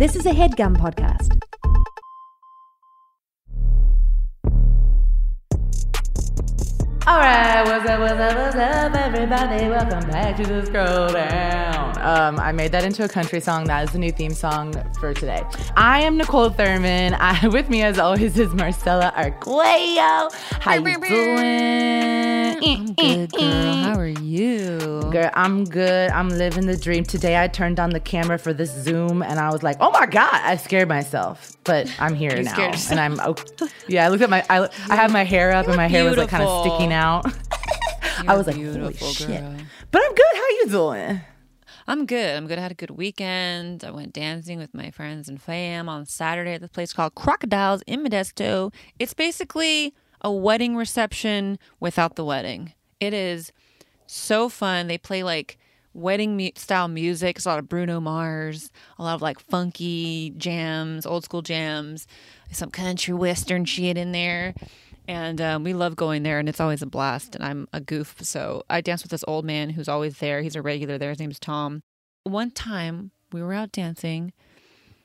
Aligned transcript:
This 0.00 0.16
is 0.16 0.24
a 0.24 0.30
headgum 0.30 0.78
podcast. 0.78 1.28
All 7.06 7.18
right, 7.18 7.49
what's 7.98 8.12
up, 8.12 8.36
what's 8.36 8.56
up, 8.56 8.94
everybody? 8.94 9.68
Welcome 9.68 10.08
back 10.10 10.36
to 10.36 10.46
the 10.46 10.64
scroll 10.64 11.08
down. 11.08 11.98
Um, 12.00 12.38
I 12.38 12.52
made 12.52 12.70
that 12.70 12.84
into 12.84 13.02
a 13.02 13.08
country 13.08 13.40
song. 13.40 13.64
That 13.64 13.82
is 13.82 13.90
the 13.90 13.98
new 13.98 14.12
theme 14.12 14.32
song 14.32 14.72
for 15.00 15.12
today. 15.12 15.42
I 15.76 16.00
am 16.02 16.16
Niccole 16.16 16.54
Thurman. 16.54 17.14
I, 17.14 17.48
with 17.52 17.68
me, 17.68 17.82
as 17.82 17.98
always, 17.98 18.38
is 18.38 18.54
Marcella 18.54 19.12
Arguello. 19.16 20.28
How 20.60 20.74
you 20.74 21.00
doing? 21.00 22.60
I'm 22.62 22.62
eh, 22.62 22.92
good, 22.96 23.34
eh, 23.34 23.38
girl. 23.38 23.42
Eh. 23.42 23.82
How 23.82 23.98
are 23.98 24.06
you? 24.06 24.78
Girl, 25.10 25.30
I'm 25.34 25.64
good. 25.64 26.10
I'm 26.10 26.28
living 26.28 26.66
the 26.66 26.76
dream. 26.76 27.04
Today, 27.04 27.42
I 27.42 27.48
turned 27.48 27.80
on 27.80 27.90
the 27.90 28.00
camera 28.00 28.38
for 28.38 28.52
this 28.52 28.70
Zoom, 28.70 29.22
and 29.22 29.40
I 29.40 29.50
was 29.50 29.64
like, 29.64 29.78
"Oh 29.80 29.90
my 29.90 30.06
god!" 30.06 30.28
I 30.32 30.56
scared 30.56 30.88
myself, 30.88 31.56
but 31.64 31.92
I'm 31.98 32.14
here 32.14 32.36
You 32.36 32.44
now, 32.44 32.52
scared 32.52 32.76
and 32.90 33.00
I'm. 33.00 33.20
Okay. 33.20 33.66
Yeah, 33.88 34.06
I 34.06 34.08
looked 34.08 34.22
at 34.22 34.30
my. 34.30 34.44
I, 34.48 34.68
I 34.88 34.96
have 34.96 35.12
my 35.12 35.24
hair 35.24 35.50
up, 35.52 35.66
and 35.66 35.76
my 35.76 35.88
hair 35.88 36.04
was 36.04 36.16
like 36.16 36.28
kind 36.28 36.44
of 36.44 36.66
sticking 36.66 36.92
out. 36.92 37.26
I 38.20 38.24
You're 38.24 38.36
was 38.38 38.46
like, 38.46 38.56
"Holy 38.56 38.72
beautiful, 38.72 39.08
shit!" 39.08 39.28
girl. 39.28 39.56
But 39.90 40.02
I'm 40.04 40.14
good. 40.14 40.34
How 40.34 40.48
you 40.48 40.66
doing? 40.68 41.20
I'm 41.86 42.06
good. 42.06 42.36
I'm 42.36 42.46
good. 42.46 42.58
I 42.58 42.62
had 42.62 42.72
a 42.72 42.76
good 42.76 42.90
weekend. 42.90 43.84
I 43.84 43.90
went 43.90 44.12
dancing 44.12 44.58
with 44.58 44.74
my 44.74 44.90
friends 44.90 45.28
and 45.28 45.40
fam 45.40 45.88
on 45.88 46.06
Saturday 46.06 46.54
at 46.54 46.60
this 46.60 46.70
place 46.70 46.92
called 46.92 47.14
Crocodiles 47.14 47.82
in 47.86 48.04
Modesto. 48.04 48.72
It's 48.98 49.14
basically 49.14 49.94
a 50.20 50.30
wedding 50.30 50.76
reception 50.76 51.58
without 51.80 52.16
the 52.16 52.24
wedding. 52.24 52.74
It 53.00 53.14
is 53.14 53.50
so 54.06 54.48
fun. 54.48 54.86
They 54.86 54.98
play 54.98 55.22
like 55.22 55.58
wedding 55.94 56.36
mu- 56.36 56.50
style 56.54 56.88
music. 56.88 57.36
It's 57.36 57.46
a 57.46 57.48
lot 57.48 57.58
of 57.58 57.68
Bruno 57.68 58.00
Mars, 58.00 58.70
a 58.98 59.02
lot 59.02 59.14
of 59.14 59.22
like 59.22 59.40
funky 59.40 60.34
jams, 60.36 61.06
old 61.06 61.24
school 61.24 61.42
jams, 61.42 62.06
some 62.52 62.70
country 62.70 63.14
western 63.14 63.64
shit 63.64 63.96
in 63.96 64.12
there. 64.12 64.54
And 65.10 65.40
um, 65.40 65.64
we 65.64 65.72
love 65.74 65.96
going 65.96 66.22
there, 66.22 66.38
and 66.38 66.48
it's 66.48 66.60
always 66.60 66.82
a 66.82 66.86
blast. 66.86 67.34
And 67.34 67.42
I'm 67.42 67.66
a 67.72 67.80
goof, 67.80 68.14
so 68.20 68.62
I 68.70 68.80
dance 68.80 69.02
with 69.02 69.10
this 69.10 69.24
old 69.26 69.44
man 69.44 69.70
who's 69.70 69.88
always 69.88 70.18
there. 70.18 70.40
He's 70.40 70.54
a 70.54 70.62
regular 70.62 70.98
there. 70.98 71.10
His 71.10 71.18
name's 71.18 71.40
Tom. 71.40 71.82
One 72.22 72.52
time 72.52 73.10
we 73.32 73.42
were 73.42 73.52
out 73.52 73.72
dancing. 73.72 74.32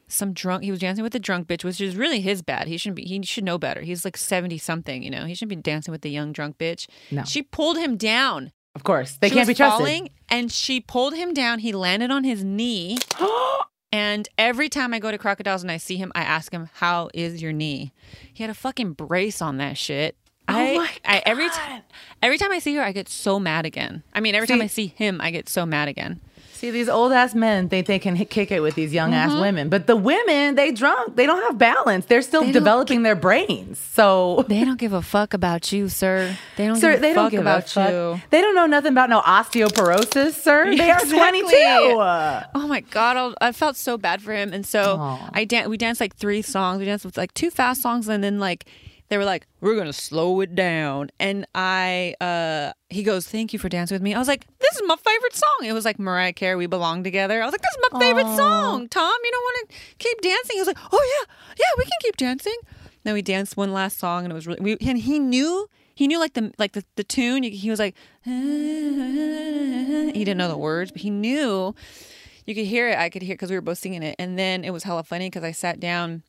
Some 0.08 0.32
drunk. 0.34 0.64
He 0.64 0.70
was 0.70 0.80
dancing 0.80 1.04
with 1.04 1.16
a 1.16 1.20
drunk 1.20 1.48
bitch, 1.48 1.64
which 1.64 1.82
is 1.82 1.96
really 1.96 2.22
his 2.22 2.44
bad. 2.44 2.68
He 2.68 2.78
shouldn't 2.78 2.98
be. 2.98 3.04
He 3.06 3.20
should 3.24 3.44
know 3.46 3.58
better. 3.58 3.82
He's 3.82 4.06
like 4.06 4.16
seventy 4.16 4.60
something. 4.60 5.02
You 5.02 5.10
know, 5.10 5.26
he 5.26 5.34
shouldn't 5.34 5.50
be 5.50 5.56
dancing 5.72 5.92
with 5.92 6.02
the 6.02 6.12
young 6.12 6.32
drunk 6.32 6.60
bitch. 6.60 6.88
No. 7.10 7.24
She 7.24 7.42
pulled 7.42 7.78
him 7.80 7.98
down. 7.98 8.52
Of 8.76 8.84
course, 8.84 9.18
they 9.20 9.30
She 9.30 9.34
can't 9.36 9.48
be 9.48 9.56
trusted. 9.56 9.80
falling, 9.80 10.10
and 10.30 10.52
she 10.52 10.82
pulled 10.82 11.16
him 11.16 11.34
down. 11.34 11.60
He 11.60 11.72
landed 11.74 12.12
on 12.12 12.24
his 12.24 12.44
knee. 12.44 12.98
and 13.96 14.28
every 14.38 14.68
time 14.68 14.94
I 14.94 15.00
go 15.00 15.10
to 15.10 15.18
Crocodiles 15.18 15.62
and 15.62 15.72
I 15.72 15.78
see 15.78 15.96
him, 15.96 16.12
I 16.14 16.22
ask 16.24 16.52
him, 16.52 16.70
"How 16.74 17.10
is 17.14 17.42
your 17.42 17.54
knee?" 17.54 17.94
He 18.34 18.44
had 18.44 18.50
a 18.50 18.54
fucking 18.54 18.92
brace 18.92 19.42
on 19.42 19.56
that 19.58 19.78
shit. 19.78 20.18
Oh 20.50 20.54
I, 20.54 20.72
Oh 20.72 20.76
my 20.78 20.90
I 21.06 21.24
every 21.26 21.50
time 21.50 21.82
every 22.22 22.38
time 22.38 22.52
I 22.52 22.60
see 22.60 22.76
her, 22.76 22.84
I 22.84 22.92
get 22.92 23.08
so 23.08 23.40
mad 23.40 23.66
again. 23.66 24.04
I 24.14 24.20
mean, 24.20 24.36
every 24.36 24.48
time 24.48 24.62
I 24.62 24.68
see 24.68 24.88
him, 24.88 25.22
I 25.22 25.32
get 25.32 25.48
so 25.48 25.66
mad 25.66 25.88
again. 25.88 26.20
See, 26.56 26.72
these 26.72 26.88
old 26.90 27.12
ass 27.12 27.36
men 27.36 27.68
think 27.70 27.86
they 27.86 28.00
can 28.00 28.16
hit, 28.16 28.30
kick 28.30 28.50
it 28.50 28.62
with 28.62 28.76
these 28.76 28.94
young 28.94 29.12
Mm-hmm. 29.12 29.32
ass 29.36 29.42
women, 29.42 29.68
but 29.70 29.88
the 29.88 29.96
women 29.96 30.56
they 30.56 30.72
drunk. 30.72 31.16
They 31.18 31.26
don't 31.26 31.42
have 31.44 31.58
balance. 31.58 32.06
They're 32.06 32.22
still 32.22 32.44
They 32.44 32.52
developing 32.54 33.04
their 33.04 33.16
brains. 33.16 33.78
So, 33.78 34.46
They 34.48 34.64
don't 34.64 34.80
give 34.80 34.94
a 34.94 35.02
fuck 35.02 35.34
about 35.34 35.72
you, 35.74 35.90
sir. 35.90 36.36
They 36.56 36.66
don't 36.68 36.78
sir, 36.78 36.92
give 36.92 37.00
a 37.00 37.02
they 37.02 37.14
fuck 37.14 37.24
don't 37.24 37.32
give 37.32 37.42
about 37.42 37.66
a 37.66 37.68
fuck. 37.68 37.92
you. 37.92 38.22
They 38.30 38.42
don't 38.42 38.56
know 38.56 38.66
nothing 38.68 38.94
about 38.94 39.10
no 39.10 39.22
osteoporosis, 39.22 40.34
sir. 40.34 40.76
They 40.78 40.90
are 40.90 41.00
twenty 41.00 41.42
two. 41.42 41.48
Oh 42.58 42.66
my 42.68 42.82
god, 42.90 43.18
I'll, 43.18 43.34
I 43.42 43.52
felt 43.52 43.76
so 43.76 43.98
bad 43.98 44.22
for 44.22 44.34
him, 44.34 44.54
and 44.54 44.66
so 44.66 44.98
Aw. 45.00 45.30
I 45.34 45.46
dan- 45.46 45.70
We 45.70 45.78
danced 45.78 46.00
like 46.02 46.16
three 46.16 46.42
songs. 46.42 46.80
We 46.80 46.86
danced 46.86 47.06
with 47.06 47.18
like 47.18 47.34
two 47.34 47.50
fast 47.52 47.82
songs, 47.82 48.08
and 48.08 48.24
then 48.24 48.40
like 48.40 48.66
they 49.10 49.18
were 49.18 49.26
like, 49.26 49.48
"We're 49.62 49.76
gonna 49.76 49.94
slow 49.94 50.42
it 50.42 50.56
down." 50.56 51.10
And 51.20 51.46
I, 51.54 52.16
uh, 52.22 52.74
he 52.90 53.04
goes, 53.04 53.28
"Thank 53.28 53.54
you 53.54 53.60
for 53.60 53.70
dancing 53.70 53.96
with 53.96 54.02
me." 54.02 54.14
I 54.14 54.20
was 54.20 54.28
like, 54.28 54.48
"This 54.60 54.76
is 54.76 54.82
my 54.86 54.96
favorite 54.96 55.36
song." 55.36 55.66
It 55.66 55.74
was 55.74 55.86
like 55.86 56.00
Mariah 56.00 56.34
Carey, 56.34 56.56
"We 56.56 56.68
Belong 56.68 57.04
Together." 57.04 57.42
I 57.42 57.46
was 57.46 57.54
like, 57.54 57.62
"This 57.62 57.72
is 57.72 57.80
my 57.92 58.00
favorite 58.00 58.36
song." 58.36 58.88
Tom, 58.90 59.14
you 59.24 59.32
don't 59.32 59.44
want 59.44 59.70
to 59.70 59.76
keep 60.00 60.22
dancing? 60.22 60.56
He 60.56 60.62
was 60.62 60.68
like, 60.68 60.80
"Oh 60.92 61.16
yeah, 61.20 61.34
yeah, 61.60 61.72
we 61.78 61.84
can 61.84 62.00
keep 62.02 62.18
dancing." 62.18 62.58
Then 63.04 63.14
we 63.14 63.22
danced 63.22 63.56
one 63.56 63.72
last 63.72 64.00
song, 64.00 64.26
and 64.26 64.32
it 64.32 64.36
was 64.36 64.48
really. 64.48 64.62
We, 64.62 64.78
and 64.88 64.98
he 64.98 65.20
knew. 65.20 65.70
He 65.94 66.08
knew 66.08 66.20
like 66.20 66.34
the 66.34 66.52
like 66.58 66.74
the, 66.74 66.84
the 66.96 67.04
tune. 67.06 67.44
He 67.44 67.70
was 67.70 67.80
like, 67.80 67.96
he 68.26 68.32
didn't 70.26 70.38
know 70.38 70.50
the 70.50 70.58
words, 70.58 70.92
but 70.92 71.02
he 71.02 71.10
knew 71.10 71.74
you 72.46 72.54
could 72.56 72.66
hear 72.66 72.90
it. 72.90 72.98
I 72.98 73.10
could 73.10 73.22
hear 73.22 73.36
because 73.36 73.50
we 73.50 73.56
were 73.56 73.62
both 73.62 73.78
singing 73.78 74.04
it. 74.04 74.16
And 74.20 74.38
then 74.38 74.64
it 74.64 74.72
was 74.72 74.84
hella 74.84 75.04
funny 75.04 75.28
because 75.28 75.44
I 75.44 75.52
sat 75.52 75.80
down, 75.80 76.24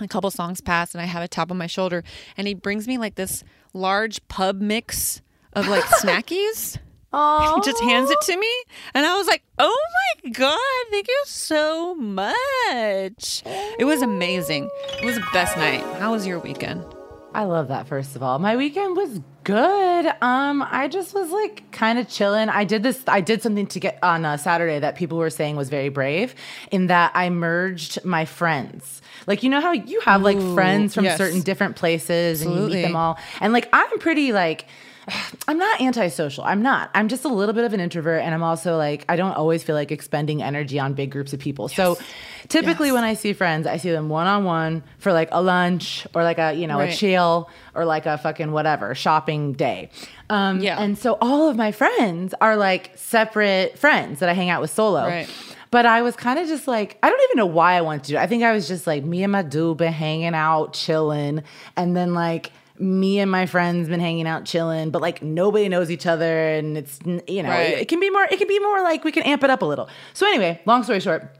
a 0.00 0.08
couple 0.08 0.30
songs 0.30 0.60
pass 0.60 0.94
and 0.94 1.02
I 1.02 1.06
have 1.06 1.22
a 1.22 1.28
tap 1.28 1.50
on 1.50 1.58
my 1.58 1.66
shoulder, 1.66 2.02
and 2.36 2.46
he 2.46 2.54
brings 2.54 2.86
me 2.88 2.98
like 2.98 3.14
this 3.16 3.44
large 3.74 4.26
pub 4.28 4.60
mix 4.60 5.20
of 5.52 5.68
like 5.68 5.84
snackies. 6.00 6.78
Oh, 7.14 7.56
He 7.62 7.70
just 7.70 7.82
hands 7.82 8.10
it 8.10 8.20
to 8.22 8.36
me, 8.38 8.50
and 8.94 9.04
I 9.04 9.16
was 9.18 9.26
like, 9.26 9.42
"Oh 9.58 9.84
my 10.24 10.30
god, 10.30 10.58
thank 10.90 11.06
you 11.08 11.22
so 11.26 11.94
much!" 11.94 13.42
It 13.78 13.84
was 13.84 14.00
amazing. 14.00 14.70
It 15.02 15.04
was 15.04 15.16
the 15.16 15.26
best 15.32 15.56
night. 15.58 15.82
How 15.98 16.12
was 16.12 16.26
your 16.26 16.38
weekend? 16.38 16.82
I 17.34 17.44
love 17.44 17.68
that. 17.68 17.86
First 17.86 18.16
of 18.16 18.22
all, 18.22 18.38
my 18.38 18.56
weekend 18.56 18.96
was 18.96 19.20
good. 19.44 20.06
Um, 20.20 20.62
I 20.68 20.88
just 20.88 21.14
was 21.14 21.30
like 21.30 21.70
kind 21.72 21.98
of 21.98 22.08
chilling. 22.08 22.48
I 22.48 22.64
did 22.64 22.82
this. 22.82 23.02
I 23.06 23.20
did 23.20 23.42
something 23.42 23.66
to 23.68 23.80
get 23.80 23.98
on 24.02 24.24
uh, 24.24 24.36
Saturday 24.36 24.78
that 24.78 24.96
people 24.96 25.18
were 25.18 25.30
saying 25.30 25.56
was 25.56 25.68
very 25.68 25.88
brave. 25.88 26.34
In 26.70 26.88
that 26.88 27.12
I 27.14 27.30
merged 27.30 28.04
my 28.04 28.24
friends. 28.24 29.00
Like 29.26 29.42
you 29.42 29.50
know 29.50 29.60
how 29.60 29.72
you 29.72 30.00
have 30.00 30.22
like 30.22 30.40
friends 30.54 30.94
from 30.94 31.04
yes. 31.04 31.18
certain 31.18 31.40
different 31.40 31.76
places 31.76 32.42
and 32.42 32.54
you 32.54 32.68
meet 32.68 32.82
them 32.82 32.96
all. 32.96 33.18
And 33.40 33.52
like 33.52 33.68
I'm 33.72 33.98
pretty 33.98 34.32
like. 34.32 34.66
I'm 35.48 35.58
not 35.58 35.80
antisocial. 35.80 36.44
I'm 36.44 36.62
not. 36.62 36.90
I'm 36.94 37.08
just 37.08 37.24
a 37.24 37.28
little 37.28 37.52
bit 37.54 37.64
of 37.64 37.72
an 37.72 37.80
introvert. 37.80 38.22
And 38.22 38.34
I'm 38.34 38.42
also 38.42 38.76
like, 38.76 39.04
I 39.08 39.16
don't 39.16 39.32
always 39.32 39.62
feel 39.62 39.74
like 39.74 39.90
expending 39.90 40.42
energy 40.42 40.78
on 40.78 40.94
big 40.94 41.10
groups 41.10 41.32
of 41.32 41.40
people. 41.40 41.68
So 41.68 41.98
typically 42.48 42.92
when 42.92 43.04
I 43.04 43.14
see 43.14 43.32
friends, 43.32 43.66
I 43.66 43.76
see 43.76 43.90
them 43.90 44.08
one 44.08 44.26
on 44.26 44.44
one 44.44 44.82
for 44.98 45.12
like 45.12 45.28
a 45.32 45.42
lunch 45.42 46.06
or 46.14 46.22
like 46.22 46.38
a, 46.38 46.52
you 46.54 46.66
know, 46.66 46.78
a 46.80 46.90
chill 46.92 47.50
or 47.74 47.84
like 47.84 48.06
a 48.06 48.18
fucking 48.18 48.52
whatever 48.52 48.94
shopping 48.94 49.52
day. 49.54 49.90
Um, 50.30 50.60
Yeah. 50.60 50.80
And 50.80 50.96
so 50.96 51.18
all 51.20 51.48
of 51.48 51.56
my 51.56 51.72
friends 51.72 52.34
are 52.40 52.56
like 52.56 52.92
separate 52.96 53.78
friends 53.78 54.20
that 54.20 54.28
I 54.28 54.32
hang 54.34 54.50
out 54.50 54.60
with 54.60 54.70
solo. 54.70 55.06
Right. 55.06 55.28
But 55.70 55.86
I 55.86 56.02
was 56.02 56.14
kind 56.16 56.38
of 56.38 56.46
just 56.46 56.68
like, 56.68 56.98
I 57.02 57.08
don't 57.08 57.20
even 57.30 57.38
know 57.38 57.46
why 57.46 57.74
I 57.74 57.80
wanted 57.80 58.04
to 58.04 58.08
do 58.12 58.16
it. 58.16 58.20
I 58.20 58.26
think 58.26 58.42
I 58.42 58.52
was 58.52 58.68
just 58.68 58.86
like, 58.86 59.04
me 59.04 59.22
and 59.22 59.32
my 59.32 59.40
dude 59.42 59.78
been 59.78 59.92
hanging 59.92 60.34
out, 60.34 60.74
chilling. 60.74 61.42
And 61.78 61.96
then 61.96 62.12
like, 62.12 62.52
me 62.82 63.20
and 63.20 63.30
my 63.30 63.46
friends 63.46 63.88
been 63.88 64.00
hanging 64.00 64.26
out, 64.26 64.44
chilling, 64.44 64.90
but 64.90 65.00
like 65.00 65.22
nobody 65.22 65.68
knows 65.68 65.90
each 65.90 66.04
other. 66.06 66.48
And 66.48 66.76
it's, 66.76 66.98
you 67.28 67.42
know, 67.42 67.48
Right. 67.48 67.70
it, 67.74 67.78
it 67.82 67.88
can 67.88 68.00
be 68.00 68.10
more, 68.10 68.24
it 68.24 68.36
can 68.38 68.48
be 68.48 68.58
more 68.58 68.82
like 68.82 69.04
we 69.04 69.12
can 69.12 69.22
amp 69.22 69.44
it 69.44 69.50
up 69.50 69.62
a 69.62 69.64
little. 69.64 69.88
So 70.14 70.26
anyway, 70.26 70.60
long 70.66 70.82
story 70.82 71.00
short, 71.00 71.34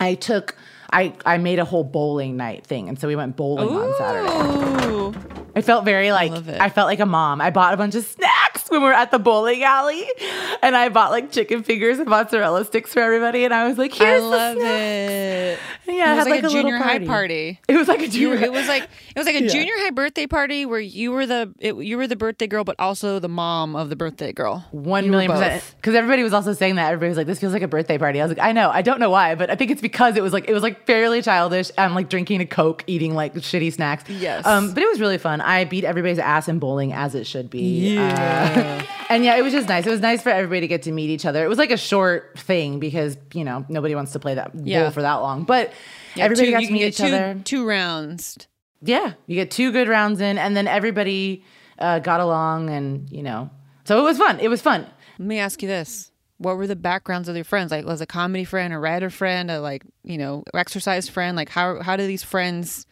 I 0.00 0.14
took, 0.14 0.56
I, 0.92 1.12
I 1.26 1.38
made 1.38 1.58
a 1.58 1.64
whole 1.64 1.84
bowling 1.84 2.36
night 2.36 2.66
thing. 2.66 2.88
And 2.88 2.98
so 2.98 3.06
we 3.08 3.16
went 3.16 3.36
bowling 3.36 3.68
on 3.68 3.94
Saturday. 3.98 5.18
I 5.54 5.62
felt 5.62 5.84
very 5.84 6.12
like 6.12 6.32
it. 6.32 6.60
I 6.60 6.68
felt 6.68 6.86
like 6.86 7.00
a 7.00 7.06
mom. 7.06 7.40
I 7.40 7.50
bought 7.50 7.72
a 7.74 7.76
bunch 7.76 7.94
of 7.94 8.04
snacks 8.04 8.45
when 8.70 8.80
we 8.82 8.86
were 8.88 8.92
at 8.94 9.10
the 9.10 9.18
bowling 9.18 9.62
alley, 9.62 10.04
and 10.62 10.76
I 10.76 10.88
bought 10.88 11.10
like 11.10 11.30
chicken 11.32 11.62
fingers 11.62 11.98
and 11.98 12.08
mozzarella 12.08 12.64
sticks 12.64 12.92
for 12.92 13.00
everybody. 13.00 13.44
And 13.44 13.52
I 13.54 13.68
was 13.68 13.78
like, 13.78 13.98
I 14.00 14.18
love 14.18 14.54
the 14.56 14.60
snacks." 14.60 14.70
it. 15.12 15.58
Yeah, 15.86 16.12
it 16.14 16.16
was 16.16 16.24
had 16.26 16.30
like, 16.30 16.40
a, 16.42 16.46
little 16.46 16.62
junior 16.62 16.76
high 16.78 16.98
party. 17.00 17.60
It 17.68 17.76
was 17.76 17.88
like 17.88 18.00
a 18.00 18.08
junior. 18.08 18.42
it 18.44 18.52
was 18.52 18.66
like 18.68 18.82
it 18.82 19.18
was 19.18 19.26
like 19.26 19.36
a 19.36 19.42
Yeah. 19.46 19.48
junior 19.52 19.74
high 19.78 19.90
birthday 19.90 20.26
party 20.26 20.66
where 20.66 20.80
you 20.80 21.12
were 21.12 21.26
the 21.26 21.52
it, 21.60 21.76
you 21.76 21.96
were 21.96 22.06
the 22.06 22.16
birthday 22.16 22.46
girl, 22.46 22.64
but 22.64 22.76
also 22.78 23.18
the 23.18 23.28
mom 23.28 23.76
of 23.76 23.88
the 23.88 23.96
birthday 23.96 24.32
girl. 24.32 24.64
one 24.72 25.04
You 25.04 25.10
million 25.10 25.30
percent. 25.30 25.62
Because 25.76 25.94
everybody 25.94 26.22
was 26.22 26.32
also 26.32 26.52
saying 26.52 26.74
that. 26.76 26.86
Everybody 26.88 27.08
was 27.10 27.16
like, 27.16 27.26
"This 27.26 27.38
feels 27.38 27.52
like 27.52 27.62
a 27.62 27.68
birthday 27.68 27.98
party." 27.98 28.20
I 28.20 28.24
was 28.24 28.36
like, 28.36 28.44
"I 28.44 28.52
know. 28.52 28.70
I 28.70 28.82
don't 28.82 28.98
know 28.98 29.10
why, 29.10 29.34
but 29.36 29.50
I 29.50 29.54
think 29.56 29.70
it's 29.70 29.80
because 29.80 30.16
it 30.16 30.22
was 30.22 30.32
like 30.32 30.48
it 30.48 30.52
was 30.52 30.62
like 30.62 30.86
fairly 30.86 31.22
childish. 31.22 31.70
I'm 31.78 31.94
like 31.94 32.08
drinking 32.08 32.40
a 32.40 32.46
coke, 32.46 32.82
eating 32.86 33.14
like 33.14 33.34
shitty 33.34 33.72
snacks. 33.72 34.08
Yes. 34.10 34.44
Um, 34.46 34.74
but 34.74 34.82
it 34.82 34.88
was 34.88 35.00
really 35.00 35.18
fun. 35.18 35.40
I 35.40 35.64
beat 35.64 35.84
everybody's 35.84 36.18
ass 36.18 36.48
in 36.48 36.58
bowling 36.58 36.92
as 36.92 37.14
it 37.14 37.26
should 37.26 37.48
be. 37.50 37.94
Yeah. 37.94 38.54
Uh, 38.55 38.55
and 39.10 39.24
yeah, 39.24 39.36
it 39.36 39.42
was 39.42 39.52
just 39.52 39.68
nice. 39.68 39.86
It 39.86 39.90
was 39.90 40.00
nice 40.00 40.22
for 40.22 40.30
everybody 40.30 40.60
to 40.62 40.66
get 40.68 40.82
to 40.82 40.92
meet 40.92 41.10
each 41.10 41.24
other. 41.26 41.44
It 41.44 41.48
was 41.48 41.58
like 41.58 41.70
a 41.70 41.76
short 41.76 42.38
thing 42.38 42.78
because 42.80 43.16
you 43.34 43.44
know 43.44 43.64
nobody 43.68 43.94
wants 43.94 44.12
to 44.12 44.18
play 44.18 44.34
that 44.34 44.52
Yeah. 44.54 44.82
bowl 44.82 44.90
for 44.90 45.02
that 45.02 45.14
long. 45.16 45.44
But 45.44 45.72
Yeah, 46.14 46.24
everybody 46.24 46.46
two- 46.48 46.52
got 46.52 46.62
to 46.62 46.72
meet 46.72 46.82
each 46.86 46.96
two, 46.98 47.04
other. 47.06 47.40
Two 47.44 47.66
rounds. 47.66 48.38
Yeah, 48.82 49.14
you 49.26 49.34
get 49.36 49.50
two 49.50 49.72
good 49.72 49.88
rounds 49.88 50.20
in, 50.20 50.38
and 50.38 50.56
then 50.56 50.66
everybody 50.68 51.44
uh, 51.78 51.98
got 51.98 52.20
along, 52.20 52.70
and 52.70 53.10
you 53.10 53.22
know, 53.22 53.50
so 53.84 53.98
it 53.98 54.02
was 54.02 54.18
fun. 54.18 54.38
It 54.40 54.48
was 54.48 54.60
fun. 54.62 54.86
Let 55.18 55.26
me 55.28 55.38
ask 55.38 55.62
you 55.62 55.68
this. 55.68 56.10
What 56.38 56.58
were 56.58 56.66
the 56.66 56.76
backgrounds 56.76 57.28
of 57.30 57.34
your 57.36 57.44
friends? 57.46 57.70
Like 57.70 57.86
was 57.86 58.02
a 58.02 58.06
comedy 58.06 58.44
friend, 58.44 58.74
a 58.74 58.78
writer 58.78 59.08
friend, 59.08 59.50
a 59.50 59.60
like, 59.60 59.82
you 60.04 60.18
know, 60.18 60.44
exercise 60.52 61.08
friend? 61.08 61.34
Like 61.36 61.48
how 61.48 61.80
how 61.82 61.96
do 61.96 62.06
these 62.06 62.22
friends 62.22 62.84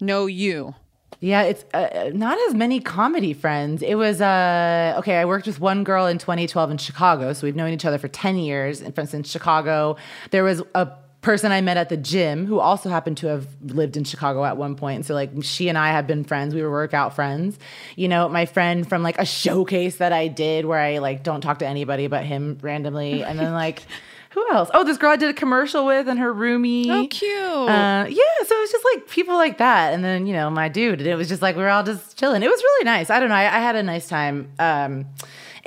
know 0.00 0.26
you? 0.26 0.74
Yeah, 1.20 1.42
it's 1.42 1.64
uh, 1.74 2.10
not 2.14 2.38
as 2.48 2.54
many 2.54 2.80
comedy 2.80 3.32
friends. 3.32 3.82
It 3.82 3.96
was 3.96 4.20
uh 4.20 4.94
okay. 4.98 5.16
I 5.16 5.24
worked 5.24 5.46
with 5.46 5.60
one 5.60 5.82
girl 5.84 6.06
in 6.06 6.18
2012 6.18 6.70
in 6.70 6.78
Chicago, 6.78 7.32
so 7.32 7.46
we've 7.46 7.56
known 7.56 7.72
each 7.72 7.84
other 7.84 7.98
for 7.98 8.08
10 8.08 8.36
years. 8.36 8.80
And 8.80 8.94
for 8.94 9.00
instance, 9.00 9.30
Chicago, 9.30 9.96
there 10.30 10.44
was 10.44 10.62
a 10.74 10.90
person 11.20 11.50
I 11.50 11.60
met 11.60 11.76
at 11.76 11.88
the 11.88 11.96
gym 11.96 12.46
who 12.46 12.60
also 12.60 12.88
happened 12.88 13.16
to 13.18 13.26
have 13.26 13.48
lived 13.62 13.96
in 13.96 14.04
Chicago 14.04 14.44
at 14.44 14.56
one 14.56 14.76
point. 14.76 15.04
So 15.06 15.14
like 15.14 15.32
she 15.42 15.68
and 15.68 15.76
I 15.76 15.88
have 15.88 16.06
been 16.06 16.22
friends. 16.22 16.54
We 16.54 16.62
were 16.62 16.70
workout 16.70 17.16
friends. 17.16 17.58
You 17.96 18.06
know, 18.06 18.28
my 18.28 18.46
friend 18.46 18.88
from 18.88 19.02
like 19.02 19.18
a 19.18 19.26
showcase 19.26 19.96
that 19.96 20.12
I 20.12 20.28
did 20.28 20.64
where 20.64 20.78
I 20.78 20.98
like 20.98 21.24
don't 21.24 21.40
talk 21.40 21.58
to 21.58 21.66
anybody 21.66 22.06
but 22.06 22.24
him 22.24 22.58
randomly. 22.62 23.24
And 23.24 23.38
then 23.38 23.52
like 23.52 23.82
who 24.30 24.46
else? 24.52 24.70
Oh, 24.74 24.84
this 24.84 24.98
girl 24.98 25.10
I 25.10 25.16
did 25.16 25.30
a 25.30 25.34
commercial 25.34 25.86
with 25.86 26.08
and 26.08 26.18
her 26.18 26.32
roomie. 26.34 26.86
Oh, 26.88 27.06
cute. 27.08 27.32
Uh, 27.32 28.06
yeah, 28.08 28.46
so 28.46 28.56
it 28.56 28.60
was 28.60 28.70
just 28.70 28.84
like 28.94 29.08
people 29.08 29.34
like 29.36 29.58
that, 29.58 29.94
and 29.94 30.04
then 30.04 30.26
you 30.26 30.32
know 30.32 30.50
my 30.50 30.68
dude, 30.68 31.00
and 31.00 31.08
it 31.08 31.14
was 31.14 31.28
just 31.28 31.42
like 31.42 31.56
we 31.56 31.62
were 31.62 31.68
all 31.70 31.82
just 31.82 32.18
chilling. 32.18 32.42
It 32.42 32.48
was 32.50 32.62
really 32.62 32.84
nice. 32.84 33.10
I 33.10 33.20
don't 33.20 33.28
know. 33.28 33.34
I, 33.34 33.44
I 33.44 33.60
had 33.60 33.76
a 33.76 33.82
nice 33.82 34.08
time. 34.08 34.50
Um, 34.58 35.06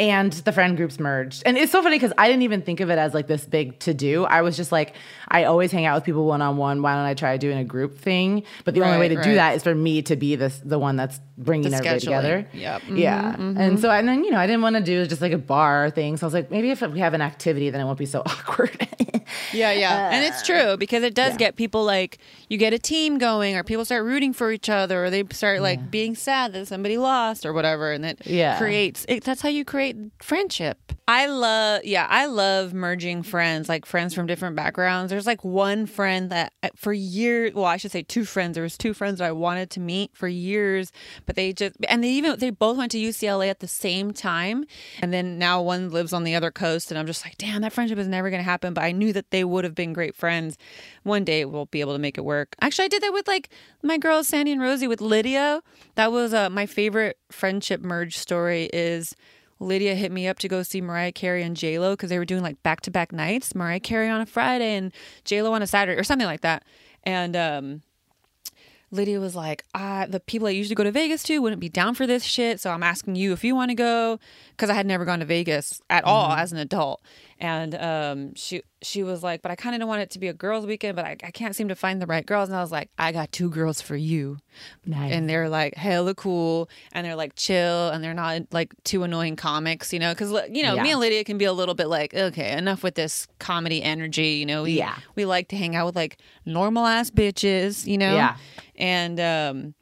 and 0.02 0.34
the 0.34 0.52
friend 0.52 0.76
groups 0.76 1.00
merged. 1.00 1.44
And 1.46 1.58
it's 1.58 1.72
so 1.72 1.84
funny 1.84 1.96
because 1.98 2.12
I 2.18 2.28
didn't 2.28 2.42
even 2.42 2.64
think 2.64 2.80
of 2.80 2.90
it 2.90 2.98
as 2.98 3.14
like 3.14 3.28
this 3.28 3.46
big 3.46 3.78
to 3.82 3.94
do. 3.94 4.26
I 4.26 4.42
was 4.42 4.58
just 4.58 4.72
like, 4.72 4.96
I 5.28 5.44
always 5.44 5.72
hang 5.72 5.86
out 5.86 5.96
with 5.96 6.04
people 6.04 6.26
one 6.26 6.42
on 6.42 6.58
one. 6.58 6.82
Why 6.82 6.96
don't 6.96 7.06
I 7.06 7.14
try 7.14 7.38
doing 7.38 7.60
a 7.60 7.64
group 7.64 8.00
thing? 8.00 8.44
But 8.66 8.74
the 8.74 8.82
only 8.84 8.98
way 8.98 9.10
to 9.10 9.22
do 9.22 9.36
that 9.36 9.56
is 9.56 9.62
for 9.64 9.76
me 9.76 10.02
to 10.04 10.16
be 10.16 10.36
this 10.36 10.60
the 10.66 10.80
one 10.80 10.96
that's 10.96 11.20
bringing 11.38 11.70
The 11.70 11.78
everybody 11.78 12.00
scheduling. 12.00 12.02
together. 12.02 12.48
Yep. 12.54 12.82
Yeah. 12.94 13.36
Mhm, 13.38 13.60
And 13.60 13.80
so 13.80 13.92
and 13.92 14.08
then 14.08 14.24
you 14.24 14.32
know 14.32 14.40
I 14.40 14.48
didn't 14.48 14.64
want 14.64 14.76
to 14.76 14.82
do 14.84 15.06
just 15.06 15.22
like 15.22 15.32
a 15.34 15.38
bar 15.38 15.92
thing. 15.92 16.18
So 16.18 16.26
I 16.26 16.28
was 16.28 16.34
like, 16.34 16.50
maybe 16.50 16.72
if 16.72 16.82
we 16.82 17.00
have 17.00 17.14
an 17.14 17.22
activity, 17.22 17.70
then 17.70 17.80
it 17.80 17.86
won't 17.86 18.00
be 18.00 18.06
so 18.08 18.22
awkward. 18.26 18.76
Yeah, 19.54 19.72
yeah. 19.72 20.10
and 20.12 20.24
it's 20.26 20.46
true 20.46 20.78
because 20.78 21.04
it 21.04 21.14
does 21.14 21.34
yeah. 21.34 21.38
get 21.38 21.56
people 21.56 21.84
like 21.84 22.18
you 22.50 22.58
get 22.58 22.74
a 22.74 22.80
team 22.80 23.18
going 23.18 23.56
or 23.56 23.64
people 23.64 23.86
start 23.86 24.04
rooting 24.06 24.34
for 24.34 24.52
each 24.52 24.70
other 24.70 25.06
or 25.06 25.10
they 25.10 25.24
start 25.32 25.62
like 25.62 25.92
being 25.92 26.16
sad 26.16 26.54
that 26.54 26.68
somebody 26.68 26.98
lost 26.98 27.46
or 27.46 27.54
whatever 27.54 27.92
and 27.92 28.04
that 28.04 28.26
Yeah. 28.26 28.58
creates 28.58 29.06
it, 29.10 29.24
that's 29.24 29.42
how 29.42 29.50
you 29.50 29.66
create 29.66 29.96
friendship. 30.22 30.94
I 31.08 31.26
love 31.28 31.84
yeah, 31.84 32.08
I 32.10 32.26
love 32.28 32.74
merging 32.74 33.24
friends, 33.24 33.68
like 33.68 33.86
friends 33.86 34.14
from 34.14 34.28
different 34.28 34.56
backgrounds. 34.56 35.10
There's 35.10 35.26
like 35.28 35.44
one 35.44 35.86
friend 35.86 36.30
that 36.30 36.54
uh, 36.64 36.70
for 36.76 36.94
years, 36.94 37.54
well, 37.54 37.66
I 37.66 37.78
should 37.78 37.92
say 37.92 38.04
two 38.04 38.24
friends. 38.24 38.54
There 38.56 38.64
was 38.64 38.78
two 38.78 38.94
friends 38.94 39.20
that 39.20 39.26
I 39.28 39.32
wanted 39.34 39.70
to 39.72 39.80
meet 39.82 40.12
for 40.16 40.28
years, 40.30 40.92
but 41.26 41.36
they 41.36 41.52
just 41.52 41.76
and 41.90 42.02
they 42.04 42.10
even 42.10 42.40
they 42.40 42.50
both 42.50 42.78
went 42.78 42.92
to 42.94 42.98
UCLA 42.98 43.50
at 43.50 43.60
the 43.60 43.68
same 43.68 44.14
time. 44.14 44.64
And 45.02 45.12
then 45.12 45.38
now 45.38 45.62
one 45.62 45.90
lives 45.90 46.14
on 46.14 46.24
the 46.24 46.36
other 46.36 46.52
coast 46.52 46.92
and 46.92 46.98
I'm 46.98 47.08
just 47.08 47.26
like, 47.26 47.38
"Damn, 47.38 47.62
that 47.62 47.74
friendship 47.74 47.98
is 47.98 48.08
never 48.08 48.30
going 48.30 48.40
to 48.40 48.50
happen." 48.50 48.74
But 48.74 48.84
I 48.86 48.92
knew 48.94 49.12
that 49.14 49.21
they 49.30 49.44
would 49.44 49.64
have 49.64 49.76
been 49.76 49.94
great 49.94 50.16
friends. 50.16 50.58
One 51.04 51.24
day 51.24 51.46
we'll 51.46 51.68
be 51.68 51.82
able 51.82 51.94
to 51.94 52.00
make 52.00 52.18
it 52.18 52.26
work. 52.26 52.56
Actually, 52.62 52.86
I 52.86 52.90
did 52.90 53.04
that 53.04 53.14
with 53.14 53.28
like 53.28 53.50
my 53.84 53.98
girls 53.98 54.28
Sandy 54.28 54.52
and 54.52 54.62
Rosie 54.62 54.88
with 54.88 55.02
Lydia. 55.02 55.62
That 55.96 56.12
was 56.12 56.34
uh, 56.34 56.50
my 56.50 56.66
favorite 56.66 57.18
friendship 57.32 57.82
merge 57.82 58.18
story 58.18 58.70
is 58.74 59.16
Lydia 59.60 59.94
hit 59.96 60.12
me 60.12 60.28
up 60.28 60.40
to 60.40 60.48
go 60.48 60.64
see 60.64 60.82
Mariah 60.82 61.12
Carey 61.12 61.44
and 61.44 61.56
J 61.56 61.78
Lo 61.80 61.94
because 61.94 62.10
they 62.10 62.18
were 62.18 62.26
doing 62.26 62.42
like 62.42 62.62
back 62.64 62.82
to 62.82 62.92
back 62.92 63.12
nights. 63.12 63.54
Mariah 63.54 63.80
Carey 63.80 64.10
on 64.10 64.20
a 64.20 64.26
Friday 64.26 64.76
and 64.76 64.92
J 65.24 65.42
Lo 65.44 65.54
on 65.54 65.62
a 65.62 65.68
Saturday 65.68 66.00
or 66.00 66.04
something 66.04 66.28
like 66.28 66.42
that. 66.42 66.64
And 67.04 67.36
um, 67.36 67.82
Lydia 68.92 69.20
was 69.20 69.36
like, 69.36 69.64
ah, 69.74 70.06
the 70.08 70.20
people 70.20 70.48
I 70.48 70.52
usually 70.52 70.76
go 70.76 70.84
to 70.84 70.92
Vegas 70.92 71.24
to 71.24 71.40
wouldn't 71.40 71.62
be 71.62 71.70
down 71.70 71.96
for 71.96 72.06
this 72.06 72.24
shit. 72.24 72.60
So 72.60 72.72
I'm 72.72 72.84
asking 72.84 73.16
you 73.16 73.32
if 73.32 73.44
you 73.44 73.56
want 73.56 73.70
to 73.70 73.76
go 73.76 74.20
because 74.52 74.70
I 74.70 74.74
had 74.74 74.86
never 74.86 75.06
gone 75.06 75.20
to 75.20 75.26
Vegas 75.26 75.82
at 75.90 76.04
all 76.04 76.32
as 76.32 76.52
an 76.52 76.58
adult. 76.58 77.02
And 77.42 77.74
um, 77.74 78.36
she 78.36 78.62
she 78.84 79.02
was 79.02 79.24
like, 79.24 79.42
but 79.42 79.52
I 79.52 79.56
kind 79.56 79.74
of 79.74 79.80
don't 79.80 79.88
want 79.88 80.02
it 80.04 80.12
to 80.12 80.20
be 80.20 80.28
a 80.28 80.34
girls' 80.34 80.68
weekend, 80.68 80.96
but 80.96 81.06
I, 81.06 81.18
I 81.24 81.32
can't 81.32 81.56
seem 81.56 81.70
to 81.70 81.76
find 81.76 82.00
the 82.00 82.06
right 82.06 82.24
girls. 82.24 82.50
And 82.50 82.56
I 82.56 82.62
was 82.62 82.72
like, 82.72 82.92
I 83.00 83.12
got 83.12 83.32
two 83.32 83.50
girls 83.50 83.82
for 83.82 83.96
you 83.96 84.38
nice. 84.86 85.12
and 85.12 85.28
they're 85.28 85.50
like 85.50 85.74
hella 85.74 86.14
cool 86.14 86.70
and 86.92 87.04
they're 87.04 87.16
like 87.16 87.34
chill 87.36 87.90
and 87.90 88.04
they're 88.04 88.14
not 88.14 88.44
like 88.52 88.74
too 88.84 89.02
annoying 89.02 89.38
comics, 89.38 89.92
you 89.92 89.98
know, 89.98 90.14
because 90.14 90.32
you 90.52 90.62
know 90.62 90.80
me 90.80 90.92
and 90.92 91.00
Lydia 91.00 91.24
can 91.24 91.40
be 91.40 91.46
a 91.46 91.54
little 91.54 91.74
bit 91.74 91.88
like 91.88 92.14
okay, 92.14 92.52
enough 92.56 92.84
with 92.84 92.94
this 92.94 93.28
comedy 93.40 93.82
energy, 93.82 94.34
you 94.34 94.46
know. 94.46 94.62
We, 94.62 94.74
Yeah. 94.74 94.96
we 95.16 95.26
like 95.26 95.48
to 95.48 95.56
hang 95.58 95.76
out 95.76 95.88
with 95.88 95.96
like 95.96 96.20
normal 96.46 96.86
ass 96.86 97.10
bitches, 97.10 97.88
you 97.88 97.98
know. 97.98 98.14
Yeah. 98.14 98.38
and 98.76 99.20
um, 99.20 99.74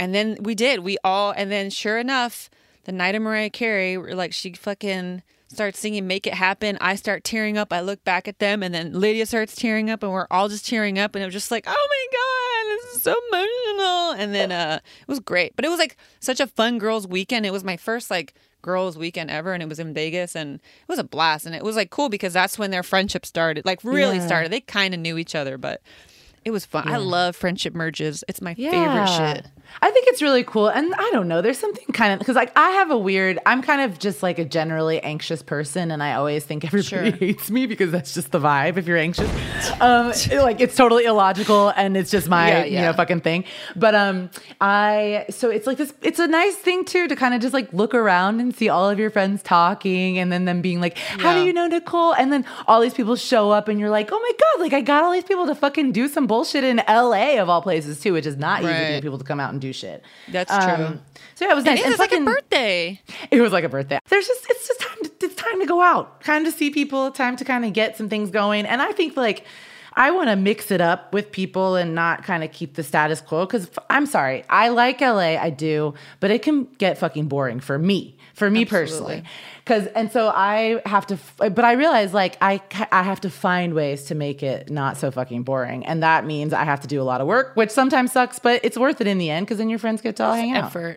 and 0.00 0.12
then 0.12 0.38
we 0.40 0.56
did 0.56 0.80
we 0.80 0.98
all 1.04 1.30
and 1.36 1.52
then 1.52 1.70
sure 1.70 1.98
enough, 1.98 2.50
the 2.86 2.92
night 2.92 3.14
of 3.14 3.22
Mariah 3.22 3.50
Carey, 3.50 3.96
like 3.98 4.32
she 4.32 4.52
fucking 4.54 5.22
starts 5.54 5.78
singing 5.78 6.06
"Make 6.06 6.26
It 6.26 6.34
Happen." 6.34 6.76
I 6.80 6.94
start 6.96 7.24
tearing 7.24 7.56
up. 7.58 7.72
I 7.72 7.80
look 7.80 8.02
back 8.04 8.28
at 8.28 8.38
them, 8.38 8.62
and 8.62 8.74
then 8.74 8.92
Lydia 8.98 9.26
starts 9.26 9.54
tearing 9.54 9.90
up, 9.90 10.02
and 10.02 10.12
we're 10.12 10.26
all 10.30 10.48
just 10.48 10.66
tearing 10.66 10.98
up, 10.98 11.14
and 11.14 11.22
it 11.22 11.26
was 11.26 11.34
just 11.34 11.50
like, 11.50 11.64
"Oh 11.66 11.70
my 11.70 12.06
god, 12.12 12.76
this 12.84 12.96
is 12.96 13.02
so 13.02 13.14
emotional!" 13.32 14.12
And 14.22 14.34
then 14.34 14.52
uh, 14.52 14.80
it 15.00 15.08
was 15.08 15.20
great, 15.20 15.54
but 15.56 15.64
it 15.64 15.68
was 15.68 15.78
like 15.78 15.96
such 16.20 16.40
a 16.40 16.46
fun 16.46 16.78
girls' 16.78 17.06
weekend. 17.06 17.46
It 17.46 17.52
was 17.52 17.64
my 17.64 17.76
first 17.76 18.10
like 18.10 18.34
girls' 18.62 18.96
weekend 18.96 19.30
ever, 19.30 19.52
and 19.52 19.62
it 19.62 19.68
was 19.68 19.78
in 19.78 19.92
Vegas, 19.94 20.34
and 20.34 20.56
it 20.56 20.88
was 20.88 20.98
a 20.98 21.04
blast, 21.04 21.46
and 21.46 21.54
it 21.54 21.62
was 21.64 21.76
like 21.76 21.90
cool 21.90 22.08
because 22.08 22.32
that's 22.32 22.58
when 22.58 22.70
their 22.70 22.82
friendship 22.82 23.26
started, 23.26 23.64
like 23.64 23.80
really 23.84 24.16
Yeah. 24.16 24.26
started. 24.26 24.52
They 24.52 24.60
kind 24.60 24.94
of 24.94 25.00
knew 25.00 25.18
each 25.18 25.34
other, 25.34 25.58
but. 25.58 25.80
It 26.46 26.50
was 26.50 26.66
fun. 26.66 26.86
I 26.86 26.98
love 26.98 27.34
friendship 27.36 27.74
merges. 27.74 28.22
It's 28.28 28.42
my 28.42 28.52
favorite 28.52 29.06
shit. 29.08 29.46
I 29.82 29.90
think 29.90 30.06
it's 30.08 30.22
really 30.22 30.44
cool. 30.44 30.68
And 30.68 30.94
I 30.94 31.10
don't 31.12 31.28
know, 31.28 31.42
there's 31.42 31.58
something 31.58 31.84
kind 31.92 32.12
of 32.12 32.18
because 32.18 32.36
like 32.36 32.52
I 32.56 32.70
have 32.70 32.90
a 32.90 32.98
weird, 32.98 33.38
I'm 33.46 33.62
kind 33.62 33.80
of 33.82 33.98
just 33.98 34.22
like 34.22 34.38
a 34.38 34.44
generally 34.44 35.00
anxious 35.00 35.42
person. 35.42 35.90
And 35.90 36.02
I 36.02 36.14
always 36.14 36.44
think 36.44 36.64
everybody 36.64 36.84
Sure. 37.10 37.18
hates 37.18 37.50
me 37.50 37.66
because 37.66 37.90
that's 37.90 38.14
just 38.14 38.32
the 38.32 38.40
vibe 38.40 38.76
if 38.76 38.86
you're 38.86 38.96
anxious. 38.98 39.30
Um, 39.80 40.12
like 40.42 40.60
it's 40.60 40.74
totally 40.76 41.04
illogical 41.04 41.70
and 41.76 41.96
it's 41.96 42.10
just 42.10 42.28
my, 42.28 42.48
Yeah, 42.48 42.64
you 42.64 42.78
know, 42.80 42.92
fucking 42.92 43.20
thing. 43.20 43.44
But 43.76 43.94
um, 43.94 44.30
I, 44.60 45.26
so 45.30 45.50
it's 45.50 45.66
like 45.66 45.78
this, 45.78 45.92
it's 46.02 46.18
a 46.18 46.26
nice 46.28 46.54
thing 46.56 46.84
too 46.84 47.08
to 47.08 47.16
kind 47.16 47.34
of 47.34 47.40
just 47.40 47.54
like 47.54 47.72
look 47.72 47.94
around 47.94 48.40
and 48.40 48.54
see 48.54 48.68
all 48.68 48.88
of 48.88 48.98
your 48.98 49.10
friends 49.10 49.42
talking 49.42 50.18
and 50.18 50.32
then 50.32 50.44
them 50.44 50.62
being 50.62 50.80
like, 50.80 50.96
how 50.98 51.34
do 51.34 51.44
you 51.44 51.52
know 51.52 51.68
Niccole? 51.68 52.14
And 52.18 52.32
then 52.32 52.44
all 52.66 52.80
these 52.80 52.94
people 52.94 53.16
show 53.16 53.50
up 53.50 53.68
and 53.68 53.78
you're 53.78 53.90
like, 53.90 54.10
oh 54.12 54.18
my 54.18 54.30
God, 54.32 54.62
like 54.62 54.72
I 54.72 54.80
got 54.80 55.04
all 55.04 55.12
these 55.12 55.24
people 55.24 55.46
to 55.46 55.54
fucking 55.54 55.92
do 55.92 56.08
some 56.08 56.26
bullshit 56.26 56.64
in 56.64 56.82
LA 56.88 57.38
of 57.40 57.48
all 57.48 57.62
places 57.62 58.00
too, 58.00 58.12
which 58.12 58.26
is 58.26 58.36
not 58.36 58.60
easy 58.62 58.68
to 58.68 58.74
Right. 58.74 58.88
get 58.90 59.02
people 59.02 59.18
to 59.18 59.24
come 59.24 59.40
out 59.40 59.52
and 59.52 59.60
do 59.60 59.63
shit. 59.72 60.02
That's 60.30 60.52
Um, 60.52 60.60
true. 60.76 61.00
So 61.36 61.44
yeah, 61.46 61.52
it 61.52 61.54
was 61.54 61.64
nice. 61.64 61.80
It 61.80 61.86
is 61.86 61.98
like 61.98 62.12
a 62.12 62.20
birthday. 62.20 63.00
It 63.30 63.40
was 63.40 63.52
like 63.52 63.64
a 63.64 63.68
birthday. 63.68 63.98
There's 64.08 64.26
just 64.26 64.46
it's 64.50 64.68
just 64.68 64.80
time 64.80 64.98
to 65.02 65.10
it's 65.26 65.34
time 65.34 65.60
to 65.60 65.66
go 65.66 65.80
out, 65.80 66.22
time 66.22 66.44
to 66.44 66.52
see 66.52 66.70
people, 66.70 67.10
time 67.10 67.36
to 67.36 67.44
kind 67.44 67.64
of 67.64 67.72
get 67.72 67.96
some 67.96 68.08
things 68.08 68.30
going. 68.30 68.66
And 68.66 68.82
I 68.82 68.92
think 68.92 69.16
like 69.16 69.44
I 69.96 70.10
want 70.10 70.28
to 70.28 70.36
mix 70.36 70.70
it 70.70 70.80
up 70.80 71.12
with 71.12 71.30
people 71.30 71.76
and 71.76 71.94
not 71.94 72.24
kind 72.24 72.42
of 72.42 72.50
keep 72.52 72.74
the 72.74 72.82
status 72.82 73.20
quo 73.20 73.46
because 73.46 73.70
I'm 73.88 74.06
sorry, 74.06 74.44
I 74.50 74.68
like 74.70 75.00
LA, 75.00 75.36
I 75.40 75.50
do, 75.50 75.94
but 76.20 76.30
it 76.30 76.42
can 76.42 76.64
get 76.78 76.98
fucking 76.98 77.28
boring 77.28 77.60
for 77.60 77.78
me, 77.78 78.16
for 78.34 78.50
me 78.50 78.64
personally. 78.64 79.22
Because 79.58 79.86
and 79.88 80.10
so 80.10 80.28
I 80.34 80.82
have 80.84 81.06
to, 81.06 81.14
f- 81.14 81.36
but 81.38 81.64
I 81.64 81.72
realize 81.72 82.12
like 82.12 82.36
I 82.40 82.60
I 82.90 83.02
have 83.02 83.20
to 83.22 83.30
find 83.30 83.72
ways 83.74 84.04
to 84.04 84.14
make 84.14 84.42
it 84.42 84.68
not 84.70 84.96
so 84.96 85.10
fucking 85.10 85.42
boring, 85.44 85.86
and 85.86 86.02
that 86.02 86.26
means 86.26 86.52
I 86.52 86.64
have 86.64 86.80
to 86.80 86.88
do 86.88 87.00
a 87.00 87.04
lot 87.04 87.20
of 87.20 87.26
work, 87.26 87.52
which 87.54 87.70
sometimes 87.70 88.12
sucks, 88.12 88.38
but 88.38 88.60
it's 88.64 88.76
worth 88.76 89.00
it 89.00 89.06
in 89.06 89.18
the 89.18 89.30
end 89.30 89.46
because 89.46 89.58
then 89.58 89.70
your 89.70 89.78
friends 89.78 90.00
get 90.00 90.16
to 90.16 90.24
all 90.24 90.34
hang 90.34 90.52
out. 90.56 90.64
effort. 90.66 90.96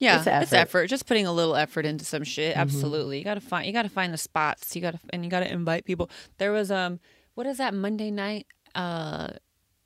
Yeah, 0.00 0.18
It's 0.18 0.28
it's 0.28 0.52
effort. 0.52 0.56
effort. 0.56 0.86
Just 0.86 1.06
putting 1.06 1.26
a 1.26 1.32
little 1.32 1.56
effort 1.56 1.84
into 1.84 2.04
some 2.04 2.22
shit. 2.22 2.52
Mm-hmm. 2.52 2.60
Absolutely. 2.60 3.18
You 3.18 3.24
gotta 3.24 3.40
find. 3.40 3.66
You 3.66 3.72
gotta 3.72 3.88
find 3.88 4.14
the 4.14 4.18
spots. 4.18 4.76
You 4.76 4.80
gotta 4.82 5.00
and 5.10 5.24
you 5.24 5.30
gotta 5.30 5.52
invite 5.52 5.84
people. 5.84 6.08
There 6.38 6.52
was 6.52 6.70
um, 6.70 7.00
what 7.38 7.46
is 7.46 7.58
that 7.58 7.72
Monday 7.72 8.10
night? 8.10 8.48
Uh, 8.74 9.28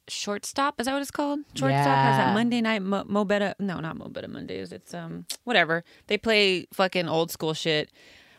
shortstop. 0.09 0.81
Is 0.81 0.87
that 0.87 0.95
what 0.95 1.03
it's 1.03 1.11
called? 1.11 1.41
Shortstop 1.55 1.85
has 1.85 2.17
that 2.17 2.33
Monday 2.33 2.63
night 2.63 2.81
Mo, 2.81 3.05
Mo 3.07 3.27
Betta. 3.27 3.55
No, 3.59 3.79
not 3.79 3.99
Mo 3.99 4.09
Betta 4.09 4.27
Mondays. 4.27 4.73
It's 4.73 4.95
um, 4.95 5.27
whatever. 5.45 5.85
They 6.07 6.17
play 6.17 6.67
fucking 6.73 7.11
old 7.11 7.31
school 7.31 7.53
shit. 7.53 7.91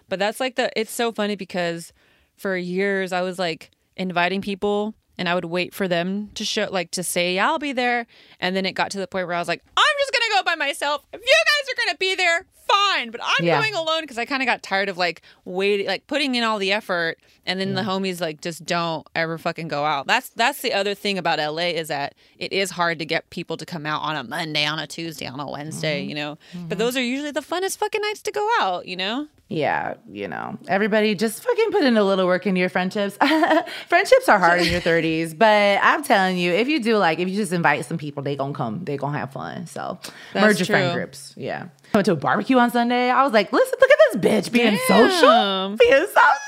But 0.10 0.18
that's 0.18 0.40
like 0.40 0.56
the. 0.56 0.72
It's 0.76 0.92
so 0.92 1.12
funny 1.12 1.36
because 1.36 1.94
for 2.38 2.58
years 2.58 3.14
I 3.14 3.22
was 3.22 3.38
like 3.38 3.70
inviting 3.96 4.42
people. 4.42 4.96
And 5.16 5.30
I 5.30 5.36
would 5.36 5.46
wait 5.46 5.76
for 5.76 5.88
them 5.88 6.32
to 6.34 6.44
show, 6.44 6.68
like, 6.72 6.90
to 6.90 7.04
say, 7.04 7.36
yeah, 7.36 7.48
I'll 7.48 7.60
be 7.60 7.72
there. 7.72 8.08
And 8.40 8.56
then 8.56 8.66
it 8.66 8.72
got 8.72 8.90
to 8.92 8.98
the 8.98 9.06
point 9.06 9.28
where 9.28 9.36
I 9.36 9.40
was 9.40 9.48
like, 9.48 9.62
I'm 9.78 9.96
just 10.00 10.12
going 10.12 10.24
to 10.24 10.38
go 10.38 10.44
by 10.44 10.56
myself. 10.56 11.06
If 11.14 11.22
you 11.22 11.28
guys 11.28 11.72
are 11.72 11.86
going 11.86 11.94
to 11.94 11.98
be 12.00 12.16
there, 12.16 12.48
fine. 12.68 13.10
But 13.12 13.22
I'm 13.24 13.46
Yeah. 13.46 13.60
going 13.60 13.74
alone 13.76 14.02
because 14.02 14.18
I 14.18 14.26
kind 14.26 14.42
of 14.42 14.48
got 14.48 14.62
tired 14.64 14.90
of, 14.90 14.98
like, 14.98 15.22
waiting, 15.46 15.88
like, 15.88 16.08
putting 16.08 16.36
in 16.36 16.44
all 16.44 16.60
the 16.60 16.72
effort. 16.72 17.18
And 17.46 17.60
then 17.60 17.74
the 17.74 17.82
homies, 17.82 18.22
like, 18.22 18.40
just 18.40 18.66
don't 18.66 19.06
ever 19.16 19.38
fucking 19.38 19.68
go 19.68 19.84
out. 19.84 20.08
That's 20.08 20.30
that's 20.30 20.62
the 20.62 20.72
other 20.74 20.94
thing 20.96 21.18
about 21.18 21.40
LA 21.40 21.72
is 21.76 21.90
that 21.90 22.16
it 22.40 22.54
is 22.54 22.72
hard 22.72 23.00
to 23.00 23.06
get 23.06 23.30
people 23.32 23.58
to 23.58 23.66
come 23.66 23.86
out 23.86 24.02
on 24.02 24.16
a 24.16 24.24
Monday, 24.24 24.66
on 24.66 24.80
a 24.80 24.88
Tuesday, 24.88 25.28
on 25.28 25.40
a 25.42 25.50
Wednesday, 25.50 26.02
Mm-hmm. 26.02 26.10
you 26.10 26.16
know? 26.16 26.38
But 26.70 26.78
those 26.78 26.96
are 26.96 27.04
usually 27.04 27.32
the 27.32 27.42
funnest 27.42 27.78
fucking 27.80 28.00
nights 28.02 28.22
to 28.22 28.32
go 28.32 28.48
out, 28.62 28.88
you 28.88 28.96
know? 28.96 29.28
Yeah, 29.50 29.96
you 30.10 30.28
know, 30.30 30.58
everybody 30.70 31.14
just 31.16 31.44
fucking 31.44 31.72
put 31.72 31.84
in 31.84 31.98
a 31.98 32.04
little 32.04 32.26
work 32.26 32.48
into 32.48 32.60
your 32.62 32.70
friendships. 32.70 33.18
friendships 33.88 34.30
are 34.30 34.40
hard 34.40 34.62
in 34.62 34.72
your 34.72 34.82
30s, 34.82 35.38
but 35.38 35.80
I'm 35.84 36.04
telling 36.04 36.38
you, 36.38 36.52
if 36.54 36.68
you 36.68 36.80
do 36.82 36.98
like, 36.98 37.20
if 37.20 37.28
you 37.30 37.36
just 37.36 37.52
invite 37.54 37.86
some 37.86 37.98
people, 37.98 38.24
they 38.24 38.36
gonna 38.36 38.54
come, 38.54 38.84
they 38.86 38.98
gonna 38.98 39.18
have 39.18 39.32
fun. 39.34 39.68
So 39.68 40.00
That's 40.34 40.44
merge 40.46 40.60
your 40.60 40.66
friend 40.68 40.94
groups. 40.96 41.34
Yeah. 41.38 41.66
I 41.94 42.00
went 42.00 42.06
to 42.08 42.14
a 42.14 42.16
barbecue 42.16 42.58
on 42.58 42.72
Sunday. 42.72 43.12
I 43.12 43.24
was 43.24 43.34
like, 43.34 43.54
listen, 43.54 43.78
look 43.80 43.90
at 43.92 43.98
this 44.20 44.22
bitch 44.50 44.52
being 44.52 44.78
social. 44.88 45.78
Being 45.78 46.08
social. 46.08 46.40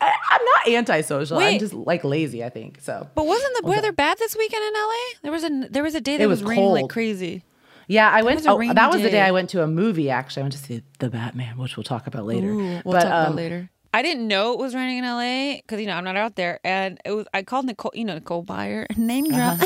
I, 0.00 0.12
I'm 0.32 0.40
not 0.44 0.68
antisocial. 0.78 1.38
I'm 1.38 1.60
just 1.60 1.72
like 1.74 2.02
lazy, 2.02 2.42
I 2.42 2.48
think. 2.48 2.80
So 2.80 3.08
But 3.14 3.24
wasn't 3.24 3.56
the 3.62 3.68
weather 3.68 3.92
bad 3.92 4.18
this 4.18 4.36
weekend 4.36 4.64
in 4.64 4.72
LA? 4.72 4.90
There 5.22 5.30
was 5.32 5.44
a 5.44 5.68
there 5.70 5.82
was 5.84 5.94
a 5.94 6.00
day 6.00 6.16
that 6.16 6.24
It 6.24 6.26
was, 6.26 6.42
was 6.42 6.50
raining 6.50 6.70
like 6.70 6.88
crazy. 6.88 7.44
yeah, 7.86 8.10
I 8.10 8.22
went. 8.22 8.38
was 8.38 8.46
a 8.46 8.50
Oh, 8.50 8.72
that 8.74 8.90
was 8.90 9.00
the 9.00 9.06
day 9.08 9.12
day. 9.12 9.20
I 9.22 9.30
went 9.30 9.48
to 9.50 9.62
a 9.62 9.68
movie. 9.68 10.10
Actually, 10.10 10.40
I 10.40 10.44
went 10.44 10.52
to 10.54 10.58
see 10.58 10.82
the 10.98 11.08
Batman, 11.08 11.56
which 11.56 11.76
we'll 11.76 11.84
talk 11.84 12.08
about 12.08 12.24
later. 12.26 12.48
Ooh, 12.48 12.58
we'll 12.58 12.82
But, 12.84 12.92
talk 12.94 13.04
about 13.04 13.28
um, 13.28 13.36
later. 13.36 13.70
I 13.92 14.02
didn't 14.02 14.26
know 14.26 14.54
it 14.54 14.58
was 14.58 14.74
raining 14.74 14.98
in 14.98 15.04
LA 15.04 15.58
because 15.58 15.80
you 15.80 15.86
know 15.86 15.94
I'm 15.94 16.02
not 16.02 16.16
out 16.16 16.34
there, 16.34 16.58
and 16.64 16.98
it 17.04 17.12
was. 17.12 17.28
I 17.32 17.44
called 17.44 17.66
Nicole, 17.66 17.92
you 17.94 18.04
know 18.04 18.14
Nicole 18.14 18.42
Byer, 18.44 18.86
name 18.98 19.30
drop. 19.30 19.58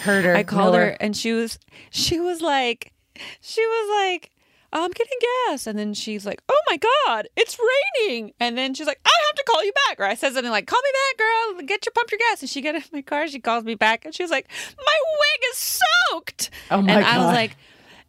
Heard 0.00 0.26
her. 0.26 0.36
I 0.36 0.42
called 0.42 0.74
her, 0.74 0.98
and 1.00 1.16
she 1.16 1.32
was 1.32 1.58
she 1.88 2.20
was 2.20 2.42
like, 2.42 2.92
she 3.40 3.62
was 3.64 3.88
like, 4.12 4.30
I'm 4.72 4.90
getting 4.90 5.18
gas, 5.48 5.66
and 5.66 5.78
then 5.78 5.94
she's 5.94 6.24
like, 6.24 6.40
Oh 6.48 6.60
my 6.70 6.78
god, 7.06 7.28
it's 7.36 7.58
raining, 8.00 8.32
and 8.40 8.56
then 8.56 8.74
she's 8.74 8.86
like, 8.86 9.00
I 9.04 9.10
have 9.28 9.36
to 9.36 9.44
call 9.50 9.64
you 9.64 9.72
back, 9.88 9.98
or 10.00 10.04
I 10.04 10.14
said 10.14 10.32
something 10.32 10.50
like, 10.50 10.66
Call 10.66 10.80
me 10.82 10.90
back, 10.92 11.18
girl, 11.58 11.66
get 11.66 11.84
your 11.84 11.92
pump 11.92 12.10
your 12.10 12.18
gas, 12.18 12.40
and 12.40 12.50
she 12.50 12.60
got 12.60 12.74
in 12.76 12.82
my 12.92 13.02
car, 13.02 13.26
she 13.28 13.40
calls 13.40 13.64
me 13.64 13.74
back, 13.74 14.04
and 14.04 14.14
she's 14.14 14.30
like, 14.30 14.48
My 14.78 14.96
wig 15.18 15.40
is 15.52 15.56
soaked, 15.56 16.50
Oh 16.70 16.82
my 16.82 16.92
and 16.94 17.04
I 17.04 17.18
was 17.18 17.26
like. 17.34 17.56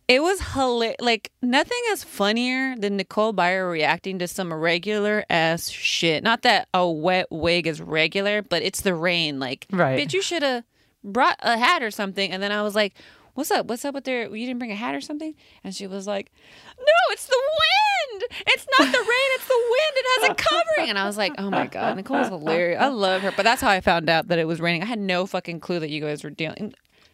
It 0.07 0.21
was 0.21 0.41
hilarious. 0.41 0.97
Like 0.99 1.31
nothing 1.41 1.77
is 1.91 2.03
funnier 2.03 2.75
than 2.75 2.97
Nicole 2.97 3.33
Byer 3.33 3.71
reacting 3.71 4.19
to 4.19 4.27
some 4.27 4.51
regular 4.53 5.23
ass 5.29 5.69
shit. 5.69 6.21
Not 6.21 6.41
that 6.41 6.67
a 6.73 6.89
wet 6.89 7.27
wig 7.29 7.65
is 7.65 7.79
regular, 7.81 8.41
but 8.41 8.61
it's 8.61 8.81
the 8.81 8.93
rain. 8.93 9.39
Like, 9.39 9.67
Right. 9.71 9.97
bitch, 9.97 10.11
you 10.13 10.21
should 10.21 10.43
have 10.43 10.65
brought 11.01 11.37
a 11.39 11.57
hat 11.57 11.81
or 11.81 11.91
something. 11.91 12.29
And 12.29 12.43
then 12.43 12.51
I 12.51 12.61
was 12.61 12.75
like, 12.75 12.93
"What's 13.33 13.51
up? 13.51 13.67
What's 13.67 13.85
up 13.85 13.95
with 13.95 14.03
their? 14.03 14.23
You 14.23 14.45
didn't 14.45 14.59
bring 14.59 14.71
a 14.71 14.75
hat 14.75 14.95
or 14.95 15.01
something?" 15.01 15.35
And 15.63 15.75
she 15.75 15.87
was 15.87 16.07
like, 16.07 16.31
"No, 16.77 16.85
it's 17.11 17.27
the 17.27 17.39
wind. 17.39 18.23
It's 18.47 18.67
not 18.79 18.91
the 18.91 18.99
rain. 18.99 19.29
It's 19.35 19.47
the 19.47 19.55
wind. 19.55 19.93
It 19.95 20.05
has 20.21 20.29
a 20.31 20.35
covering." 20.35 20.89
And 20.89 20.99
I 20.99 21.05
was 21.05 21.17
like, 21.17 21.33
"Oh 21.37 21.49
my 21.49 21.67
god, 21.67 21.95
Nicole's 21.95 22.27
hilarious. 22.27 22.81
I 22.81 22.87
love 22.87 23.21
her." 23.21 23.31
But 23.35 23.43
that's 23.43 23.61
how 23.61 23.69
I 23.69 23.81
found 23.81 24.09
out 24.09 24.27
that 24.27 24.39
it 24.39 24.45
was 24.47 24.59
raining. 24.59 24.83
I 24.83 24.85
had 24.85 24.99
no 24.99 25.25
fucking 25.25 25.59
clue 25.59 25.79
that 25.79 25.89
you 25.89 26.01
guys 26.01 26.23
were 26.23 26.29
dealing. 26.29 26.73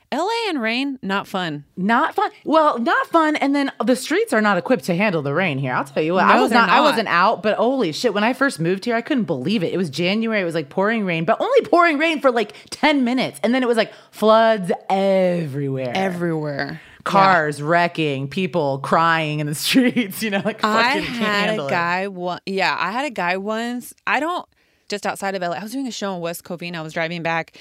L.A. 0.09 0.49
and 0.49 0.61
rain, 0.61 0.97
not 1.01 1.27
fun. 1.27 1.65
Not 1.75 2.15
fun. 2.15 2.31
Well, 2.45 2.79
not 2.79 3.07
fun. 3.07 3.35
And 3.35 3.53
then 3.53 3.71
the 3.83 3.95
streets 3.95 4.31
are 4.31 4.41
not 4.41 4.57
equipped 4.57 4.85
to 4.85 4.95
handle 4.95 5.21
the 5.21 5.33
rain 5.33 5.57
here. 5.57 5.73
I'll 5.73 5.83
tell 5.83 6.01
you 6.01 6.13
what. 6.13 6.23
I 6.23 6.39
was 6.39 6.49
they're 6.49 6.59
not, 6.61 6.69
I 6.69 6.79
wasn't 6.79 7.09
out, 7.09 7.43
but 7.43 7.57
holy 7.57 7.91
shit! 7.91 8.13
When 8.13 8.23
I 8.23 8.31
first 8.31 8.59
moved 8.59 8.85
here, 8.85 8.95
I 8.95 9.01
couldn't 9.01 9.25
believe 9.25 9.63
it. 9.63 9.73
It 9.73 9.77
was 9.77 9.89
January. 9.89 10.41
It 10.41 10.45
was 10.45 10.55
like 10.55 10.69
pouring 10.69 11.05
rain, 11.05 11.25
but 11.25 11.41
only 11.41 11.61
pouring 11.63 11.97
rain 11.97 12.21
for 12.21 12.31
like 12.31 12.53
ten 12.69 13.03
minutes, 13.03 13.39
and 13.43 13.53
then 13.53 13.63
it 13.63 13.67
was 13.67 13.75
like 13.77 13.91
floods 14.11 14.71
everywhere. 14.89 15.91
Everywhere. 15.93 16.81
Cars 17.03 17.61
wrecking, 17.61 18.27
people 18.27 18.79
crying 18.79 19.39
in 19.39 19.47
the 19.47 19.55
streets. 19.67 20.23
You 20.23 20.31
know, 20.31 20.41
like 20.43 20.63
I 20.63 20.97
had 20.99 21.59
a 21.59 21.65
it. 21.65 21.69
guy 21.69 22.07
one 22.07 22.39
yeah, 22.45 22.75
I 22.79 22.91
had 22.91 23.05
a 23.05 23.09
guy 23.09 23.37
once. 23.37 23.93
I 24.05 24.19
don't 24.21 24.47
just 24.89 25.05
outside 25.05 25.35
of 25.35 25.41
LA. 25.41 25.51
I 25.51 25.63
was 25.63 25.71
doing 25.71 25.87
a 25.87 25.91
show 25.91 26.15
in 26.15 26.21
West 26.21 26.43
Covina. 26.43 26.75
I 26.75 26.81
was 26.81 26.93
driving 26.93 27.23
back. 27.23 27.57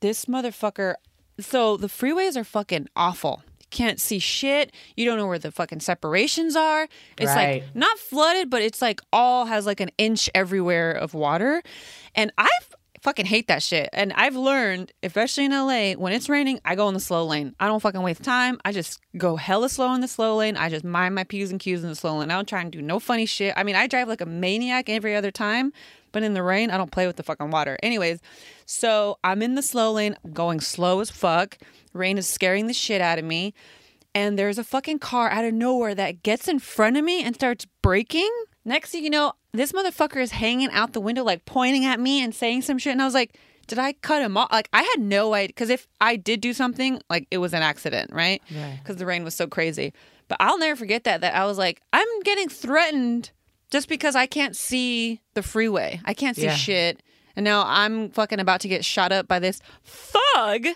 This 0.00 0.24
motherfucker 0.26 0.94
so 1.44 1.76
the 1.76 1.86
freeways 1.88 2.36
are 2.36 2.44
fucking 2.44 2.88
awful. 2.96 3.42
You 3.60 3.66
can't 3.70 4.00
see 4.00 4.18
shit. 4.18 4.72
You 4.96 5.04
don't 5.06 5.18
know 5.18 5.26
where 5.26 5.38
the 5.38 5.52
fucking 5.52 5.80
separations 5.80 6.56
are. 6.56 6.88
It's 7.18 7.26
Right. 7.34 7.62
like 7.62 7.74
not 7.74 7.98
flooded, 7.98 8.50
but 8.50 8.62
it's 8.62 8.82
like 8.82 9.00
all 9.12 9.46
has 9.46 9.66
like 9.66 9.80
an 9.80 9.90
inch 9.98 10.28
everywhere 10.34 10.92
of 10.92 11.14
water. 11.14 11.62
And 12.14 12.32
I 12.38 12.48
fucking 13.02 13.24
hate 13.24 13.48
that 13.48 13.62
shit. 13.62 13.88
And 13.94 14.12
I've 14.12 14.36
learned, 14.36 14.92
especially 15.02 15.46
in 15.46 15.52
LA, 15.52 15.92
when 15.94 16.12
it's 16.12 16.28
raining, 16.28 16.60
I 16.66 16.74
go 16.74 16.86
in 16.88 16.92
the 16.92 17.00
slow 17.00 17.24
lane. 17.24 17.54
I 17.58 17.66
don't 17.66 17.80
fucking 17.80 18.02
waste 18.02 18.22
time. 18.22 18.60
I 18.62 18.72
just 18.72 19.00
go 19.16 19.36
hella 19.36 19.70
slow 19.70 19.94
in 19.94 20.02
the 20.02 20.08
slow 20.08 20.36
lane. 20.36 20.56
I 20.58 20.68
just 20.68 20.84
mind 20.84 21.14
my 21.14 21.24
P's 21.24 21.50
and 21.50 21.58
Q's 21.58 21.82
in 21.82 21.88
the 21.88 21.94
slow 21.96 22.18
lane. 22.18 22.30
I 22.30 22.34
don't 22.34 22.46
try 22.48 22.60
and 22.60 22.70
do 22.70 22.82
no 22.82 22.98
funny 23.00 23.24
shit. 23.24 23.54
I 23.56 23.62
mean, 23.62 23.74
I 23.74 23.86
drive 23.86 24.06
like 24.08 24.20
a 24.20 24.26
maniac 24.26 24.90
every 24.90 25.16
other 25.16 25.30
time, 25.30 25.72
but 26.12 26.22
in 26.22 26.34
the 26.34 26.42
rain, 26.42 26.70
I 26.70 26.76
don't 26.76 26.90
play 26.90 27.06
with 27.06 27.16
the 27.16 27.22
fucking 27.22 27.50
water. 27.50 27.78
Anyways, 27.82 28.20
so 28.66 29.18
I'm 29.24 29.42
in 29.42 29.54
the 29.54 29.62
slow 29.62 29.92
lane, 29.92 30.16
going 30.32 30.60
slow 30.60 31.00
as 31.00 31.10
fuck. 31.10 31.58
Rain 31.92 32.18
is 32.18 32.28
scaring 32.28 32.66
the 32.66 32.74
shit 32.74 33.00
out 33.00 33.18
of 33.18 33.24
me. 33.24 33.54
And 34.14 34.38
there's 34.38 34.58
a 34.58 34.64
fucking 34.64 34.98
car 34.98 35.30
out 35.30 35.44
of 35.44 35.54
nowhere 35.54 35.94
that 35.94 36.22
gets 36.22 36.48
in 36.48 36.58
front 36.58 36.96
of 36.96 37.04
me 37.04 37.22
and 37.22 37.34
starts 37.34 37.66
braking. 37.80 38.30
Next 38.64 38.90
thing 38.90 39.04
you 39.04 39.10
know, 39.10 39.34
this 39.52 39.72
motherfucker 39.72 40.20
is 40.20 40.32
hanging 40.32 40.70
out 40.72 40.92
the 40.92 41.00
window, 41.00 41.22
like 41.22 41.44
pointing 41.44 41.84
at 41.84 42.00
me 42.00 42.22
and 42.22 42.34
saying 42.34 42.62
some 42.62 42.78
shit. 42.78 42.92
And 42.92 43.02
I 43.02 43.04
was 43.04 43.14
like, 43.14 43.38
did 43.68 43.78
I 43.78 43.92
cut 43.92 44.20
him 44.20 44.36
off? 44.36 44.50
Like, 44.50 44.68
I 44.72 44.82
had 44.82 44.98
no 44.98 45.32
idea. 45.32 45.48
Because 45.48 45.70
if 45.70 45.86
I 46.00 46.16
did 46.16 46.40
do 46.40 46.52
something, 46.52 47.00
like, 47.08 47.28
it 47.30 47.38
was 47.38 47.54
an 47.54 47.62
accident, 47.62 48.12
right? 48.12 48.42
Right. 48.52 48.80
Because 48.82 48.96
the 48.96 49.06
rain 49.06 49.22
was 49.22 49.36
so 49.36 49.46
crazy. 49.46 49.92
But 50.26 50.38
I'll 50.40 50.58
never 50.58 50.76
forget 50.76 51.04
that, 51.04 51.20
that 51.20 51.36
I 51.36 51.44
was 51.44 51.56
like, 51.56 51.80
I'm 51.92 52.20
getting 52.24 52.48
threatened 52.48 53.30
just 53.70 53.88
because 53.88 54.16
I 54.16 54.26
can't 54.26 54.56
see 54.56 55.20
the 55.34 55.42
freeway. 55.42 56.00
I 56.04 56.14
can't 56.14 56.36
see 56.36 56.44
Yeah. 56.44 56.54
shit. 56.54 57.02
And 57.36 57.44
now 57.44 57.62
I'm 57.66 58.10
fucking 58.10 58.40
about 58.40 58.60
to 58.62 58.68
get 58.68 58.84
shot 58.84 59.12
up 59.12 59.28
by 59.28 59.38
this 59.38 59.60
thug. 59.84 60.66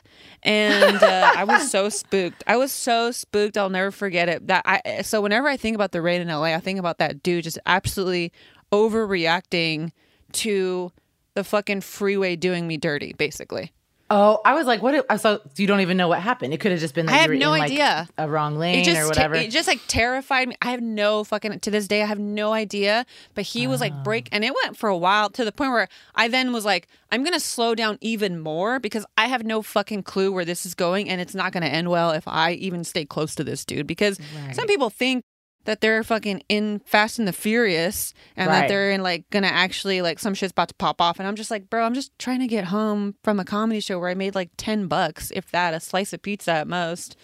And 0.44 1.02
uh, 1.02 1.32
I 1.36 1.42
was 1.44 1.68
so 1.70 1.88
spooked. 1.90 2.44
I 2.46 2.56
was 2.56 2.70
so 2.70 3.10
spooked. 3.10 3.58
I'll 3.58 3.70
never 3.70 3.90
forget 3.90 4.28
it. 4.28 4.46
That 4.46 4.62
I 4.64 5.02
so 5.02 5.20
whenever 5.20 5.48
I 5.48 5.56
think 5.56 5.74
about 5.74 5.90
the 5.92 6.00
rain 6.00 6.20
in 6.22 6.28
LA, 6.28 6.54
I 6.54 6.60
think 6.60 6.78
about 6.78 6.98
that 6.98 7.22
dude 7.22 7.44
just 7.44 7.58
absolutely 7.66 8.32
overreacting 8.72 9.90
to 10.32 10.92
the 11.34 11.44
fucking 11.44 11.80
freeway 11.80 12.36
doing 12.36 12.66
me 12.68 12.76
dirty, 12.76 13.12
basically. 13.18 13.72
Oh, 14.10 14.38
I 14.44 14.52
was 14.52 14.66
like, 14.66 14.82
what? 14.82 14.94
If, 14.94 15.20
so 15.20 15.40
you 15.56 15.66
don't 15.66 15.80
even 15.80 15.96
know 15.96 16.08
what 16.08 16.20
happened. 16.20 16.52
It 16.52 16.60
could 16.60 16.70
have 16.72 16.80
just 16.80 16.94
been 16.94 17.06
that 17.06 17.12
I 17.14 17.16
have 17.18 17.30
no 17.30 17.54
in 17.54 17.58
like 17.60 17.70
idea. 17.70 18.06
a 18.18 18.28
wrong 18.28 18.58
lane 18.58 18.80
It 18.80 18.84
just 18.84 19.00
or 19.00 19.06
whatever. 19.06 19.34
it 19.34 19.50
just 19.50 19.66
like 19.66 19.80
terrified 19.88 20.48
me. 20.48 20.56
I 20.60 20.70
have 20.72 20.82
no 20.82 21.24
fucking 21.24 21.58
to 21.60 21.70
this 21.70 21.88
day. 21.88 22.02
I 22.02 22.06
have 22.06 22.18
no 22.18 22.52
idea. 22.52 23.06
But 23.34 23.44
he 23.46 23.66
was 23.66 23.80
like 23.80 24.04
break, 24.04 24.28
and 24.30 24.44
it 24.44 24.52
went 24.64 24.76
for 24.76 24.88
a 24.90 24.96
while 24.96 25.30
to 25.30 25.44
the 25.44 25.52
point 25.52 25.70
where 25.72 25.88
I 26.14 26.28
then 26.28 26.52
was 26.52 26.64
like, 26.66 26.86
I'm 27.10 27.24
gonna 27.24 27.40
slow 27.40 27.74
down 27.74 27.96
even 28.02 28.38
more 28.40 28.78
because 28.78 29.06
I 29.16 29.26
have 29.28 29.42
no 29.44 29.62
fucking 29.62 30.02
clue 30.02 30.30
where 30.32 30.44
this 30.44 30.66
is 30.66 30.74
going, 30.74 31.08
and 31.08 31.20
it's 31.20 31.34
not 31.34 31.52
gonna 31.52 31.66
end 31.66 31.88
well 31.90 32.10
if 32.10 32.28
I 32.28 32.52
even 32.52 32.84
stay 32.84 33.06
close 33.06 33.34
to 33.36 33.44
this 33.44 33.64
dude. 33.64 33.86
Because 33.86 34.20
Right. 34.44 34.54
some 34.54 34.66
people 34.66 34.90
think 34.90 35.24
that 35.64 35.80
they're 35.80 36.02
fucking 36.02 36.42
in 36.48 36.80
Fast 36.80 37.18
and 37.18 37.26
the 37.26 37.32
Furious 37.32 38.14
and 38.36 38.48
that 38.48 38.68
they're 38.68 38.90
in 38.90 39.02
like 39.02 39.28
gonna 39.30 39.46
actually 39.46 40.02
like 40.02 40.18
some 40.18 40.34
shit's 40.34 40.52
about 40.52 40.68
to 40.68 40.74
pop 40.74 41.00
off. 41.00 41.18
And 41.18 41.26
I'm 41.28 41.36
just 41.36 41.50
like 41.50 41.68
bro 41.70 41.84
I'm 41.84 41.94
just 41.94 42.16
trying 42.18 42.40
to 42.40 42.46
get 42.46 42.66
home 42.66 43.14
from 43.22 43.40
a 43.40 43.44
comedy 43.44 43.80
show 43.80 43.98
where 43.98 44.10
I 44.10 44.14
made 44.14 44.34
like 44.34 44.50
10 44.56 44.86
bucks 44.86 45.30
if 45.34 45.50
that 45.50 45.74
a 45.74 45.80
slice 45.80 46.12
of 46.12 46.22
pizza 46.22 46.52
at 46.52 46.68
most. 46.68 47.16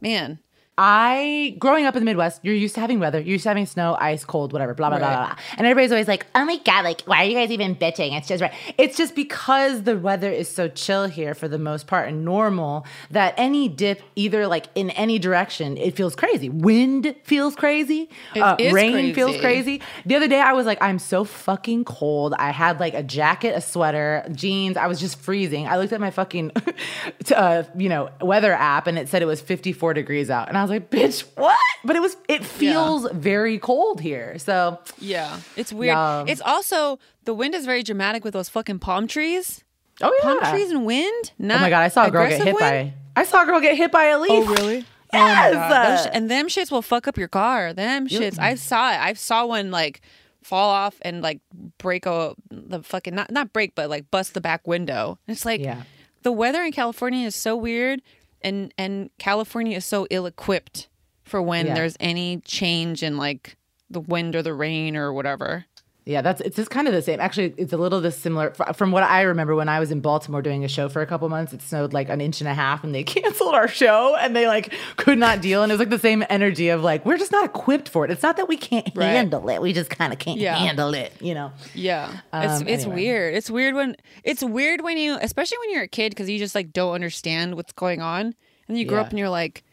Man 0.00 0.40
I, 0.78 1.56
growing 1.58 1.86
up 1.86 1.96
in 1.96 2.02
the 2.02 2.04
Midwest, 2.04 2.40
you're 2.42 2.54
used 2.54 2.74
to 2.74 2.82
having 2.82 3.00
weather. 3.00 3.18
You're 3.18 3.32
used 3.32 3.44
to 3.44 3.48
having 3.48 3.64
snow, 3.64 3.96
ice, 3.98 4.26
cold, 4.26 4.52
whatever, 4.52 4.74
blah, 4.74 4.90
blah, 4.90 4.98
blah, 4.98 5.08
blah, 5.08 5.26
blah. 5.28 5.36
And 5.56 5.66
everybody's 5.66 5.90
always 5.90 6.06
like, 6.06 6.26
oh 6.34 6.44
my 6.44 6.58
God, 6.58 6.84
like, 6.84 7.00
why 7.02 7.24
are 7.24 7.24
you 7.24 7.34
guys 7.34 7.50
even 7.50 7.74
bitching? 7.74 8.14
It's 8.16 8.28
just 8.28 8.42
right. 8.42 8.52
It's 8.76 8.94
just 8.94 9.14
because 9.14 9.84
the 9.84 9.96
weather 9.96 10.30
is 10.30 10.50
so 10.50 10.68
chill 10.68 11.06
here 11.06 11.34
for 11.34 11.48
the 11.48 11.58
most 11.58 11.86
part 11.86 12.08
and 12.08 12.26
normal 12.26 12.84
that 13.10 13.32
any 13.38 13.68
dip, 13.70 14.02
either 14.16 14.46
like 14.46 14.66
in 14.74 14.90
any 14.90 15.18
direction, 15.18 15.78
it 15.78 15.96
feels 15.96 16.14
crazy. 16.14 16.50
Wind 16.50 17.14
feels 17.24 17.56
crazy. 17.56 18.10
It 18.34 18.40
uh, 18.40 18.56
rain 18.70 19.14
feels 19.14 19.38
crazy. 19.38 19.78
crazy. 19.78 19.82
The 20.04 20.16
other 20.16 20.28
day, 20.28 20.40
I 20.40 20.52
was 20.52 20.66
like, 20.66 20.82
I'm 20.82 20.98
so 20.98 21.24
fucking 21.24 21.86
cold. 21.86 22.34
I 22.34 22.50
had 22.50 22.80
like 22.80 22.92
a 22.92 23.02
jacket, 23.02 23.54
a 23.56 23.62
sweater, 23.62 24.26
jeans. 24.32 24.76
I 24.76 24.88
was 24.88 25.00
just 25.00 25.18
freezing. 25.20 25.66
I 25.66 25.78
looked 25.78 25.94
at 25.94 26.00
my 26.02 26.10
fucking, 26.10 26.52
uh, 27.34 27.62
you 27.78 27.88
know, 27.88 28.10
weather 28.20 28.52
app 28.52 28.86
and 28.86 28.98
it 28.98 29.08
said 29.08 29.22
it 29.22 29.26
was 29.26 29.40
54 29.40 29.94
degrees 29.94 30.28
out. 30.28 30.48
And 30.48 30.58
I 30.58 30.65
was 30.68 30.70
like, 30.70 30.90
bitch, 30.90 31.24
what? 31.36 31.58
But 31.84 31.96
it 31.96 32.00
was, 32.00 32.16
it 32.28 32.44
feels 32.44 33.10
very 33.12 33.58
cold 33.58 34.00
here. 34.00 34.38
So, 34.38 34.78
Yeah, 34.98 35.40
it's 35.56 35.72
weird. 35.72 35.94
Yeah. 35.94 36.24
It's 36.26 36.40
also 36.40 36.98
the 37.24 37.34
wind 37.34 37.54
is 37.54 37.64
very 37.66 37.82
dramatic 37.82 38.24
with 38.24 38.32
those 38.34 38.48
fucking 38.48 38.78
palm 38.80 39.06
trees. 39.06 39.64
oh 40.02 40.12
yeah. 40.22 40.22
Palm 40.40 40.52
trees 40.52 40.70
and 40.70 40.84
wind. 40.84 41.30
Oh 41.32 41.34
not 41.38 41.58
Oh 41.58 41.60
my 41.62 41.70
God, 41.70 41.80
I 41.82 41.88
saw 41.88 42.06
a 42.06 42.10
girl 42.10 42.28
get 42.28 42.38
hit 42.42 42.54
wind? 42.54 42.58
by, 42.58 42.92
I 43.14 43.24
saw 43.24 43.42
a 43.42 43.46
girl 43.46 43.60
get 43.60 43.76
hit 43.76 43.90
by 43.92 44.04
a 44.06 44.18
leaf. 44.18 44.30
Oh 44.32 44.54
really? 44.54 44.84
Yes. 45.12 45.54
Oh 45.54 45.58
my 45.58 45.68
God. 45.68 45.86
Those 45.96 46.04
sh- 46.04 46.08
and 46.12 46.30
them 46.30 46.48
shits 46.48 46.70
will 46.70 46.82
fuck 46.82 47.06
up 47.08 47.16
your 47.16 47.28
car. 47.28 47.72
Them 47.72 48.08
shits. 48.08 48.38
I 48.38 48.56
saw 48.56 48.92
it. 48.92 48.98
I 49.00 49.12
saw 49.14 49.46
one 49.46 49.70
like 49.70 50.00
fall 50.42 50.70
off 50.70 50.96
and 51.02 51.22
like 51.22 51.40
break 51.78 52.06
a 52.06 52.34
the 52.50 52.82
fucking 52.82 53.14
not 53.14 53.30
not 53.30 53.52
break 53.52 53.74
but 53.74 53.88
like 53.88 54.10
bust 54.10 54.34
the 54.34 54.40
back 54.40 54.66
window. 54.66 55.18
It's 55.26 55.44
like 55.44 55.60
Yeah. 55.60 55.82
the 56.22 56.32
weather 56.32 56.62
in 56.62 56.72
California 56.72 57.26
is 57.26 57.34
so 57.34 57.56
weird, 57.56 58.02
and 58.46 58.72
and 58.78 59.10
California 59.18 59.76
is 59.76 59.84
so 59.84 60.06
ill 60.10 60.24
equipped 60.26 60.88
for 61.24 61.42
when 61.42 61.66
Yeah. 61.66 61.74
there's 61.74 61.96
any 62.00 62.38
change 62.44 63.02
in 63.02 63.16
like 63.18 63.56
the 63.90 64.00
wind 64.00 64.34
or 64.36 64.42
the 64.42 64.54
rain 64.54 64.96
or 64.96 65.12
whatever. 65.12 65.66
Yeah, 66.08 66.22
that's 66.22 66.40
it's 66.40 66.54
just 66.54 66.70
kind 66.70 66.86
of 66.86 66.94
the 66.94 67.02
same. 67.02 67.18
Actually, 67.18 67.52
it's 67.56 67.72
a 67.72 67.76
little 67.76 68.00
this 68.00 68.16
similar 68.16 68.52
from 68.74 68.92
what 68.92 69.02
I 69.02 69.22
remember 69.22 69.56
when 69.56 69.68
I 69.68 69.80
was 69.80 69.90
in 69.90 69.98
Baltimore 70.00 70.40
doing 70.40 70.64
a 70.64 70.68
show 70.68 70.88
for 70.88 71.02
a 71.02 71.06
couple 71.06 71.28
months. 71.28 71.52
It 71.52 71.60
snowed 71.62 71.92
like 71.92 72.08
an 72.08 72.20
inch 72.20 72.40
and 72.40 72.46
a 72.46 72.54
half, 72.54 72.84
and 72.84 72.94
they 72.94 73.02
canceled 73.14 73.56
our 73.56 73.66
show, 73.66 74.14
and 74.14 74.36
they 74.36 74.46
like 74.46 74.72
could 74.96 75.18
not 75.18 75.42
deal. 75.42 75.64
And 75.64 75.72
it 75.72 75.74
was 75.74 75.80
like 75.80 75.90
the 75.90 75.98
same 75.98 76.22
energy 76.30 76.68
of 76.68 76.84
like 76.84 77.04
we're 77.04 77.18
just 77.18 77.32
not 77.32 77.44
equipped 77.44 77.88
for 77.88 78.04
it. 78.04 78.12
It's 78.12 78.22
not 78.22 78.36
that 78.36 78.48
we 78.48 78.56
can't 78.56 78.88
Right. 78.94 79.06
handle 79.06 79.48
it; 79.48 79.60
we 79.60 79.72
just 79.72 79.90
kind 79.90 80.12
of 80.12 80.20
can't 80.20 80.38
Yeah. 80.38 80.54
handle 80.54 80.94
it. 80.94 81.12
You 81.20 81.34
know? 81.34 81.50
Yeah, 81.74 82.12
it's 82.32 82.60
Um, 82.62 82.68
it's 82.68 82.84
anyway. 82.84 82.94
weird. 83.02 83.34
It's 83.34 83.50
weird 83.50 83.74
when 83.74 83.96
it's 84.22 84.44
weird 84.44 84.82
when 84.82 84.98
you, 84.98 85.18
especially 85.20 85.58
when 85.58 85.70
you're 85.72 85.82
a 85.82 85.88
kid, 85.88 86.10
because 86.10 86.30
you 86.30 86.38
just 86.38 86.54
like 86.54 86.72
don't 86.72 86.92
understand 86.94 87.56
what's 87.56 87.72
going 87.72 88.00
on, 88.00 88.36
and 88.68 88.78
you 88.78 88.84
grow 88.84 88.98
Yeah. 88.98 89.02
up 89.02 89.10
and 89.10 89.18
you're 89.18 89.28
like, 89.28 89.64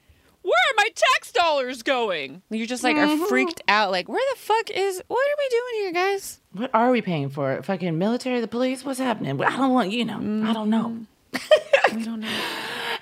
"Where 0.44 0.54
are 0.54 0.76
my 0.78 0.90
tax 0.96 1.32
dollars 1.32 1.82
going?" 1.84 2.42
You're 2.50 2.68
just 2.68 2.84
like 2.84 2.96
Mm-hmm. 2.96 3.24
are 3.24 3.28
freaked 3.28 3.62
out. 3.68 3.92
Like, 3.92 4.08
where 4.08 4.24
the 4.34 4.40
fuck 4.40 4.70
is? 4.70 5.02
What 5.08 5.18
are 5.18 5.38
we 5.40 5.50
doing 5.50 5.74
here, 5.84 5.92
guys? 5.94 6.40
What 6.54 6.70
are 6.74 6.92
we 6.92 7.02
paying 7.02 7.30
for? 7.30 7.62
Fucking 7.64 7.98
military, 7.98 8.40
the 8.42 8.48
police? 8.48 8.86
What's 8.86 9.00
happening? 9.00 9.42
I 9.44 9.56
don't 9.58 9.74
want 9.74 9.92
you 9.92 10.06
know. 10.06 10.18
I 10.48 10.54
don't 10.54 10.70
know. 10.70 11.00
We 11.94 12.04
don't 12.04 12.22
know. 12.22 12.30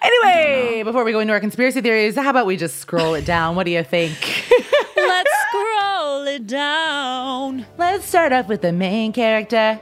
Anyway, 0.01 0.83
before 0.83 1.03
we 1.05 1.11
go 1.13 1.19
into 1.19 1.31
our 1.31 1.39
conspiracy 1.39 1.79
theories, 1.79 2.15
how 2.17 2.29
about 2.29 2.45
we 2.45 2.57
just 2.57 2.77
scroll 2.79 3.13
it 3.13 3.23
down? 3.25 3.55
What 3.55 3.63
do 3.65 3.71
you 3.71 3.83
think? 3.83 4.11
Let's 4.97 5.31
scroll 5.47 6.27
it 6.27 6.45
down. 6.47 7.65
Let's 7.77 8.05
start 8.05 8.33
off 8.33 8.47
with 8.49 8.61
the 8.61 8.73
main 8.73 9.13
character. 9.13 9.79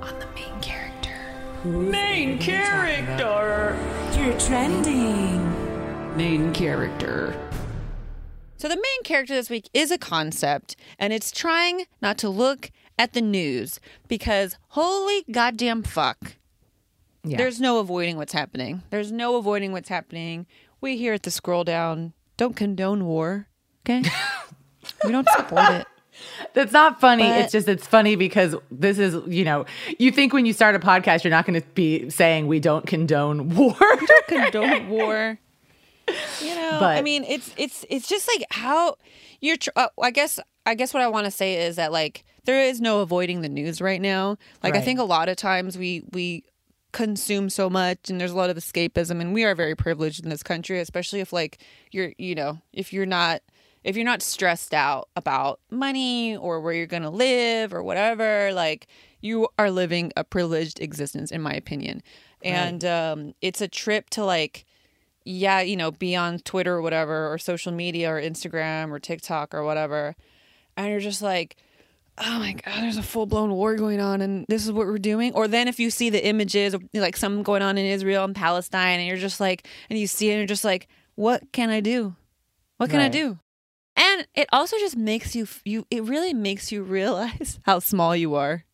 On 0.00 0.18
the 0.18 0.26
main 0.34 0.60
character. 0.60 1.14
Main 1.64 2.38
character. 2.38 3.76
You're 4.18 4.38
trending. 4.40 5.43
Main 6.16 6.52
character. 6.52 7.38
So 8.56 8.68
the 8.68 8.76
main 8.76 9.02
character 9.02 9.34
this 9.34 9.50
week 9.50 9.68
is 9.74 9.90
a 9.90 9.98
concept, 9.98 10.76
and 10.98 11.12
it's 11.12 11.32
trying 11.32 11.86
not 12.00 12.18
to 12.18 12.28
look 12.28 12.70
at 12.98 13.12
the 13.14 13.20
news 13.20 13.80
because 14.06 14.56
holy 14.68 15.24
goddamn 15.30 15.82
fuck. 15.82 16.36
Yeah. 17.24 17.38
There's 17.38 17.60
no 17.60 17.78
avoiding 17.80 18.16
what's 18.16 18.32
happening. 18.32 18.82
There's 18.90 19.10
no 19.10 19.36
avoiding 19.36 19.72
what's 19.72 19.88
happening. 19.88 20.46
We 20.80 20.96
here 20.96 21.14
at 21.14 21.24
the 21.24 21.30
scroll 21.30 21.64
down 21.64 22.12
don't 22.36 22.54
condone 22.54 23.06
war. 23.06 23.48
Okay? 23.84 24.02
we 25.04 25.10
don't 25.10 25.28
support 25.36 25.72
it. 25.72 25.86
That's 26.52 26.72
not 26.72 27.00
funny. 27.00 27.24
But- 27.24 27.40
it's 27.40 27.52
just 27.52 27.66
it's 27.66 27.86
funny 27.86 28.14
because 28.14 28.54
this 28.70 28.98
is, 28.98 29.16
you 29.26 29.44
know, 29.44 29.66
you 29.98 30.12
think 30.12 30.32
when 30.32 30.46
you 30.46 30.52
start 30.52 30.76
a 30.76 30.78
podcast 30.78 31.24
you're 31.24 31.30
not 31.32 31.44
going 31.44 31.60
to 31.60 31.66
be 31.74 32.08
saying 32.08 32.46
we 32.46 32.60
don't 32.60 32.86
condone 32.86 33.48
war. 33.56 33.74
Don't 33.80 34.26
condone 34.28 34.88
war. 34.88 35.38
You 36.42 36.54
know, 36.54 36.80
I 36.82 37.02
mean, 37.02 37.24
it's 37.24 37.52
it's 37.56 37.84
it's 37.88 38.08
just 38.08 38.28
like 38.28 38.46
how 38.50 38.96
you're. 39.40 39.56
Tr- 39.56 39.70
uh, 39.76 39.88
I 40.00 40.10
guess 40.10 40.38
I 40.66 40.74
guess 40.74 40.92
what 40.92 41.02
I 41.02 41.08
want 41.08 41.24
to 41.24 41.30
say 41.30 41.66
is 41.66 41.76
that 41.76 41.92
like 41.92 42.24
there 42.44 42.62
is 42.62 42.80
no 42.80 43.00
avoiding 43.00 43.40
the 43.40 43.48
news 43.48 43.80
right 43.80 44.00
now. 44.00 44.36
Like 44.62 44.74
I 44.76 44.80
think 44.80 44.98
a 44.98 45.04
lot 45.04 45.28
of 45.28 45.36
times 45.36 45.78
we 45.78 46.04
we 46.12 46.44
consume 46.94 47.50
so 47.50 47.68
much 47.68 48.08
and 48.08 48.20
there's 48.20 48.30
a 48.30 48.36
lot 48.36 48.50
of 48.50 48.56
escapism 48.56 49.20
and 49.20 49.34
we 49.34 49.42
are 49.42 49.56
very 49.56 49.74
privileged 49.74 50.22
in 50.22 50.30
this 50.30 50.44
country 50.44 50.78
especially 50.78 51.18
if 51.18 51.32
like 51.32 51.58
you're 51.90 52.12
you 52.18 52.36
know 52.36 52.56
if 52.72 52.92
you're 52.92 53.04
not 53.04 53.42
if 53.82 53.96
you're 53.96 54.04
not 54.04 54.22
stressed 54.22 54.72
out 54.72 55.08
about 55.16 55.58
money 55.72 56.36
or 56.36 56.60
where 56.60 56.72
you're 56.72 56.86
going 56.86 57.02
to 57.02 57.10
live 57.10 57.74
or 57.74 57.82
whatever 57.82 58.52
like 58.52 58.86
you 59.20 59.48
are 59.58 59.72
living 59.72 60.12
a 60.16 60.22
privileged 60.22 60.80
existence 60.80 61.32
in 61.32 61.42
my 61.42 61.52
opinion 61.52 62.00
and 62.44 62.84
um 62.84 63.34
it's 63.40 63.60
a 63.60 63.66
trip 63.66 64.08
to 64.08 64.24
like 64.24 64.64
yeah, 65.24 65.60
you 65.60 65.76
know, 65.76 65.90
be 65.90 66.14
on 66.16 66.38
Twitter 66.40 66.74
or 66.74 66.82
whatever, 66.82 67.32
or 67.32 67.38
social 67.38 67.72
media 67.72 68.10
or 68.10 68.20
Instagram 68.20 68.90
or 68.90 68.98
TikTok 68.98 69.54
or 69.54 69.64
whatever. 69.64 70.14
And 70.76 70.90
you're 70.90 71.00
just 71.00 71.22
like, 71.22 71.56
oh 72.18 72.38
my 72.38 72.52
God, 72.52 72.82
there's 72.82 72.96
a 72.96 73.02
full 73.02 73.26
blown 73.26 73.52
war 73.52 73.74
going 73.76 74.00
on 74.00 74.20
and 74.20 74.44
this 74.48 74.64
is 74.64 74.72
what 74.72 74.86
we're 74.86 74.98
doing. 74.98 75.32
Or 75.34 75.48
then 75.48 75.68
if 75.68 75.80
you 75.80 75.90
see 75.90 76.10
the 76.10 76.24
images 76.24 76.74
of 76.74 76.84
like 76.92 77.16
something 77.16 77.42
going 77.42 77.62
on 77.62 77.78
in 77.78 77.86
Israel 77.86 78.24
and 78.24 78.34
Palestine 78.34 79.00
and 79.00 79.08
you're 79.08 79.16
just 79.16 79.40
like, 79.40 79.66
and 79.90 79.98
you 79.98 80.06
see 80.06 80.28
it 80.28 80.32
and 80.32 80.38
you're 80.38 80.46
just 80.46 80.64
like, 80.64 80.88
what 81.16 81.52
can 81.52 81.70
I 81.70 81.80
do? 81.80 82.14
What 82.76 82.90
can 82.90 83.00
I 83.00 83.08
do? 83.08 83.38
And 83.96 84.26
it 84.34 84.48
also 84.52 84.76
just 84.78 84.96
makes 84.96 85.34
you, 85.36 85.46
you, 85.64 85.86
it 85.90 86.02
really 86.04 86.34
makes 86.34 86.70
you 86.72 86.82
realize 86.84 87.60
how 87.62 87.78
small 87.78 88.14
you 88.14 88.34
are. 88.34 88.64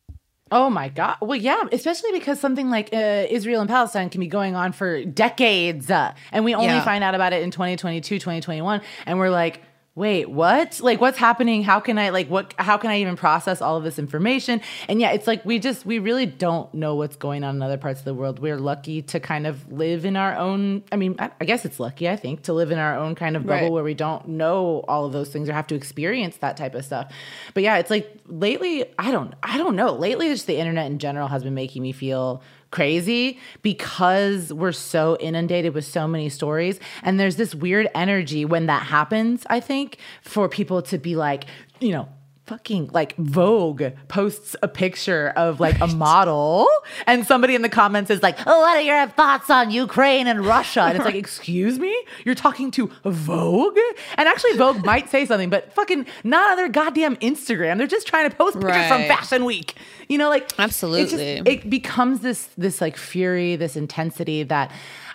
Oh 0.52 0.69
my 0.69 0.88
god. 0.88 1.16
Well, 1.21 1.38
yeah, 1.38 1.62
especially 1.71 2.11
because 2.12 2.40
something 2.40 2.71
like 2.71 2.90
uh, 2.92 3.26
Israel 3.30 3.61
and 3.61 3.69
Palestine 3.71 4.11
can 4.11 4.21
be 4.21 4.26
going 4.26 4.57
on 4.57 4.73
for 4.73 5.04
decades, 5.04 5.90
uh, 5.90 6.12
and 6.33 6.45
we 6.45 6.54
only 6.54 6.66
Yeah. 6.69 6.85
find 6.85 7.04
out 7.04 7.14
about 7.14 7.33
it 7.33 7.42
in 7.42 7.50
2022, 7.52 8.19
2021, 8.19 8.80
and 9.07 9.19
we're 9.19 9.30
like, 9.30 9.62
wait, 10.00 10.30
what? 10.30 10.80
Like, 10.80 10.99
what's 10.99 11.19
happening? 11.19 11.62
How 11.62 11.78
can 11.78 11.99
I 11.99 12.09
like 12.09 12.28
what? 12.28 12.54
How 12.59 12.78
can 12.78 12.90
I 12.90 13.00
even 13.00 13.16
process 13.16 13.61
all 13.61 13.76
of 13.76 13.85
this 13.85 13.99
information? 13.99 14.62
And 14.88 14.99
yeah, 15.00 15.11
it's 15.12 15.26
like 15.26 15.45
we 15.45 15.59
just 15.59 15.85
we 15.85 15.99
really 15.99 16.25
don't 16.25 16.73
know 16.73 16.95
what's 16.97 17.16
going 17.16 17.45
on 17.45 17.57
in 17.57 17.62
other 17.62 17.76
parts 17.76 18.00
of 18.00 18.07
the 18.07 18.14
world. 18.14 18.38
We're 18.38 18.57
lucky 18.59 19.02
to 19.02 19.21
kind 19.21 19.47
of 19.47 19.71
live 19.71 20.04
in 20.07 20.16
our 20.16 20.35
own. 20.35 20.83
I 20.90 20.97
mean, 20.97 21.16
I, 21.19 21.30
I 21.40 21.45
guess 21.45 21.64
it's 21.66 21.78
lucky. 21.78 22.09
I 22.09 22.16
think 22.16 22.42
to 22.45 22.54
live 22.54 22.71
in 22.71 22.78
our 22.78 22.97
own 22.97 23.14
kind 23.14 23.37
of 23.37 23.42
bubble 23.45 23.61
Right. 23.66 23.73
where 23.73 23.85
we 23.85 23.95
don't 23.95 24.26
know 24.26 24.85
all 24.88 25.04
of 25.04 25.12
those 25.12 25.28
things 25.28 25.49
or 25.49 25.52
have 25.52 25.66
to 25.69 25.75
experience 25.75 26.38
that 26.38 26.57
type 26.57 26.75
of 26.75 26.85
stuff. 26.85 27.12
But 27.52 27.62
yeah, 27.62 27.76
it's 27.76 27.90
like 27.90 28.11
lately, 28.26 28.87
I 28.99 29.11
don't, 29.11 29.35
I 29.42 29.59
don't 29.59 29.76
know. 29.76 29.92
Lately, 29.92 30.28
just 30.28 30.47
the 30.47 30.57
internet 30.57 30.87
in 30.87 30.99
general 30.99 31.28
has 31.28 31.42
been 31.45 31.54
making 31.54 31.83
me 31.83 31.92
feel 31.92 32.42
crazy 32.70 33.38
because 33.62 34.52
we're 34.52 34.72
so 34.72 35.16
inundated 35.18 35.74
with 35.74 35.84
so 35.84 36.06
many 36.06 36.28
stories, 36.28 36.80
and 37.02 37.18
there's 37.18 37.36
this 37.36 37.54
weird 37.54 37.88
energy 37.95 38.45
when 38.45 38.66
that 38.66 38.82
happens. 38.82 39.45
I 39.49 39.60
think 39.60 39.99
for 40.23 40.49
people 40.49 40.82
to 40.82 40.99
be 40.99 41.16
like, 41.16 41.45
you 41.80 41.92
know. 41.92 42.08
Fucking 42.50 42.91
like 42.93 43.15
Vogue 43.17 43.84
posts 44.08 44.56
a 44.60 44.67
picture 44.67 45.32
of 45.36 45.60
like 45.60 45.78
a 45.80 45.86
model, 45.86 46.67
and 47.06 47.25
somebody 47.25 47.54
in 47.54 47.63
the 47.63 47.69
comments 47.69 48.10
is 48.10 48.25
like, 48.25 48.36
"Oh, 48.45 48.60
what 48.63 48.76
are 48.76 48.80
your 48.80 49.06
thoughts 49.06 49.49
on 49.50 49.71
Ukraine 49.71 50.26
and 50.26 50.45
Russia?" 50.45 50.80
And 50.80 50.97
it's 50.97 51.04
like, 51.04 51.15
"Excuse 51.26 51.78
me, 51.78 51.97
you're 52.25 52.34
talking 52.34 52.73
to 52.73 52.91
Vogue?" 53.04 53.78
And 54.17 54.28
actually, 54.28 54.54
Vogue 54.54 54.84
might 54.93 55.08
say 55.08 55.26
something, 55.26 55.49
but 55.49 55.73
fucking 55.75 56.06
not 56.25 56.50
on 56.50 56.56
their 56.56 56.69
goddamn 56.69 57.15
Instagram. 57.19 57.78
They're 57.78 57.86
just 57.86 58.08
trying 58.08 58.28
to 58.28 58.34
post 58.34 58.58
pictures 58.58 58.89
from 58.89 59.02
Fashion 59.02 59.45
Week. 59.45 59.76
You 60.08 60.19
know, 60.19 60.28
like 60.28 60.43
it's 60.43 60.54
just- 60.56 60.60
Absolutely. 60.82 61.52
it 61.52 61.71
becomes 61.71 62.19
this 62.19 62.49
this 62.58 62.80
like 62.80 62.97
fury, 62.97 63.54
this 63.54 63.76
intensity 63.76 64.43
that 64.43 64.73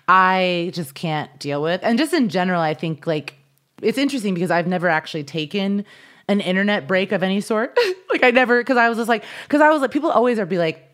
I 0.07 0.71
just 0.73 0.93
can't 0.93 1.37
deal 1.37 1.61
with. 1.61 1.81
And 1.83 1.97
just 1.99 2.13
in 2.13 2.29
general, 2.29 2.61
I 2.61 2.73
think 2.75 3.05
like 3.05 3.33
it's 3.81 3.97
interesting 3.97 4.33
because 4.35 4.51
I've 4.51 4.67
never 4.67 4.87
actually 4.87 5.25
taken 5.25 5.83
an 6.27 6.41
internet 6.41 6.87
break 6.87 7.11
of 7.11 7.23
any 7.23 7.41
sort. 7.41 7.77
like 8.09 8.23
I 8.23 8.31
never 8.31 8.59
because 8.61 8.77
I 8.77 8.89
was 8.89 8.97
just 8.97 9.09
like 9.09 9.23
because 9.43 9.61
I 9.61 9.69
was 9.69 9.81
like 9.81 9.91
people 9.91 10.11
always 10.11 10.39
are 10.39 10.45
be 10.45 10.57
like 10.57 10.91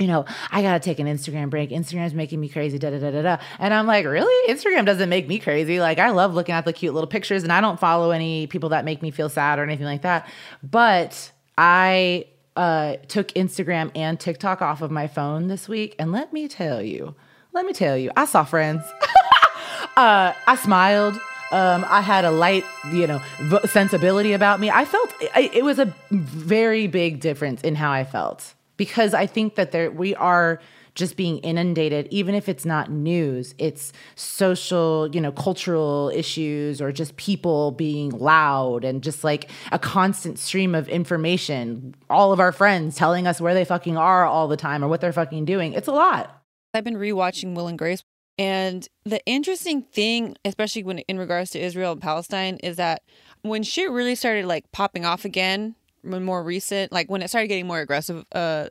you 0.00 0.08
know, 0.08 0.24
I 0.50 0.62
gotta 0.62 0.80
take 0.80 0.98
an 0.98 1.06
Instagram 1.06 1.50
break. 1.50 1.70
Instagram's 1.70 2.14
making 2.14 2.40
me 2.40 2.48
crazy, 2.48 2.78
da 2.78 2.90
da 2.90 2.98
da 2.98 3.10
da 3.12 3.22
da. 3.22 3.36
And 3.60 3.72
I'm 3.72 3.86
like, 3.86 4.04
really? 4.04 4.52
Instagram 4.52 4.84
doesn't 4.84 5.08
make 5.08 5.28
me 5.28 5.38
crazy. 5.38 5.78
Like, 5.78 6.00
I 6.00 6.10
love 6.10 6.34
looking 6.34 6.54
at 6.54 6.64
the 6.64 6.72
cute 6.72 6.94
little 6.94 7.06
pictures, 7.06 7.44
and 7.44 7.52
I 7.52 7.60
don't 7.60 7.78
follow 7.78 8.10
any 8.10 8.48
people 8.48 8.70
that 8.70 8.84
make 8.84 9.02
me 9.02 9.12
feel 9.12 9.28
sad 9.28 9.58
or 9.58 9.62
anything 9.62 9.86
like 9.86 10.02
that. 10.02 10.28
But 10.64 11.30
I 11.56 12.26
uh, 12.56 12.96
took 13.06 13.28
Instagram 13.28 13.92
and 13.94 14.18
TikTok 14.18 14.62
off 14.62 14.82
of 14.82 14.90
my 14.90 15.06
phone 15.06 15.46
this 15.46 15.68
week, 15.68 15.94
and 15.98 16.10
let 16.10 16.32
me 16.32 16.48
tell 16.48 16.82
you, 16.82 17.14
let 17.52 17.64
me 17.64 17.72
tell 17.72 17.96
you, 17.96 18.10
I 18.16 18.24
saw 18.24 18.42
friends. 18.42 18.82
uh, 19.96 20.32
I 20.46 20.56
smiled. 20.56 21.20
Um, 21.54 21.86
I 21.88 22.00
had 22.00 22.24
a 22.24 22.32
light, 22.32 22.64
you 22.92 23.06
know, 23.06 23.22
v- 23.38 23.66
sensibility 23.68 24.32
about 24.32 24.58
me. 24.58 24.70
I 24.70 24.84
felt 24.84 25.14
I, 25.36 25.50
it 25.54 25.62
was 25.62 25.78
a 25.78 25.94
very 26.10 26.88
big 26.88 27.20
difference 27.20 27.62
in 27.62 27.76
how 27.76 27.92
I 27.92 28.02
felt 28.02 28.54
because 28.76 29.14
I 29.14 29.26
think 29.26 29.54
that 29.54 29.70
there 29.70 29.88
we 29.88 30.16
are 30.16 30.60
just 30.96 31.16
being 31.16 31.38
inundated, 31.38 32.08
even 32.10 32.34
if 32.34 32.48
it's 32.48 32.64
not 32.64 32.90
news, 32.90 33.54
it's 33.58 33.92
social, 34.14 35.08
you 35.12 35.20
know, 35.20 35.30
cultural 35.32 36.10
issues 36.14 36.80
or 36.80 36.90
just 36.92 37.16
people 37.16 37.70
being 37.72 38.10
loud 38.10 38.84
and 38.84 39.02
just 39.02 39.22
like 39.22 39.48
a 39.72 39.78
constant 39.78 40.38
stream 40.38 40.74
of 40.74 40.88
information. 40.88 41.94
All 42.10 42.32
of 42.32 42.40
our 42.40 42.52
friends 42.52 42.96
telling 42.96 43.26
us 43.26 43.40
where 43.40 43.54
they 43.54 43.64
fucking 43.64 43.96
are 43.96 44.24
all 44.24 44.48
the 44.48 44.56
time 44.56 44.84
or 44.84 44.88
what 44.88 45.00
they're 45.00 45.12
fucking 45.12 45.44
doing. 45.44 45.72
It's 45.72 45.88
a 45.88 45.92
lot. 45.92 46.42
I've 46.72 46.84
been 46.84 46.96
rewatching 46.96 47.54
Will 47.54 47.68
and 47.68 47.78
Grace, 47.78 48.02
and 48.38 48.88
the 49.04 49.24
interesting 49.26 49.82
thing, 49.82 50.36
especially 50.44 50.82
when 50.82 50.98
in 51.00 51.18
regards 51.18 51.50
to 51.50 51.60
Israel 51.60 51.92
and 51.92 52.00
Palestine, 52.00 52.56
is 52.56 52.76
that 52.76 53.02
when 53.42 53.62
shit 53.62 53.90
really 53.90 54.14
started 54.14 54.46
like 54.46 54.70
popping 54.72 55.04
off 55.04 55.24
again, 55.24 55.76
when 56.02 56.24
more 56.24 56.42
recent, 56.42 56.92
like 56.92 57.10
when 57.10 57.22
it 57.22 57.28
started 57.28 57.48
getting 57.48 57.66
more 57.66 57.80
aggressive, 57.80 58.24
uh, 58.32 58.68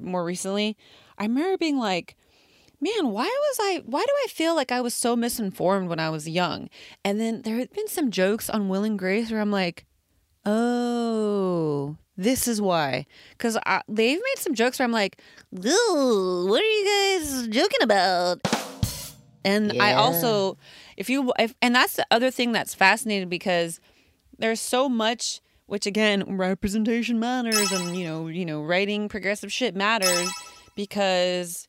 more 0.00 0.24
recently, 0.24 0.76
I 1.16 1.24
remember 1.24 1.56
being 1.58 1.78
like, 1.78 2.16
man, 2.80 3.10
why 3.10 3.24
was 3.24 3.58
I, 3.60 3.82
why 3.86 4.02
do 4.02 4.12
I 4.24 4.26
feel 4.28 4.54
like 4.54 4.72
I 4.72 4.80
was 4.80 4.94
so 4.94 5.14
misinformed 5.14 5.88
when 5.88 6.00
I 6.00 6.10
was 6.10 6.28
young? 6.28 6.68
And 7.04 7.20
then 7.20 7.42
there 7.42 7.56
had 7.56 7.70
been 7.70 7.88
some 7.88 8.10
jokes 8.10 8.50
on 8.50 8.68
Will 8.68 8.84
and 8.84 8.98
Grace 8.98 9.30
where 9.30 9.40
I'm 9.40 9.52
like, 9.52 9.86
oh, 10.44 11.96
this 12.16 12.46
is 12.48 12.60
why. 12.60 13.06
Because 13.30 13.56
they've 13.88 14.18
made 14.18 14.38
some 14.38 14.54
jokes 14.54 14.78
where 14.78 14.84
I'm 14.84 14.92
like, 14.92 15.20
what 15.50 16.60
are 16.60 16.64
you 16.64 17.20
guys 17.20 17.48
joking 17.48 17.82
about? 17.82 18.40
And 19.44 19.80
I 19.80 19.92
also, 19.92 20.56
if 20.96 21.10
you, 21.10 21.32
if, 21.38 21.54
and 21.60 21.74
that's 21.74 21.96
the 21.96 22.06
other 22.10 22.30
thing 22.30 22.52
that's 22.52 22.74
fascinating 22.74 23.28
because 23.28 23.80
there's 24.38 24.60
so 24.60 24.88
much, 24.88 25.40
which 25.66 25.86
again, 25.86 26.36
representation 26.36 27.18
matters, 27.18 27.70
and 27.72 27.96
you 27.96 28.06
know, 28.06 28.28
you 28.28 28.44
know, 28.44 28.62
writing 28.62 29.08
progressive 29.08 29.52
shit 29.52 29.74
matters 29.74 30.30
because 30.74 31.68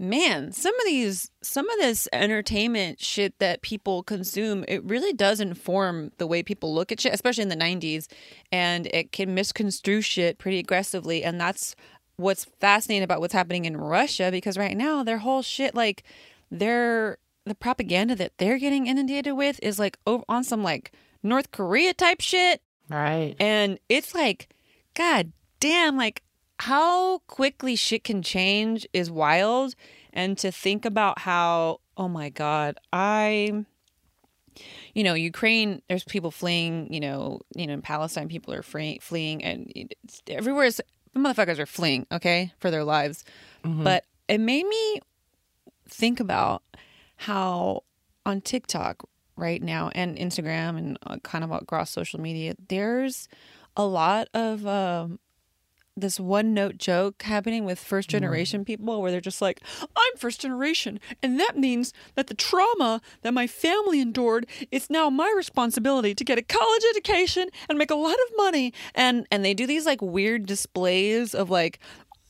man, 0.00 0.50
some 0.50 0.74
of 0.80 0.86
these, 0.86 1.30
some 1.42 1.68
of 1.68 1.78
this 1.78 2.08
entertainment 2.10 3.00
shit 3.00 3.38
that 3.38 3.60
people 3.60 4.02
consume, 4.02 4.64
it 4.66 4.82
really 4.82 5.12
does 5.12 5.40
inform 5.40 6.10
the 6.16 6.26
way 6.26 6.42
people 6.42 6.74
look 6.74 6.90
at 6.90 6.98
shit, 6.98 7.12
especially 7.12 7.42
in 7.42 7.50
the 7.50 7.56
90s. 7.56 8.08
And 8.50 8.86
it 8.86 9.12
can 9.12 9.34
misconstrue 9.34 10.00
shit 10.00 10.38
pretty 10.38 10.58
aggressively. 10.58 11.22
And 11.22 11.38
that's 11.38 11.76
what's 12.16 12.46
fascinating 12.60 13.02
about 13.02 13.20
what's 13.20 13.34
happening 13.34 13.66
in 13.66 13.76
Russia 13.76 14.30
because 14.30 14.56
right 14.56 14.76
now, 14.76 15.04
their 15.04 15.18
whole 15.18 15.42
shit, 15.42 15.74
like, 15.74 16.02
their, 16.50 17.18
the 17.44 17.54
propaganda 17.54 18.14
that 18.16 18.38
they're 18.38 18.58
getting 18.58 18.86
inundated 18.86 19.36
with 19.36 19.58
is 19.62 19.78
like 19.78 19.98
over 20.06 20.24
on 20.28 20.44
some 20.44 20.62
like 20.62 20.92
North 21.22 21.50
Korea 21.50 21.94
type 21.94 22.20
shit. 22.20 22.62
Right. 22.88 23.36
And 23.38 23.78
it's 23.88 24.14
like, 24.14 24.48
God 24.94 25.32
damn, 25.60 25.96
like 25.96 26.22
how 26.58 27.18
quickly 27.26 27.76
shit 27.76 28.04
can 28.04 28.22
change 28.22 28.86
is 28.92 29.10
wild. 29.10 29.74
And 30.12 30.36
to 30.38 30.50
think 30.50 30.84
about 30.84 31.20
how, 31.20 31.80
oh 31.96 32.08
my 32.08 32.30
God, 32.30 32.76
I 32.92 33.64
you 34.94 35.04
know, 35.04 35.14
Ukraine. 35.14 35.82
There's 35.88 36.04
people 36.04 36.30
fleeing. 36.30 36.92
You 36.92 37.00
know, 37.00 37.40
you 37.54 37.66
know, 37.66 37.74
in 37.74 37.82
Palestine, 37.82 38.28
people 38.28 38.54
are 38.54 38.62
free, 38.62 38.98
fleeing, 39.00 39.42
and 39.42 39.70
it's, 39.74 40.22
everywhere 40.26 40.64
is 40.64 40.82
motherfuckers 41.16 41.58
are 41.58 41.66
fleeing. 41.66 42.06
Okay, 42.12 42.52
for 42.58 42.70
their 42.70 42.84
lives. 42.84 43.24
Mm-hmm. 43.64 43.84
But 43.84 44.04
it 44.28 44.38
made 44.38 44.66
me 44.66 45.00
think 45.90 46.20
about 46.20 46.62
how 47.16 47.82
on 48.24 48.40
TikTok 48.40 49.08
right 49.36 49.62
now 49.62 49.90
and 49.94 50.16
Instagram 50.16 50.78
and 50.78 50.98
uh, 51.06 51.16
kind 51.22 51.44
of 51.44 51.50
across 51.50 51.90
social 51.90 52.20
media, 52.20 52.54
there's 52.68 53.28
a 53.76 53.84
lot 53.84 54.28
of 54.34 54.66
um, 54.66 55.18
this 55.96 56.20
one 56.20 56.54
note 56.54 56.78
joke 56.78 57.22
happening 57.22 57.64
with 57.64 57.78
first 57.78 58.08
generation 58.08 58.64
people 58.64 59.00
where 59.00 59.10
they're 59.10 59.20
just 59.20 59.42
like, 59.42 59.60
I'm 59.80 60.16
first 60.16 60.40
generation, 60.40 61.00
and 61.22 61.38
that 61.40 61.56
means 61.56 61.92
that 62.14 62.26
the 62.28 62.34
trauma 62.34 63.00
that 63.22 63.34
my 63.34 63.46
family 63.46 64.00
endured 64.00 64.46
is 64.70 64.90
now 64.90 65.10
my 65.10 65.32
responsibility 65.36 66.14
to 66.14 66.24
get 66.24 66.38
a 66.38 66.42
college 66.42 66.82
education 66.90 67.48
and 67.68 67.78
make 67.78 67.90
a 67.90 67.96
lot 67.96 68.14
of 68.14 68.36
money. 68.36 68.72
And 68.94 69.26
and 69.30 69.44
they 69.44 69.54
do 69.54 69.66
these 69.66 69.86
like 69.86 70.00
weird 70.00 70.46
displays 70.46 71.34
of 71.34 71.50
like, 71.50 71.78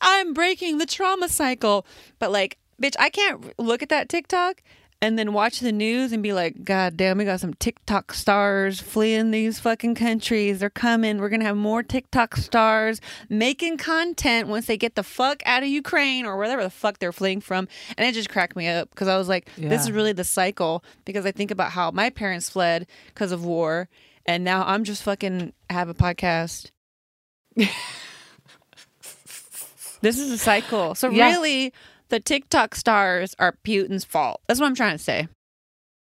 I'm 0.00 0.32
breaking 0.32 0.78
the 0.78 0.86
trauma 0.86 1.28
cycle. 1.28 1.86
But 2.18 2.32
like, 2.32 2.58
bitch, 2.82 2.94
I 2.98 3.10
can't 3.10 3.58
look 3.58 3.82
at 3.82 3.88
that 3.90 4.08
TikTok 4.08 4.62
and 5.02 5.18
then 5.18 5.32
watch 5.32 5.60
the 5.60 5.72
news 5.72 6.12
and 6.12 6.22
be 6.22 6.34
like, 6.34 6.62
God 6.62 6.94
damn, 6.96 7.16
we 7.16 7.24
got 7.24 7.40
some 7.40 7.54
TikTok 7.54 8.12
stars 8.12 8.80
fleeing 8.80 9.30
these 9.30 9.58
fucking 9.58 9.94
countries. 9.94 10.60
They're 10.60 10.68
coming. 10.68 11.18
We're 11.18 11.30
going 11.30 11.40
to 11.40 11.46
have 11.46 11.56
more 11.56 11.82
TikTok 11.82 12.36
stars 12.36 13.00
making 13.30 13.78
content 13.78 14.48
once 14.48 14.66
they 14.66 14.76
get 14.76 14.96
the 14.96 15.02
fuck 15.02 15.42
out 15.46 15.62
of 15.62 15.70
Ukraine 15.70 16.26
or 16.26 16.36
wherever 16.36 16.62
the 16.62 16.68
fuck 16.70 16.98
they're 16.98 17.12
fleeing 17.12 17.40
from. 17.40 17.66
And 17.96 18.06
it 18.06 18.12
just 18.12 18.28
cracked 18.28 18.56
me 18.56 18.68
up 18.68 18.90
because 18.90 19.08
I 19.08 19.16
was 19.16 19.26
like, 19.28 19.48
this 19.56 19.82
is 19.84 19.92
really 19.92 20.12
the 20.12 20.24
cycle 20.24 20.84
because 21.06 21.24
I 21.24 21.32
think 21.32 21.50
about 21.50 21.70
how 21.72 21.90
my 21.90 22.10
parents 22.10 22.50
fled 22.50 22.86
because 23.06 23.32
of 23.32 23.42
war. 23.44 23.88
And 24.26 24.44
now 24.44 24.64
I'm 24.66 24.84
just 24.84 25.02
fucking 25.02 25.54
have 25.70 25.88
a 25.88 25.94
podcast. 25.94 26.72
this 30.02 30.18
is 30.18 30.30
a 30.30 30.38
cycle. 30.38 30.94
So 30.94 31.08
Yeah. 31.10 31.30
really, 31.30 31.72
the 32.10 32.20
TikTok 32.20 32.74
stars 32.74 33.34
are 33.38 33.54
Putin's 33.64 34.04
fault. 34.04 34.40
That's 34.46 34.60
what 34.60 34.66
I'm 34.66 34.74
trying 34.74 34.96
to 34.96 35.02
say. 35.02 35.28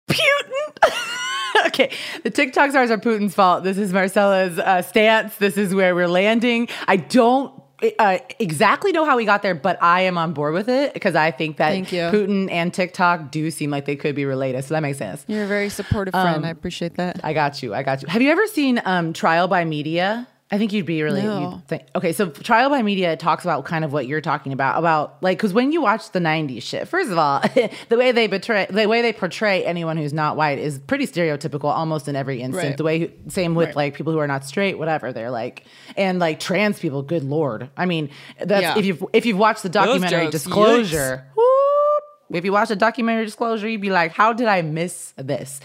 Putin. 0.10 1.66
okay, 1.68 1.92
the 2.24 2.30
TikTok 2.30 2.72
stars 2.72 2.90
are 2.90 2.98
Putin's 2.98 3.36
fault. 3.36 3.64
This 3.64 3.78
is 3.78 3.94
Marcella's 3.94 4.58
uh, 4.58 4.82
stance. 4.82 5.36
This 5.36 5.58
is 5.58 5.76
where 5.76 5.94
we're 5.94 6.08
landing. 6.08 6.68
I 6.88 6.98
don't 6.98 7.54
uh, 7.98 8.20
exactly 8.40 8.92
know 8.92 9.06
how 9.06 9.16
we 9.16 9.26
got 9.26 9.42
there, 9.42 9.56
but 9.56 9.82
I 9.82 10.02
am 10.02 10.18
on 10.18 10.34
board 10.34 10.54
with 10.54 10.70
it 10.70 10.94
because 10.94 11.16
I 11.16 11.32
think 11.32 11.58
that 11.58 11.70
Thank 11.70 11.92
you. 11.92 12.02
Putin 12.02 12.52
and 12.52 12.74
TikTok 12.74 13.32
do 13.32 13.52
seem 13.52 13.70
like 13.72 13.86
they 13.86 13.96
could 13.96 14.16
be 14.16 14.26
related. 14.26 14.64
So 14.64 14.74
that 14.74 14.82
makes 14.82 14.98
sense. 14.98 15.24
You're 15.28 15.44
a 15.44 15.48
very 15.48 15.70
supportive 15.70 16.14
friend. 16.14 16.46
I 16.46 16.50
appreciate 16.50 16.96
that. 16.96 17.22
I 17.24 17.34
got 17.34 17.62
you. 17.64 17.74
I 17.74 17.84
got 17.84 18.02
you. 18.02 18.08
Have 18.08 18.22
you 18.22 18.32
ever 18.32 18.48
seen 18.48 18.82
um, 18.86 19.14
Trial 19.14 19.48
by 19.48 19.66
Media? 19.66 20.28
I 20.52 20.58
think 20.58 20.74
you'd 20.74 20.88
be 20.88 21.04
really. 21.04 21.22
No. 21.22 21.52
you'd 21.52 21.68
think, 21.68 21.84
okay, 21.96 22.12
so 22.12 22.28
Trial 22.28 22.72
by 22.72 22.82
Media 22.82 23.16
talks 23.16 23.44
about 23.44 23.66
kind 23.66 23.86
of 23.86 23.94
what 23.94 24.08
you're 24.08 24.20
talking 24.20 24.52
about, 24.52 24.80
about 24.80 25.22
like 25.22 25.38
because 25.38 25.54
when 25.54 25.72
you 25.72 25.80
watch 25.82 26.10
the 26.12 26.20
'90s 26.20 26.64
shit, 26.64 26.88
first 26.88 27.12
of 27.12 27.20
all, 27.20 27.40
the 27.90 27.98
way 27.98 28.12
they 28.12 28.26
betray, 28.26 28.66
the 28.68 28.88
way 28.88 29.04
they 29.04 29.14
portray 29.14 29.64
anyone 29.64 29.96
who's 29.96 30.12
not 30.12 30.38
white 30.38 30.58
is 30.58 30.80
pretty 30.80 31.06
stereotypical, 31.06 31.66
almost 31.66 32.08
in 32.08 32.16
every 32.16 32.42
instance. 32.42 32.66
Right. 32.66 32.78
The 32.78 32.84
way, 32.84 33.14
same 33.28 33.54
with 33.54 33.68
Right. 33.68 33.76
like 33.76 33.94
people 33.94 34.12
who 34.12 34.18
are 34.20 34.28
not 34.28 34.44
straight, 34.44 34.80
whatever 34.80 35.14
they're 35.14 35.30
like, 35.30 35.66
and 35.96 36.18
like 36.18 36.40
trans 36.40 36.80
people. 36.80 37.04
Good 37.04 37.24
lord, 37.24 37.70
I 37.78 37.86
mean, 37.86 38.10
that's 38.44 38.64
Yeah. 38.64 38.78
if 38.80 38.86
you've 38.86 39.06
if 39.14 39.28
you've 39.28 39.38
watched 39.38 39.62
the 39.62 39.70
documentary 39.70 40.22
jokes, 40.26 40.32
Disclosure. 40.32 41.26
whoop, 41.36 42.04
if 42.32 42.44
you 42.44 42.52
watch 42.52 42.72
a 42.72 42.76
documentary 42.76 43.26
disclosure, 43.26 43.68
you'd 43.70 43.82
be 43.82 43.92
like, 43.92 44.14
how 44.14 44.34
did 44.34 44.48
I 44.48 44.64
miss 44.64 45.14
this? 45.16 45.60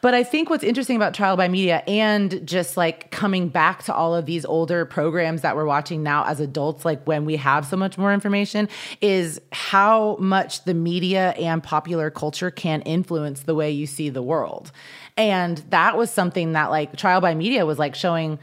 But 0.00 0.14
I 0.14 0.22
think 0.22 0.50
what's 0.50 0.64
interesting 0.64 0.96
about 0.96 1.14
trial 1.14 1.36
by 1.36 1.48
media 1.48 1.82
and 1.86 2.46
just 2.46 2.76
like 2.76 3.10
coming 3.10 3.48
back 3.48 3.82
to 3.84 3.94
all 3.94 4.14
of 4.14 4.26
these 4.26 4.44
older 4.44 4.84
programs 4.84 5.42
that 5.42 5.56
we're 5.56 5.64
watching 5.64 6.02
now 6.02 6.24
as 6.24 6.40
adults, 6.40 6.84
like 6.84 7.02
when 7.04 7.24
we 7.24 7.36
have 7.36 7.66
so 7.66 7.76
much 7.76 7.98
more 7.98 8.12
information, 8.12 8.68
is 9.00 9.40
how 9.52 10.16
much 10.16 10.64
the 10.64 10.74
media 10.74 11.30
and 11.32 11.62
popular 11.62 12.10
culture 12.10 12.50
can 12.50 12.82
influence 12.82 13.42
the 13.42 13.54
way 13.54 13.70
you 13.70 13.86
see 13.86 14.08
the 14.08 14.22
world. 14.22 14.72
And 15.16 15.58
that 15.70 15.96
was 15.96 16.10
something 16.10 16.52
that 16.52 16.70
like 16.70 16.96
trial 16.96 17.20
by 17.20 17.34
media 17.34 17.66
was 17.66 17.78
like 17.78 17.94
showing. 17.94 18.38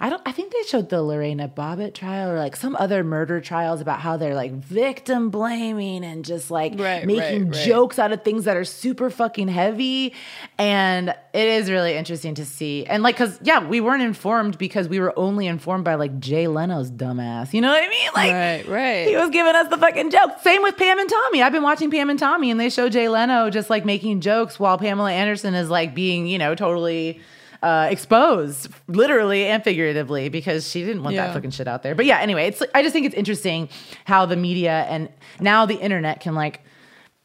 I 0.00 0.10
don't. 0.10 0.22
I 0.24 0.30
think 0.32 0.52
they 0.52 0.62
showed 0.62 0.90
the 0.90 1.02
Lorena 1.02 1.48
Bobbitt 1.48 1.92
trial 1.92 2.30
or 2.30 2.38
like 2.38 2.54
some 2.54 2.76
other 2.78 3.02
murder 3.02 3.40
trials 3.40 3.80
about 3.80 3.98
how 3.98 4.16
they're 4.16 4.34
like 4.34 4.52
victim 4.52 5.30
blaming 5.30 6.04
and 6.04 6.24
just 6.24 6.50
like 6.52 6.74
Right, 6.78 7.04
making 7.04 7.46
right, 7.46 7.56
right. 7.56 7.66
jokes 7.66 7.98
out 7.98 8.12
of 8.12 8.22
things 8.22 8.44
that 8.44 8.56
are 8.56 8.64
super 8.64 9.10
fucking 9.10 9.48
heavy. 9.48 10.14
And 10.56 11.08
it 11.32 11.48
is 11.48 11.68
really 11.70 11.94
interesting 11.96 12.34
to 12.36 12.44
see. 12.44 12.86
And 12.86 13.02
like, 13.02 13.16
cause 13.16 13.38
yeah, 13.42 13.66
we 13.66 13.80
weren't 13.80 14.02
informed 14.02 14.56
because 14.56 14.88
we 14.88 15.00
were 15.00 15.18
only 15.18 15.46
informed 15.48 15.84
by 15.84 15.96
like 15.96 16.20
Jay 16.20 16.46
Leno's 16.46 16.90
dumbass. 16.92 17.52
You 17.52 17.60
know 17.60 17.70
what 17.70 17.82
I 17.82 17.88
mean? 17.88 18.10
Like, 18.14 18.32
Right, 18.32 18.68
right. 18.68 19.08
He 19.08 19.16
was 19.16 19.30
giving 19.30 19.54
us 19.56 19.68
the 19.68 19.78
fucking 19.78 20.10
joke. 20.10 20.38
Same 20.42 20.62
with 20.62 20.76
Pam 20.76 20.98
and 20.98 21.10
Tommy. 21.10 21.42
I've 21.42 21.52
been 21.52 21.62
watching 21.64 21.90
Pam 21.90 22.08
and 22.08 22.18
Tommy 22.18 22.50
and 22.52 22.60
they 22.60 22.70
show 22.70 22.88
Jay 22.88 23.08
Leno 23.08 23.50
just 23.50 23.68
like 23.68 23.84
making 23.84 24.20
jokes 24.20 24.60
while 24.60 24.78
Pamela 24.78 25.10
Anderson 25.12 25.54
is 25.54 25.68
like 25.70 25.94
being, 25.94 26.26
you 26.28 26.38
know, 26.38 26.54
totally 26.54 27.20
uh, 27.62 27.88
exposed, 27.90 28.68
literally 28.86 29.46
and 29.46 29.64
figuratively, 29.64 30.28
because 30.28 30.68
she 30.68 30.84
didn't 30.84 31.02
want 31.02 31.16
that 31.16 31.34
fucking 31.34 31.50
shit 31.50 31.68
out 31.68 31.82
there. 31.82 31.94
But 31.94 32.06
yeah, 32.06 32.20
anyway, 32.20 32.46
it's 32.46 32.62
I 32.74 32.82
just 32.82 32.92
think 32.92 33.06
it's 33.06 33.14
interesting 33.14 33.68
how 34.04 34.26
the 34.26 34.36
media 34.36 34.86
and 34.88 35.08
now 35.40 35.66
the 35.66 35.76
internet 35.76 36.20
can 36.20 36.34
like 36.34 36.62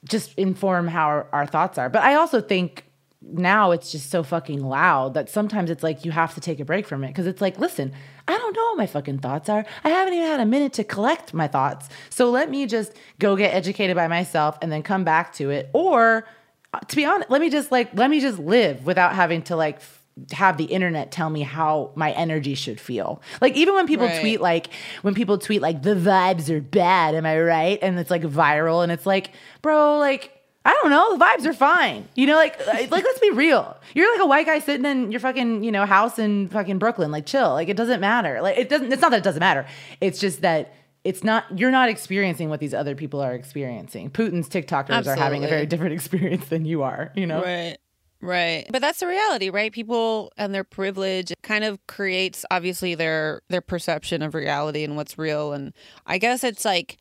just 0.05 0.33
inform 0.37 0.87
how 0.87 1.05
our, 1.05 1.27
our 1.31 1.45
thoughts 1.45 1.77
are. 1.77 1.89
But 1.89 2.03
I 2.03 2.15
also 2.15 2.41
think 2.41 2.85
now 3.21 3.71
it's 3.71 3.91
just 3.91 4.09
so 4.09 4.21
fucking 4.21 4.61
loud 4.61 5.13
that 5.13 5.29
sometimes 5.29 5.69
it's 5.69 5.83
like 5.83 6.03
you 6.03 6.11
have 6.11 6.33
to 6.33 6.41
take 6.41 6.59
a 6.59 6.65
break 6.65 6.85
from 6.85 7.03
it 7.03 7.07
because 7.07 7.25
it's 7.25 7.41
like, 7.41 7.57
listen, 7.57 7.93
I 8.27 8.37
don't 8.37 8.55
know 8.55 8.63
what 8.63 8.77
my 8.77 8.85
fucking 8.85 9.19
thoughts 9.19 9.49
are. 9.49 9.65
I 9.83 9.89
haven't 9.89 10.13
even 10.13 10.27
had 10.27 10.39
a 10.39 10.45
minute 10.45 10.73
to 10.73 10.83
collect 10.83 11.33
my 11.33 11.47
thoughts. 11.47 11.89
So 12.09 12.29
let 12.29 12.49
me 12.49 12.65
just 12.65 12.93
go 13.19 13.35
get 13.35 13.53
educated 13.53 13.95
by 13.95 14.07
myself 14.07 14.57
and 14.61 14.71
then 14.71 14.83
come 14.83 15.03
back 15.03 15.33
to 15.33 15.51
it. 15.51 15.69
Or 15.73 16.27
uh, 16.73 16.79
to 16.79 16.95
be 16.95 17.05
honest, 17.05 17.29
let 17.29 17.39
me 17.39 17.49
just 17.49 17.71
like, 17.71 17.93
let 17.93 18.09
me 18.09 18.19
just 18.19 18.39
live 18.39 18.85
without 18.85 19.15
having 19.15 19.41
to 19.43 19.55
like, 19.55 19.79
have 20.31 20.57
the 20.57 20.65
internet 20.65 21.11
tell 21.11 21.29
me 21.29 21.41
how 21.41 21.91
my 21.95 22.11
energy 22.11 22.53
should 22.55 22.79
feel. 22.79 23.21
Like 23.41 23.55
even 23.55 23.73
when 23.73 23.87
people 23.87 24.07
Right. 24.07 24.19
tweet 24.19 24.41
like 24.41 24.69
when 25.01 25.13
people 25.15 25.37
tweet 25.37 25.61
like 25.61 25.81
the 25.83 25.95
vibes 25.95 26.49
are 26.49 26.61
bad, 26.61 27.15
am 27.15 27.25
I 27.25 27.39
right? 27.39 27.79
And 27.81 27.97
it's 27.97 28.11
like 28.11 28.21
viral 28.23 28.83
and 28.83 28.91
it's 28.91 29.05
like, 29.05 29.31
bro, 29.61 29.97
like 29.97 30.31
I 30.65 30.71
don't 30.81 30.91
know, 30.91 31.17
the 31.17 31.25
vibes 31.25 31.45
are 31.45 31.53
fine. 31.53 32.07
You 32.15 32.27
know, 32.27 32.35
like 32.35 32.57
like 32.67 32.89
let's 32.91 33.19
be 33.19 33.31
real. 33.31 33.75
You're 33.95 34.11
like 34.13 34.21
a 34.21 34.27
white 34.27 34.45
guy 34.45 34.59
sitting 34.59 34.85
in 34.85 35.11
your 35.11 35.19
fucking, 35.19 35.63
you 35.63 35.71
know, 35.71 35.85
house 35.85 36.19
in 36.19 36.47
fucking 36.49 36.77
Brooklyn, 36.79 37.11
like 37.11 37.25
chill. 37.25 37.51
Like 37.53 37.67
it 37.69 37.75
doesn't 37.75 37.99
matter. 37.99 38.41
Like 38.41 38.57
it 38.57 38.69
doesn't 38.69 38.91
it's 38.93 39.01
not 39.01 39.11
that 39.11 39.17
it 39.17 39.23
doesn't 39.23 39.41
matter. 39.41 39.65
It's 39.99 40.19
just 40.19 40.41
that 40.41 40.73
it's 41.03 41.21
not 41.23 41.45
you're 41.57 41.71
not 41.71 41.89
experiencing 41.89 42.49
what 42.49 42.59
these 42.61 42.73
other 42.73 42.95
people 42.95 43.19
are 43.19 43.33
experiencing. 43.33 44.09
Putin's 44.09 44.47
TikTokers 44.47 45.05
are 45.07 45.15
having 45.17 45.43
a 45.43 45.47
very 45.49 45.65
different 45.65 45.93
experience 45.99 46.45
than 46.47 46.63
you 46.65 46.83
are, 46.83 47.11
you 47.15 47.25
know? 47.27 47.41
Right. 47.41 47.77
Right. 48.23 48.65
But 48.71 48.81
that's 48.81 49.01
the 49.01 49.07
reality, 49.07 49.49
right? 49.49 49.69
People 49.69 50.31
and 50.37 50.55
their 50.55 50.63
privilege 50.63 51.33
kind 51.41 51.65
of 51.65 51.85
creates 51.87 52.45
obviously 52.49 52.95
their 52.95 53.41
their 53.49 53.59
perception 53.59 54.21
of 54.21 54.33
reality 54.33 54.85
and 54.85 54.95
what's 54.95 55.17
real 55.17 55.51
and 55.51 55.73
I 56.07 56.19
guess 56.19 56.43
it's 56.45 56.63
like 56.63 56.99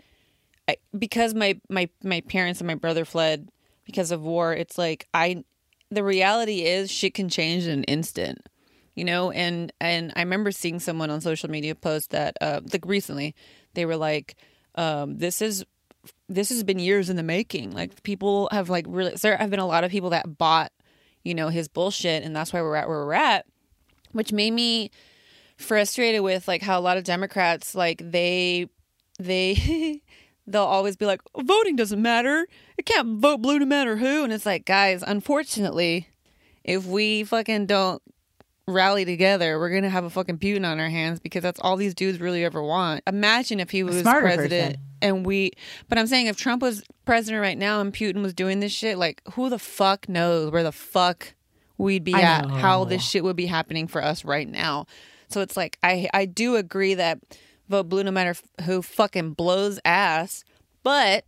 I, 0.67 0.77
because 0.99 1.33
my 1.33 1.61
my 1.71 1.89
my 2.03 2.23
parents 2.23 2.61
and 2.61 2.67
my 2.67 2.75
brother 2.75 3.05
fled 3.05 3.51
because 3.85 4.11
of 4.11 4.23
war, 4.23 4.53
it's 4.53 4.77
like 4.77 5.07
I 5.15 5.45
the 5.93 6.03
reality 6.03 6.63
is 6.63 6.91
shit 6.91 7.15
can 7.15 7.29
change 7.29 7.67
in 7.67 7.71
an 7.71 7.85
instant. 7.85 8.49
You 8.97 9.05
know, 9.05 9.31
and 9.31 9.73
and 9.81 10.13
I 10.17 10.23
remember 10.23 10.51
seeing 10.51 10.81
someone 10.81 11.09
on 11.11 11.21
social 11.21 11.49
media 11.49 11.77
post 11.77 12.11
that 12.11 12.37
uh 12.41 12.63
like 12.73 12.85
recently 12.85 13.37
they 13.75 13.87
were 13.87 13.97
like 13.97 14.35
um 14.75 15.19
this 15.19 15.41
is 15.41 15.65
this 16.29 16.49
has 16.49 16.65
been 16.65 16.81
years 16.81 17.09
in 17.11 17.17
the 17.17 17.23
making. 17.23 17.71
Like 17.71 18.03
people 18.03 18.49
have 18.51 18.69
like 18.69 18.87
really 18.89 19.15
there 19.23 19.37
have 19.37 19.51
been 19.51 19.61
a 19.61 19.67
lot 19.67 19.85
of 19.85 19.93
people 19.93 20.11
that 20.11 20.37
bought, 20.37 20.73
you 21.23 21.35
know, 21.35 21.49
his 21.49 21.69
bullshit 21.69 22.23
and 22.23 22.35
that's 22.35 22.53
why 22.53 22.63
we're 22.63 22.77
at 22.77 22.89
where 22.89 23.05
we're 23.05 23.13
at, 23.13 23.47
which 24.13 24.33
made 24.33 24.53
me 24.53 24.91
frustrated 25.57 26.23
with 26.23 26.49
like 26.49 26.63
how 26.63 26.79
a 26.79 26.83
lot 26.83 26.97
of 26.97 27.05
Democrats 27.05 27.75
like 27.75 28.03
they 28.05 28.69
they 29.19 30.01
they'll 30.47 30.63
always 30.63 30.97
be 30.97 31.07
like 31.07 31.21
voting 31.41 31.77
doesn't 31.77 32.03
matter. 32.03 32.47
It 32.77 32.87
can't 32.87 33.21
vote 33.21 33.39
blue 33.39 33.59
no 33.59 33.67
matter 33.67 33.97
who 33.97 34.25
and 34.25 34.33
it's 34.33 34.47
like 34.47 34.65
guys, 34.65 35.03
unfortunately, 35.07 36.09
if 36.65 36.87
we 36.87 37.25
fucking 37.25 37.67
don't 37.67 38.03
rally 38.67 39.05
together, 39.05 39.59
we're 39.59 39.71
gonna 39.71 39.91
have 39.91 40.05
a 40.05 40.11
fucking 40.11 40.39
Putin 40.39 40.67
on 40.67 40.79
our 40.79 40.89
hands 40.89 41.21
because 41.21 41.43
that's 41.43 41.61
all 41.61 41.77
these 41.77 41.95
dudes 41.95 42.21
really 42.21 42.45
ever 42.45 42.63
want. 42.63 43.03
Imagine 43.07 43.61
if 43.61 43.71
he 43.71 43.83
was 43.83 44.03
president 44.03 44.75
person. 44.75 44.87
and 45.01 45.27
we 45.27 45.53
but 45.89 45.99
I'm 45.99 46.07
saying 46.07 46.27
if 46.27 46.37
Trump 46.37 46.63
was 46.63 46.85
president 47.05 47.43
right 47.43 47.59
now 47.59 47.81
and 47.81 47.93
Putin 47.93 48.23
was 48.23 48.35
doing 48.35 48.61
this 48.61 48.73
shit, 48.73 48.99
like 48.99 49.23
who 49.35 49.49
the 49.49 49.59
fuck 49.59 50.09
knows 50.09 50.51
where 50.53 50.63
the 50.63 50.73
fuck 50.73 51.35
we'd 51.79 52.05
be 52.05 52.15
I 52.15 52.21
at, 52.21 52.49
know. 52.49 52.55
how 52.55 52.85
this 52.85 53.03
shit 53.03 53.25
would 53.25 53.37
be 53.37 53.47
happening 53.47 53.89
for 53.89 54.03
us 54.03 54.25
right 54.25 54.49
now. 54.49 54.87
So 55.29 55.41
it's 55.41 55.57
like 55.57 55.79
I 55.83 56.09
I 56.15 56.27
do 56.27 56.57
agree 56.57 56.95
that 56.95 57.19
vote 57.69 57.89
blue 57.89 58.05
no 58.05 58.11
matter 58.11 58.35
who 58.65 58.83
fucking 58.83 59.33
blows 59.33 59.81
ass, 59.85 60.45
but 60.83 61.25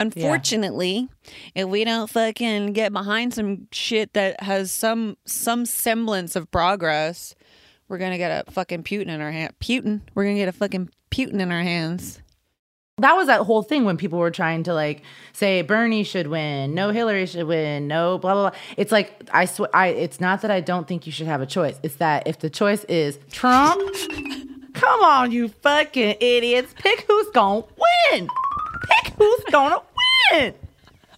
Unfortunately, 0.00 1.08
if 1.54 1.68
we 1.68 1.84
don't 1.84 2.08
fucking 2.10 2.72
get 2.72 2.92
behind 2.92 3.34
some 3.34 3.68
shit 3.72 4.12
that 4.14 4.42
has 4.42 4.70
some 4.70 5.16
some 5.24 5.66
semblance 5.66 6.36
of 6.36 6.50
progress, 6.50 7.34
we're 7.88 7.98
gonna 7.98 8.18
get 8.18 8.46
a 8.46 8.50
fucking 8.50 8.82
Putin 8.82 9.08
in 9.08 9.20
our 9.20 9.32
hand. 9.32 9.54
Putin. 9.60 10.00
We're 10.14 10.24
gonna 10.24 10.36
get 10.36 10.48
a 10.48 10.52
fucking 10.52 10.90
Putin 11.10 11.40
in 11.40 11.52
our 11.52 11.62
hands. 11.62 12.20
That 12.98 13.14
was 13.14 13.26
that 13.26 13.42
whole 13.42 13.62
thing 13.62 13.84
when 13.84 13.98
people 13.98 14.18
were 14.18 14.30
trying 14.30 14.62
to 14.64 14.72
like 14.74 15.02
say 15.34 15.60
Bernie 15.60 16.02
should 16.02 16.28
win, 16.28 16.72
no 16.74 16.90
Hillary 16.92 17.26
should 17.26 17.46
win, 17.46 17.86
no 17.86 18.16
blah 18.16 18.32
blah 18.32 18.50
blah. 18.50 18.58
It's 18.78 18.90
like 18.90 19.22
I 19.32 19.44
swear, 19.44 19.68
I 19.74 19.88
it's 19.88 20.18
not 20.18 20.40
that 20.42 20.50
I 20.50 20.60
don't 20.60 20.88
think 20.88 21.04
you 21.04 21.12
should 21.12 21.26
have 21.26 21.42
a 21.42 21.46
choice. 21.46 21.78
It's 21.82 21.96
that 21.96 22.26
if 22.26 22.38
the 22.38 22.48
choice 22.48 22.84
is 22.84 23.18
Trump, 23.30 23.82
come 24.72 25.02
on, 25.02 25.30
you 25.30 25.48
fucking 25.48 26.16
idiots, 26.20 26.74
pick 26.78 27.02
who's 27.02 27.28
gonna 27.34 27.64
win. 28.12 28.28
Who's 29.16 29.40
gonna 29.50 29.80
win. 30.32 30.54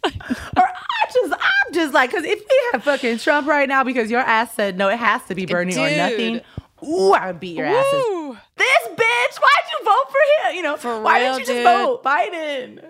or 0.04 0.10
I 0.56 1.12
just, 1.12 1.32
I'm 1.32 1.72
just 1.74 1.92
like, 1.94 2.10
because 2.10 2.24
if 2.24 2.38
we 2.38 2.60
have 2.72 2.84
fucking 2.84 3.18
Trump 3.18 3.46
right 3.48 3.68
now 3.68 3.82
because 3.84 4.10
your 4.10 4.20
ass 4.20 4.54
said 4.54 4.76
no, 4.78 4.88
it 4.88 4.98
has 4.98 5.24
to 5.24 5.34
be 5.34 5.44
Bernie 5.46 5.76
or 5.76 5.90
nothing. 5.96 6.40
Ooh, 6.86 7.12
I 7.12 7.26
would 7.28 7.40
beat 7.40 7.56
your 7.56 7.66
asses. 7.66 8.36
This 8.56 8.86
bitch, 8.88 9.38
why'd 9.40 9.64
you 9.72 9.84
vote 9.84 10.06
for 10.10 10.48
him? 10.48 10.56
You 10.56 10.62
know, 10.62 10.76
For 10.76 11.00
why 11.00 11.20
real, 11.20 11.34
didn't 11.38 11.48
you 11.48 11.54
dude. 11.54 11.64
just 11.64 11.76
vote 11.76 12.04
Biden? 12.04 12.84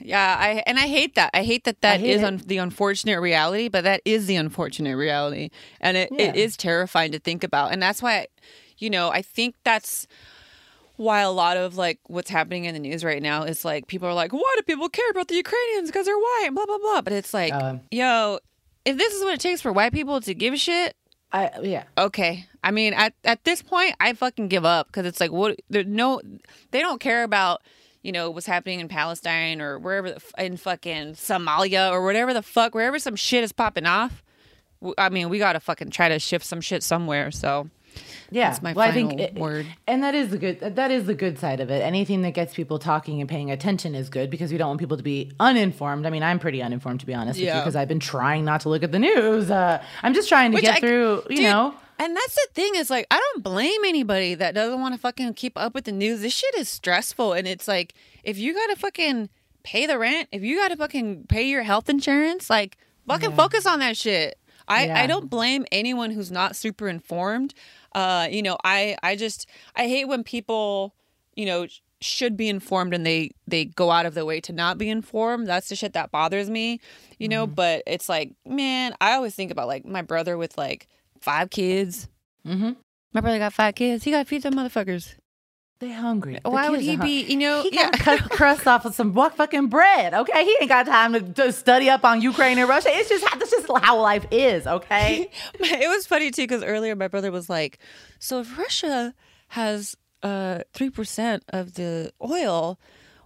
Yeah, 0.00 0.36
I 0.38 0.62
and 0.66 0.78
I 0.78 0.86
hate 0.86 1.14
that. 1.16 1.30
I 1.34 1.42
hate 1.44 1.64
that 1.64 1.80
that 1.82 2.00
hate 2.00 2.10
is 2.16 2.22
un, 2.22 2.40
the 2.46 2.56
unfortunate 2.58 3.20
reality, 3.20 3.68
but 3.68 3.84
that 3.84 4.00
is 4.04 4.26
the 4.26 4.36
unfortunate 4.36 4.96
reality, 4.96 5.50
and 5.80 5.96
it, 5.96 6.10
it 6.12 6.34
Yeah. 6.34 6.42
is 6.42 6.56
terrifying 6.56 7.12
to 7.12 7.18
think 7.18 7.44
about. 7.44 7.72
And 7.72 7.82
that's 7.82 8.02
why, 8.02 8.26
you 8.78 8.90
know, 8.90 9.10
I 9.10 9.22
think 9.22 9.54
that's 9.64 10.06
why 10.96 11.20
a 11.20 11.30
lot 11.30 11.56
of 11.56 11.76
like 11.76 11.98
what's 12.06 12.30
happening 12.30 12.66
in 12.66 12.74
the 12.74 12.80
news 12.80 13.04
right 13.04 13.22
now 13.22 13.42
is 13.42 13.64
like 13.64 13.86
people 13.86 14.08
are 14.08 14.14
like, 14.14 14.32
why 14.32 14.54
do 14.56 14.62
people 14.62 14.88
care 14.88 15.10
about 15.10 15.28
the 15.28 15.34
Ukrainians 15.34 15.90
because 15.90 16.06
they're 16.06 16.16
white, 16.16 16.50
blah 16.52 16.66
blah 16.66 16.78
blah. 16.78 17.00
But 17.00 17.12
it's 17.14 17.34
like, 17.34 17.52
Um, 17.52 17.80
yo, 17.90 18.38
if 18.84 18.96
this 18.96 19.12
is 19.14 19.22
what 19.24 19.34
it 19.34 19.40
takes 19.40 19.60
for 19.60 19.72
white 19.72 19.92
people 19.92 20.20
to 20.20 20.34
give 20.34 20.54
a 20.54 20.56
shit, 20.56 20.96
I 21.32 21.50
yeah. 21.62 21.84
okay. 21.98 22.46
I 22.62 22.70
mean, 22.70 22.94
at 22.94 23.12
at 23.24 23.44
this 23.44 23.62
point, 23.62 23.94
I 24.00 24.12
fucking 24.12 24.48
give 24.48 24.64
up 24.64 24.86
because 24.86 25.06
it's 25.06 25.20
like, 25.20 25.32
what? 25.32 25.58
There's 25.68 25.86
no, 25.86 26.20
they 26.70 26.80
don't 26.80 27.00
care 27.00 27.24
about 27.24 27.62
you 28.02 28.12
know 28.12 28.30
what's 28.30 28.46
happening 28.46 28.80
in 28.80 28.88
Palestine 28.88 29.60
or 29.60 29.78
wherever 29.78 30.12
the, 30.12 30.22
in 30.38 30.56
fucking 30.56 31.14
Somalia 31.14 31.90
or 31.90 32.04
whatever 32.04 32.32
the 32.32 32.42
fuck, 32.42 32.74
wherever 32.74 32.98
some 32.98 33.16
shit 33.16 33.42
is 33.42 33.52
popping 33.52 33.86
off. 33.86 34.22
I 34.98 35.08
mean, 35.08 35.28
we 35.28 35.38
gotta 35.38 35.60
fucking 35.60 35.90
try 35.90 36.08
to 36.08 36.18
shift 36.18 36.44
some 36.44 36.60
shit 36.60 36.82
somewhere. 36.82 37.30
So 37.30 37.68
Yeah, 38.30 38.50
That's 38.50 38.62
my 38.62 38.72
well, 38.72 38.88
I 38.88 38.92
final 38.92 39.10
think 39.10 39.20
it- 39.20 39.34
word. 39.34 39.66
and 39.86 40.02
that 40.02 40.14
is 40.14 40.30
the 40.30 40.38
good. 40.38 40.60
That 40.60 40.90
is 40.90 41.06
the 41.06 41.14
good 41.14 41.38
side 41.38 41.60
of 41.60 41.70
it. 41.70 41.82
Anything 41.82 42.22
that 42.22 42.32
gets 42.34 42.54
people 42.54 42.78
talking 42.78 43.20
and 43.20 43.28
paying 43.28 43.50
attention 43.50 43.94
is 43.94 44.08
good 44.08 44.30
because 44.30 44.50
we 44.50 44.58
don't 44.58 44.68
want 44.68 44.80
people 44.80 44.96
to 44.96 45.02
be 45.02 45.30
uninformed. 45.40 46.06
I 46.06 46.10
mean, 46.10 46.22
I'm 46.22 46.38
pretty 46.38 46.62
uninformed 46.62 47.00
to 47.00 47.06
be 47.06 47.14
honest 47.14 47.38
with 47.38 47.48
you 47.48 47.54
because 47.54 47.76
I've 47.76 47.88
been 47.88 48.00
trying 48.00 48.44
not 48.44 48.62
to 48.62 48.68
look 48.68 48.82
at 48.82 48.92
the 48.92 48.98
news. 48.98 49.50
Uh, 49.50 49.82
I'm 50.02 50.14
just 50.14 50.28
trying 50.28 50.50
to 50.50 50.56
Which 50.56 50.64
get 50.64 50.76
I- 50.76 50.80
through. 50.80 51.22
You 51.30 51.36
dude, 51.36 51.44
know, 51.44 51.74
And 51.98 52.16
that's 52.16 52.34
the 52.34 52.48
thing 52.54 52.74
is 52.74 52.90
like 52.90 53.06
I 53.10 53.18
don't 53.18 53.44
blame 53.44 53.84
anybody 53.84 54.34
that 54.34 54.54
doesn't 54.54 54.80
want 54.80 54.94
to 54.94 55.00
fucking 55.00 55.34
keep 55.34 55.56
up 55.56 55.74
with 55.74 55.84
the 55.84 55.92
news. 55.92 56.20
This 56.22 56.32
shit 56.34 56.54
is 56.56 56.68
stressful 56.68 57.34
and 57.34 57.46
it's 57.46 57.68
like 57.68 57.94
if 58.24 58.36
you 58.38 58.52
got 58.54 58.66
to 58.68 58.76
fucking 58.76 59.28
pay 59.62 59.86
the 59.86 59.98
rent, 59.98 60.28
if 60.32 60.42
you 60.42 60.56
got 60.58 60.68
to 60.68 60.76
fucking 60.76 61.26
pay 61.28 61.44
your 61.44 61.62
health 61.62 61.88
insurance, 61.88 62.50
like 62.50 62.76
fucking 63.06 63.32
focus 63.32 63.64
on 63.64 63.78
that 63.78 63.96
shit. 63.96 64.38
I 64.66 64.86
Yeah. 64.86 65.02
I 65.02 65.06
don't 65.06 65.28
blame 65.28 65.66
anyone 65.70 66.10
who's 66.10 66.30
not 66.30 66.56
super 66.56 66.88
informed. 66.88 67.52
Uh 67.94 68.28
you 68.30 68.42
know, 68.42 68.56
I 68.64 68.96
I 69.02 69.16
just 69.16 69.48
I 69.76 69.88
hate 69.88 70.06
when 70.06 70.24
people, 70.24 70.94
you 71.36 71.46
know, 71.46 71.66
should 72.00 72.36
be 72.36 72.48
informed 72.48 72.92
and 72.92 73.06
they 73.06 73.30
they 73.46 73.64
go 73.64 73.90
out 73.90 74.06
of 74.06 74.14
their 74.14 74.24
way 74.24 74.40
to 74.42 74.52
not 74.52 74.78
be 74.78 74.90
informed. 74.90 75.46
That's 75.46 75.68
the 75.68 75.76
shit 75.76 75.94
that 75.94 76.10
bothers 76.10 76.50
me, 76.50 76.80
you 77.18 77.28
know, 77.28 77.46
but 77.46 77.82
it's 77.86 78.08
like, 78.08 78.32
man, 78.46 78.94
I 79.00 79.12
always 79.12 79.34
think 79.34 79.50
about 79.50 79.68
like 79.68 79.84
my 79.86 80.02
brother 80.02 80.36
with 80.36 80.58
like 80.58 80.88
five 81.20 81.50
kids. 81.50 82.08
mm-hmm. 82.46 82.72
My 83.12 83.20
brother 83.20 83.38
got 83.38 83.52
five 83.52 83.74
kids. 83.74 84.04
He 84.04 84.10
got 84.10 84.18
to 84.18 84.24
feed 84.24 84.42
them 84.42 84.54
motherfuckers. 84.54 85.14
They 85.80 85.90
hungry. 85.90 86.38
The 86.42 86.50
Why 86.50 86.70
would 86.70 86.80
he 86.80 86.96
be? 86.96 87.22
You 87.22 87.36
know, 87.36 87.62
He 87.62 87.70
yeah. 87.74 87.90
got 87.90 88.00
cut 88.00 88.30
crust 88.30 88.66
off 88.66 88.84
of 88.84 88.94
some 88.94 89.12
fucking 89.14 89.66
bread. 89.68 90.14
Okay, 90.14 90.44
he 90.44 90.56
ain't 90.60 90.68
got 90.68 90.86
time 90.86 91.12
to, 91.14 91.20
to 91.20 91.52
study 91.52 91.90
up 91.90 92.04
on 92.04 92.20
Ukraine 92.20 92.58
and 92.58 92.68
Russia. 92.68 92.88
It's 92.90 93.08
just 93.08 93.24
that's 93.38 93.50
just 93.50 93.66
how 93.82 94.00
life 94.00 94.26
is. 94.30 94.66
Okay. 94.66 95.28
it 95.60 95.88
was 95.88 96.06
funny 96.06 96.30
too 96.30 96.42
because 96.42 96.62
earlier 96.62 96.94
my 96.96 97.08
brother 97.08 97.30
was 97.32 97.48
like, 97.50 97.78
"So 98.18 98.40
if 98.40 98.56
Russia 98.56 99.14
has 99.48 99.96
uh 100.22 100.60
three 100.72 100.90
percent 100.90 101.42
of 101.48 101.74
the 101.74 102.12
oil, 102.22 102.78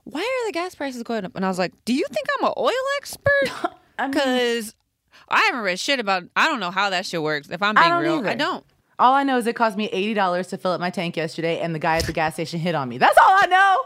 why 0.05 0.21
are 0.21 0.47
the 0.49 0.53
gas 0.53 0.75
prices 0.75 1.03
going 1.03 1.25
up?" 1.25 1.37
And 1.37 1.45
I 1.45 1.49
was 1.49 1.59
like, 1.59 1.73
"Do 1.85 1.93
you 1.95 2.07
think 2.11 2.27
I'm 2.39 2.47
an 2.47 2.55
oil 2.57 2.73
expert? 2.97 3.31
I 3.99 4.03
mean- 4.07 4.11
Because 4.13 4.75
I 5.29 5.41
haven't 5.47 5.61
read 5.61 5.79
shit 5.79 6.01
about. 6.01 6.25
I 6.35 6.47
don't 6.47 6.61
know 6.61 6.71
how 6.71 6.91
that 6.91 7.05
shit 7.05 7.23
works. 7.23 7.51
If 7.51 7.63
I'm 7.63 7.75
being 7.75 7.89
don't 7.89 8.03
real, 8.03 8.19
either. 8.19 8.29
I 8.31 8.35
don't. 8.35 8.65
All 8.99 9.15
I 9.15 9.23
know 9.23 9.39
is 9.39 9.47
it 9.47 9.55
cost 9.57 9.77
me 9.77 9.87
eighty 9.91 10.15
dollars 10.15 10.49
to 10.49 10.59
fill 10.59 10.73
up 10.73 10.81
my 10.81 10.91
tank 10.91 11.17
yesterday, 11.17 11.61
and 11.61 11.75
the 11.75 11.79
guy 11.79 11.97
at 11.99 12.05
the 12.05 12.13
gas 12.13 12.35
station 12.35 12.59
hit 12.61 12.75
on 12.75 12.89
me. 12.89 12.99
That's 12.99 13.17
all 13.19 13.31
I 13.31 13.47
know. 13.47 13.77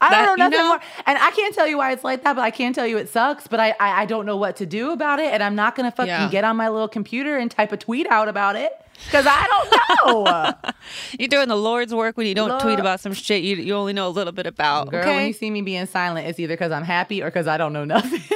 I 0.00 0.10
That- 0.10 0.26
don't 0.26 0.38
know 0.38 0.44
you 0.44 0.50
nothing 0.50 0.58
know- 0.64 0.68
more, 0.74 0.80
and 1.06 1.18
I 1.18 1.30
can't 1.32 1.54
tell 1.54 1.66
you 1.66 1.76
why 1.78 1.90
it's 1.92 2.04
like 2.04 2.22
that. 2.24 2.36
But 2.36 2.42
I 2.42 2.50
can 2.50 2.72
tell 2.72 2.86
you 2.86 2.98
it 2.98 3.08
sucks. 3.08 3.46
But 3.48 3.58
I, 3.60 3.70
I, 3.80 4.02
I 4.02 4.06
don't 4.06 4.26
know 4.26 4.36
what 4.36 4.56
to 4.56 4.66
do 4.66 4.92
about 4.92 5.18
it, 5.20 5.32
and 5.32 5.42
I'm 5.42 5.54
not 5.56 5.74
gonna 5.74 5.90
fucking 5.90 6.06
Yeah. 6.08 6.28
get 6.30 6.44
on 6.44 6.56
my 6.56 6.68
little 6.68 6.86
computer 6.88 7.36
and 7.36 7.50
type 7.50 7.72
a 7.72 7.76
tweet 7.76 8.06
out 8.08 8.28
about 8.28 8.54
it 8.56 8.70
because 9.06 9.26
I 9.28 9.46
don't 9.46 9.70
know. 10.26 10.54
You're 11.18 11.28
doing 11.28 11.48
the 11.48 11.56
Lord's 11.56 11.92
work 11.94 12.16
when 12.16 12.26
you 12.28 12.34
don't 12.34 12.50
Lord- 12.50 12.60
tweet 12.62 12.78
about 12.78 13.00
some 13.00 13.12
shit 13.12 13.42
you 13.42 13.56
you 13.56 13.74
only 13.74 13.92
know 13.92 14.06
a 14.06 14.10
little 14.10 14.32
bit 14.32 14.46
about. 14.46 14.90
Girl, 14.90 15.00
okay. 15.00 15.16
when 15.16 15.26
you 15.26 15.32
see 15.32 15.50
me 15.50 15.62
being 15.62 15.86
silent, 15.86 16.28
it's 16.28 16.38
either 16.38 16.54
because 16.54 16.70
I'm 16.70 16.84
happy 16.84 17.20
or 17.22 17.26
because 17.26 17.48
I 17.48 17.56
don't 17.56 17.72
know 17.72 17.84
nothing. 17.84 18.20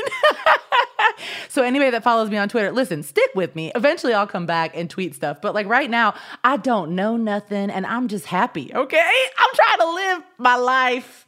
so 1.49 1.63
anybody 1.63 1.91
that 1.91 2.03
follows 2.03 2.31
me 2.31 2.37
on 2.37 2.49
Twitter, 2.49 2.73
listen, 2.73 3.03
stick 3.03 3.31
with 3.35 3.55
me. 3.57 3.73
Eventually 3.75 4.15
I'll 4.15 4.27
come 4.27 4.47
back 4.47 4.77
and 4.77 4.89
tweet 4.89 5.15
stuff. 5.15 5.41
But 5.41 5.55
like 5.55 5.67
right 5.67 5.91
now, 5.91 6.15
I 6.45 6.57
don't 6.57 6.95
know 6.95 7.17
nothing 7.17 7.71
and 7.71 7.87
I'm 7.87 8.09
just 8.09 8.27
happy, 8.27 8.71
okay? 8.75 9.11
I'm 9.39 9.51
trying 9.55 9.79
to 9.79 9.95
live 9.95 10.23
my 10.39 10.57
life. 10.57 11.27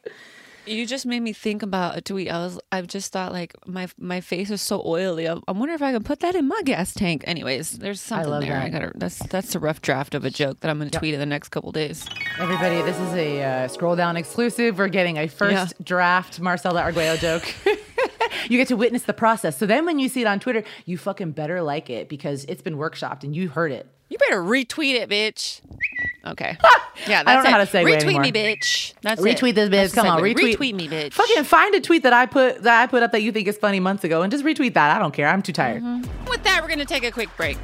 You 0.66 0.87
just 0.87 1.05
made 1.05 1.20
me 1.20 1.35
think 1.35 1.62
about 1.62 1.99
a 1.99 2.01
tweet. 2.01 2.31
I 2.31 2.38
was, 2.38 2.59
I've 2.73 2.87
just 2.87 3.12
thought 3.12 3.33
like 3.33 3.53
my 3.66 3.87
my 3.99 4.23
face 4.23 4.51
is 4.51 4.62
so 4.62 4.83
oily. 4.87 5.29
I, 5.29 5.37
I 5.47 5.53
wonder 5.53 5.75
if 5.75 5.83
I 5.83 5.92
can 5.92 6.03
put 6.03 6.20
that 6.20 6.35
in 6.35 6.49
my 6.49 6.59
gas 6.64 6.94
tank. 6.94 7.23
Anyways, 7.27 7.73
there's 7.81 8.01
something 8.01 8.31
love 8.31 8.40
there. 8.40 8.55
that. 8.55 8.62
I 8.64 8.68
gotta. 8.70 8.92
That's 8.94 9.18
that's 9.27 9.55
a 9.55 9.59
rough 9.59 9.83
draft 9.83 10.14
of 10.14 10.25
a 10.25 10.31
joke 10.31 10.61
that 10.61 10.70
I'm 10.70 10.79
gonna 10.79 10.88
tweet 10.88 11.12
in 11.12 11.20
the 11.20 11.27
next 11.27 11.51
couple 11.51 11.70
days. 11.70 12.07
Everybody, 12.38 12.77
this 12.81 12.99
is 12.99 13.12
a 13.12 13.42
uh, 13.42 13.68
scroll 13.68 13.94
down 13.94 14.16
exclusive. 14.16 14.79
We're 14.79 14.88
getting 14.88 15.18
a 15.18 15.27
first 15.29 15.53
Yeah. 15.53 15.66
draft 15.85 16.40
Marcella 16.40 16.81
Arguello 16.81 17.18
joke. 17.18 17.44
you 18.49 18.59
get 18.59 18.68
to 18.68 18.77
witness 18.77 19.03
the 19.05 19.12
process. 19.12 19.57
So 19.59 19.66
then 19.66 19.85
when 19.87 19.99
you 19.99 20.09
see 20.09 20.23
it 20.23 20.27
on 20.27 20.40
Twitter, 20.40 20.64
you 20.85 20.99
fucking 20.99 21.33
better 21.33 21.62
like 21.62 21.90
it 21.90 22.09
because 22.09 22.44
it's 22.47 22.62
been 22.62 22.77
workshopped 22.77 23.23
and 23.25 23.35
you 23.35 23.49
heard 23.49 23.73
it. 23.73 23.87
You 24.11 24.18
better 24.18 24.42
retweet 24.42 24.94
it, 24.94 25.09
bitch. 25.09 25.61
Okay. 26.27 26.57
Yeah, 27.09 27.25
that's 27.25 27.29
I 27.29 27.35
don't 27.35 27.42
know 27.42 27.49
it. 27.51 27.53
how 27.53 27.64
to 27.64 27.66
segue 27.66 27.92
Retweet 27.92 28.05
anymore. 28.05 28.23
me, 28.23 28.33
bitch. 28.33 28.94
That's 29.03 29.20
it. 29.20 29.25
retweet 29.25 29.57
this 29.57 29.68
bitch. 29.68 29.73
That's 29.73 29.94
Come 29.94 30.07
on, 30.07 30.23
retweet. 30.23 30.55
Retweet 30.55 30.75
me, 30.75 30.88
bitch. 30.88 31.12
Fucking 31.12 31.42
find 31.42 31.75
a 31.75 31.81
tweet 31.81 32.05
that 32.05 32.12
I 32.12 32.25
put 32.27 32.62
that 32.62 32.83
I 32.83 32.87
put 32.87 33.03
up 33.03 33.11
that 33.11 33.23
you 33.23 33.33
think 33.33 33.49
is 33.49 33.59
funny 33.59 33.81
months 33.81 34.05
ago 34.05 34.23
and 34.23 34.31
just 34.31 34.44
retweet 34.44 34.75
that. 34.75 34.97
I 34.97 35.01
don't 35.01 35.12
care. 35.12 35.27
I'm 35.27 35.42
too 35.42 35.53
tired. 35.53 35.83
Mm-hmm. 35.83 36.31
With 36.31 36.44
that, 36.44 36.61
we're 36.62 36.68
gonna 36.68 36.85
take 36.85 37.03
a 37.03 37.11
quick 37.11 37.29
break. 37.37 37.59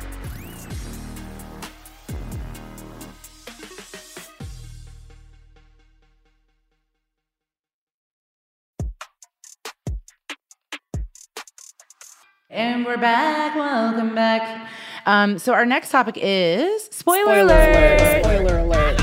And 12.52 12.84
we're 12.84 12.96
back. 12.96 13.54
Welcome 13.54 14.12
back. 14.12 14.68
Um, 15.06 15.38
so 15.38 15.52
our 15.54 15.64
next 15.64 15.90
topic 15.90 16.16
is 16.20 16.82
spoiler, 16.86 17.42
alert. 17.42 18.24
Spoiler 18.24 18.58
alert. 18.58 19.00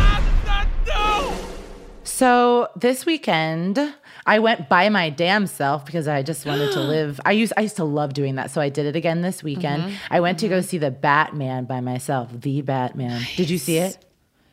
So 2.04 2.68
this 2.76 3.06
weekend, 3.06 3.80
I 4.26 4.40
went 4.40 4.68
by 4.68 4.90
my 4.90 5.10
damn 5.10 5.48
self 5.48 5.86
because 5.86 6.10
I 6.10 6.24
just 6.24 6.46
wanted 6.46 6.74
to 6.74 6.82
live. 6.82 7.22
I 7.24 7.32
used 7.32 7.54
I 7.56 7.62
used 7.62 7.78
to 7.78 7.86
love 7.86 8.14
doing 8.14 8.36
that, 8.36 8.52
so 8.52 8.60
I 8.60 8.68
did 8.68 8.86
it 8.86 8.98
again 8.98 9.22
this 9.22 9.42
weekend. 9.42 9.94
I 10.12 10.20
went 10.20 10.40
to 10.40 10.50
go 10.50 10.60
see 10.60 10.78
the 10.78 10.92
Batman 10.92 11.64
by 11.64 11.80
myself. 11.80 12.30
The 12.34 12.62
Batman. 12.64 13.22
Did 13.38 13.50
you 13.50 13.58
see 13.58 13.78
it? 13.78 13.98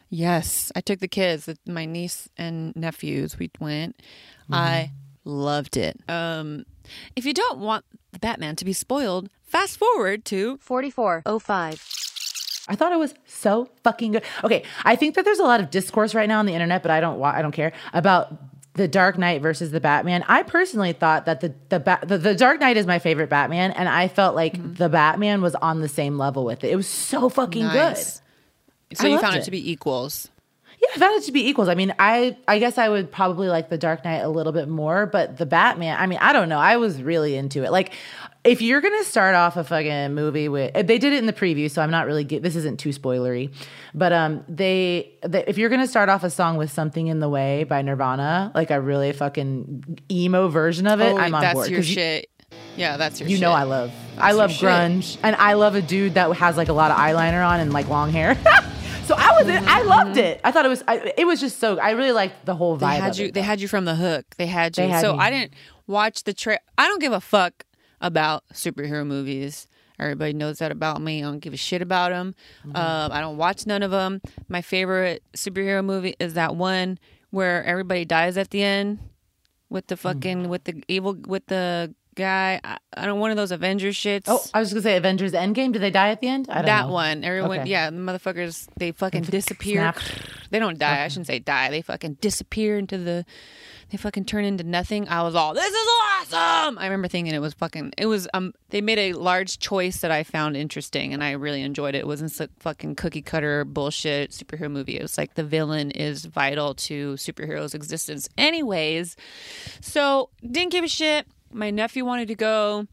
Yes, 0.09 0.71
I 0.77 0.81
took 0.81 1.01
the 1.01 1.09
kids, 1.09 1.49
my 1.67 1.85
niece 1.85 2.29
and 2.39 2.77
nephews. 2.77 3.41
We 3.41 3.51
went. 3.59 4.01
I 4.53 4.93
loved 5.25 5.77
it. 5.77 5.99
Um, 6.09 6.65
if 7.17 7.25
you 7.25 7.33
don't 7.35 7.59
want 7.59 7.85
the 8.13 8.19
Batman 8.19 8.57
to 8.57 8.65
be 8.65 8.73
spoiled, 8.73 9.29
fast 9.43 9.79
forward 9.79 10.25
to 10.27 10.59
4405. 10.59 11.91
I 12.67 12.75
thought 12.77 12.93
it 12.93 12.99
was 12.99 13.15
so 13.27 13.69
fucking 13.83 14.13
good. 14.13 14.23
Okay, 14.43 14.65
I 14.85 14.97
think 14.97 15.17
that 15.17 15.25
there's 15.25 15.39
a 15.39 15.43
lot 15.45 15.61
of 15.61 15.71
discourse 15.71 16.15
right 16.15 16.29
now 16.29 16.39
on 16.39 16.47
the 16.47 16.55
internet, 16.55 16.83
but 16.83 16.91
I 16.91 17.01
don't 17.01 17.19
wa- 17.19 17.33
I 17.35 17.43
don't 17.43 17.53
care 17.53 17.73
about 17.93 18.33
the 18.73 18.89
Dark 18.89 19.19
Knight 19.19 19.43
versus 19.43 19.71
the 19.71 19.81
Batman. 19.81 20.25
I 20.29 20.43
personally 20.45 20.93
thought 20.95 21.27
that 21.27 21.41
the 21.43 21.55
the, 21.69 21.79
ba- 21.79 22.01
the 22.07 22.17
the 22.17 22.35
Dark 22.35 22.61
Knight 22.61 22.77
is 22.79 22.87
my 22.87 22.99
favorite 22.99 23.29
Batman, 23.29 23.73
and 23.73 23.87
I 23.89 24.09
felt 24.09 24.35
like 24.35 24.55
Mm-hmm. 24.55 24.75
the 24.75 24.89
Batman 24.89 25.43
was 25.43 25.55
on 25.57 25.81
the 25.83 25.89
same 25.89 26.17
level 26.17 26.45
with 26.45 26.65
it. 26.65 26.71
It 26.71 26.77
was 26.77 26.87
so 26.89 27.29
fucking 27.29 27.65
Nice. 27.67 28.23
So 28.95 29.07
I 29.09 29.11
you 29.11 29.19
found 29.19 29.37
it. 29.37 29.41
it. 29.41 29.45
to 29.45 29.51
be 29.51 29.71
equals. 29.71 30.29
Yeah, 30.81 30.89
I 30.95 30.99
found 30.99 31.23
it 31.23 31.25
to 31.27 31.33
be 31.33 31.47
equals. 31.49 31.69
I 31.69 31.75
mean, 31.75 31.95
I 31.99 32.37
I 32.49 32.59
guess 32.59 32.79
I 32.79 32.89
would 32.89 33.11
probably 33.13 33.49
like 33.49 33.69
the 33.71 33.79
Dark 33.79 34.05
Knight 34.05 34.19
a 34.19 34.29
little 34.29 34.53
bit 34.53 34.69
more, 34.69 35.07
but 35.07 35.39
the 35.39 35.47
Batman, 35.47 35.97
I 35.99 36.07
mean, 36.07 36.19
I 36.21 36.33
don't 36.33 36.49
know. 36.49 36.59
I 36.59 36.77
was 36.77 37.03
really 37.03 37.37
into 37.37 37.65
it. 37.65 37.71
Like 37.73 37.93
if 38.45 38.61
you're 38.61 38.81
gonna 38.81 39.05
start 39.05 39.35
off 39.35 39.57
a 39.57 39.65
fucking 39.65 40.13
movie 40.15 40.49
with 40.49 40.75
they 40.75 40.99
did 40.99 41.13
it 41.13 41.19
in 41.19 41.27
the 41.27 41.33
preview, 41.33 41.71
so 41.71 41.81
I'm 41.81 41.91
not 41.91 42.07
really 42.07 42.25
get, 42.25 42.43
this 42.43 42.57
isn't 42.57 42.79
too 42.79 42.91
spoilery, 42.91 43.55
but 43.95 44.13
um 44.13 44.45
they, 44.49 45.13
they 45.23 45.45
if 45.47 45.57
you're 45.59 45.71
gonna 45.71 45.87
start 45.87 46.09
off 46.09 46.25
a 46.25 46.31
song 46.31 46.57
with 46.57 46.71
something 46.71 47.07
in 47.07 47.21
the 47.21 47.29
way 47.29 47.65
by 47.65 47.81
Nirvana, 47.83 48.53
like 48.55 48.71
a 48.71 48.81
really 48.81 49.13
fucking 49.13 50.01
emo 50.11 50.49
version 50.49 50.87
of 50.87 51.01
it, 51.01 51.13
Oh, 51.13 51.19
I'm 51.19 51.35
on 51.35 51.41
that's 51.41 51.55
board. 51.55 51.71
your 51.71 51.79
'Cause 51.79 51.89
you- 51.89 51.95
shit. 51.95 52.29
yeah, 52.77 52.97
that's 52.99 53.19
your 53.21 53.27
shit. 53.29 53.31
You 53.31 53.37
shit. 53.39 53.43
know 53.43 53.53
I 53.53 53.63
love 53.63 53.91
I 54.19 54.31
your 54.31 54.39
love 54.39 54.51
shit. 54.53 54.69
grunge 54.69 55.17
and 55.23 55.35
I 55.37 55.55
love 55.55 55.75
a 55.77 55.83
dude 55.83 56.15
that 56.15 56.31
has 56.37 56.57
like 56.59 56.69
a 56.69 56.73
lot 56.75 56.91
of 56.91 56.99
eyeliner 56.99 57.47
on 57.47 57.61
and 57.61 57.73
like 57.73 57.89
long 57.89 58.11
hair. 58.11 58.37
so 59.05 59.15
I 59.17 59.33
was 59.39 59.49
in, 59.49 59.65
I 59.69 59.83
loved 59.83 60.17
it. 60.17 60.41
I 60.45 60.51
thought 60.51 60.65
it 60.65 60.69
was 60.69 60.83
I, 60.89 61.13
it 61.17 61.27
was 61.27 61.41
just 61.41 61.59
so 61.59 61.79
I 61.79 61.91
really 61.93 62.13
liked 62.13 62.45
the 62.47 62.55
whole 62.55 62.77
vibe. 62.79 62.81
Mm-hmm. 62.81 62.91
They 62.95 63.01
had 63.01 63.17
you. 63.19 63.27
it, 63.27 63.35
They 63.35 63.43
had 63.43 63.61
you 63.61 63.69
from 63.69 63.85
the 63.85 63.95
hook. 63.95 64.25
They 64.37 64.47
had 64.47 64.77
you. 64.77 64.85
They 64.85 64.89
had 64.91 65.01
so 65.01 65.13
me. 65.15 65.19
I 65.21 65.31
didn't 65.31 65.55
watch 65.87 66.25
the 66.25 66.33
trip. 66.33 66.61
I 66.79 66.87
don't 66.89 67.01
give 67.01 67.13
a 67.13 67.21
fuck 67.21 67.65
about 68.01 68.45
superhero 68.53 69.07
movies. 69.07 69.67
Everybody 69.99 70.33
knows 70.33 70.59
that 70.59 70.73
about 70.73 71.01
me. 71.01 71.23
I 71.23 71.27
don't 71.27 71.39
give 71.39 71.53
a 71.53 71.57
shit 71.57 71.81
about 71.81 72.11
them. 72.11 72.35
Mm-hmm. 72.67 72.77
Um, 72.77 73.13
I 73.13 73.21
don't 73.21 73.37
watch 73.37 73.65
none 73.67 73.83
of 73.83 73.91
them. 73.93 74.21
My 74.49 74.61
favorite 74.61 75.23
superhero 75.37 75.85
movie 75.85 76.15
is 76.19 76.35
that 76.35 76.57
one 76.57 76.99
where 77.31 77.63
everybody 77.65 78.05
dies 78.05 78.37
at 78.37 78.51
the 78.51 78.63
end 78.63 78.99
with 79.71 79.85
Mm. 79.85 79.89
the 79.89 79.97
fucking 79.97 80.49
with 80.49 80.65
the 80.65 80.83
evil 80.89 81.17
with 81.27 81.47
the 81.47 81.95
guy. 82.15 82.61
I, 82.65 82.79
I 82.97 83.07
don't 83.07 83.21
one 83.21 83.31
of 83.31 83.37
those 83.37 83.51
Avengers 83.51 83.97
shits. 83.97 84.25
Oh, 84.27 84.41
I 84.55 84.61
was 84.61 84.73
gonna 84.73 84.83
say 84.83 84.97
Avengers 84.97 85.33
Endgame. 85.33 85.73
Did 85.73 85.83
they 85.83 85.91
die 85.91 86.11
at 86.11 86.21
the 86.21 86.29
end? 86.29 86.47
I 86.49 86.55
don't 86.57 86.67
that 86.67 86.87
know. 86.87 86.93
one. 86.93 87.25
Everyone, 87.25 87.61
Okay. 87.61 87.71
yeah, 87.71 87.91
the 87.91 87.97
motherfuckers, 87.97 88.67
they 88.77 88.93
fucking 88.93 89.23
disappear. 89.25 89.93
They 90.51 90.59
don't 90.59 90.79
die. 90.79 91.05
I 91.05 91.09
shouldn't 91.09 91.27
say 91.27 91.39
die. 91.39 91.71
They 91.71 91.83
fucking 91.83 92.15
disappear 92.21 92.79
into 92.79 92.99
the. 92.99 93.25
They 93.91 93.99
fucking 93.99 94.25
turn 94.25 94.45
into 94.45 94.65
nothing. 94.65 95.09
I 95.09 95.23
was 95.23 95.35
all, 95.35 95.53
this 95.55 95.67
is 95.73 95.89
awesome. 96.33 96.79
I 96.79 96.85
remember 96.85 97.07
thinking 97.07 97.35
it 97.35 97.39
was 97.39 97.55
fucking. 97.55 97.93
It 97.99 98.07
was 98.07 98.27
um. 98.35 98.55
They 98.71 98.81
made 98.81 98.99
a 98.99 99.13
large 99.13 99.59
choice 99.59 100.01
that 100.01 100.11
I 100.11 100.25
found 100.25 100.57
interesting, 100.57 101.13
and 101.13 101.23
I 101.23 101.33
really 101.33 101.63
enjoyed 101.63 101.95
it. 101.95 101.99
It 101.99 102.07
wasn't 102.07 102.33
some 102.33 102.49
fucking 102.61 102.95
cookie 102.97 103.23
cutter 103.23 103.65
bullshit 103.65 104.31
superhero 104.31 104.71
movie. 104.71 104.97
It 104.99 105.03
was 105.03 105.19
like 105.19 105.35
the 105.35 105.45
villain 105.45 105.91
is 105.91 106.25
vital 106.25 106.75
to 106.75 107.15
superheroes' 107.15 107.75
existence, 107.75 108.29
anyways. 108.39 109.17
So 109.81 110.31
didn't 110.43 110.73
give 110.73 110.85
a 110.85 110.89
shit. 110.89 111.27
My 111.55 111.71
nephew 111.71 112.05
wanted 112.05 112.27
to 112.29 112.35
go. 112.35 112.87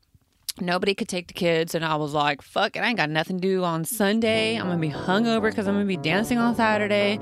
Nobody 0.59 0.93
could 0.93 1.07
take 1.07 1.27
the 1.27 1.33
kids 1.33 1.73
and 1.73 1.83
i 1.83 1.95
was 1.95 2.13
like 2.13 2.41
fuck 2.41 2.75
it 2.75 2.81
i 2.81 2.87
ain't 2.87 2.97
got 2.97 3.09
nothing 3.09 3.39
to 3.39 3.47
do 3.47 3.63
on 3.63 3.85
sunday. 3.85 4.57
I'm 4.57 4.67
gonna 4.67 4.79
be 4.79 4.89
hungover 4.89 5.49
because 5.49 5.65
i'm 5.65 5.75
gonna 5.75 5.85
be 5.85 5.95
dancing 5.95 6.37
on 6.37 6.55
saturday 6.55 7.19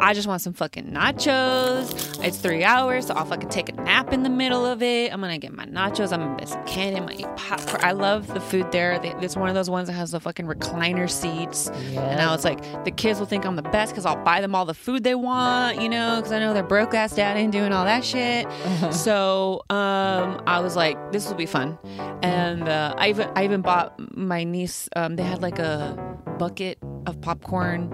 i 0.00 0.12
just 0.14 0.26
want 0.26 0.40
some 0.40 0.52
fucking 0.52 0.86
nachos. 0.86 2.24
It's 2.24 2.38
three 2.38 2.64
hours 2.64 3.06
so 3.06 3.14
i'll 3.14 3.24
fucking 3.24 3.48
take 3.48 3.68
a 3.68 3.72
nap 3.72 4.12
in 4.12 4.22
the 4.22 4.30
middle 4.30 4.64
of 4.64 4.82
it. 4.82 5.12
I'm 5.12 5.20
gonna 5.20 5.38
get 5.38 5.52
my 5.52 5.66
nachos. 5.66 6.12
I'm 6.12 6.20
gonna 6.20 6.36
get 6.38 6.48
some 6.48 6.64
candy. 6.66 6.96
I'm 6.98 7.06
gonna 7.06 7.18
eat 7.18 7.36
popcorn. 7.36 7.80
I 7.82 7.92
love 7.92 8.26
the 8.28 8.40
food 8.40 8.70
there. 8.72 9.00
It's 9.02 9.36
one 9.36 9.48
of 9.48 9.54
those 9.54 9.70
ones 9.70 9.88
that 9.88 9.94
has 9.94 10.10
the 10.12 10.20
fucking 10.20 10.46
recliner 10.46 11.08
seats. 11.10 11.68
And 11.68 12.20
i 12.20 12.30
was 12.32 12.44
like 12.44 12.84
the 12.84 12.90
kids 12.90 13.18
will 13.18 13.26
think 13.26 13.44
i'm 13.44 13.56
the 13.56 13.62
best 13.62 13.92
because 13.92 14.06
i'll 14.06 14.22
buy 14.24 14.40
them 14.40 14.54
all 14.54 14.64
the 14.64 14.74
food 14.74 15.04
they 15.04 15.14
want 15.14 15.80
you 15.80 15.88
know 15.88 16.16
because 16.16 16.32
i 16.32 16.38
know 16.38 16.52
they're 16.54 16.62
broke 16.62 16.94
ass 16.94 17.14
dad 17.14 17.36
ain't 17.36 17.52
doing 17.52 17.72
all 17.72 17.84
that 17.84 18.04
shit. 18.04 18.46
So 18.92 19.62
um 19.70 20.42
i 20.46 20.60
was 20.60 20.76
like 20.76 20.96
this 21.12 21.26
will 21.28 21.34
be 21.34 21.46
fun. 21.46 21.78
And 22.22 22.68
uh, 22.68 22.94
I 22.96 23.08
even 23.10 23.30
I 23.34 23.44
even 23.44 23.62
bought 23.62 23.94
my 24.16 24.44
niece. 24.44 24.88
Um, 24.96 25.16
they 25.16 25.22
had 25.22 25.42
like 25.42 25.58
a 25.58 25.96
bucket 26.38 26.78
of 27.06 27.20
popcorn 27.20 27.90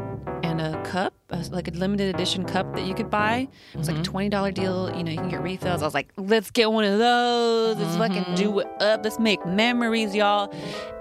cup, 0.89 1.13
like 1.51 1.69
a 1.69 1.71
limited 1.73 2.15
edition 2.15 2.45
cup 2.45 2.75
that 2.75 2.87
you 2.87 2.95
could 2.95 3.11
buy. 3.11 3.47
It 3.75 3.79
was 3.79 3.89
like 3.89 3.97
a 3.97 4.01
mm-hmm. 4.01 4.11
twenty 4.11 4.29
dollar 4.31 4.51
deal. 4.51 4.91
You 4.97 5.05
know, 5.05 5.11
you 5.11 5.19
can 5.19 5.29
get 5.29 5.43
refills. 5.43 5.83
I 5.83 5.85
was 5.85 5.93
like, 5.93 6.09
let's 6.17 6.51
get 6.51 6.73
one 6.73 6.85
of 6.85 6.99
those. 6.99 7.77
Let's 7.77 7.97
fucking 7.97 8.35
do 8.35 8.49
mm-hmm. 8.49 8.61
it 8.61 8.83
up. 8.83 9.05
Let's 9.05 9.19
make 9.19 9.45
memories, 9.45 10.15
y'all. 10.15 10.53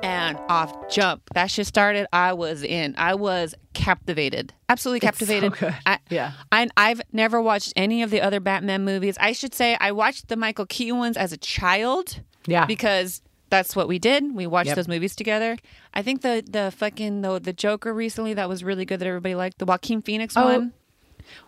And 0.03 0.37
off 0.49 0.73
jump, 0.89 1.23
that 1.33 1.49
shit 1.49 1.67
started. 1.67 2.05
I 2.11 2.33
was 2.33 2.63
in. 2.63 2.95
I 2.97 3.15
was 3.15 3.55
captivated. 3.73 4.53
Absolutely 4.67 4.99
captivated. 4.99 5.53
good. 5.53 5.73
I, 5.85 5.99
Yeah. 6.09 6.33
I, 6.51 6.67
I've 6.75 7.01
never 7.13 7.41
watched 7.41 7.71
any 7.77 8.03
of 8.03 8.09
the 8.09 8.19
other 8.19 8.41
Batman 8.41 8.83
movies. 8.83 9.17
I 9.21 9.31
should 9.31 9.53
say 9.53 9.77
I 9.79 9.93
watched 9.93 10.27
the 10.27 10.35
Michael 10.35 10.65
Keaton 10.65 10.97
ones 10.97 11.15
as 11.15 11.31
a 11.31 11.37
child. 11.37 12.21
Yeah. 12.45 12.65
Because 12.65 13.21
that's 13.49 13.75
what 13.75 13.87
we 13.87 13.99
did. 13.99 14.33
We 14.35 14.47
watched 14.47 14.67
Yep. 14.67 14.75
those 14.75 14.87
movies 14.87 15.15
together. 15.15 15.57
I 15.93 16.01
think 16.01 16.21
the 16.21 16.43
the 16.49 16.71
fucking 16.75 17.21
the, 17.21 17.39
the 17.39 17.53
Joker 17.53 17.93
recently 17.93 18.33
that 18.33 18.49
was 18.49 18.63
really 18.63 18.85
good 18.85 18.99
that 18.99 19.07
everybody 19.07 19.35
liked. 19.35 19.57
The 19.59 19.65
Joaquin 19.65 20.01
Phoenix 20.01 20.35
Oh, 20.35 20.45
one. 20.45 20.73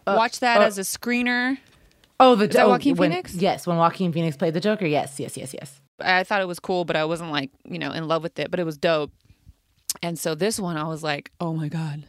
Watch 0.06 0.40
that 0.42 0.62
uh, 0.62 0.66
as 0.66 0.78
a 0.78 0.82
screener. 0.82 1.58
Oh, 2.20 2.36
the 2.36 2.48
that 2.48 2.66
oh, 2.66 2.70
Joaquin 2.70 2.96
when- 2.96 3.12
Phoenix? 3.12 3.36
Yes, 3.36 3.66
when 3.66 3.78
Joaquin 3.78 4.12
Phoenix 4.12 4.36
played 4.38 4.54
the 4.54 4.60
Joker. 4.60 4.86
Yes, 4.86 5.20
yes, 5.20 5.38
yes, 5.38 5.54
yes. 5.54 5.82
I 6.02 6.24
thought 6.24 6.42
it 6.42 6.48
was 6.48 6.60
cool, 6.60 6.86
but 6.86 6.96
I 6.96 7.04
wasn't 7.06 7.32
like, 7.32 7.52
you 7.66 7.78
know, 7.80 7.92
in 7.92 8.08
love 8.08 8.24
with 8.24 8.40
it, 8.40 8.50
but 8.52 8.60
it 8.60 8.66
was 8.66 8.78
dope. 8.78 9.12
And 10.02 10.18
so 10.18 10.36
this 10.36 10.60
one 10.60 10.78
I 10.78 10.84
was 10.88 11.04
like, 11.04 11.32
oh 11.42 11.54
my 11.54 11.68
God. 11.68 12.04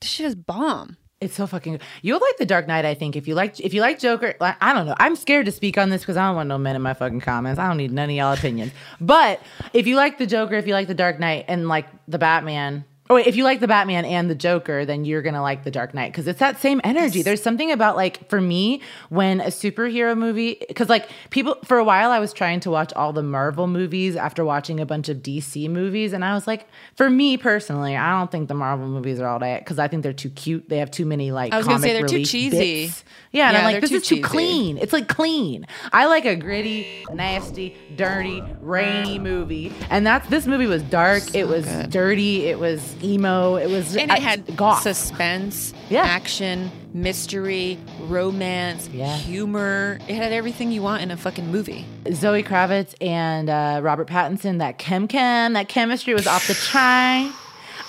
This 0.00 0.10
shit 0.10 0.26
is 0.26 0.34
bomb. 0.34 0.96
It's 1.20 1.34
so 1.34 1.48
fucking 1.48 1.72
good. 1.72 1.82
You'll 2.00 2.20
like 2.20 2.36
the 2.36 2.46
Dark 2.46 2.68
Knight, 2.68 2.84
I 2.84 2.94
think. 2.94 3.16
If 3.16 3.26
you 3.26 3.34
like 3.34 3.58
if 3.58 3.74
you 3.74 3.80
like 3.80 3.98
Joker, 3.98 4.34
I 4.40 4.72
don't 4.72 4.86
know. 4.86 4.94
I'm 4.98 5.16
scared 5.16 5.46
to 5.46 5.52
speak 5.52 5.76
on 5.76 5.90
this 5.90 6.02
because 6.02 6.16
I 6.16 6.26
don't 6.28 6.36
want 6.36 6.48
no 6.48 6.58
men 6.58 6.76
in 6.76 6.82
my 6.82 6.94
fucking 6.94 7.20
comments. 7.20 7.58
I 7.58 7.66
don't 7.66 7.76
need 7.76 7.90
none 7.90 8.08
of 8.08 8.14
y'all 8.14 8.32
opinions. 8.32 8.70
But 9.00 9.40
if 9.72 9.88
you 9.88 9.96
like 9.96 10.18
the 10.18 10.26
Joker, 10.26 10.54
if 10.54 10.66
you 10.68 10.74
like 10.74 10.86
the 10.86 10.94
Dark 10.94 11.18
Knight 11.18 11.46
and 11.48 11.66
like 11.66 11.86
the 12.06 12.18
Batman, 12.18 12.84
or 13.10 13.16
wait, 13.16 13.26
if 13.26 13.36
you 13.36 13.44
like 13.44 13.60
the 13.60 13.68
Batman 13.68 14.04
and 14.04 14.30
the 14.30 14.34
Joker, 14.34 14.84
then 14.84 15.04
you're 15.04 15.22
gonna 15.22 15.42
like 15.42 15.64
the 15.64 15.70
Dark 15.70 15.94
Knight 15.94 16.12
because 16.12 16.26
it's 16.26 16.40
that 16.40 16.60
same 16.60 16.80
energy. 16.84 17.22
There's 17.22 17.42
something 17.42 17.72
about 17.72 17.96
like 17.96 18.28
for 18.28 18.40
me 18.40 18.80
when 19.08 19.40
a 19.40 19.46
superhero 19.46 20.16
movie, 20.16 20.56
because 20.68 20.88
like 20.88 21.08
people 21.30 21.56
for 21.64 21.78
a 21.78 21.84
while 21.84 22.10
I 22.10 22.18
was 22.18 22.32
trying 22.32 22.60
to 22.60 22.70
watch 22.70 22.92
all 22.94 23.12
the 23.12 23.22
Marvel 23.22 23.66
movies 23.66 24.16
after 24.16 24.44
watching 24.44 24.80
a 24.80 24.86
bunch 24.86 25.08
of 25.08 25.18
DC 25.18 25.68
movies, 25.70 26.12
and 26.12 26.24
I 26.24 26.34
was 26.34 26.46
like, 26.46 26.66
for 26.96 27.08
me 27.08 27.36
personally, 27.36 27.96
I 27.96 28.18
don't 28.18 28.30
think 28.30 28.48
the 28.48 28.54
Marvel 28.54 28.86
movies 28.88 29.20
are 29.20 29.26
all 29.26 29.38
that 29.38 29.60
because 29.64 29.78
I 29.78 29.88
think 29.88 30.02
they're 30.02 30.12
too 30.12 30.30
cute. 30.30 30.68
They 30.68 30.78
have 30.78 30.90
too 30.90 31.06
many 31.06 31.32
like 31.32 31.52
I 31.52 31.58
was 31.58 31.66
gonna 31.66 31.80
say 31.80 31.92
they're 31.94 32.06
too 32.06 32.24
cheesy. 32.24 32.86
bits. 32.86 33.04
Yeah, 33.30 33.48
and 33.48 33.54
Yeah, 33.54 33.58
I'm 33.66 33.72
like, 33.72 33.80
this 33.80 33.90
too 33.90 33.96
is 33.96 34.06
too 34.06 34.22
clean. 34.22 34.78
It's 34.78 34.92
like 34.92 35.08
clean. 35.08 35.66
I 35.92 36.06
like 36.06 36.24
a 36.24 36.34
gritty, 36.36 37.04
nasty, 37.12 37.76
dirty, 37.96 38.42
rainy 38.60 39.18
movie, 39.18 39.72
and 39.90 40.06
that's 40.06 40.28
this 40.28 40.46
movie 40.46 40.66
was 40.66 40.82
dark. 40.82 41.34
it 41.34 41.46
was 41.46 41.66
dirty. 41.88 42.46
It 42.46 42.58
was 42.58 42.94
emo. 43.02 43.56
It 43.56 43.68
was 43.68 43.96
and 43.96 44.10
I- 44.12 44.16
it 44.16 44.22
had 44.22 44.56
goth. 44.56 44.82
suspense, 44.82 45.72
Yeah. 45.88 46.02
action, 46.02 46.70
mystery, 46.94 47.78
romance, 48.00 48.88
Yeah. 48.92 49.14
humor. 49.16 49.98
It 50.08 50.14
had 50.16 50.32
everything 50.32 50.70
you 50.72 50.82
want 50.82 51.02
in 51.02 51.10
a 51.10 51.16
fucking 51.16 51.50
movie. 51.50 51.84
Zoe 52.12 52.42
Kravitz 52.42 52.94
and 53.00 53.48
uh, 53.50 53.80
Robert 53.82 54.08
Pattinson. 54.08 54.58
That 54.58 54.78
chem 54.78 55.08
chem, 55.08 55.52
that 55.54 55.68
chemistry 55.68 56.14
was 56.14 56.26
off 56.26 56.46
the 56.46 56.54
chain. 56.54 57.32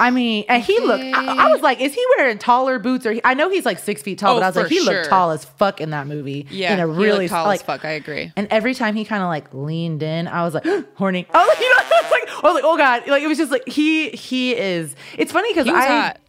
I 0.02 0.12
mean, 0.12 0.45
and 0.48 0.63
he 0.63 0.80
looked. 0.80 1.04
I, 1.04 1.48
I 1.48 1.52
was 1.52 1.62
like, 1.62 1.82
is 1.82 1.93
he 1.93 2.02
wearing 2.17 2.38
taller 2.38 2.80
boots 2.80 3.06
or? 3.06 3.12
He, 3.12 3.22
I 3.26 3.34
know 3.34 3.50
he's 3.50 3.65
like 3.65 3.80
six 3.80 4.02
feet 4.02 4.17
tall, 4.19 4.38
Oh, 4.38 4.39
but 4.39 4.43
I 4.43 4.48
was 4.48 4.56
like, 4.56 4.67
he 4.67 4.80
sure. 4.80 4.93
looked 4.93 5.10
tall 5.10 5.32
as 5.32 5.43
fuck 5.43 5.82
in 5.82 5.89
that 5.89 6.08
movie. 6.08 6.48
Yeah, 6.50 6.72
in 6.74 6.80
a 6.80 6.88
really 6.88 7.28
tall 7.28 7.45
like, 7.45 7.60
as 7.60 7.65
fuck. 7.65 7.84
I 7.84 7.89
agree. 7.91 8.32
And 8.38 8.48
every 8.50 8.74
time 8.74 8.95
he 8.95 9.04
kind 9.04 9.22
of 9.24 9.28
like 9.28 9.54
leaned 9.54 10.02
in, 10.02 10.30
I 10.30 10.43
was 10.45 10.54
like 10.54 10.63
horny. 10.95 11.28
I 11.34 11.48
like, 11.48 11.60
you 11.60 11.69
know, 11.69 12.09
Was 12.43 12.43
like, 12.43 12.43
I 12.43 12.47
was 12.47 12.56
like, 12.56 12.63
oh 12.65 12.78
god, 12.78 13.08
like 13.08 13.23
it 13.23 13.28
was 13.28 13.38
just 13.38 13.52
like 13.52 13.67
he 13.67 14.10
he 14.10 14.56
is. 14.56 14.95
It's 15.17 15.32
funny 15.32 15.52
because 15.54 15.67
I. 15.67 15.88
hot. 15.88 16.19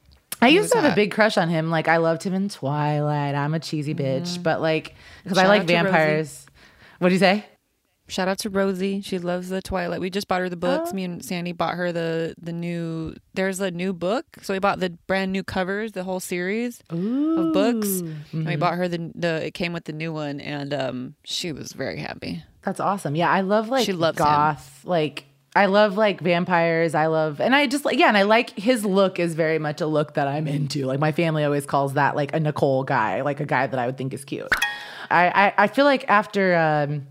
I 0.43 0.49
He 0.49 0.57
used 0.57 0.73
to 0.73 0.81
have 0.81 0.93
a 0.93 0.95
big 0.95 1.13
crush 1.13 1.37
on 1.37 1.51
him. 1.51 1.71
Like 1.71 1.87
I 1.87 1.99
loved 1.99 2.23
him 2.23 2.33
in 2.33 2.49
Twilight. 2.49 3.35
I'm 3.35 3.53
a 3.53 3.61
cheesy 3.61 3.95
bitch, 3.95 4.43
but 4.43 4.61
like 4.63 4.95
because 5.25 5.37
I 5.39 5.43
Mm-hmm. 5.45 5.49
Like 5.51 5.61
out 5.61 5.67
to 5.67 5.75
Rosie. 5.75 5.85
vampires. 5.85 6.47
What 6.99 7.09
do 7.09 7.15
you 7.15 7.19
say? 7.19 7.45
Shout 8.09 8.27
out 8.27 8.39
to 8.39 8.51
Rosie. 8.51 9.03
She 9.03 9.19
loves 9.21 9.51
the 9.51 9.63
Twilight. 9.63 10.01
We 10.01 10.11
just 10.11 10.27
bought 10.27 10.41
her 10.41 10.49
the 10.49 10.57
books. 10.57 10.93
Me 10.93 11.05
and 11.05 11.25
Sandy 11.25 11.53
bought 11.53 11.75
her 11.75 11.93
the 11.93 12.35
the 12.41 12.53
new. 12.53 13.15
There's 13.35 13.61
a 13.61 13.71
new 13.71 13.93
book, 13.93 14.25
so 14.43 14.53
we 14.55 14.59
bought 14.59 14.81
the 14.81 14.91
brand 15.07 15.31
new 15.31 15.45
covers, 15.45 15.93
the 15.93 16.03
whole 16.05 16.19
series 16.21 16.81
of 16.91 17.53
books. 17.53 17.87
Mm-hmm. 17.87 18.47
we 18.47 18.57
bought 18.57 18.75
her 18.75 18.89
the 18.89 19.13
the. 19.15 19.47
It 19.47 19.55
came 19.55 19.73
with 19.73 19.85
the 19.85 19.93
new 19.93 20.13
one, 20.13 20.41
and 20.41 20.73
um, 20.75 21.15
she 21.23 21.53
was 21.53 21.73
very 21.73 21.99
happy. 22.01 22.43
That's 22.63 22.81
awesome. 22.81 23.15
Yeah, 23.15 23.31
I 23.31 23.43
love 23.43 23.69
like 23.69 23.85
She 23.87 23.93
loves 23.93 24.19
him. 24.19 24.25
goth. 24.25 24.81
Like 24.85 25.27
I 25.57 25.67
love 25.67 25.97
like 25.97 26.21
vampires. 26.21 26.95
I 26.95 27.07
love 27.07 27.41
and 27.41 27.55
I 27.55 27.67
just 27.67 27.85
like 27.85 27.99
yeah, 27.99 28.09
and 28.09 28.17
I 28.17 28.23
like 28.23 28.51
his 28.51 28.85
look 28.85 29.19
is 29.19 29.35
very 29.35 29.59
much 29.59 29.81
a 29.81 29.87
look 29.87 30.15
that 30.15 30.29
I'm 30.29 30.47
into. 30.47 30.87
Like 30.87 31.01
my 31.01 31.13
family 31.13 31.45
always 31.45 31.67
calls 31.67 31.95
that 31.95 32.15
like 32.15 32.33
a 32.35 32.39
Niccole 32.39 32.85
guy, 32.85 33.23
like 33.23 33.41
a 33.41 33.47
guy 33.47 33.67
that 33.67 33.79
I 33.79 33.87
would 33.87 33.99
think 33.99 34.15
is 34.15 34.25
cute. 34.25 34.49
I 35.11 35.47
I, 35.47 35.65
I 35.65 35.67
feel 35.67 35.85
like 35.85 36.05
after 36.09 36.55
um 36.57 37.07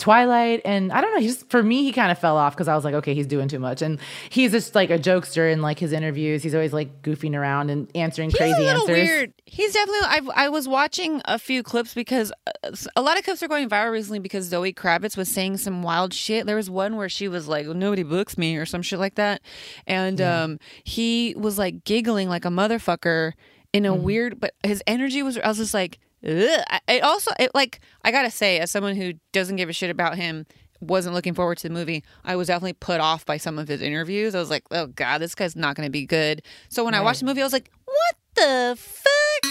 Twilight 0.00 0.62
and 0.64 0.90
I 0.92 1.00
don't 1.00 1.14
know, 1.14 1.20
he 1.20 1.28
just 1.28 1.48
for 1.50 1.62
me 1.62 1.84
he 1.84 1.92
kind 1.92 2.10
of 2.10 2.18
fell 2.18 2.36
off 2.36 2.54
because 2.54 2.66
I 2.66 2.74
was 2.74 2.84
like, 2.84 2.94
okay, 2.94 3.14
he's 3.14 3.26
doing 3.28 3.46
too 3.46 3.58
much, 3.60 3.82
and 3.82 4.00
he's 4.30 4.50
just 4.50 4.74
like 4.74 4.90
a 4.90 4.98
jokester 4.98 5.52
in 5.52 5.62
like 5.62 5.78
his 5.78 5.92
interviews. 5.92 6.42
He's 6.42 6.54
always 6.54 6.72
like 6.72 7.02
goofing 7.02 7.36
around 7.36 7.70
and 7.70 7.88
answering 7.94 8.30
crazy 8.32 8.48
He's 8.54 8.56
a 8.56 8.60
little 8.60 8.82
answers. 8.90 8.96
weird. 9.08 9.32
He's 9.46 9.72
definitely. 9.74 10.08
I've, 10.08 10.28
I 10.34 10.48
was 10.48 10.66
watching 10.66 11.20
a 11.26 11.38
few 11.38 11.62
clips 11.62 11.94
because 11.94 12.32
uh, 12.64 12.70
a 12.96 13.02
lot 13.02 13.18
of 13.18 13.24
clips 13.24 13.42
are 13.42 13.48
going 13.48 13.68
viral 13.68 13.92
recently 13.92 14.18
because 14.18 14.46
Zoe 14.46 14.72
Kravitz 14.72 15.16
was 15.16 15.28
saying 15.28 15.58
some 15.58 15.82
wild 15.82 16.12
shit. 16.14 16.46
There 16.46 16.56
was 16.56 16.70
one 16.70 16.96
where 16.96 17.08
she 17.08 17.28
was 17.28 17.46
like, 17.46 17.66
"Nobody 17.66 18.02
books 18.02 18.36
me" 18.38 18.56
or 18.56 18.66
some 18.66 18.82
shit 18.82 18.98
like 18.98 19.16
that, 19.16 19.42
and 19.86 20.20
um, 20.20 20.58
he 20.84 21.34
was 21.36 21.58
like 21.58 21.84
giggling 21.84 22.28
like 22.28 22.44
a 22.44 22.48
motherfucker. 22.48 23.32
in 23.72 23.84
Mm-hmm. 23.84 23.92
a 23.92 23.96
weird, 23.96 24.40
but 24.40 24.54
his 24.64 24.82
energy 24.86 25.22
was. 25.22 25.38
I 25.38 25.46
was 25.48 25.58
just 25.58 25.74
like, 25.74 25.98
Ugh. 26.26 26.60
It 26.88 27.02
also 27.02 27.30
it, 27.38 27.50
like 27.54 27.80
I 28.04 28.10
gotta 28.10 28.30
say, 28.30 28.58
as 28.58 28.70
someone 28.70 28.96
who 28.96 29.14
doesn't 29.32 29.56
give 29.56 29.68
a 29.68 29.72
shit 29.72 29.90
about 29.90 30.16
him, 30.16 30.46
wasn't 30.80 31.14
looking 31.14 31.34
forward 31.34 31.58
to 31.58 31.68
the 31.68 31.74
movie. 31.74 32.02
I 32.24 32.36
was 32.36 32.48
definitely 32.48 32.74
put 32.74 33.00
off 33.00 33.24
by 33.26 33.36
some 33.36 33.58
of 33.58 33.68
his 33.68 33.82
interviews. 33.82 34.34
I 34.34 34.38
was 34.38 34.50
like, 34.50 34.64
oh 34.70 34.86
god, 34.88 35.18
this 35.18 35.34
guy's 35.34 35.56
not 35.56 35.76
to 35.76 35.90
be 35.90 36.06
good. 36.06 36.42
So 36.68 36.84
when 36.84 36.94
I 36.94 37.00
watched 37.00 37.20
the 37.20 37.26
movie, 37.26 37.40
I 37.40 37.44
was 37.44 37.52
like, 37.52 37.70
what 37.84 38.16
the 38.34 38.76
fuck? 38.78 39.50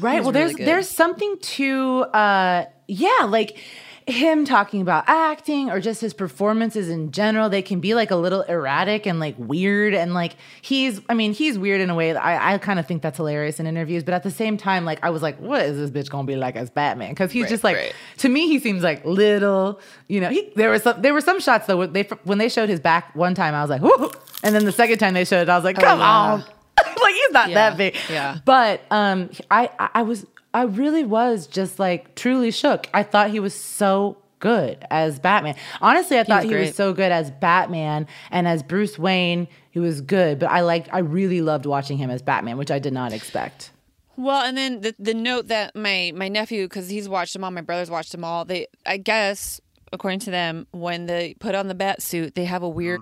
Right. 0.00 0.22
Well, 0.22 0.32
there's 0.32 0.54
good. 0.54 0.66
there's 0.66 0.88
something 0.88 1.36
to 1.40 2.00
uh 2.12 2.64
yeah, 2.88 3.24
like 3.26 3.58
him 4.06 4.44
talking 4.44 4.80
about 4.80 5.04
acting 5.06 5.70
or 5.70 5.80
just 5.80 6.00
his 6.00 6.12
performances 6.14 6.88
in 6.88 7.12
general, 7.12 7.48
they 7.48 7.62
can 7.62 7.80
be 7.80 7.94
like 7.94 8.10
a 8.10 8.16
little 8.16 8.42
erratic 8.42 9.06
and 9.06 9.20
like 9.20 9.34
weird. 9.38 9.94
And 9.94 10.14
like 10.14 10.36
he's, 10.60 11.00
I 11.08 11.14
mean, 11.14 11.32
he's 11.32 11.58
weird 11.58 11.80
in 11.80 11.90
a 11.90 11.94
way 11.94 12.12
that 12.12 12.24
I, 12.24 12.54
I 12.54 12.58
kind 12.58 12.78
of 12.78 12.86
think 12.86 13.02
that's 13.02 13.16
hilarious 13.16 13.60
in 13.60 13.66
interviews. 13.66 14.04
But 14.04 14.14
at 14.14 14.22
the 14.22 14.30
same 14.30 14.56
time, 14.56 14.84
like 14.84 14.98
I 15.02 15.10
was 15.10 15.22
like, 15.22 15.38
what 15.38 15.62
is 15.62 15.76
this 15.78 15.90
bitch 15.90 16.10
gonna 16.10 16.26
be 16.26 16.36
like 16.36 16.56
as 16.56 16.70
Batman? 16.70 17.10
Because 17.10 17.30
he's 17.32 17.42
Right, 17.44 17.50
just 17.50 17.64
like, 17.64 17.76
right. 17.76 17.94
to 18.18 18.28
me, 18.28 18.48
he 18.48 18.58
seems 18.58 18.82
like 18.82 19.04
little. 19.04 19.80
You 20.08 20.20
know, 20.20 20.30
he 20.30 20.52
there 20.56 20.70
was 20.70 20.82
some 20.82 21.00
there 21.02 21.14
were 21.14 21.20
some 21.20 21.40
shots 21.40 21.66
though. 21.66 21.76
When 21.78 21.92
they 21.92 22.02
when 22.24 22.38
they 22.38 22.48
showed 22.48 22.68
his 22.68 22.80
back 22.80 23.14
one 23.16 23.34
time, 23.34 23.54
I 23.54 23.62
was 23.62 23.70
like, 23.70 23.82
Whoo! 23.82 24.10
and 24.42 24.54
then 24.54 24.64
the 24.64 24.72
second 24.72 24.98
time 24.98 25.14
they 25.14 25.24
showed 25.24 25.42
it, 25.42 25.48
I 25.48 25.56
was 25.56 25.64
like, 25.64 25.76
come 25.76 25.98
yeah. 26.00 26.06
on, 26.06 26.40
like 27.00 27.14
he's 27.14 27.30
not 27.32 27.48
Yeah, 27.50 27.54
that 27.54 27.76
big. 27.76 27.96
yeah. 28.10 28.38
But 28.44 28.82
um, 28.90 29.30
I 29.50 29.70
I 29.94 30.02
was 30.02 30.26
I 30.54 30.62
really 30.62 31.04
was 31.04 31.46
just 31.46 31.78
like 31.78 32.14
truly 32.14 32.50
shook. 32.50 32.88
I 32.92 33.02
thought 33.02 33.30
he 33.30 33.40
was 33.40 33.54
so 33.54 34.18
good 34.38 34.84
as 34.90 35.18
Batman. 35.18 35.54
Honestly, 35.80 36.18
I 36.18 36.24
thought 36.24 36.44
he 36.44 36.54
was 36.54 36.74
so 36.74 36.92
good 36.92 37.12
as 37.12 37.30
Batman 37.30 38.06
and 38.30 38.46
as 38.46 38.62
Bruce 38.62 38.98
Wayne. 38.98 39.48
He 39.70 39.78
was 39.78 40.00
good, 40.00 40.38
but 40.40 40.50
I 40.50 40.60
liked 40.60 40.88
I 40.92 40.98
really 40.98 41.40
loved 41.40 41.64
watching 41.64 41.96
him 41.96 42.10
as 42.10 42.20
Batman, 42.22 42.58
which 42.58 42.70
I 42.70 42.78
did 42.78 42.92
not 42.92 43.12
expect. 43.12 43.70
Well, 44.16 44.44
and 44.44 44.56
then 44.58 44.80
the 44.82 44.94
the 44.98 45.14
note 45.14 45.48
that 45.48 45.74
my 45.74 46.12
my 46.14 46.28
nephew, 46.28 46.66
because 46.66 46.90
he's 46.90 47.08
watched 47.08 47.32
them 47.32 47.44
all, 47.44 47.50
my 47.50 47.62
brothers 47.62 47.90
watched 47.90 48.12
them 48.12 48.24
all. 48.24 48.44
They, 48.44 48.66
I 48.84 48.98
guess, 48.98 49.60
according 49.92 50.20
to 50.20 50.30
them, 50.30 50.66
when 50.72 51.06
they 51.06 51.34
put 51.40 51.54
on 51.54 51.68
the 51.68 51.74
bat 51.74 52.02
suit, 52.02 52.34
they 52.34 52.44
have 52.44 52.62
a 52.62 52.68
weird 52.68 53.00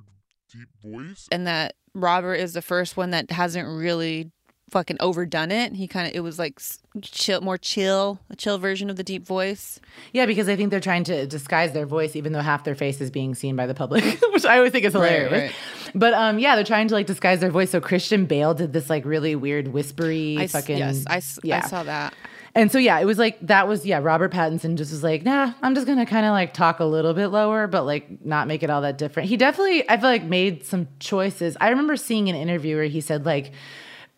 deep 0.53 0.69
voice. 0.85 1.27
and 1.33 1.47
that 1.49 1.75
Robert 1.95 2.35
is 2.35 2.53
the 2.53 2.63
first 2.63 2.97
one 2.97 3.11
that 3.11 3.31
hasn't 3.33 3.67
really 3.67 4.31
fucking 4.71 4.97
overdone 5.01 5.51
it. 5.51 5.75
He 5.75 5.87
kind 5.87 6.07
of 6.09 6.15
it 6.15 6.21
was 6.21 6.39
like 6.39 6.61
chill, 7.03 7.41
more 7.41 7.59
chill, 7.59 8.21
a 8.31 8.37
chill 8.37 8.59
version 8.59 8.91
of 8.91 8.97
the 8.97 9.03
deep 9.05 9.27
voice. 9.27 9.81
Yeah, 10.13 10.27
because 10.27 10.49
I 10.49 10.57
think 10.57 10.71
they're 10.71 10.81
trying 10.81 11.05
to 11.05 11.27
disguise 11.27 11.73
their 11.73 11.87
voice, 11.87 12.17
even 12.17 12.33
though 12.33 12.41
half 12.41 12.65
their 12.65 12.75
face 12.75 13.01
is 13.01 13.11
being 13.11 13.35
seen 13.35 13.57
by 13.57 13.67
the 13.67 13.75
public, 13.75 14.05
which 14.33 14.45
I 14.45 14.57
always 14.59 14.73
think 14.73 14.85
is 14.85 14.93
hilarious. 14.93 15.33
right. 15.33 15.53
But 15.95 16.15
um, 16.15 16.39
yeah, 16.39 16.55
they're 16.55 16.65
trying 16.65 16.89
to 16.89 16.95
like 16.95 17.07
disguise 17.07 17.41
their 17.41 17.51
voice. 17.51 17.71
So 17.71 17.81
Christian 17.81 18.27
Bale 18.27 18.55
did 18.55 18.73
this 18.73 18.89
like 18.91 19.05
really 19.05 19.35
weird 19.35 19.69
whispery 19.69 20.37
I 20.39 20.47
fucking 20.47 20.79
yes, 20.79 21.05
I, 21.07 21.17
s- 21.17 21.39
I 21.43 21.47
yeah. 21.47 21.67
saw 21.67 21.83
that. 21.83 22.15
And 22.53 22.73
so 22.73 22.79
yeah, 22.79 22.99
it 22.99 23.05
was 23.05 23.17
like 23.19 23.39
that 23.47 23.69
was 23.69 23.87
yeah. 23.87 24.01
Robert 24.03 24.33
Pattinson 24.33 24.75
just 24.77 24.91
was 24.91 25.05
like, 25.05 25.23
nah, 25.23 25.53
I'm 25.63 25.75
just 25.77 25.87
gonna 25.87 26.05
kind 26.07 26.27
of 26.27 26.33
like 26.33 26.53
talk 26.53 26.81
a 26.81 26.85
little 26.85 27.15
bit 27.15 27.29
lower, 27.29 27.69
but 27.69 27.85
like 27.85 28.25
not 28.25 28.49
make 28.49 28.65
it 28.65 28.71
all 28.71 28.81
that 28.83 28.99
different. 28.99 29.29
He 29.29 29.37
definitely, 29.37 29.89
I 29.89 29.97
feel 29.99 30.09
like, 30.09 30.25
made 30.25 30.67
some 30.67 30.89
choices. 30.99 31.57
I 31.61 31.69
remember 31.69 31.97
seeing 31.97 32.29
an 32.29 32.35
interview 32.35 32.75
where 32.75 32.87
he 32.87 33.01
said 33.01 33.25
like 33.25 33.53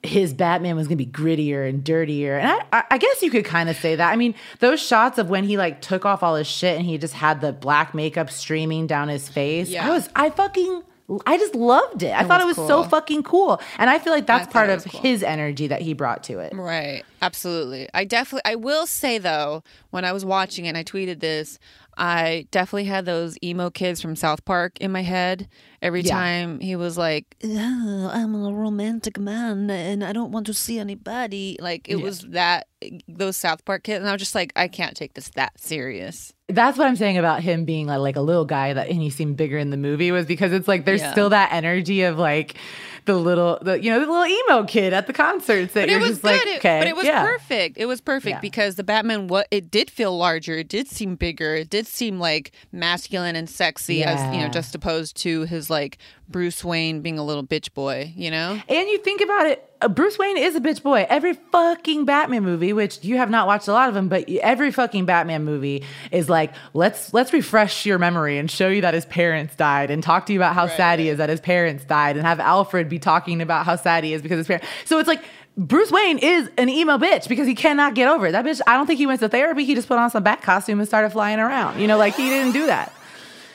his 0.02 0.34
Batman 0.34 0.76
was 0.76 0.88
gonna 0.88 0.96
be 0.96 1.06
grittier 1.06 1.68
and 1.68 1.84
dirtier, 1.84 2.36
and 2.36 2.62
I, 2.72 2.84
I, 2.90 2.98
guess 2.98 3.22
you 3.22 3.30
could 3.30 3.44
kind 3.44 3.68
of 3.68 3.76
say 3.76 3.94
that. 3.94 4.12
I 4.12 4.16
mean, 4.16 4.34
those 4.58 4.82
shots 4.82 5.18
of 5.18 5.30
when 5.30 5.44
he 5.44 5.56
like 5.56 5.80
took 5.80 6.04
off 6.04 6.22
all 6.22 6.34
his 6.34 6.46
shit 6.46 6.76
and 6.76 6.84
he 6.84 6.98
just 6.98 7.14
had 7.14 7.40
the 7.40 7.52
black 7.52 7.94
makeup 7.94 8.30
streaming 8.30 8.86
down 8.86 9.08
his 9.08 9.28
face. 9.28 9.68
Yeah. 9.68 9.86
I 9.86 9.90
was, 9.90 10.08
I 10.16 10.30
fucking. 10.30 10.82
I 11.26 11.36
just 11.36 11.54
loved 11.54 12.02
it. 12.02 12.12
I 12.12 12.24
thought 12.24 12.40
it 12.40 12.46
was 12.46 12.56
was 12.56 12.68
so 12.68 12.84
fucking 12.84 13.24
cool. 13.24 13.60
And 13.76 13.90
I 13.90 13.98
feel 13.98 14.14
like 14.14 14.26
that's 14.26 14.50
part 14.50 14.70
of 14.70 14.84
cool. 14.84 15.00
his 15.00 15.22
energy 15.22 15.66
that 15.66 15.82
he 15.82 15.92
brought 15.92 16.22
to 16.24 16.38
it. 16.38 16.54
Right. 16.54 17.02
Absolutely. 17.20 17.88
I 17.92 18.04
definitely 18.04 18.50
I 18.50 18.54
will 18.54 18.86
say 18.86 19.18
though, 19.18 19.62
when 19.90 20.04
I 20.04 20.12
was 20.12 20.24
watching 20.24 20.64
it 20.64 20.68
and 20.68 20.78
I 20.78 20.84
tweeted 20.84 21.20
this, 21.20 21.58
I 21.96 22.46
definitely 22.50 22.84
had 22.84 23.04
those 23.04 23.36
emo 23.44 23.70
kids 23.70 24.00
from 24.00 24.16
South 24.16 24.44
Park 24.44 24.78
in 24.80 24.90
my 24.92 25.02
head. 25.02 25.48
Every 25.82 26.00
Yeah. 26.02 26.12
time 26.14 26.60
he 26.60 26.76
was 26.76 26.96
like, 26.96 27.36
"Oh, 27.44 28.10
I'm 28.12 28.34
a 28.34 28.52
romantic 28.52 29.18
man 29.18 29.68
and 29.70 30.02
I 30.04 30.12
don't 30.12 30.30
want 30.32 30.46
to 30.46 30.54
see 30.54 30.78
anybody. 30.78 31.56
Like 31.60 31.88
it 31.88 31.96
was 31.96 32.20
that 32.30 32.66
those 33.08 33.36
South 33.36 33.64
Park 33.64 33.84
kids 33.84 34.00
and 34.00 34.08
I 34.08 34.12
was 34.12 34.20
just 34.20 34.34
like, 34.34 34.52
I 34.56 34.68
can't 34.68 34.96
take 34.96 35.14
this 35.14 35.28
that 35.34 35.52
serious. 35.60 36.32
That's 36.48 36.76
what 36.78 36.86
I'm 36.86 36.96
saying 36.96 37.18
about 37.18 37.40
him 37.42 37.64
being 37.64 37.86
like, 37.86 37.98
like 38.00 38.16
a 38.16 38.20
little 38.20 38.44
guy 38.44 38.72
that 38.74 38.88
and 38.88 39.00
he 39.00 39.10
seemed 39.10 39.36
bigger 39.36 39.58
in 39.58 39.70
the 39.70 39.76
movie 39.76 40.10
was 40.12 40.26
because 40.26 40.52
it's 40.52 40.68
like 40.68 40.84
there's 40.84 41.00
Yeah. 41.00 41.12
still 41.12 41.30
that 41.30 41.52
energy 41.52 42.02
of 42.02 42.18
like 42.18 42.56
the 43.04 43.14
little 43.16 43.58
the 43.62 43.82
you 43.82 43.90
know 43.90 43.98
the 43.98 44.06
little 44.06 44.26
emo 44.26 44.64
kid 44.64 44.92
at 44.92 45.06
the 45.06 45.12
concerts 45.12 45.74
that 45.74 45.82
But 45.82 45.90
you're 45.90 45.98
it 45.98 46.02
was 46.02 46.10
just 46.10 46.22
good. 46.22 46.28
like 46.30 46.46
It- 46.46 46.62
but 46.62 46.86
it 46.86 46.94
was 46.96 47.04
yeah. 47.04 47.24
perfect. 47.24 47.76
It 47.78 47.86
was 47.86 48.00
perfect 48.00 48.34
Yeah. 48.36 48.40
because 48.40 48.76
the 48.76 48.84
Batman 48.84 49.26
what 49.28 49.48
it 49.50 49.70
did 49.70 49.90
feel 49.90 50.16
larger. 50.16 50.54
It 50.58 50.68
did 50.68 50.88
seem 50.88 51.16
bigger. 51.16 51.56
It 51.56 51.70
did 51.70 51.86
seem 51.86 52.18
like 52.20 52.52
masculine 52.70 53.34
and 53.36 53.48
sexy 53.50 54.04
as 54.04 54.20
you 54.34 54.40
know, 54.40 54.48
just 54.48 54.74
opposed 54.74 55.16
to 55.18 55.42
his 55.42 55.68
like 55.70 55.98
Bruce 56.28 56.64
Wayne 56.64 57.00
being 57.02 57.18
a 57.18 57.24
little 57.24 57.44
bitch 57.44 57.74
boy, 57.74 58.12
you 58.16 58.30
know? 58.30 58.60
And 58.68 58.88
you 58.88 58.98
think 58.98 59.20
about 59.20 59.46
it, 59.46 59.68
Uh, 59.82 59.88
Bruce 59.88 60.18
Wayne 60.18 60.38
is 60.38 60.54
a 60.54 60.60
bitch 60.60 60.82
boy. 60.82 61.06
Every 61.08 61.34
fucking 61.34 62.04
Batman 62.04 62.44
movie, 62.44 62.72
which 62.72 63.02
you 63.02 63.16
have 63.16 63.30
not 63.30 63.46
watched 63.46 63.66
a 63.66 63.72
lot 63.72 63.88
of 63.88 63.94
them, 63.94 64.08
but 64.08 64.28
every 64.28 64.70
fucking 64.70 65.06
Batman 65.06 65.44
movie 65.44 65.82
is 66.12 66.28
like, 66.30 66.54
let's 66.72 67.12
let's 67.12 67.32
refresh 67.32 67.84
your 67.84 67.98
memory 67.98 68.38
and 68.38 68.50
show 68.50 68.68
you 68.68 68.80
that 68.82 68.94
his 68.94 69.04
parents 69.06 69.56
died, 69.56 69.90
and 69.90 70.02
talk 70.02 70.26
to 70.26 70.32
you 70.32 70.38
about 70.38 70.54
how 70.54 70.68
sad 70.68 71.00
he 71.00 71.08
is 71.08 71.18
that 71.18 71.28
his 71.28 71.40
parents 71.40 71.84
died, 71.84 72.16
and 72.16 72.24
have 72.24 72.38
Alfred 72.38 72.88
be 72.88 72.98
talking 72.98 73.40
about 73.40 73.66
how 73.66 73.76
sad 73.76 74.04
he 74.04 74.12
is 74.12 74.22
because 74.22 74.38
his 74.38 74.46
parents. 74.46 74.66
So 74.84 74.98
it's 74.98 75.08
like. 75.08 75.22
Bruce 75.54 75.90
Wayne 75.90 76.16
is 76.16 76.50
an 76.56 76.70
emo 76.70 76.96
bitch 76.96 77.28
because 77.28 77.46
he 77.46 77.54
cannot 77.54 77.94
get 77.94 78.08
over 78.08 78.28
it. 78.28 78.32
That 78.32 78.46
bitch, 78.46 78.62
I 78.66 78.74
don't 78.74 78.86
think 78.86 78.96
he 78.96 79.06
went 79.06 79.20
to 79.20 79.28
therapy. 79.28 79.66
He 79.66 79.74
just 79.74 79.86
put 79.86 79.98
on 79.98 80.08
some 80.08 80.22
bat 80.22 80.40
costume 80.40 80.78
and 80.78 80.88
started 80.88 81.10
flying 81.10 81.38
around. 81.40 81.78
You 81.78 81.86
know, 81.86 81.98
like 81.98 82.14
he 82.14 82.30
didn't 82.30 82.54
do 82.54 82.64
that. 82.68 82.90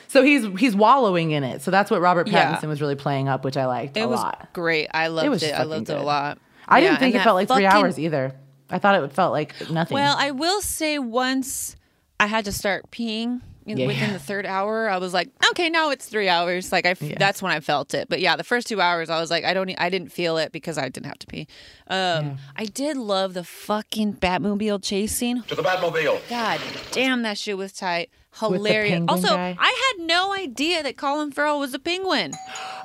So 0.08 0.22
he's 0.22 0.44
he's 0.58 0.74
wallowing 0.74 1.30
in 1.32 1.44
it. 1.44 1.62
So 1.62 1.70
that's 1.70 1.90
what 1.90 2.00
Robert 2.00 2.28
Yeah. 2.28 2.56
Pattinson 2.56 2.68
was 2.68 2.80
really 2.80 2.96
playing 2.96 3.28
up, 3.28 3.44
which 3.44 3.56
I 3.56 3.66
liked 3.66 3.96
It 3.96 4.00
a 4.00 4.08
was 4.08 4.20
lot. 4.20 4.48
great. 4.52 4.88
I 4.92 5.08
loved 5.08 5.26
it. 5.26 5.28
was 5.30 5.44
I 5.44 5.50
fucking 5.52 5.68
loved 5.68 5.90
it 5.90 5.96
a 5.96 6.02
lot. 6.02 6.38
I 6.66 6.80
Yeah, 6.80 6.88
didn't 6.88 7.00
think 7.00 7.14
it 7.14 7.22
felt 7.22 7.34
like 7.36 7.48
three 7.48 7.66
hours 7.66 7.98
either. 7.98 8.34
I 8.70 8.78
thought 8.78 9.02
it 9.02 9.12
felt 9.12 9.32
like 9.32 9.54
nothing. 9.70 9.94
Well, 9.94 10.16
I 10.18 10.30
will 10.32 10.60
say 10.60 10.98
once 10.98 11.76
I 12.20 12.26
had 12.26 12.44
to 12.46 12.52
start 12.52 12.90
peeing 12.90 13.40
in, 13.64 13.78
Yeah. 13.78 13.86
within 13.86 14.12
the 14.12 14.18
third 14.18 14.44
hour, 14.46 14.88
I 14.90 14.96
was 14.98 15.14
like, 15.14 15.30
okay, 15.50 15.70
now 15.70 15.90
it's 15.90 16.06
three 16.06 16.28
hours. 16.28 16.72
Like 16.72 16.84
I, 16.86 16.90
f- 16.90 17.18
that's 17.18 17.40
when 17.42 17.52
I 17.52 17.60
felt 17.60 17.94
it. 17.94 18.08
But 18.10 18.20
yeah, 18.20 18.36
the 18.36 18.44
first 18.44 18.66
two 18.66 18.80
hours, 18.80 19.08
I 19.10 19.20
was 19.20 19.30
like, 19.30 19.44
I 19.44 19.54
don't, 19.54 19.70
e- 19.70 19.76
I 19.78 19.88
didn't 19.90 20.10
feel 20.12 20.36
it 20.38 20.52
because 20.52 20.76
I 20.78 20.88
didn't 20.88 21.06
have 21.06 21.18
to 21.20 21.26
pee. 21.26 21.46
Um, 21.88 22.38
I 22.56 22.64
did 22.64 22.96
love 22.96 23.34
the 23.34 23.44
fucking 23.44 24.14
Batmobile 24.14 24.82
chase 24.82 25.14
scene. 25.14 25.42
To 25.44 25.54
the 25.54 25.62
Batmobile. 25.62 26.20
God 26.28 26.60
damn, 26.92 27.22
that 27.22 27.38
shit 27.38 27.56
was 27.56 27.72
tight. 27.72 28.10
Hilarious. 28.38 29.04
Also, 29.08 29.28
guy? 29.28 29.56
I 29.58 29.92
had 29.98 30.06
no 30.06 30.32
idea 30.34 30.82
that 30.82 30.96
Colin 30.96 31.30
Farrell 31.32 31.58
was 31.58 31.74
a 31.74 31.78
penguin. 31.78 32.32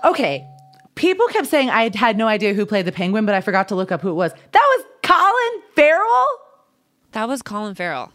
okay, 0.04 0.48
people 0.96 1.28
kept 1.28 1.48
saying 1.48 1.70
I 1.70 1.92
had 1.96 2.18
no 2.18 2.28
idea 2.28 2.54
who 2.54 2.66
played 2.66 2.86
the 2.86 2.92
penguin, 2.92 3.26
but 3.26 3.36
I 3.36 3.42
forgot 3.42 3.68
to 3.70 3.76
look 3.76 3.92
up 3.92 4.02
who 4.02 4.10
it 4.10 4.14
was. 4.14 4.32
That 4.52 4.76
was 4.78 4.86
Colin 5.04 5.62
Farrell. 5.76 6.28
That 7.12 7.28
was 7.28 7.42
Colin 7.42 7.76
Farrell. 7.76 8.12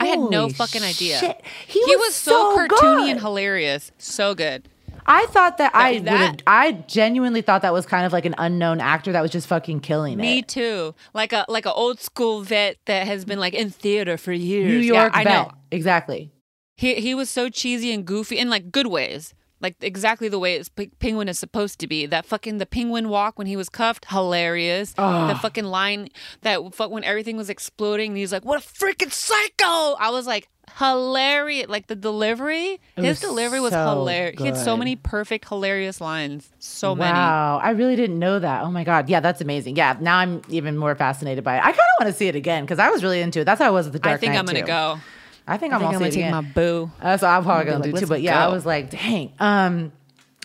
I 0.00 0.06
had 0.06 0.18
no 0.18 0.42
Holy 0.42 0.52
fucking 0.52 0.82
idea. 0.82 1.18
shit. 1.18 1.40
He, 1.66 1.80
He, 1.82 1.96
was, 1.96 2.08
was, 2.08 2.14
so, 2.14 2.56
cartoony 2.56 2.68
good. 3.06 3.10
and 3.12 3.20
hilarious. 3.20 3.90
So 3.98 4.34
good. 4.34 4.68
I 5.06 5.24
thought 5.26 5.56
that, 5.56 5.74
I 5.74 6.00
that- 6.00 6.42
I 6.46 6.72
genuinely 6.86 7.40
thought 7.40 7.62
that 7.62 7.72
was 7.72 7.86
kind 7.86 8.04
of 8.04 8.12
like 8.12 8.26
an 8.26 8.34
unknown 8.36 8.80
actor 8.80 9.10
that 9.12 9.22
was 9.22 9.30
just 9.30 9.46
fucking 9.46 9.80
killing 9.80 10.18
Me 10.18 10.24
it. 10.32 10.34
Me 10.36 10.42
too. 10.42 10.94
Like 11.14 11.32
a 11.32 11.46
like 11.48 11.64
an 11.64 11.72
old 11.74 11.98
school 12.00 12.42
vet 12.42 12.76
that 12.84 13.06
has 13.06 13.24
been 13.24 13.38
like 13.40 13.54
in 13.54 13.70
theater 13.70 14.18
for 14.18 14.32
years. 14.32 14.66
New 14.66 14.78
Yeah, 14.80 15.00
York 15.04 15.16
I 15.16 15.24
vet. 15.24 15.32
know. 15.48 15.52
Exactly. 15.70 16.30
He 16.78 16.94
he 16.94 17.12
was 17.12 17.28
so 17.28 17.48
cheesy 17.48 17.92
and 17.92 18.04
goofy 18.04 18.38
in 18.38 18.48
like 18.48 18.70
good 18.70 18.86
ways. 18.86 19.34
Like 19.60 19.74
exactly 19.80 20.28
the 20.28 20.38
way 20.38 20.54
it's, 20.54 20.68
P- 20.68 20.92
Penguin 21.00 21.28
is 21.28 21.36
supposed 21.36 21.80
to 21.80 21.88
be. 21.88 22.06
That 22.06 22.24
fucking 22.24 22.58
the 22.58 22.66
Penguin 22.66 23.08
walk 23.08 23.36
when 23.36 23.48
he 23.48 23.56
was 23.56 23.68
cuffed, 23.68 24.04
hilarious. 24.10 24.92
The 24.92 25.36
fucking 25.42 25.64
line 25.64 26.10
that 26.42 26.60
fuck 26.76 26.92
when 26.92 27.02
everything 27.02 27.36
was 27.36 27.50
exploding, 27.50 28.12
and 28.12 28.16
he's 28.18 28.30
like, 28.30 28.44
"What 28.44 28.62
a 28.62 28.64
freaking 28.64 29.10
psycho!" 29.10 29.96
I 29.98 30.10
was 30.12 30.28
like, 30.28 30.46
hilarious. 30.78 31.68
Like 31.68 31.88
the 31.88 31.96
delivery, 31.96 32.78
his 32.94 33.04
was 33.04 33.20
delivery 33.20 33.58
was 33.58 33.72
so 33.72 33.84
hilarious. 33.88 34.40
He 34.40 34.46
had 34.46 34.56
so 34.56 34.74
good. 34.74 34.78
many 34.78 34.94
perfect, 34.94 35.48
hilarious 35.48 36.00
lines. 36.00 36.50
So 36.60 36.94
many. 36.94 37.18
Wow, 37.18 37.60
I 37.60 37.70
really 37.70 37.96
didn't 37.96 38.20
know 38.20 38.38
that. 38.38 38.62
Oh 38.62 38.70
my 38.70 38.84
god, 38.84 39.08
yeah, 39.08 39.18
that's 39.18 39.40
amazing. 39.40 39.74
Yeah, 39.74 39.96
now 40.00 40.18
I'm 40.18 40.42
even 40.48 40.76
more 40.76 40.94
fascinated 40.94 41.42
by 41.42 41.56
it. 41.56 41.60
I 41.60 41.72
kind 41.72 41.74
of 41.80 42.04
want 42.04 42.12
to 42.12 42.16
see 42.16 42.28
it 42.28 42.36
again 42.36 42.62
because 42.64 42.78
I 42.78 42.90
was 42.90 43.02
really 43.02 43.20
into 43.20 43.40
it. 43.40 43.44
That's 43.44 43.58
how 43.60 43.66
I 43.66 43.70
was 43.70 43.86
with 43.86 43.94
the 43.94 43.98
Dark 43.98 44.14
I 44.14 44.18
think 44.18 44.34
Knight, 44.34 44.38
I'm 44.38 44.46
gonna 44.46 44.60
too. 44.60 44.66
go. 44.66 45.00
I 45.48 45.56
think 45.56 45.72
I 45.72 45.76
I'm 45.76 45.82
gonna 45.82 45.98
take 45.98 46.14
again. 46.14 46.30
my 46.30 46.42
boo. 46.42 46.90
That's 47.00 47.22
what 47.22 47.28
I'm 47.30 47.42
probably 47.42 47.64
gonna 47.64 47.84
like, 47.84 47.94
do 47.94 48.00
too. 48.00 48.06
But 48.06 48.22
yeah, 48.22 48.44
I 48.46 48.52
was 48.52 48.66
like, 48.66 48.90
dang, 48.90 49.32
um, 49.40 49.92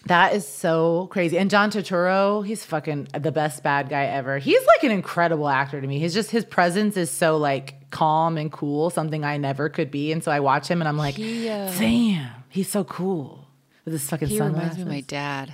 that 0.06 0.34
is 0.34 0.48
so 0.48 1.08
crazy. 1.12 1.38
And 1.38 1.50
John 1.50 1.70
Turturro, 1.72 2.46
he's 2.46 2.66
fucking 2.66 3.10
the 3.18 3.32
best 3.32 3.64
bad 3.64 3.90
guy 3.90 4.06
ever. 4.06 4.38
He's 4.38 4.66
like 4.66 4.84
an 4.84 4.92
incredible 4.92 5.48
actor 5.50 5.80
to 5.80 5.88
me. 5.88 6.00
He's 6.00 6.14
just 6.14 6.32
his 6.32 6.46
presence 6.46 6.98
is 6.98 7.12
so 7.12 7.38
like 7.38 7.90
calm 7.90 8.38
and 8.38 8.52
cool, 8.52 8.90
something 8.90 9.24
I 9.24 9.38
never 9.38 9.70
could 9.70 9.92
be. 9.92 10.12
And 10.12 10.24
so 10.24 10.32
I 10.32 10.40
watch 10.40 10.68
him 10.68 10.82
and 10.82 10.88
I'm 10.88 10.98
like, 10.98 11.16
He, 11.16 11.48
uh, 11.50 11.72
damn, 11.78 12.32
he's 12.50 12.70
so 12.70 12.84
cool 12.84 13.48
with 13.86 13.94
his 13.94 14.10
fucking 14.10 14.30
He 14.30 14.38
sunglasses. 14.38 14.78
reminds 14.78 14.78
me 14.78 14.82
of 14.84 14.88
my 14.90 15.02
dad. 15.02 15.54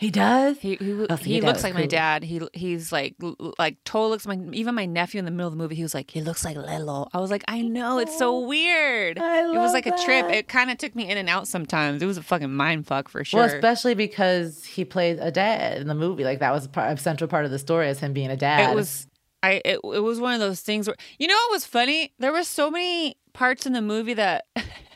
He 0.00 0.10
does. 0.10 0.58
He 0.60 0.76
he, 0.76 1.06
Oh, 1.10 1.16
he 1.16 1.40
dad 1.40 1.46
looks 1.46 1.62
like 1.62 1.74
my 1.74 1.84
dad. 1.84 2.22
He 2.24 2.40
he's 2.54 2.90
like 2.90 3.16
like 3.58 3.76
totally 3.84 4.12
looks 4.12 4.24
like 4.24 4.38
my 4.38 4.52
even 4.54 4.74
my 4.74 4.86
nephew 4.86 5.18
in 5.18 5.26
the 5.26 5.30
middle 5.30 5.48
of 5.48 5.52
the 5.52 5.58
movie. 5.58 5.74
He 5.74 5.82
was 5.82 5.92
like 5.92 6.10
he 6.10 6.22
looks 6.22 6.42
like 6.42 6.56
Lilo. 6.56 7.06
I 7.12 7.20
was 7.20 7.30
like 7.30 7.44
I 7.48 7.60
know 7.60 7.98
it's 7.98 8.16
so 8.16 8.40
weird. 8.40 9.18
I 9.18 9.40
it 9.40 9.48
was 9.48 9.56
love 9.56 9.72
like 9.74 9.84
a 9.84 9.94
trip. 10.02 10.24
It 10.30 10.48
kind 10.48 10.70
of 10.70 10.78
took 10.78 10.94
me 10.96 11.10
in 11.10 11.18
and 11.18 11.28
out 11.28 11.48
sometimes. 11.48 12.02
It 12.02 12.06
was 12.06 12.16
a 12.16 12.22
fucking 12.22 12.50
mind 12.50 12.86
fuck 12.86 13.10
for 13.10 13.22
sure. 13.26 13.40
Well, 13.40 13.54
especially 13.54 13.94
because 13.94 14.64
he 14.64 14.86
plays 14.86 15.18
a 15.20 15.30
dad 15.30 15.76
in 15.82 15.86
the 15.86 15.94
movie. 15.94 16.24
Like 16.24 16.38
that 16.38 16.52
was 16.52 16.64
a, 16.64 16.70
part, 16.70 16.90
a 16.90 16.96
central 16.96 17.28
part 17.28 17.44
of 17.44 17.50
the 17.50 17.58
story 17.58 17.86
as 17.88 18.00
him 18.00 18.14
being 18.14 18.30
a 18.30 18.38
dad. 18.38 18.70
it 18.70 18.74
was 18.74 19.06
I 19.42 19.60
it, 19.66 19.80
it 19.84 20.00
was 20.02 20.18
one 20.18 20.32
of 20.32 20.40
those 20.40 20.62
things 20.62 20.86
where 20.86 20.96
you 21.18 21.26
know 21.26 21.34
what 21.34 21.50
was 21.52 21.66
funny? 21.66 22.14
There 22.18 22.32
were 22.32 22.44
so 22.44 22.70
many 22.70 23.16
parts 23.34 23.66
in 23.66 23.74
the 23.74 23.82
movie 23.82 24.14
that 24.14 24.46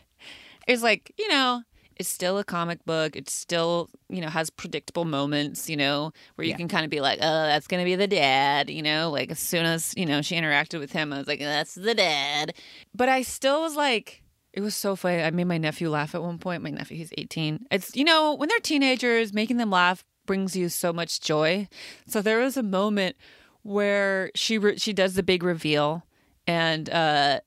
is 0.66 0.82
like 0.82 1.12
you 1.18 1.28
know 1.28 1.62
it's 1.96 2.08
still 2.08 2.38
a 2.38 2.44
comic 2.44 2.84
book. 2.84 3.16
It 3.16 3.28
still 3.30 3.88
you 4.08 4.20
know 4.20 4.28
has 4.28 4.50
predictable 4.50 5.04
moments. 5.04 5.68
You 5.70 5.76
know 5.76 6.12
where 6.34 6.44
you 6.44 6.50
Yeah. 6.52 6.56
can 6.58 6.68
kind 6.68 6.84
of 6.84 6.90
be 6.90 7.00
like, 7.00 7.18
oh, 7.22 7.46
that's 7.46 7.66
gonna 7.66 7.84
be 7.84 7.94
the 7.94 8.06
dad. 8.08 8.70
You 8.70 8.82
know, 8.82 9.10
like 9.10 9.30
as 9.30 9.38
soon 9.38 9.64
as 9.66 9.94
you 9.96 10.06
know 10.06 10.22
she 10.22 10.36
interacted 10.36 10.78
with 10.80 10.92
him, 10.92 11.12
I 11.12 11.18
was 11.18 11.26
like, 11.26 11.40
that's 11.40 11.74
the 11.74 11.94
dad. 11.94 12.54
But 12.94 13.08
I 13.08 13.22
still 13.22 13.60
was 13.62 13.76
like. 13.76 14.20
It 14.52 14.60
was 14.60 14.76
so 14.76 14.94
funny. 14.94 15.20
I 15.20 15.32
made 15.32 15.48
my 15.48 15.58
nephew 15.58 15.90
laugh 15.90 16.14
at 16.14 16.22
one 16.22 16.38
point. 16.38 16.62
My 16.62 16.70
nephew, 16.70 16.96
he's 16.96 17.12
18. 17.18 17.66
It's, 17.72 17.96
you 17.96 18.04
know, 18.04 18.34
when 18.34 18.48
they're 18.48 18.60
teenagers, 18.60 19.32
making 19.32 19.56
them 19.56 19.70
laugh 19.70 20.04
brings 20.26 20.54
you 20.54 20.68
so 20.68 20.92
much 20.92 21.20
joy. 21.20 21.66
So 22.06 22.22
there 22.22 22.38
was 22.38 22.56
a 22.56 22.62
moment 22.62 23.16
where 23.62 24.30
she 24.36 24.56
re- 24.58 24.78
she 24.78 24.92
does 24.92 25.14
the 25.14 25.24
big 25.24 25.42
reveal 25.42 26.04
and 26.46 26.88
uh 26.90 27.40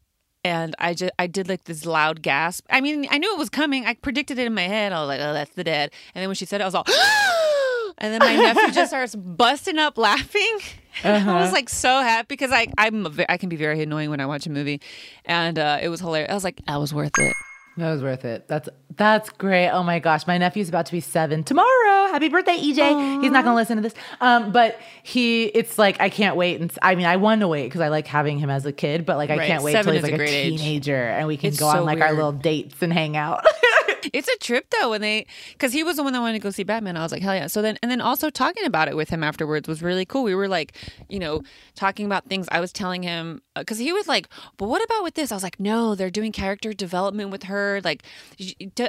and 0.44 0.76
I 0.80 0.94
just 0.94 1.12
I 1.20 1.28
did 1.28 1.50
like 1.50 1.66
this 1.66 1.86
loud 1.86 2.22
gasp. 2.22 2.66
I 2.70 2.82
mean, 2.82 3.08
I 3.10 3.18
knew 3.18 3.32
it 3.34 3.38
was 3.38 3.50
coming. 3.50 3.86
I 3.86 3.94
predicted 3.96 4.40
it 4.40 4.48
in 4.48 4.54
my 4.54 4.62
head. 4.64 4.94
I 4.94 5.00
was 5.00 5.08
like, 5.08 5.20
"Oh, 5.22 5.34
that's 5.34 5.54
the 5.56 5.64
dad." 5.64 5.92
And 6.14 6.22
then 6.22 6.30
when 6.30 6.36
she 6.36 6.46
said 6.46 6.62
it, 6.62 6.64
I 6.64 6.68
was 6.68 6.76
all 6.76 6.86
And 8.00 8.14
then 8.14 8.20
my 8.20 8.36
nephew 8.36 8.72
just 8.74 8.92
starts 8.92 9.16
busting 9.16 9.80
up 9.80 9.98
laughing. 9.98 10.60
I 11.04 11.42
was 11.42 11.52
like 11.52 11.70
so 11.70 12.02
happy 12.02 12.28
because 12.30 12.52
I 12.52 12.68
I'm 12.78 13.06
a, 13.06 13.32
I 13.32 13.38
can 13.38 13.50
be 13.50 13.56
very 13.56 13.82
annoying 13.82 14.10
when 14.10 14.20
I 14.20 14.26
watch 14.26 14.46
a 14.46 14.52
movie, 14.52 14.82
and 15.26 15.58
uh, 15.58 15.80
it 15.82 15.90
was 15.90 16.00
hilarious. 16.00 16.30
I 16.30 16.34
was 16.34 16.44
like, 16.44 16.62
"That 16.66 16.80
was 16.80 16.94
worth 16.94 17.18
it." 17.18 17.34
That 17.78 17.92
was 17.92 18.02
worth 18.02 18.26
it. 18.26 18.48
That's 18.48 18.68
that's 18.96 19.30
great. 19.30 19.70
Oh 19.70 19.84
my 19.84 20.00
gosh, 20.00 20.26
my 20.26 20.38
nephew's 20.38 20.70
about 20.70 20.88
to 20.88 20.92
be 20.92 21.00
seven 21.00 21.44
tomorrow. 21.44 22.08
Happy 22.12 22.30
birthday, 22.30 22.58
EJ. 22.58 23.22
He's 23.22 23.32
not 23.32 23.44
gonna 23.44 23.56
listen 23.56 23.76
to 23.78 23.82
this. 23.84 23.94
Um, 24.20 24.52
but 24.52 24.80
he, 25.04 25.46
it's 25.46 25.78
like 25.78 26.02
I 26.02 26.10
can't 26.10 26.36
wait. 26.36 26.60
And 26.60 26.72
I 26.82 26.96
mean, 26.96 27.06
I 27.06 27.18
want 27.18 27.42
to 27.42 27.48
wait 27.48 27.66
because 27.66 27.82
I 27.82 27.90
like 27.90 28.08
having 28.08 28.40
him 28.40 28.50
as 28.50 28.66
a 28.66 28.72
kid. 28.72 29.06
But 29.06 29.18
like 29.18 29.30
I 29.30 29.38
Right. 29.38 29.48
can't 29.48 29.64
wait 29.64 29.74
Seven 29.74 29.94
till 29.94 29.94
he's 29.94 30.04
is 30.04 30.10
a 30.10 30.12
like 30.12 30.14
a, 30.14 30.18
great 30.18 30.30
age. 30.34 30.60
teenager 30.60 30.96
and 30.96 31.28
we 31.28 31.38
can 31.38 31.50
It's 31.50 31.60
go 31.60 31.68
on 31.68 31.76
so 31.78 31.84
like 31.84 32.02
our 32.02 32.14
little 32.14 32.32
dates 32.32 32.82
and 32.82 32.92
hang 32.92 33.16
out. 33.16 33.46
It's 34.14 34.28
a 34.28 34.38
trip 34.38 34.74
though 34.80 34.92
when 34.92 35.02
they 35.02 35.28
because 35.52 35.74
he 35.74 35.84
was 35.84 35.98
the 35.98 36.04
one 36.04 36.14
that 36.14 36.22
wanted 36.22 36.34
to 36.34 36.40
go 36.40 36.50
see 36.50 36.64
Batman. 36.64 36.96
I 36.96 37.04
was 37.04 37.12
like, 37.12 37.22
hell 37.22 37.36
yeah. 37.36 37.48
So 37.48 37.62
then 37.62 37.78
and 37.82 37.92
then 37.92 38.00
also 38.00 38.30
talking 38.30 38.64
about 38.66 38.88
it 38.88 38.96
with 38.96 39.10
him 39.10 39.24
afterwards 39.24 39.68
was 39.68 39.82
really 39.82 40.06
cool. 40.06 40.24
We 40.24 40.34
were 40.34 40.48
like, 40.48 40.74
you 41.10 41.20
know, 41.20 41.44
talking 41.76 42.06
about 42.06 42.26
things. 42.26 42.48
I 42.52 42.60
was 42.60 42.72
telling 42.72 43.04
him 43.04 43.42
uh, 43.56 43.62
because 43.62 43.78
he 43.80 43.92
was 43.92 44.08
like, 44.08 44.30
but 44.58 44.70
what 44.70 44.84
about 44.84 45.04
with 45.04 45.16
this? 45.16 45.32
I 45.32 45.36
was 45.36 45.44
like, 45.44 45.60
no, 45.60 45.94
they're 45.94 46.10
doing 46.10 46.32
character 46.32 46.72
development 46.74 47.32
with 47.32 47.44
her. 47.44 47.82
Like, 47.84 48.04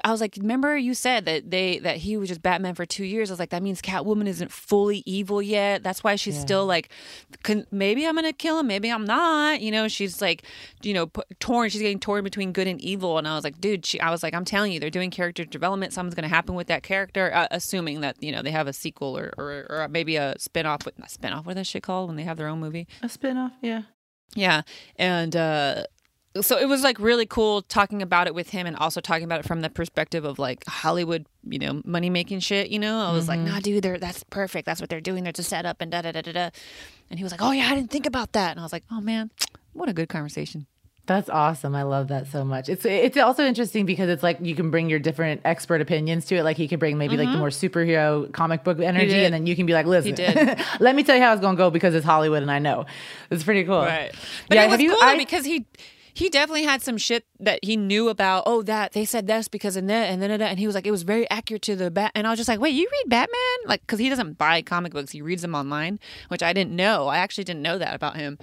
I 0.05 0.11
was 0.11 0.21
like, 0.21 0.37
remember 0.39 0.77
you 0.77 0.95
said 0.95 1.25
that 1.25 1.51
they 1.51 1.79
that 1.81 1.99
he 1.99 2.17
was 2.17 2.29
just 2.29 2.43
Batman 2.43 2.75
for 2.75 2.87
two 2.87 3.05
years. 3.05 3.31
I 3.31 3.33
was 3.33 3.41
like, 3.41 3.51
that 3.51 3.63
means 3.63 3.83
Catwoman 3.83 4.27
isn't 4.27 4.53
fully 4.53 5.03
evil 5.05 5.43
yet. 5.43 5.83
That's 5.83 6.05
why 6.05 6.17
she's 6.17 6.39
still 6.39 6.65
like, 6.65 6.91
maybe 7.71 8.07
I'm 8.07 8.15
gonna 8.15 8.33
kill 8.33 8.61
him, 8.61 8.69
maybe 8.69 8.91
I'm 8.91 9.05
not. 9.05 9.61
You 9.61 9.73
know, 9.73 9.89
she's 9.89 10.23
like, 10.23 10.45
you 10.83 10.95
know, 10.95 11.11
torn. 11.41 11.71
She's 11.71 11.83
getting 11.83 11.99
torn 12.01 12.25
between 12.25 12.53
good 12.53 12.67
and 12.69 12.81
evil. 12.81 13.19
And 13.19 13.27
I 13.27 13.35
was 13.35 13.45
like, 13.45 13.61
dude, 13.61 13.85
she, 13.85 14.01
I 14.01 14.11
was 14.11 14.23
like, 14.23 14.35
I'm 14.35 14.45
telling 14.45 14.73
you, 14.73 14.81
they're 14.89 15.01
doing 15.01 15.11
character 15.11 15.45
development. 15.45 15.93
Something's 15.93 16.15
gonna 16.15 16.29
happen 16.29 16.55
with 16.55 16.69
that 16.69 16.83
character, 16.83 17.31
uh, 17.35 17.47
assuming 17.51 18.01
that 18.01 18.17
you 18.23 18.33
know 18.33 18.41
they 18.41 18.51
have 18.51 18.67
a 18.67 18.73
sequel 18.73 19.19
or 19.19 19.35
or, 19.37 19.67
or 19.69 19.89
maybe 19.89 20.17
a 20.17 20.35
spinoff. 20.39 20.87
With 20.87 20.99
not 20.99 21.09
spinoff. 21.09 21.45
What 21.45 21.53
is 21.53 21.57
that 21.57 21.67
shit 21.67 21.83
called 21.83 22.09
when 22.09 22.17
they 22.17 22.23
have 22.23 22.39
their 22.39 22.49
own 22.49 22.59
movie? 22.59 22.89
a 23.03 23.07
spinoff, 23.07 23.53
yeah. 23.61 23.83
Yeah. 24.35 24.63
And 24.97 25.37
uh 25.37 25.85
so 26.41 26.57
it 26.57 26.69
was 26.69 26.83
like 26.83 26.99
really 27.01 27.27
cool 27.27 27.63
talking 27.63 28.01
about 28.01 28.27
it 28.29 28.35
with 28.35 28.51
him 28.51 28.67
and 28.67 28.77
also 28.77 29.01
talking 29.01 29.25
about 29.25 29.41
it 29.41 29.47
from 29.47 29.61
the 29.61 29.69
perspective 29.71 30.25
of 30.25 30.39
like 30.39 30.65
Hollywood, 30.67 31.27
you 31.43 31.59
know, 31.59 31.83
money 31.85 32.11
making 32.11 32.41
shit, 32.41 32.69
you 32.69 32.79
know? 32.79 33.01
I 33.01 33.13
was 33.13 33.29
like, 33.29 33.41
nah, 33.41 33.59
dude, 33.61 33.83
they're 33.83 33.99
that's 33.99 34.23
perfect. 34.25 34.65
That's 34.67 34.81
what 34.81 34.89
they're 34.89 35.01
doing. 35.01 35.25
They're 35.25 35.33
just 35.33 35.51
set 35.51 35.67
up 35.67 35.81
and 35.81 35.91
da 35.91 36.03
da 36.03 36.13
da 36.13 36.23
da 36.23 36.33
da. 36.33 36.51
And 37.11 37.19
he 37.19 37.25
was 37.25 37.33
like, 37.33 37.43
Oh 37.43 37.51
yeah, 37.51 37.69
I 37.69 37.75
didn't 37.75 37.91
think 37.91 38.07
about 38.07 38.33
that. 38.33 38.53
And 38.53 38.61
I 38.61 38.63
was 38.63 38.73
like, 38.73 38.85
Oh 38.91 39.01
man, 39.01 39.31
what 39.73 39.89
a 39.89 39.93
good 39.93 40.09
conversation. 40.09 40.67
That's 41.09 41.31
awesome. 41.31 41.75
I 41.75 41.85
love 41.85 42.09
that 42.09 42.27
so 42.27 42.45
much. 42.45 42.69
It's 42.69 42.85
it's 42.85 43.17
also 43.17 43.43
interesting 43.43 43.87
because 43.87 44.11
it's 44.11 44.23
like 44.23 44.37
you 44.43 44.55
can 44.55 44.71
bring 44.71 44.91
your 44.91 44.99
different 44.99 45.41
expert 45.43 45.81
opinions 45.81 46.27
to 46.27 46.37
it. 46.37 46.43
Like 46.43 46.59
he 46.59 46.69
could 46.69 46.79
bring 46.79 46.99
maybe 46.99 47.17
like 47.17 47.29
the 47.29 47.31
mm-hmm. 47.31 47.39
more 47.39 47.49
superhero 47.49 48.31
comic 48.35 48.63
book 48.63 48.79
energy, 48.79 49.25
and 49.25 49.33
then 49.33 49.47
you 49.47 49.57
can 49.57 49.65
be 49.65 49.73
like, 49.73 49.87
"Listen, 49.87 50.15
let 50.81 50.95
me 50.95 51.03
tell 51.03 51.17
you 51.17 51.23
how 51.23 51.33
it's 51.33 51.41
gonna 51.41 51.57
go 51.57 51.71
because 51.71 51.95
it's 51.95 52.05
Hollywood 52.05 52.43
and 52.43 52.51
I 52.51 52.59
know." 52.59 52.85
It's 53.31 53.43
pretty 53.43 53.65
cool. 53.65 53.81
Right. 53.81 54.13
But 54.49 54.57
yeah, 54.57 54.65
it 54.65 54.71
was 54.71 54.81
you? 54.81 54.91
cool 54.91 55.01
though, 55.01 55.07
I- 55.07 55.17
because 55.17 55.47
he 55.47 55.65
he 56.19 56.29
definitely 56.29 56.65
had 56.65 56.83
some 56.83 56.99
shit 56.99 57.25
that 57.39 57.61
he 57.63 57.77
knew 57.77 58.09
about. 58.09 58.43
Oh, 58.47 58.63
that 58.63 58.93
they 58.93 59.05
said 59.05 59.27
this 59.29 59.47
because 59.47 59.77
and 59.77 59.89
that 59.89 60.11
and 60.11 60.21
then 60.21 60.31
that, 60.41 60.51
and 60.51 60.59
he 60.59 60.67
was 60.67 60.75
like, 60.75 60.87
it 60.87 60.91
was 60.91 61.03
very 61.05 61.31
accurate 61.31 61.63
to 61.63 61.77
the 61.77 61.91
bat. 61.91 62.11
And 62.17 62.27
I 62.27 62.31
was 62.31 62.39
just 62.39 62.49
like, 62.49 62.59
wait, 62.61 62.75
you 62.75 62.89
read 62.91 63.09
Batman? 63.09 63.59
Like, 63.67 63.83
because 63.83 64.01
he 64.01 64.09
doesn't 64.09 64.37
buy 64.37 64.61
comic 64.63 64.93
books, 64.93 65.13
he 65.13 65.23
reads 65.23 65.43
them 65.43 65.55
online, 65.55 66.01
which 66.27 66.43
I 66.43 66.53
didn't 66.53 66.75
know. 66.75 67.07
I 67.07 67.19
actually 67.19 67.45
didn't 67.45 67.63
know 67.63 67.79
that 67.79 67.95
about 67.95 68.17
him. 68.17 68.37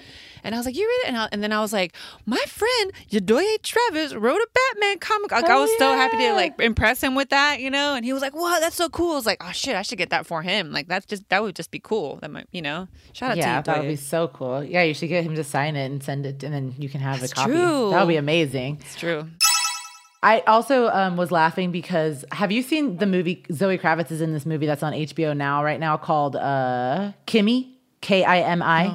And 0.44 0.56
I 0.56 0.58
was 0.58 0.66
like, 0.66 0.76
you 0.78 0.88
read 0.88 1.06
it? 1.06 1.08
And, 1.10 1.18
I, 1.18 1.30
and 1.34 1.44
then 1.44 1.52
I 1.52 1.60
was 1.60 1.74
like, 1.74 1.94
my 2.26 2.42
friend 2.48 2.94
Yedoye 3.12 3.62
Travis 3.62 4.14
wrote 4.14 4.40
a 4.42 4.48
Batman 4.54 5.00
comic. 5.00 5.32
Like, 5.32 5.44
I 5.50 5.56
Oh, 5.56 5.62
was 5.64 5.78
so 5.78 5.94
happy 5.96 6.18
to 6.18 6.34
like 6.34 6.60
impress 6.62 7.02
him 7.02 7.14
with 7.16 7.30
that, 7.30 7.60
you 7.60 7.70
know. 7.70 7.96
And 7.96 8.06
he 8.06 8.14
was 8.14 8.22
like, 8.22 8.34
wow, 8.36 8.58
that's 8.62 8.76
so 8.78 8.88
cool. 8.90 9.12
I 9.12 9.16
was 9.16 9.26
like, 9.26 9.44
oh 9.44 9.52
shit, 9.52 9.76
I 9.76 9.82
should 9.82 9.98
get 9.98 10.12
that 10.12 10.26
for 10.26 10.42
him. 10.42 10.72
Like, 10.72 10.88
that's 10.88 11.06
just 11.06 11.28
that 11.30 11.42
would 11.44 11.56
just 11.56 11.72
be 11.72 11.80
cool. 11.80 12.18
That 12.22 12.32
might, 12.32 12.48
you 12.54 12.62
know. 12.62 12.88
Shout 13.14 13.32
out 13.32 13.38
yeah, 13.38 13.62
to 13.62 13.72
you. 13.72 13.76
that 13.76 13.82
would 13.84 13.90
be 13.90 13.96
so 13.98 14.28
cool. 14.30 14.64
Yeah, 14.64 14.84
you 14.84 14.94
should 14.94 15.10
get 15.10 15.24
him 15.26 15.36
to 15.36 15.44
sign 15.44 15.76
it 15.76 15.86
and 15.92 16.02
send 16.04 16.26
it, 16.26 16.42
and 16.44 16.54
then 16.54 16.74
you 16.78 16.88
can 16.90 17.02
have 17.02 17.20
That's 17.20 17.32
a 17.32 17.36
copy. 17.36 17.52
true. 17.52 17.65
That 17.92 18.02
would 18.02 18.12
be 18.12 18.18
amazing. 18.18 18.78
It's 18.82 18.96
true. 18.96 19.28
I 20.24 20.40
also 20.48 20.88
um, 20.90 21.18
was 21.18 21.32
laughing 21.32 21.72
because 21.72 22.26
have 22.32 22.52
you 22.52 22.64
seen 22.64 22.98
the 22.98 23.06
movie 23.06 23.46
Zoe 23.52 23.78
Kravitz 23.78 24.10
is 24.12 24.22
in 24.22 24.34
this 24.34 24.44
movie 24.46 24.66
that's 24.66 24.82
on 24.82 24.92
HBO 24.94 25.38
now 25.38 25.64
right 25.64 25.80
now 25.80 25.98
called 25.98 26.36
uh, 26.36 27.12
Kimi 27.28 27.78
K 28.02 28.24
I 28.24 28.40
M 28.40 28.64
I. 28.64 28.88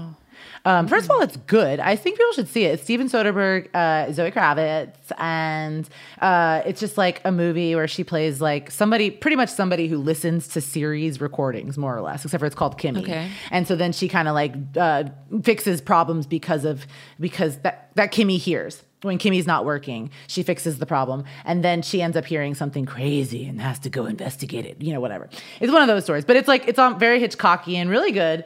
Um, 0.65 0.89
first 0.89 1.07
of 1.07 1.11
all, 1.11 1.23
it's 1.23 1.37
good. 1.39 1.81
I 1.81 1.97
think 1.97 2.19
people 2.19 2.33
should 2.33 2.49
see 2.49 2.65
it. 2.65 2.75
It's 2.75 2.83
Steven 2.83 3.09
Soderbergh, 3.09 3.75
uh, 3.75 4.13
Zoe 4.13 4.31
Kravitz, 4.31 4.95
and 5.19 5.89
uh, 6.21 6.63
it's 6.67 6.81
just 6.81 6.99
like 6.99 7.21
a 7.25 7.33
movie 7.33 7.75
where 7.75 7.89
she 7.89 8.05
plays 8.05 8.41
like 8.41 8.71
somebody, 8.71 9.11
pretty 9.11 9.37
much 9.37 9.49
somebody 9.49 9.89
who 9.89 9.99
listens 9.99 10.49
to 10.49 10.61
series 10.61 11.21
recordings, 11.21 11.79
more 11.79 11.97
or 11.97 12.03
less. 12.03 12.25
Except 12.25 12.41
for 12.41 12.47
it's 12.47 12.55
called 12.55 12.79
Kimi. 12.79 13.01
Okay. 13.01 13.31
And 13.51 13.67
so 13.67 13.75
then 13.77 13.93
she 13.93 14.09
kind 14.09 14.29
of 14.29 14.35
like 14.35 14.55
uh, 14.77 15.05
fixes 15.43 15.81
problems 15.81 16.27
because 16.27 16.65
of 16.65 16.87
because 17.19 17.59
that 17.59 17.91
that 17.95 18.11
Kimi 18.11 18.37
hears 18.37 18.83
when 19.03 19.19
Kimi's 19.19 19.47
not 19.47 19.65
working, 19.65 20.11
she 20.27 20.43
fixes 20.43 20.79
the 20.79 20.87
problem, 20.87 21.25
and 21.45 21.65
then 21.65 21.83
she 21.83 22.03
ends 22.03 22.17
up 22.17 22.27
hearing 22.27 22.55
something 22.55 22.85
crazy 22.85 23.47
and 23.47 23.61
has 23.61 23.79
to 23.81 23.91
go 23.91 24.07
investigate 24.07 24.67
it. 24.67 24.81
You 24.83 24.93
know, 24.93 25.01
whatever. 25.01 25.29
It's 25.61 25.73
one 25.73 25.83
of 25.83 25.89
those 25.89 26.05
stories, 26.05 26.25
but 26.25 26.37
it's 26.37 26.49
like 26.49 26.69
it's 26.69 26.79
on 26.79 26.99
very 26.99 27.21
Hitchcocky 27.21 27.75
and 27.75 27.89
really 27.89 28.13
good. 28.13 28.45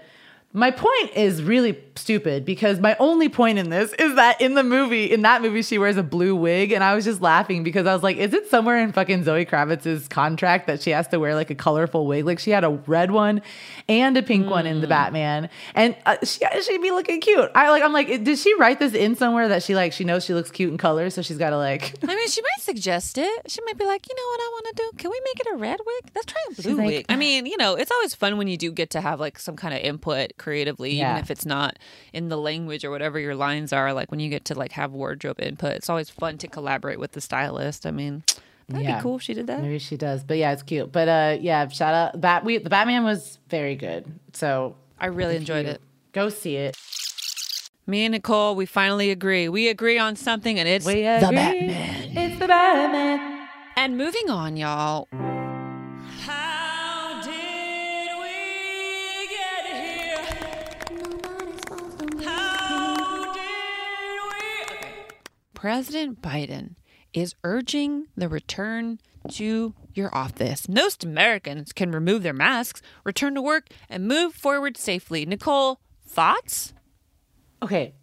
My 0.57 0.71
point 0.71 1.17
is 1.17 1.43
really 1.43 1.77
stupid 1.97 2.45
because 2.45 2.79
my 2.79 2.97
only 3.01 3.29
point 3.29 3.59
in 3.59 3.71
this 3.71 3.93
is 3.95 4.15
that 4.15 4.41
in 4.41 4.55
the 4.55 4.63
movie, 4.63 5.11
in 5.13 5.23
that 5.23 5.43
movie, 5.43 5.63
she 5.63 5.79
wears 5.79 5.97
a 5.97 6.03
blue 6.05 6.37
wig, 6.37 6.71
and 6.71 6.85
I 6.85 6.95
was 6.95 7.05
just 7.05 7.21
laughing 7.21 7.65
because 7.65 7.89
I 7.89 7.93
was 7.93 8.05
like, 8.05 8.19
is 8.19 8.33
it 8.33 8.49
somewhere 8.49 8.79
in 8.79 8.93
fucking 8.93 9.25
Zoe 9.25 9.47
Kravitz's 9.47 10.07
contract 10.07 10.69
that 10.69 10.81
she 10.81 10.91
has 10.91 11.09
to 11.09 11.19
wear 11.19 11.35
like 11.35 11.51
a 11.51 11.57
colorful 11.57 12.07
wig? 12.07 12.25
Like 12.25 12.39
she 12.39 12.53
had 12.53 12.63
a 12.63 12.71
red 12.71 13.11
one 13.11 13.43
and 13.89 14.17
a 14.17 14.23
pink 14.23 14.49
one 14.49 14.67
in 14.67 14.81
the 14.81 14.87
Batman, 14.87 15.51
and 15.75 15.95
uh, 16.07 16.17
she 16.23 16.41
she'd 16.63 16.81
be 16.83 16.91
looking 16.91 17.21
cute. 17.21 17.51
I 17.55 17.71
like, 17.71 17.83
I'm 17.83 17.93
like, 17.93 18.07
did 18.25 18.39
she 18.39 18.55
write 18.59 18.79
this 18.79 18.95
in 18.95 19.15
somewhere 19.17 19.49
that 19.49 19.63
she 19.63 19.75
like 19.75 19.93
she 19.93 20.05
knows 20.05 20.25
she 20.25 20.33
looks 20.35 20.51
cute 20.51 20.71
in 20.71 20.79
colors, 20.79 21.15
so 21.15 21.23
she's 21.23 21.39
got 21.39 21.51
to 21.51 21.57
like. 21.59 21.95
I 22.03 22.07
mean, 22.15 22.29
she 22.29 22.41
might 22.41 22.63
suggest 22.63 23.19
it. 23.19 23.43
She 23.51 23.61
might 23.67 23.77
be 23.77 23.85
like, 23.85 24.07
you 24.09 24.15
know 24.15 24.23
what 24.23 24.41
I 24.41 24.49
want 24.53 24.67
to 24.77 24.83
do? 24.83 24.91
Can 24.99 25.11
we 25.11 25.21
make 25.25 25.41
it 25.41 25.47
a 25.53 25.57
red 25.57 25.79
wig? 25.85 26.11
Let's 26.15 26.27
try 26.27 26.41
a 26.51 26.63
blue 26.63 26.77
like, 26.77 26.87
wig. 26.87 27.07
I 27.09 27.17
mean, 27.17 27.47
you 27.47 27.57
know, 27.57 27.75
it's 27.75 27.91
always 27.91 28.15
fun 28.15 28.39
when 28.39 28.49
you 28.49 28.57
do 28.57 28.73
get 28.73 28.91
to 28.91 29.01
have 29.01 29.21
like 29.21 29.39
some 29.39 29.57
kind 29.57 29.75
of 29.75 29.81
input 29.81 30.33
creatively, 30.39 30.95
Yeah. 30.97 31.13
even 31.13 31.23
if 31.23 31.31
it's 31.31 31.45
not 31.47 31.79
in 32.13 32.29
the 32.29 32.39
language 32.39 32.85
or 32.85 32.91
whatever 32.91 33.19
your 33.19 33.35
lines 33.35 33.73
are. 33.73 33.93
Like 33.93 34.11
when 34.11 34.21
you 34.21 34.31
get 34.31 34.45
to 34.47 34.55
like 34.55 34.73
have 34.73 34.93
wardrobe 34.93 35.41
input, 35.41 35.73
it's 35.73 35.91
always 35.91 36.09
fun 36.11 36.39
to 36.39 36.49
collaborate 36.49 36.99
with 36.99 37.13
the 37.13 37.21
stylist. 37.21 37.87
I 37.87 37.91
mean, 37.91 38.23
that'd 38.69 38.87
Yeah. 38.87 38.97
be 38.97 39.03
cool 39.03 39.17
if 39.17 39.23
she 39.23 39.35
did 39.35 39.47
that. 39.49 39.61
Maybe 39.63 39.79
she 39.79 39.97
does, 39.97 40.25
but 40.25 40.37
yeah, 40.39 40.53
it's 40.53 40.63
cute. 40.63 40.91
But 40.93 41.09
uh, 41.09 41.37
yeah, 41.41 41.67
shout 41.69 41.95
out 41.95 42.21
Bat. 42.21 42.45
We 42.45 42.59
the 42.59 42.71
Batman 42.71 43.05
was 43.05 43.39
very 43.49 43.77
good, 43.77 44.05
so 44.33 44.77
I 44.99 45.07
really 45.07 45.37
enjoyed 45.37 45.67
you 45.67 45.73
it. 45.73 45.81
Go 46.13 46.29
see 46.29 46.57
it. 46.57 46.77
Me 47.87 48.05
and 48.07 48.15
Niccole, 48.15 48.57
we 48.57 48.65
finally 48.67 49.11
agree. 49.11 49.49
We 49.49 49.69
agree 49.69 49.99
on 49.99 50.17
something, 50.17 50.59
and 50.59 50.67
it's 50.69 50.87
We 50.87 51.03
the. 51.03 51.29
Batman. 51.31 52.17
It's 52.17 52.39
the 52.39 52.47
Batman. 52.49 53.49
And 53.77 53.99
moving 53.99 54.31
on, 54.31 54.57
y'all. 54.57 55.07
How 56.21 57.21
did 57.23 58.11
we 58.23 59.29
get 59.29 59.67
here? 59.83 60.25
How 62.25 63.33
did 63.35 64.21
we? 64.31 65.15
President 65.55 66.23
Biden 66.23 66.77
is 67.15 67.35
urging 67.45 68.09
the 68.17 68.29
return 68.29 68.99
to 69.31 69.75
your 69.95 70.15
office. 70.15 70.69
Most 70.69 71.05
Americans 71.05 71.73
can 71.73 71.93
remove 71.93 72.23
their 72.23 72.35
masks, 72.35 72.83
return 73.05 73.35
to 73.35 73.43
work, 73.43 73.69
and 73.89 74.07
move 74.07 74.35
forward 74.35 74.77
safely. 74.77 75.25
Niccole, 75.25 75.79
thoughts? 76.07 76.75
Okay. 77.63 77.95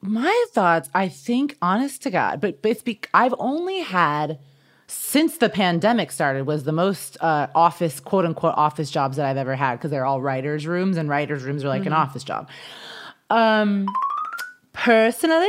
My 0.00 0.44
thoughts, 0.52 0.88
I 0.94 1.08
think, 1.08 1.56
honest 1.60 2.02
to 2.02 2.10
God, 2.10 2.40
but, 2.40 2.62
but 2.62 2.70
it's 2.70 2.82
be- 2.82 3.00
I've 3.12 3.34
only 3.38 3.80
had 3.80 4.38
since 4.86 5.38
the 5.38 5.48
pandemic 5.48 6.12
started 6.12 6.46
was 6.46 6.64
the 6.64 6.72
most 6.72 7.16
uh, 7.22 7.46
office 7.54 8.00
quote 8.00 8.26
unquote 8.26 8.54
office 8.56 8.90
jobs 8.90 9.16
that 9.16 9.26
I've 9.26 9.38
ever 9.38 9.56
had 9.56 9.76
because 9.76 9.90
they're 9.90 10.04
all 10.04 10.20
writers' 10.20 10.66
rooms 10.66 10.96
and 10.96 11.08
writers' 11.08 11.42
rooms 11.42 11.64
are 11.64 11.68
like 11.68 11.86
an 11.86 11.92
office 11.92 12.22
job. 12.22 12.48
Um, 13.30 13.88
personally, 14.72 15.48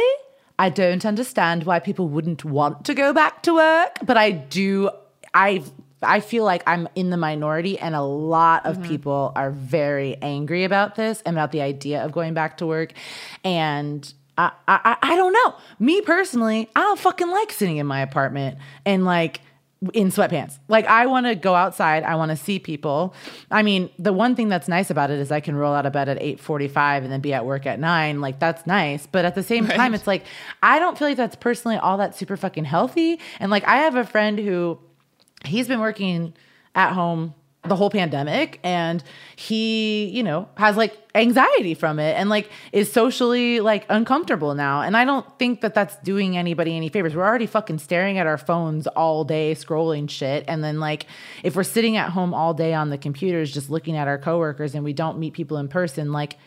I 0.57 0.69
don't 0.69 1.05
understand 1.05 1.65
why 1.65 1.79
people 1.79 2.07
wouldn't 2.07 2.45
want 2.45 2.85
to 2.85 2.93
go 2.93 3.13
back 3.13 3.43
to 3.43 3.55
work, 3.55 3.97
but 4.03 4.17
I 4.17 4.31
do. 4.31 4.89
I 5.33 5.63
I 6.01 6.19
feel 6.19 6.43
like 6.43 6.63
I'm 6.65 6.87
in 6.95 7.09
the 7.09 7.17
minority, 7.17 7.77
and 7.77 7.95
a 7.95 8.01
lot 8.01 8.65
of 8.65 8.77
mm-hmm. 8.77 8.87
people 8.87 9.31
are 9.35 9.51
very 9.51 10.15
angry 10.21 10.63
about 10.63 10.95
this 10.95 11.21
and 11.25 11.35
about 11.35 11.51
the 11.51 11.61
idea 11.61 12.03
of 12.03 12.11
going 12.11 12.33
back 12.33 12.57
to 12.57 12.65
work. 12.65 12.93
And 13.43 14.11
I, 14.37 14.51
I 14.67 14.97
I 15.01 15.15
don't 15.15 15.33
know. 15.33 15.55
Me 15.79 16.01
personally, 16.01 16.69
I 16.75 16.81
don't 16.81 16.99
fucking 16.99 17.29
like 17.29 17.51
sitting 17.51 17.77
in 17.77 17.85
my 17.85 18.01
apartment 18.01 18.57
and 18.85 19.03
like 19.05 19.41
in 19.93 20.09
sweatpants. 20.09 20.57
Like 20.67 20.85
I 20.85 21.05
want 21.05 21.25
to 21.25 21.35
go 21.35 21.53
outside. 21.53 22.03
I 22.03 22.15
want 22.15 22.31
to 22.31 22.37
see 22.37 22.59
people. 22.59 23.13
I 23.51 23.61
mean, 23.61 23.89
the 23.99 24.13
one 24.13 24.35
thing 24.35 24.49
that's 24.49 24.67
nice 24.67 24.89
about 24.89 25.11
it 25.11 25.19
is 25.19 25.31
I 25.31 25.39
can 25.39 25.55
roll 25.55 25.73
out 25.73 25.85
of 25.85 25.93
bed 25.93 26.09
at 26.09 26.19
8:45 26.19 27.03
and 27.03 27.11
then 27.11 27.21
be 27.21 27.33
at 27.33 27.45
work 27.45 27.65
at 27.65 27.79
9. 27.79 28.21
Like 28.21 28.39
that's 28.39 28.65
nice. 28.65 29.05
But 29.05 29.25
at 29.25 29.35
the 29.35 29.43
same 29.43 29.67
time 29.67 29.93
it's 29.93 30.07
like 30.07 30.23
I 30.63 30.79
don't 30.79 30.97
feel 30.97 31.07
like 31.07 31.17
that's 31.17 31.35
personally 31.35 31.77
all 31.77 31.97
that 31.97 32.15
super 32.15 32.37
fucking 32.37 32.65
healthy. 32.65 33.19
And 33.39 33.51
like 33.51 33.67
I 33.67 33.77
have 33.77 33.95
a 33.95 34.05
friend 34.05 34.39
who 34.39 34.79
he's 35.43 35.67
been 35.67 35.79
working 35.79 36.33
at 36.73 36.93
home 36.93 37.33
the 37.67 37.75
whole 37.75 37.89
pandemic 37.89 38.59
and 38.63 39.03
he 39.35 40.05
you 40.05 40.23
know 40.23 40.47
has 40.57 40.77
like 40.77 40.97
anxiety 41.15 41.73
from 41.73 41.99
it 41.99 42.15
and 42.17 42.29
like 42.29 42.49
is 42.71 42.91
socially 42.91 43.59
like 43.59 43.85
uncomfortable 43.89 44.53
now. 44.55 44.81
And 44.81 44.97
i 44.97 45.05
don't 45.05 45.27
think 45.39 45.61
that 45.61 45.73
that's 45.73 45.95
doing 45.97 46.37
anybody 46.37 46.75
any 46.75 46.89
favors. 46.89 47.15
We're 47.15 47.25
already 47.25 47.47
fucking 47.47 47.79
staring 47.79 48.17
at 48.17 48.27
our 48.27 48.37
phones 48.37 48.87
all 48.87 49.23
day 49.23 49.55
scrolling 49.55 50.09
shit. 50.09 50.45
And 50.47 50.63
then 50.63 50.79
like 50.79 51.05
if 51.43 51.55
we're 51.55 51.63
sitting 51.63 51.97
at 51.97 52.09
home 52.09 52.33
all 52.33 52.53
day 52.53 52.73
on 52.73 52.89
the 52.89 52.97
computers 52.97 53.53
just 53.53 53.69
looking 53.69 53.95
at 53.95 54.07
our 54.07 54.17
coworkers 54.17 54.75
and 54.75 54.83
we 54.83 54.93
don't 54.93 55.17
meet 55.19 55.33
people 55.33 55.57
in 55.57 55.67
person 55.67 56.11
like 56.11 56.37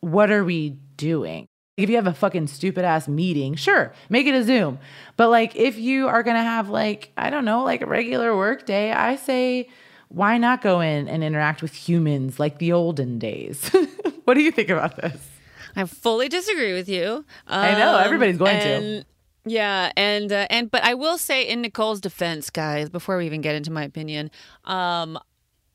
what 0.00 0.30
are 0.30 0.44
we 0.44 0.78
doing? 0.96 1.46
If 1.76 1.90
you 1.90 1.96
have 1.96 2.06
a 2.06 2.14
fucking 2.14 2.46
stupid 2.46 2.84
ass 2.84 3.08
meeting, 3.08 3.56
sure, 3.56 3.92
make 4.08 4.26
it 4.26 4.34
a 4.34 4.44
Zoom. 4.44 4.78
But 5.16 5.30
like 5.30 5.56
if 5.56 5.76
you 5.76 6.06
are 6.06 6.22
gonna 6.22 6.42
have 6.42 6.68
like, 6.68 7.10
I 7.16 7.30
don't 7.30 7.44
know, 7.44 7.64
like 7.64 7.80
a 7.80 7.86
regular 7.86 8.36
work 8.36 8.64
day, 8.64 8.92
I 8.92 9.16
say, 9.16 9.68
why 10.08 10.38
not 10.38 10.62
go 10.62 10.80
in 10.80 11.08
and 11.08 11.24
interact 11.24 11.62
with 11.62 11.72
humans 11.74 12.38
like 12.38 12.58
the 12.58 12.72
olden 12.72 13.18
days? 13.18 13.68
what 14.24 14.34
do 14.34 14.40
you 14.42 14.50
think 14.50 14.68
about 14.68 14.96
this? 14.96 15.28
I 15.76 15.84
fully 15.86 16.28
disagree 16.28 16.72
with 16.72 16.88
you. 16.88 17.24
I 17.46 17.72
know, 17.72 17.96
Um, 17.96 18.04
everybody's 18.04 18.38
going 18.38 18.60
to. 18.60 19.04
Yeah, 19.46 19.92
and 19.96 20.32
uh, 20.32 20.46
and 20.48 20.70
but 20.70 20.82
I 20.84 20.94
will 20.94 21.18
say 21.18 21.46
in 21.46 21.62
Niccole's 21.62 22.00
defense, 22.00 22.48
guys, 22.48 22.88
before 22.88 23.18
we 23.18 23.26
even 23.26 23.42
get 23.42 23.54
into 23.54 23.70
my 23.70 23.82
opinion, 23.82 24.30
um, 24.64 25.18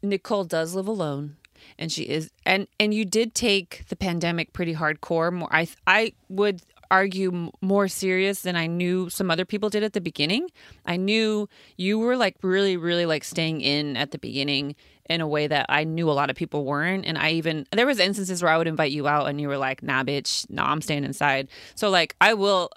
Niccole 0.04 0.48
does 0.48 0.74
live 0.74 0.88
alone, 0.88 1.36
and 1.78 1.92
she 1.92 2.04
is, 2.04 2.32
and 2.48 2.66
and 2.80 2.96
you 2.96 3.06
did 3.06 3.36
take 3.36 3.86
the 3.90 3.96
pandemic 3.96 4.54
pretty 4.54 4.74
hardcore. 4.74 5.32
More, 5.32 5.50
I 5.52 5.68
I 5.86 6.14
would 6.30 6.62
argue 6.92 7.52
more 7.62 7.88
serious 7.88 8.42
than 8.42 8.56
I 8.56 8.68
knew 8.68 9.10
some 9.10 9.30
other 9.30 9.46
people 9.46 9.70
did 9.70 9.84
at 9.84 9.94
the 9.94 10.02
beginning. 10.02 10.50
I 10.86 10.98
knew 10.98 11.48
you 11.78 12.00
were 12.00 12.18
like 12.18 12.38
really, 12.42 12.78
really 12.78 13.06
like 13.06 13.24
staying 13.24 13.62
in 13.62 13.96
at 13.96 14.12
the 14.12 14.18
beginning 14.18 14.76
in 15.10 15.22
a 15.22 15.28
way 15.28 15.48
that 15.48 15.66
I 15.70 15.84
knew 15.84 16.10
a 16.10 16.14
lot 16.14 16.30
of 16.30 16.36
people 16.36 16.66
weren't. 16.66 17.06
And 17.06 17.18
I 17.18 17.32
even 17.32 17.66
there 17.72 17.88
was 17.88 18.00
instances 18.00 18.42
where 18.42 18.52
I 18.52 18.58
would 18.58 18.68
invite 18.68 18.92
you 18.92 19.08
out 19.08 19.28
and 19.28 19.42
you 19.42 19.48
were 19.48 19.58
like, 19.58 19.84
nah, 19.84 20.04
bitch, 20.04 20.50
nah, 20.50 20.72
I'm 20.72 20.82
staying 20.82 21.04
inside. 21.04 21.50
So 21.76 21.90
like 21.90 22.16
I 22.22 22.34
will 22.34 22.70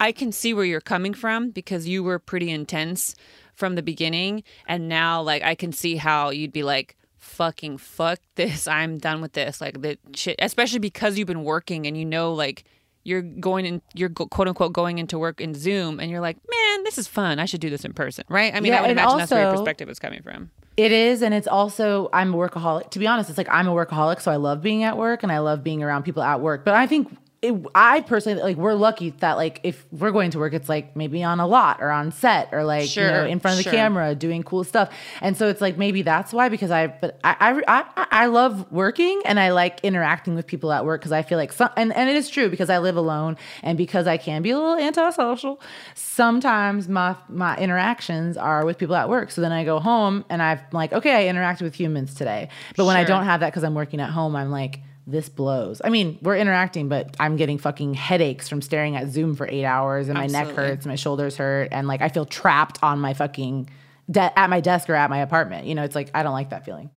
I 0.00 0.12
can 0.12 0.32
see 0.32 0.54
where 0.54 0.64
you're 0.64 0.80
coming 0.80 1.14
from 1.14 1.50
because 1.50 1.86
you 1.86 2.02
were 2.02 2.18
pretty 2.18 2.50
intense 2.50 3.14
from 3.54 3.74
the 3.74 3.82
beginning. 3.82 4.42
And 4.66 4.88
now 4.88 5.22
like 5.22 5.42
I 5.42 5.54
can 5.54 5.72
see 5.72 5.96
how 5.96 6.30
you'd 6.30 6.52
be 6.52 6.62
like, 6.62 6.96
fucking 7.18 7.78
fuck 7.78 8.18
this. 8.36 8.66
I'm 8.66 8.98
done 8.98 9.20
with 9.20 9.32
this. 9.32 9.60
Like 9.60 9.82
the 9.82 9.98
shit 10.14 10.36
especially 10.40 10.78
because 10.78 11.18
you've 11.18 11.28
been 11.28 11.44
working 11.44 11.86
and 11.86 11.96
you 11.96 12.04
know 12.04 12.32
like 12.32 12.64
you're 13.04 13.22
going 13.22 13.66
in 13.66 13.82
you're 13.94 14.08
quote 14.10 14.48
unquote 14.48 14.72
going 14.72 14.98
into 14.98 15.18
work 15.18 15.40
in 15.40 15.54
Zoom 15.54 16.00
and 16.00 16.10
you're 16.10 16.20
like, 16.20 16.36
man, 16.48 16.84
this 16.84 16.98
is 16.98 17.06
fun. 17.08 17.38
I 17.38 17.44
should 17.44 17.60
do 17.60 17.70
this 17.70 17.84
in 17.84 17.92
person, 17.92 18.24
right? 18.28 18.54
I 18.54 18.60
mean, 18.60 18.72
Yeah, 18.72 18.78
I 18.78 18.82
would 18.82 18.90
imagine 18.90 19.18
that's 19.18 19.30
where 19.30 19.42
your 19.42 19.52
perspective 19.52 19.88
is 19.88 19.98
coming 19.98 20.22
from. 20.22 20.50
It 20.76 20.90
is, 20.90 21.20
and 21.20 21.34
it's 21.34 21.46
also 21.46 22.08
I'm 22.12 22.32
a 22.32 22.36
workaholic. 22.36 22.90
To 22.90 22.98
be 22.98 23.06
honest, 23.06 23.28
it's 23.28 23.36
like 23.36 23.48
I'm 23.50 23.68
a 23.68 23.72
workaholic, 23.72 24.20
so 24.22 24.30
I 24.30 24.36
love 24.36 24.62
being 24.62 24.84
at 24.84 24.96
work 24.96 25.22
and 25.22 25.30
I 25.30 25.38
love 25.38 25.62
being 25.62 25.82
around 25.82 26.04
people 26.04 26.22
at 26.22 26.40
work. 26.40 26.64
But 26.64 26.74
I 26.74 26.86
think 26.86 27.14
it, 27.42 27.66
I 27.74 28.02
personally 28.02 28.40
like 28.40 28.56
we're 28.56 28.74
lucky 28.74 29.10
that 29.10 29.36
like 29.36 29.58
if 29.64 29.84
we're 29.90 30.12
going 30.12 30.30
to 30.30 30.38
work, 30.38 30.54
it's 30.54 30.68
like 30.68 30.94
maybe 30.94 31.24
on 31.24 31.40
a 31.40 31.46
lot 31.46 31.82
or 31.82 31.90
on 31.90 32.12
set 32.12 32.48
or 32.52 32.62
like 32.62 32.94
you 32.94 33.02
know 33.02 33.26
in 33.26 33.40
front 33.40 33.58
of 33.58 33.64
the 33.64 33.70
camera 33.70 34.14
doing 34.14 34.44
cool 34.44 34.62
stuff. 34.62 34.90
And 35.20 35.36
so 35.36 35.48
it's 35.48 35.60
like 35.60 35.76
maybe 35.76 36.02
that's 36.02 36.32
why 36.32 36.48
because 36.48 36.70
I 36.70 36.86
but 36.86 37.18
I 37.24 37.60
I 37.66 37.84
I, 37.96 38.06
I 38.12 38.26
love 38.26 38.70
working 38.70 39.20
and 39.24 39.40
I 39.40 39.50
like 39.50 39.80
interacting 39.82 40.36
with 40.36 40.46
people 40.46 40.70
at 40.70 40.84
work 40.84 41.00
because 41.00 41.10
I 41.10 41.22
feel 41.22 41.36
like 41.36 41.52
some 41.52 41.70
and 41.76 41.92
and 41.92 42.08
it 42.08 42.14
is 42.14 42.30
true 42.30 42.48
because 42.48 42.70
I 42.70 42.78
live 42.78 42.96
alone 42.96 43.36
and 43.64 43.76
because 43.76 44.06
I 44.06 44.18
can 44.18 44.42
be 44.42 44.50
a 44.50 44.56
little 44.56 44.76
antisocial. 44.76 45.60
Sometimes 45.96 46.88
my 46.88 47.16
my 47.28 47.56
interactions 47.56 48.36
are 48.36 48.64
with 48.64 48.78
people 48.78 48.94
at 48.94 49.08
work. 49.08 49.32
So 49.32 49.40
then 49.40 49.50
I 49.50 49.64
go 49.64 49.80
home 49.80 50.24
and 50.28 50.40
I'm 50.40 50.60
like, 50.70 50.92
okay, 50.92 51.28
I 51.28 51.32
interacted 51.32 51.62
with 51.62 51.74
humans 51.74 52.14
today. 52.14 52.50
But 52.76 52.84
when 52.84 52.96
I 52.96 53.02
don't 53.02 53.24
have 53.24 53.40
that 53.40 53.50
because 53.50 53.64
I'm 53.64 53.74
working 53.74 54.00
at 54.00 54.10
home, 54.10 54.36
I'm 54.36 54.52
like, 54.52 54.78
this 55.06 55.28
blows. 55.28 55.80
I 55.84 55.90
mean, 55.90 56.18
we're 56.22 56.36
interacting, 56.36 56.88
but 56.88 57.16
I'm 57.18 57.36
getting 57.36 57.58
fucking 57.58 57.94
headaches 57.94 58.48
from 58.48 58.62
staring 58.62 58.96
at 58.96 59.08
Zoom 59.08 59.34
for 59.34 59.48
eight 59.48 59.64
hours, 59.64 60.08
and 60.08 60.16
my 60.16 60.26
neck 60.26 60.48
Absolutely. 60.48 60.64
hurts, 60.64 60.86
my 60.86 60.94
shoulders 60.94 61.36
hurt, 61.36 61.68
and 61.72 61.88
like 61.88 62.00
I 62.00 62.08
feel 62.08 62.24
trapped 62.24 62.78
on 62.82 63.00
my 63.00 63.14
fucking 63.14 63.68
de- 64.10 64.38
at 64.38 64.50
my 64.50 64.60
desk 64.60 64.88
or 64.88 64.94
at 64.94 65.10
my 65.10 65.18
apartment. 65.18 65.66
You 65.66 65.74
know, 65.74 65.82
it's 65.82 65.94
like 65.94 66.10
I 66.14 66.22
don't 66.22 66.32
like 66.32 66.50
that 66.50 66.64
feeling. 66.64 66.90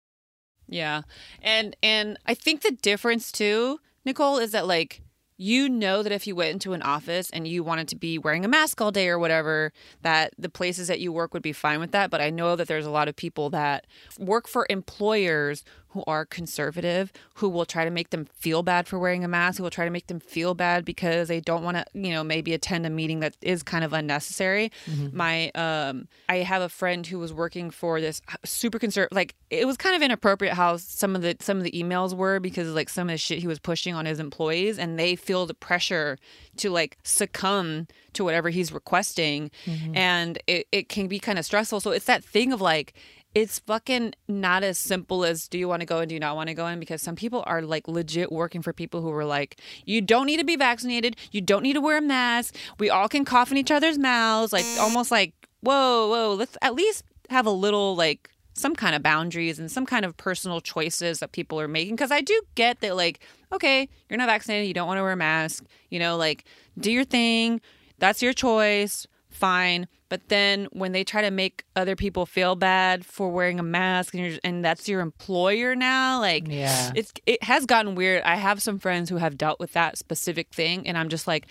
Yeah. 0.69 1.03
And 1.43 1.77
and 1.83 2.19
I 2.27 2.35
think 2.35 2.63
the 2.63 2.73
difference 2.73 3.33
too, 3.33 3.79
Niccole, 4.07 4.41
is 4.41 4.53
that 4.53 4.67
like 4.67 5.03
you 5.37 5.69
know 5.69 6.03
that 6.03 6.13
if 6.13 6.27
you 6.27 6.37
went 6.37 6.53
into 6.53 6.75
an 6.75 6.83
office 6.83 7.29
and 7.31 7.49
you 7.49 7.65
wanted 7.65 7.89
to 7.89 7.97
be 7.97 8.19
wearing 8.19 8.45
a 8.45 8.49
mask 8.49 8.81
all 8.81 8.93
day 8.93 9.09
or 9.09 9.19
whatever, 9.19 9.73
that 10.03 10.33
the 10.39 10.49
places 10.49 10.87
that 10.87 11.01
you 11.01 11.13
work 11.13 11.35
would 11.35 11.43
be 11.43 11.53
fine 11.53 11.81
with 11.81 11.91
that. 11.91 12.09
But 12.09 12.21
I 12.21 12.31
know 12.31 12.55
that 12.55 12.69
there's 12.69 12.87
a 12.87 12.91
lot 12.91 13.09
of 13.09 13.17
people 13.17 13.51
that 13.51 13.87
work 14.19 14.47
for 14.47 14.67
employers 14.71 15.65
who 15.95 16.05
are 16.07 16.27
conservative, 16.27 17.13
who 17.35 17.49
will 17.49 17.65
try 17.65 17.85
to 17.85 17.91
make 17.91 18.11
them 18.11 18.27
feel 18.27 18.63
bad 18.63 18.87
for 18.87 18.99
wearing 18.99 19.25
a 19.25 19.29
mask, 19.29 19.57
who 19.59 19.63
will 19.63 19.71
try 19.71 19.85
to 19.85 19.91
make 19.91 20.09
them 20.09 20.21
feel 20.21 20.55
bad 20.55 20.85
because 20.85 21.29
they 21.29 21.41
don't 21.41 21.63
want 21.63 21.77
to, 21.77 21.85
you 21.95 22.11
know, 22.13 22.23
maybe 22.23 22.53
attend 22.53 22.85
a 22.85 22.91
meeting 22.91 23.21
that 23.21 23.37
is 23.41 23.63
kind 23.63 23.85
of 23.85 23.93
unnecessary. 23.93 24.71
My 25.13 25.51
um 25.55 26.09
I 26.29 26.39
have 26.39 26.63
a 26.63 26.69
friend 26.69 27.07
who 27.07 27.19
was 27.19 27.33
working 27.33 27.71
for 27.71 28.01
this 28.01 28.21
super 28.45 28.79
conservative 28.79 29.15
like 29.17 29.35
it 29.51 29.67
was 29.67 29.77
kind 29.77 29.97
of 29.97 30.03
inappropriate 30.03 30.55
how 30.55 30.77
some 30.77 31.17
of 31.17 31.23
the 31.23 31.37
some 31.41 31.57
of 31.59 31.65
the 31.65 31.71
emails 31.73 32.13
were 32.15 32.41
because 32.41 32.69
like 32.75 32.89
some 32.89 33.09
of 33.09 33.15
the 33.15 33.19
shit 33.19 33.39
he 33.39 33.47
was 33.47 33.59
pushing 33.59 33.95
on 33.95 34.05
his 34.05 34.19
employees 34.19 34.79
and 34.79 34.99
they 34.99 35.15
feel 35.17 35.47
the 35.47 35.55
pressure 35.55 36.19
to 36.57 36.71
like 36.71 36.99
succumb 37.05 37.87
to 38.15 38.25
whatever 38.25 38.51
he's 38.51 38.73
requesting 38.73 39.51
and 39.95 40.39
it, 40.47 40.67
it 40.73 40.89
can 40.89 41.07
be 41.09 41.19
kind 41.19 41.39
of 41.39 41.45
stressful. 41.45 41.81
So 41.81 41.91
it's 41.93 42.07
that 42.07 42.25
thing 42.25 42.53
of 42.53 42.61
like 42.61 42.95
it's 43.35 43.59
fucking 43.59 44.15
not 44.29 44.63
as 44.63 44.79
simple 44.79 45.25
as 45.25 45.49
do 45.49 45.59
you 45.59 45.67
want 45.67 45.81
to 45.81 45.87
go 45.87 45.99
and 45.99 46.09
do 46.09 46.15
you 46.15 46.21
not 46.21 46.37
want 46.37 46.49
to 46.49 46.55
go 46.55 46.67
in? 46.69 46.79
Because 46.79 47.03
some 47.03 47.17
people 47.17 47.43
are 47.47 47.63
like 47.63 47.89
legit 47.89 48.31
working 48.31 48.63
for 48.63 48.73
people 48.73 49.01
who 49.01 49.11
were 49.11 49.25
like 49.25 49.61
you 49.85 50.01
don't 50.01 50.27
need 50.27 50.39
to 50.39 50.45
be 50.45 50.57
vaccinated. 50.57 51.17
You 51.33 51.41
don't 51.41 51.63
need 51.63 51.73
to 51.73 51.81
wear 51.81 51.99
a 51.99 52.03
mask. 52.03 52.55
We 52.79 52.91
all 52.91 53.09
can 53.09 53.25
cough 53.25 53.51
in 53.51 53.59
each 53.59 53.73
other's 53.73 53.99
mouths. 53.99 54.53
Like 54.53 54.65
almost 54.79 55.11
like 55.11 55.35
whoa 55.61 56.09
whoa 56.09 56.35
let's 56.35 56.57
at 56.63 56.75
least 56.75 57.03
have 57.31 57.47
a 57.47 57.51
little 57.51 57.97
like 57.97 58.31
some 58.53 58.77
kind 58.77 58.95
of 58.95 59.03
boundaries 59.03 59.59
and 59.59 59.69
some 59.69 59.85
kind 59.85 60.05
of 60.05 60.17
personal 60.17 60.61
choices 60.61 61.19
that 61.19 61.33
people 61.33 61.61
are 61.61 61.69
making. 61.69 61.97
Because 61.97 62.13
i 62.13 62.21
do 62.21 62.41
get 62.55 62.81
that 62.81 62.95
like 62.95 63.21
okay 63.53 63.89
you're 64.09 64.19
not 64.19 64.29
vaccinated. 64.29 64.69
You 64.69 64.75
don't 64.75 64.87
want 64.87 64.99
to 64.99 65.03
wear 65.03 65.13
a 65.13 65.17
mask. 65.17 65.65
You 65.91 65.99
know 65.99 66.17
like 66.17 66.45
do 66.79 66.93
your 66.93 67.05
thing. 67.05 67.61
That's 67.99 68.23
your 68.23 68.33
choice 68.33 69.09
fine. 69.35 69.87
But 70.09 70.29
then 70.29 70.69
when 70.73 70.93
they 70.93 71.03
try 71.05 71.23
to 71.23 71.31
make 71.31 71.65
other 71.75 71.97
people 71.97 72.25
feel 72.27 72.55
bad 72.55 73.05
for 73.05 73.31
wearing 73.31 73.59
a 73.59 73.63
mask 73.65 74.15
and, 74.15 74.25
you're, 74.27 74.39
and 74.45 74.65
that's 74.65 74.89
your 74.89 75.01
employer 75.01 75.75
now 75.75 76.21
like 76.21 76.47
Yeah. 76.49 76.93
it's 76.95 77.13
it 77.27 77.43
has 77.43 77.67
gotten 77.67 77.95
weird. 77.97 78.23
I 78.23 78.37
have 78.37 78.63
some 78.63 78.79
friends 78.79 79.11
who 79.11 79.17
have 79.17 79.37
dealt 79.37 79.59
with 79.59 79.73
that 79.73 79.99
specific 79.99 80.55
thing 80.55 80.87
and 80.87 80.97
i'm 80.97 81.09
just 81.09 81.27
like 81.27 81.47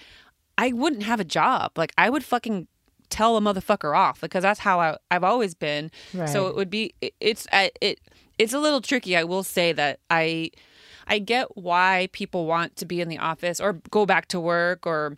i 0.57 0.71
wouldn't 0.71 1.03
have 1.03 1.19
a 1.19 1.25
job. 1.25 1.71
Like 1.77 1.91
i 1.97 2.09
would 2.09 2.23
fucking 2.23 2.67
tell 3.09 3.35
a 3.37 3.41
motherfucker 3.41 3.95
off 3.95 4.21
because 4.21 4.41
that's 4.43 4.61
how 4.61 4.79
I, 4.79 4.97
i've 5.11 5.23
always 5.23 5.53
been. 5.55 5.91
So 6.27 6.47
it 6.47 6.55
would 6.55 6.69
be 6.69 6.93
it, 7.01 7.13
it's 7.19 7.45
I, 7.51 7.71
it 7.81 7.99
it's 8.39 8.53
a 8.53 8.59
little 8.59 8.81
tricky. 8.81 9.17
I 9.17 9.23
will 9.25 9.43
say 9.43 9.73
that 9.73 9.99
i 10.09 10.51
i 11.05 11.19
get 11.19 11.57
why 11.57 12.07
people 12.13 12.45
want 12.45 12.77
to 12.77 12.85
be 12.85 13.01
in 13.01 13.09
the 13.09 13.17
office 13.17 13.59
or 13.59 13.73
go 13.91 14.05
back 14.05 14.27
to 14.29 14.39
work 14.39 14.87
or 14.87 15.17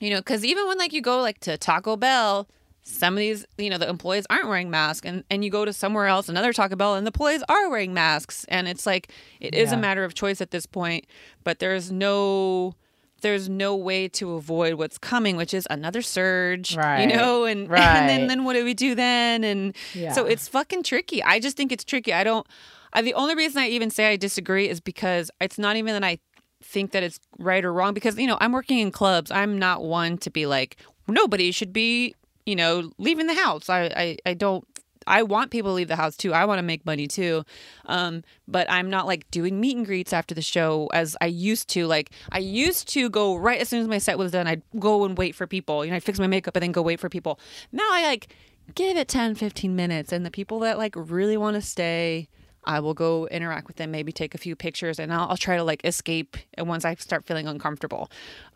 you 0.00 0.10
know 0.10 0.18
because 0.18 0.44
even 0.44 0.66
when 0.68 0.78
like 0.78 0.92
you 0.92 1.00
go 1.02 1.20
like 1.20 1.38
to 1.40 1.56
taco 1.58 1.96
bell 1.96 2.48
some 2.86 3.14
of 3.14 3.18
these, 3.18 3.46
you 3.56 3.70
know, 3.70 3.78
the 3.78 3.88
employees 3.88 4.26
aren't 4.28 4.46
wearing 4.46 4.68
masks 4.68 5.06
and, 5.08 5.24
and 5.30 5.42
you 5.42 5.48
go 5.50 5.64
to 5.64 5.72
somewhere 5.72 6.06
else, 6.06 6.28
another 6.28 6.52
Taco 6.52 6.76
Bell, 6.76 6.96
and 6.96 7.06
the 7.06 7.08
employees 7.08 7.42
are 7.48 7.70
wearing 7.70 7.94
masks. 7.94 8.44
And 8.50 8.68
it's 8.68 8.84
like 8.84 9.10
it 9.40 9.54
is 9.54 9.70
Yeah. 9.70 9.78
a 9.78 9.80
matter 9.80 10.04
of 10.04 10.12
choice 10.12 10.42
at 10.42 10.50
this 10.50 10.66
point, 10.66 11.06
but 11.44 11.60
there's 11.60 11.90
no 11.90 12.74
there's 13.22 13.48
no 13.48 13.74
way 13.74 14.06
to 14.08 14.34
avoid 14.34 14.74
what's 14.74 14.98
coming, 14.98 15.36
which 15.38 15.54
is 15.54 15.66
another 15.70 16.02
surge. 16.02 16.76
Right. 16.76 17.00
You 17.08 17.16
know, 17.16 17.44
and, 17.46 17.70
Right. 17.70 17.80
and 17.96 18.06
then 18.06 18.26
then 18.26 18.44
what 18.44 18.52
do 18.52 18.62
we 18.66 18.74
do 18.74 18.94
then? 18.94 19.44
And 19.44 19.74
so 20.12 20.26
it's 20.26 20.46
fucking 20.46 20.82
tricky. 20.82 21.22
I 21.22 21.40
just 21.40 21.56
think 21.56 21.72
it's 21.72 21.84
tricky. 21.84 22.12
I 22.12 22.22
don't 22.22 22.46
I, 22.92 23.00
the 23.00 23.14
only 23.14 23.34
reason 23.34 23.62
I 23.62 23.68
even 23.68 23.88
say 23.88 24.08
I 24.12 24.16
disagree 24.16 24.68
is 24.68 24.80
because 24.80 25.30
it's 25.40 25.58
not 25.58 25.76
even 25.76 25.94
that 25.94 26.04
I 26.04 26.18
think 26.64 26.92
that 26.92 27.02
it's 27.02 27.20
right 27.38 27.64
or 27.64 27.72
wrong 27.72 27.94
because 27.94 28.18
you 28.18 28.26
know 28.26 28.38
I'm 28.40 28.52
working 28.52 28.78
in 28.78 28.90
clubs. 28.90 29.30
I'm 29.30 29.58
not 29.58 29.84
one 29.84 30.18
to 30.18 30.30
be 30.30 30.46
like 30.46 30.76
nobody 31.06 31.52
should 31.52 31.72
be 31.72 32.14
you 32.46 32.56
know 32.56 32.90
leaving 32.98 33.26
the 33.26 33.34
house. 33.34 33.68
I 33.68 33.84
I, 33.84 34.18
I 34.26 34.34
don't. 34.34 34.66
I 35.06 35.22
want 35.22 35.50
people 35.50 35.72
to 35.72 35.74
leave 35.74 35.88
the 35.88 35.96
house 35.96 36.16
too. 36.16 36.32
I 36.32 36.46
want 36.46 36.60
to 36.60 36.62
make 36.62 36.86
money 36.86 37.06
too, 37.06 37.44
um, 37.84 38.22
but 38.48 38.70
I'm 38.70 38.88
not 38.88 39.06
like 39.06 39.30
doing 39.30 39.60
meet 39.60 39.76
and 39.76 39.84
greets 39.84 40.14
after 40.14 40.34
the 40.34 40.40
show 40.40 40.88
as 40.94 41.14
I 41.20 41.26
used 41.26 41.68
to. 41.70 41.86
Like 41.86 42.10
I 42.32 42.38
used 42.38 42.88
to 42.94 43.10
go 43.10 43.36
right 43.36 43.60
as 43.60 43.68
soon 43.68 43.82
as 43.82 43.88
my 43.88 43.98
set 43.98 44.16
was 44.16 44.32
done. 44.32 44.46
I'd 44.46 44.62
go 44.78 45.04
and 45.04 45.18
wait 45.18 45.34
for 45.34 45.46
people. 45.46 45.84
You 45.84 45.90
know, 45.90 45.96
I'd 45.96 46.02
fix 46.04 46.18
my 46.18 46.26
makeup 46.26 46.56
and 46.56 46.62
then 46.62 46.72
go 46.72 46.80
wait 46.80 47.00
for 47.00 47.10
people. 47.10 47.38
Now 47.70 47.86
I 47.90 48.04
like 48.04 48.34
give 48.74 48.96
it 48.96 49.08
10, 49.08 49.34
15 49.34 49.76
minutes, 49.76 50.12
and 50.12 50.24
the 50.24 50.30
people 50.30 50.60
that 50.60 50.78
like 50.78 50.94
really 50.96 51.36
want 51.36 51.54
to 51.56 51.62
stay. 51.62 52.28
I 52.66 52.80
will 52.80 52.94
go 52.94 53.26
interact 53.28 53.66
with 53.66 53.76
them, 53.76 53.90
maybe 53.90 54.12
take 54.12 54.34
a 54.34 54.38
few 54.38 54.56
pictures, 54.56 54.98
and 54.98 55.12
I'll, 55.12 55.30
I'll 55.30 55.36
try 55.36 55.56
to 55.56 55.64
like 55.64 55.84
escape 55.84 56.36
and 56.54 56.68
once 56.68 56.84
I 56.84 56.94
start 56.96 57.24
feeling 57.24 57.46
uncomfortable. 57.46 58.10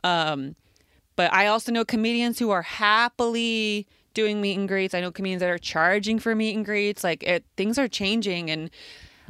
Um, 0.04 0.56
but 1.16 1.32
I 1.32 1.46
also 1.46 1.72
know 1.72 1.84
comedians 1.84 2.38
who 2.38 2.50
are 2.50 2.62
happily 2.62 3.86
doing 4.14 4.40
meet 4.40 4.56
and 4.56 4.68
greets. 4.68 4.94
I 4.94 5.00
know 5.00 5.10
comedians 5.10 5.40
that 5.40 5.50
are 5.50 5.58
charging 5.58 6.18
for 6.18 6.34
meet 6.34 6.56
and 6.56 6.64
greets. 6.64 7.02
Like 7.02 7.22
it, 7.22 7.44
things 7.56 7.78
are 7.78 7.88
changing, 7.88 8.50
and 8.50 8.70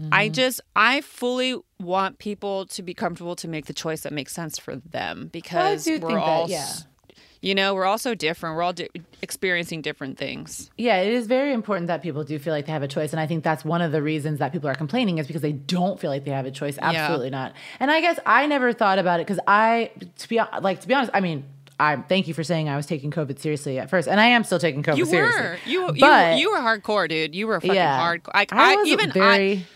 Mm-hmm. 0.00 0.14
I 0.14 0.28
just 0.28 0.60
I 0.76 1.00
fully 1.00 1.56
want 1.80 2.18
people 2.18 2.66
to 2.66 2.82
be 2.82 2.94
comfortable 2.94 3.34
to 3.36 3.48
make 3.48 3.66
the 3.66 3.72
choice 3.72 4.02
that 4.02 4.12
makes 4.12 4.32
sense 4.32 4.56
for 4.56 4.76
them 4.76 5.28
because 5.32 5.86
we're 5.86 5.98
think 5.98 6.02
that, 6.02 6.18
all, 6.18 6.48
yeah. 6.48 6.68
You 7.41 7.55
know, 7.55 7.74
we're 7.74 7.84
all 7.84 7.99
so 7.99 8.14
different. 8.14 8.57
We're 8.57 8.62
all 8.62 8.72
di- 8.72 8.89
experiencing 9.22 9.82
different 9.82 10.18
things. 10.18 10.70
Yeah, 10.76 10.97
it 11.01 11.12
is 11.12 11.26
very 11.26 11.53
important 11.53 11.86
that 11.86 12.03
people 12.03 12.24
do 12.24 12.39
feel 12.39 12.53
like 12.53 12.66
they 12.66 12.72
have 12.72 12.82
a 12.82 12.89
choice. 12.89 13.12
And 13.12 13.20
I 13.20 13.26
think 13.26 13.45
that's 13.45 13.64
one 13.64 13.80
of 13.82 13.93
the 13.93 14.03
reasons 14.03 14.39
that 14.41 14.53
people 14.53 14.68
are 14.68 14.74
complaining 14.74 15.18
is 15.18 15.26
because 15.26 15.43
they 15.43 15.53
don't 15.53 16.01
feel 16.01 16.11
like 16.11 16.24
they 16.24 16.32
have 16.32 16.47
a 16.47 16.51
choice. 16.51 16.78
Absolutely 16.80 17.30
not. 17.30 17.53
And 17.78 17.91
I 17.91 18.01
guess 18.01 18.18
I 18.26 18.47
never 18.47 18.72
thought 18.72 18.99
about 18.99 19.20
it 19.20 19.26
because 19.26 19.41
I, 19.47 19.91
to 20.18 20.28
be 20.28 20.41
like, 20.61 20.80
to 20.80 20.89
be 20.89 20.95
honest, 20.95 21.12
I 21.14 21.20
mean, 21.20 21.45
I 21.80 21.95
thank 21.97 22.26
you 22.26 22.34
for 22.34 22.43
saying 22.43 22.68
I 22.68 22.76
was 22.76 22.86
taking 22.86 23.12
COVID 23.12 23.39
seriously 23.39 23.78
at 23.78 23.89
first, 23.89 24.09
and 24.09 24.18
I 24.18 24.26
am 24.26 24.43
still 24.43 24.59
taking 24.59 24.82
COVID 24.82 24.97
You 24.97 25.07
seriously. 25.07 25.43
were 25.43 25.59
you 25.64 25.86
you, 25.95 26.01
But- 26.01 26.39
you 26.39 26.51
were 26.51 26.59
hardcore, 26.59 27.09
dude. 27.09 27.36
You 27.36 27.47
were 27.47 27.61
fucking 27.61 27.76
yeah, 27.76 28.01
hardcore. 28.01 28.34
Like 28.34 28.53
I, 28.53 28.72
I, 28.72 28.76
was 28.76 28.89
even 28.89 29.11
I, 29.11 29.12
very. 29.12 29.66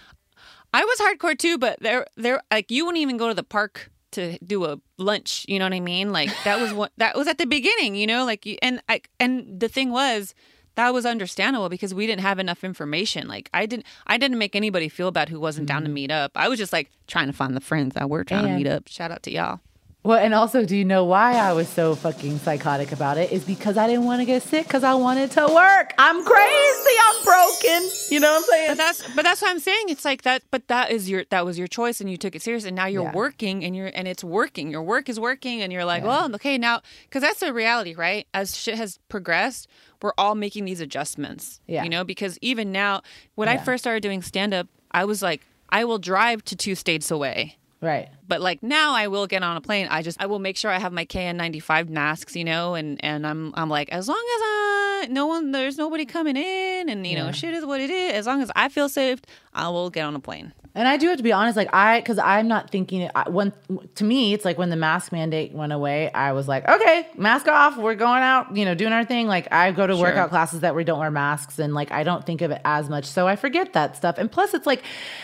I 0.75 0.85
was 0.85 0.99
hardcore 0.99 1.39
too, 1.39 1.59
but 1.59 1.79
there, 1.81 2.07
there, 2.17 2.43
like 2.51 2.73
you 2.73 2.87
wouldn't 2.87 3.01
even 3.03 3.19
go 3.19 3.29
to 3.29 3.35
the 3.35 3.45
park 3.45 3.92
to 4.13 4.39
do 4.39 4.65
a 4.65 4.79
lunch. 4.99 5.45
You 5.49 5.59
know 5.59 5.67
what 5.67 5.75
I 5.75 5.81
mean? 5.81 6.13
Like 6.13 6.31
that 6.45 6.61
was 6.61 6.73
what 6.73 6.93
that 6.97 7.17
was 7.17 7.27
at 7.27 7.39
the 7.39 7.47
beginning. 7.47 7.95
You 7.95 8.07
know, 8.07 8.25
like 8.25 8.47
and 8.63 8.83
I, 8.89 9.03
and 9.19 9.61
the 9.61 9.69
thing 9.69 9.91
was 9.91 10.35
that 10.75 10.95
was 10.95 11.05
understandable 11.05 11.69
because 11.69 11.93
we 11.93 12.07
didn't 12.07 12.23
have 12.23 12.39
enough 12.39 12.65
information. 12.65 13.29
Like 13.29 13.51
I 13.53 13.67
didn't, 13.67 13.87
I 14.07 14.17
didn't 14.17 14.39
make 14.39 14.57
anybody 14.57 14.89
feel 14.89 15.11
bad 15.11 15.29
who 15.29 15.39
wasn't 15.39 15.69
down 15.69 15.83
to 15.83 15.89
mm-hmm. 15.89 15.95
meet 15.95 16.11
up. 16.11 16.33
I 16.35 16.49
was 16.49 16.59
just 16.59 16.73
like 16.73 16.91
trying 17.07 17.27
to 17.27 17.33
find 17.33 17.55
the 17.55 17.61
friends 17.61 17.95
that 17.95 18.09
were 18.09 18.25
trying 18.25 18.47
to 18.47 18.57
meet 18.57 18.67
up. 18.67 18.89
Shout 18.89 19.11
out 19.11 19.23
to 19.25 19.31
y'all. 19.31 19.61
Well, 20.05 20.19
and 20.19 20.35
also, 20.35 20.65
do 20.65 20.77
you 20.77 20.85
know 20.85 21.05
why 21.05 21.35
I 21.35 21.53
was 21.53 21.69
so 21.69 21.95
fucking 21.95 22.39
psychotic 22.41 22.91
about 22.91 23.19
it? 23.19 23.31
Is 23.31 23.45
because 23.45 23.77
I 23.77 23.87
didn't 23.87 24.05
want 24.05 24.21
to 24.21 24.25
get 24.25 24.43
sick 24.43 24.67
because 24.67 24.83
I 24.83 24.95
wanted 24.95 25.31
to 25.33 25.43
work. 25.47 25.93
I'm 25.97 26.25
crazy. 26.25 26.97
I'm 27.05 27.25
broken. 27.25 27.89
You 28.11 28.19
know 28.19 28.33
what 28.33 28.39
I'm 28.39 28.43
saying? 28.43 28.69
But 28.71 28.77
that's 28.79 29.15
but 29.15 29.23
that's 29.23 29.41
what 29.41 29.51
I'm 29.53 29.61
saying. 29.61 29.85
It's 29.91 30.05
like 30.05 30.23
that. 30.23 30.43
But 30.51 30.67
that 30.67 30.91
is 30.91 31.09
your 31.09 31.25
that 31.31 31.45
was 31.45 31.57
your 31.57 31.69
choice, 31.69 32.01
and 32.01 32.11
you 32.11 32.17
took 32.17 32.35
it 32.35 32.43
serious, 32.43 32.65
and 32.65 32.75
now 32.75 32.87
you're 32.87 33.05
Yeah. 33.05 33.13
working, 33.13 33.65
and 33.65 33.77
you're 33.77 33.93
and 33.95 34.09
it's 34.09 34.25
working. 34.25 34.73
Your 34.73 34.83
work 34.83 35.09
is 35.09 35.21
working, 35.21 35.63
and 35.63 35.73
you're 35.73 35.85
like, 35.85 36.03
well, 36.03 36.35
okay, 36.35 36.59
now 36.59 36.81
because 37.05 37.23
that's 37.23 37.39
the 37.39 37.53
reality, 37.53 37.95
right? 37.95 38.27
As 38.35 38.57
shit 38.57 38.75
has 38.75 38.99
progressed, 39.09 39.69
we're 40.03 40.15
all 40.19 40.35
making 40.35 40.65
these 40.65 40.81
adjustments. 40.81 41.61
Yeah. 41.69 41.85
you 41.85 41.89
know, 41.91 42.03
because 42.03 42.39
even 42.43 42.73
now, 42.73 43.03
when 43.37 43.49
I 43.49 43.57
first 43.57 43.85
started 43.85 44.03
doing 44.03 44.21
stand 44.23 44.53
up, 44.53 44.67
I 44.91 45.05
was 45.05 45.23
like, 45.23 45.43
I 45.69 45.85
will 45.85 45.99
drive 45.99 46.45
to 46.47 46.57
two 46.57 46.75
states 46.75 47.09
away. 47.13 47.57
right. 47.81 48.09
But 48.33 48.41
like 48.41 48.63
now, 48.63 48.95
I 48.95 49.09
will 49.09 49.27
get 49.27 49.43
on 49.43 49.59
a 49.59 49.61
plane. 49.61 49.89
I 49.91 50.01
just 50.01 50.19
I 50.19 50.25
will 50.25 50.39
make 50.39 50.57
sure 50.57 50.71
I 50.71 50.79
have 50.79 50.91
my 50.91 51.05
KN95 51.05 51.91
masks, 51.91 52.35
you 52.35 52.45
know, 52.45 52.75
and 52.75 52.99
and 53.05 53.27
I'm 53.27 53.53
I'm 53.53 53.69
like 53.69 53.91
as 53.91 54.09
long 54.09 54.17
as 54.17 54.41
I 54.43 55.09
no 55.11 55.27
one 55.27 55.53
there's 55.53 55.77
nobody 55.77 56.07
coming 56.07 56.39
in, 56.39 56.89
and 56.89 57.07
you 57.07 57.15
know 57.15 57.31
shit 57.31 57.53
is 57.53 57.67
what 57.67 57.83
it 57.83 57.91
is. 57.91 58.15
As 58.15 58.27
long 58.27 58.41
as 58.41 58.51
I 58.57 58.71
feel 58.71 58.89
safe, 58.89 59.21
I 59.53 59.69
will 59.69 59.91
get 59.91 60.07
on 60.07 60.17
a 60.17 60.21
plane. 60.21 60.55
And 60.75 60.89
I 60.89 60.97
do 60.97 61.09
have 61.09 61.19
to 61.19 61.23
be 61.23 61.33
honest, 61.33 61.55
like 61.55 61.69
I, 61.75 62.01
because 62.01 62.19
I'm 62.19 62.49
not 62.49 62.71
thinking. 62.71 63.11
I, 63.15 63.29
when 63.29 63.53
to 63.97 64.05
me, 64.05 64.33
it's 64.33 64.43
like 64.43 64.57
when 64.57 64.71
the 64.71 64.77
mask 64.77 65.13
mandate 65.13 65.53
went 65.53 65.71
away, 65.71 66.11
I 66.11 66.33
was 66.33 66.49
like, 66.49 66.67
okay, 66.67 67.09
mask 67.15 67.47
off. 67.47 67.77
We're 67.77 67.95
going 67.95 68.23
out, 68.23 68.57
you 68.57 68.65
know, 68.65 68.75
doing 68.75 68.95
our 68.95 69.05
thing. 69.05 69.27
Like 69.27 69.53
I 69.53 69.73
go 69.73 69.87
to 69.87 69.95
workout 69.95 70.31
classes 70.31 70.61
that 70.61 70.75
we 70.75 70.85
don't 70.85 70.99
wear 70.99 71.11
masks, 71.11 71.59
and 71.59 71.75
like 71.75 71.93
I 71.93 72.05
don't 72.05 72.25
think 72.25 72.41
of 72.41 72.51
it 72.53 72.63
as 72.65 72.89
much, 72.89 73.05
so 73.05 73.29
I 73.29 73.37
forget 73.37 73.75
that 73.75 73.97
stuff. 73.97 74.17
And 74.17 74.33
plus, 74.33 74.55
it's 74.55 74.67
like 74.67 74.83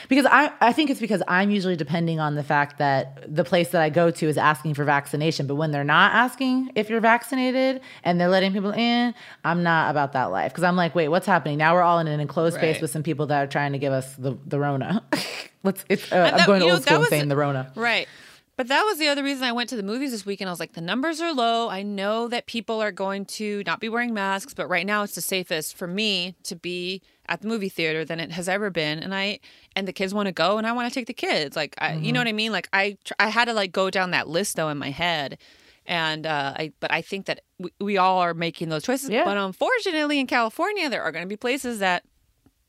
because 0.08 0.26
I, 0.26 0.52
I 0.60 0.74
think 0.74 0.90
it's 0.90 1.00
because 1.00 1.22
I'm 1.26 1.50
usually 1.50 1.76
depending 1.76 2.20
on 2.20 2.34
the 2.34 2.44
fact 2.44 2.76
that 2.78 2.97
the 3.26 3.44
place 3.44 3.70
that 3.70 3.82
I 3.82 3.90
go 3.90 4.10
to 4.10 4.26
is 4.28 4.38
asking 4.38 4.74
for 4.74 4.84
vaccination, 4.84 5.46
but 5.46 5.56
when 5.56 5.70
they're 5.70 5.84
not 5.84 6.12
asking 6.14 6.70
if 6.74 6.88
you're 6.90 7.00
vaccinated 7.00 7.80
and 8.04 8.20
they're 8.20 8.28
letting 8.28 8.52
people 8.52 8.72
in, 8.72 9.14
I'm 9.44 9.62
not 9.62 9.90
about 9.90 10.12
that 10.12 10.26
life 10.26 10.52
because 10.52 10.64
I'm 10.64 10.76
like, 10.76 10.94
wait, 10.94 11.08
what's 11.08 11.26
happening? 11.26 11.58
Now 11.58 11.74
we're 11.74 11.82
all 11.82 11.98
in 11.98 12.06
an 12.06 12.20
enclosed 12.20 12.56
space 12.56 12.80
with 12.80 12.90
some 12.90 13.02
people 13.02 13.26
that 13.26 13.42
are 13.42 13.46
trying 13.46 13.72
to 13.72 13.78
give 13.78 13.92
us 13.92 14.14
the 14.16 14.36
the 14.46 14.58
Rona. 14.58 15.04
Let's. 15.64 15.84
It's, 15.88 16.10
uh, 16.12 16.16
And 16.16 16.36
I'm 16.36 16.46
going 16.46 16.60
to 16.60 16.66
know, 16.66 16.72
old 16.74 16.82
that 16.82 16.86
school 16.86 16.94
and 16.96 17.00
was- 17.00 17.08
saying 17.10 17.28
the 17.28 17.36
Rona. 17.36 17.72
Right. 17.74 18.08
But 18.56 18.66
that 18.68 18.82
was 18.82 18.98
the 18.98 19.06
other 19.06 19.22
reason 19.22 19.44
I 19.44 19.52
went 19.52 19.68
to 19.68 19.76
the 19.76 19.84
movies 19.84 20.10
this 20.10 20.26
weekend. 20.26 20.48
I 20.48 20.52
was 20.52 20.58
like, 20.58 20.72
the 20.72 20.80
numbers 20.80 21.20
are 21.20 21.32
low. 21.32 21.68
I 21.68 21.84
know 21.84 22.26
that 22.26 22.46
people 22.46 22.80
are 22.82 22.90
going 22.90 23.24
to 23.26 23.62
not 23.66 23.78
be 23.78 23.88
wearing 23.88 24.12
masks, 24.12 24.52
but 24.52 24.66
right 24.68 24.84
now 24.84 25.04
it's 25.04 25.14
the 25.14 25.20
safest 25.20 25.76
for 25.76 25.86
me 25.86 26.34
to 26.42 26.56
be 26.56 27.00
at 27.28 27.40
the 27.40 27.46
movie 27.46 27.68
theater 27.68 28.04
than 28.04 28.18
it 28.18 28.32
has 28.32 28.48
ever 28.48 28.68
been. 28.68 28.98
And 28.98 29.14
I 29.14 29.38
and 29.78 29.88
the 29.88 29.92
kids 29.92 30.12
want 30.12 30.26
to 30.26 30.32
go, 30.32 30.58
and 30.58 30.66
I 30.66 30.72
want 30.72 30.88
to 30.90 30.94
take 30.94 31.06
the 31.06 31.14
kids. 31.14 31.56
Like, 31.56 31.74
I, 31.78 31.94
you 31.94 32.12
know 32.12 32.20
what 32.20 32.28
I 32.28 32.32
mean? 32.32 32.52
Like, 32.52 32.68
I 32.72 32.98
I 33.18 33.28
had 33.28 33.46
to 33.46 33.54
like 33.54 33.72
go 33.72 33.88
down 33.90 34.10
that 34.10 34.28
list 34.28 34.56
though 34.56 34.68
in 34.68 34.78
my 34.78 34.90
head. 34.90 35.38
And 35.86 36.26
uh, 36.26 36.52
I, 36.54 36.72
but 36.80 36.92
I 36.92 37.00
think 37.00 37.24
that 37.26 37.40
we, 37.58 37.70
we 37.80 37.96
all 37.96 38.18
are 38.18 38.34
making 38.34 38.68
those 38.68 38.82
choices. 38.82 39.08
Yeah. 39.08 39.24
But 39.24 39.38
unfortunately, 39.38 40.18
in 40.20 40.26
California, 40.26 40.90
there 40.90 41.02
are 41.02 41.10
going 41.12 41.24
to 41.24 41.28
be 41.28 41.36
places 41.38 41.78
that 41.78 42.02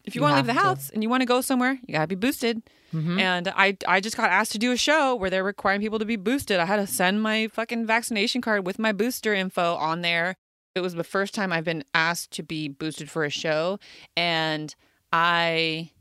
if 0.06 0.16
you, 0.16 0.20
You 0.20 0.24
want 0.24 0.32
to 0.34 0.36
leave 0.38 0.46
the 0.46 0.54
have 0.54 0.62
to. 0.62 0.68
house 0.70 0.90
and 0.92 1.04
you 1.04 1.10
want 1.10 1.22
to 1.22 1.26
go 1.26 1.42
somewhere, 1.42 1.78
you 1.86 1.94
gotta 1.94 2.08
be 2.08 2.16
boosted. 2.16 2.64
Mm-hmm. 2.94 3.20
And 3.20 3.48
I 3.50 3.78
I 3.86 4.00
just 4.00 4.16
got 4.16 4.30
asked 4.32 4.54
to 4.54 4.58
do 4.58 4.72
a 4.72 4.78
show 4.78 5.14
where 5.16 5.30
they're 5.30 5.44
requiring 5.44 5.82
people 5.82 6.00
to 6.00 6.06
be 6.06 6.16
boosted. 6.16 6.60
I 6.60 6.66
had 6.66 6.78
to 6.78 6.88
send 6.88 7.22
my 7.22 7.48
fucking 7.50 7.86
vaccination 7.86 8.42
card 8.42 8.66
with 8.66 8.80
my 8.80 8.94
booster 8.94 9.34
info 9.34 9.76
on 9.76 10.02
there. 10.02 10.38
It 10.74 10.80
was 10.80 10.94
the 10.96 11.04
first 11.04 11.34
time 11.34 11.52
I've 11.52 11.66
been 11.66 11.84
asked 11.94 12.32
to 12.38 12.44
be 12.44 12.70
boosted 12.70 13.10
for 13.10 13.26
a 13.26 13.30
show, 13.30 13.80
and 14.16 14.74
I, 15.12 15.92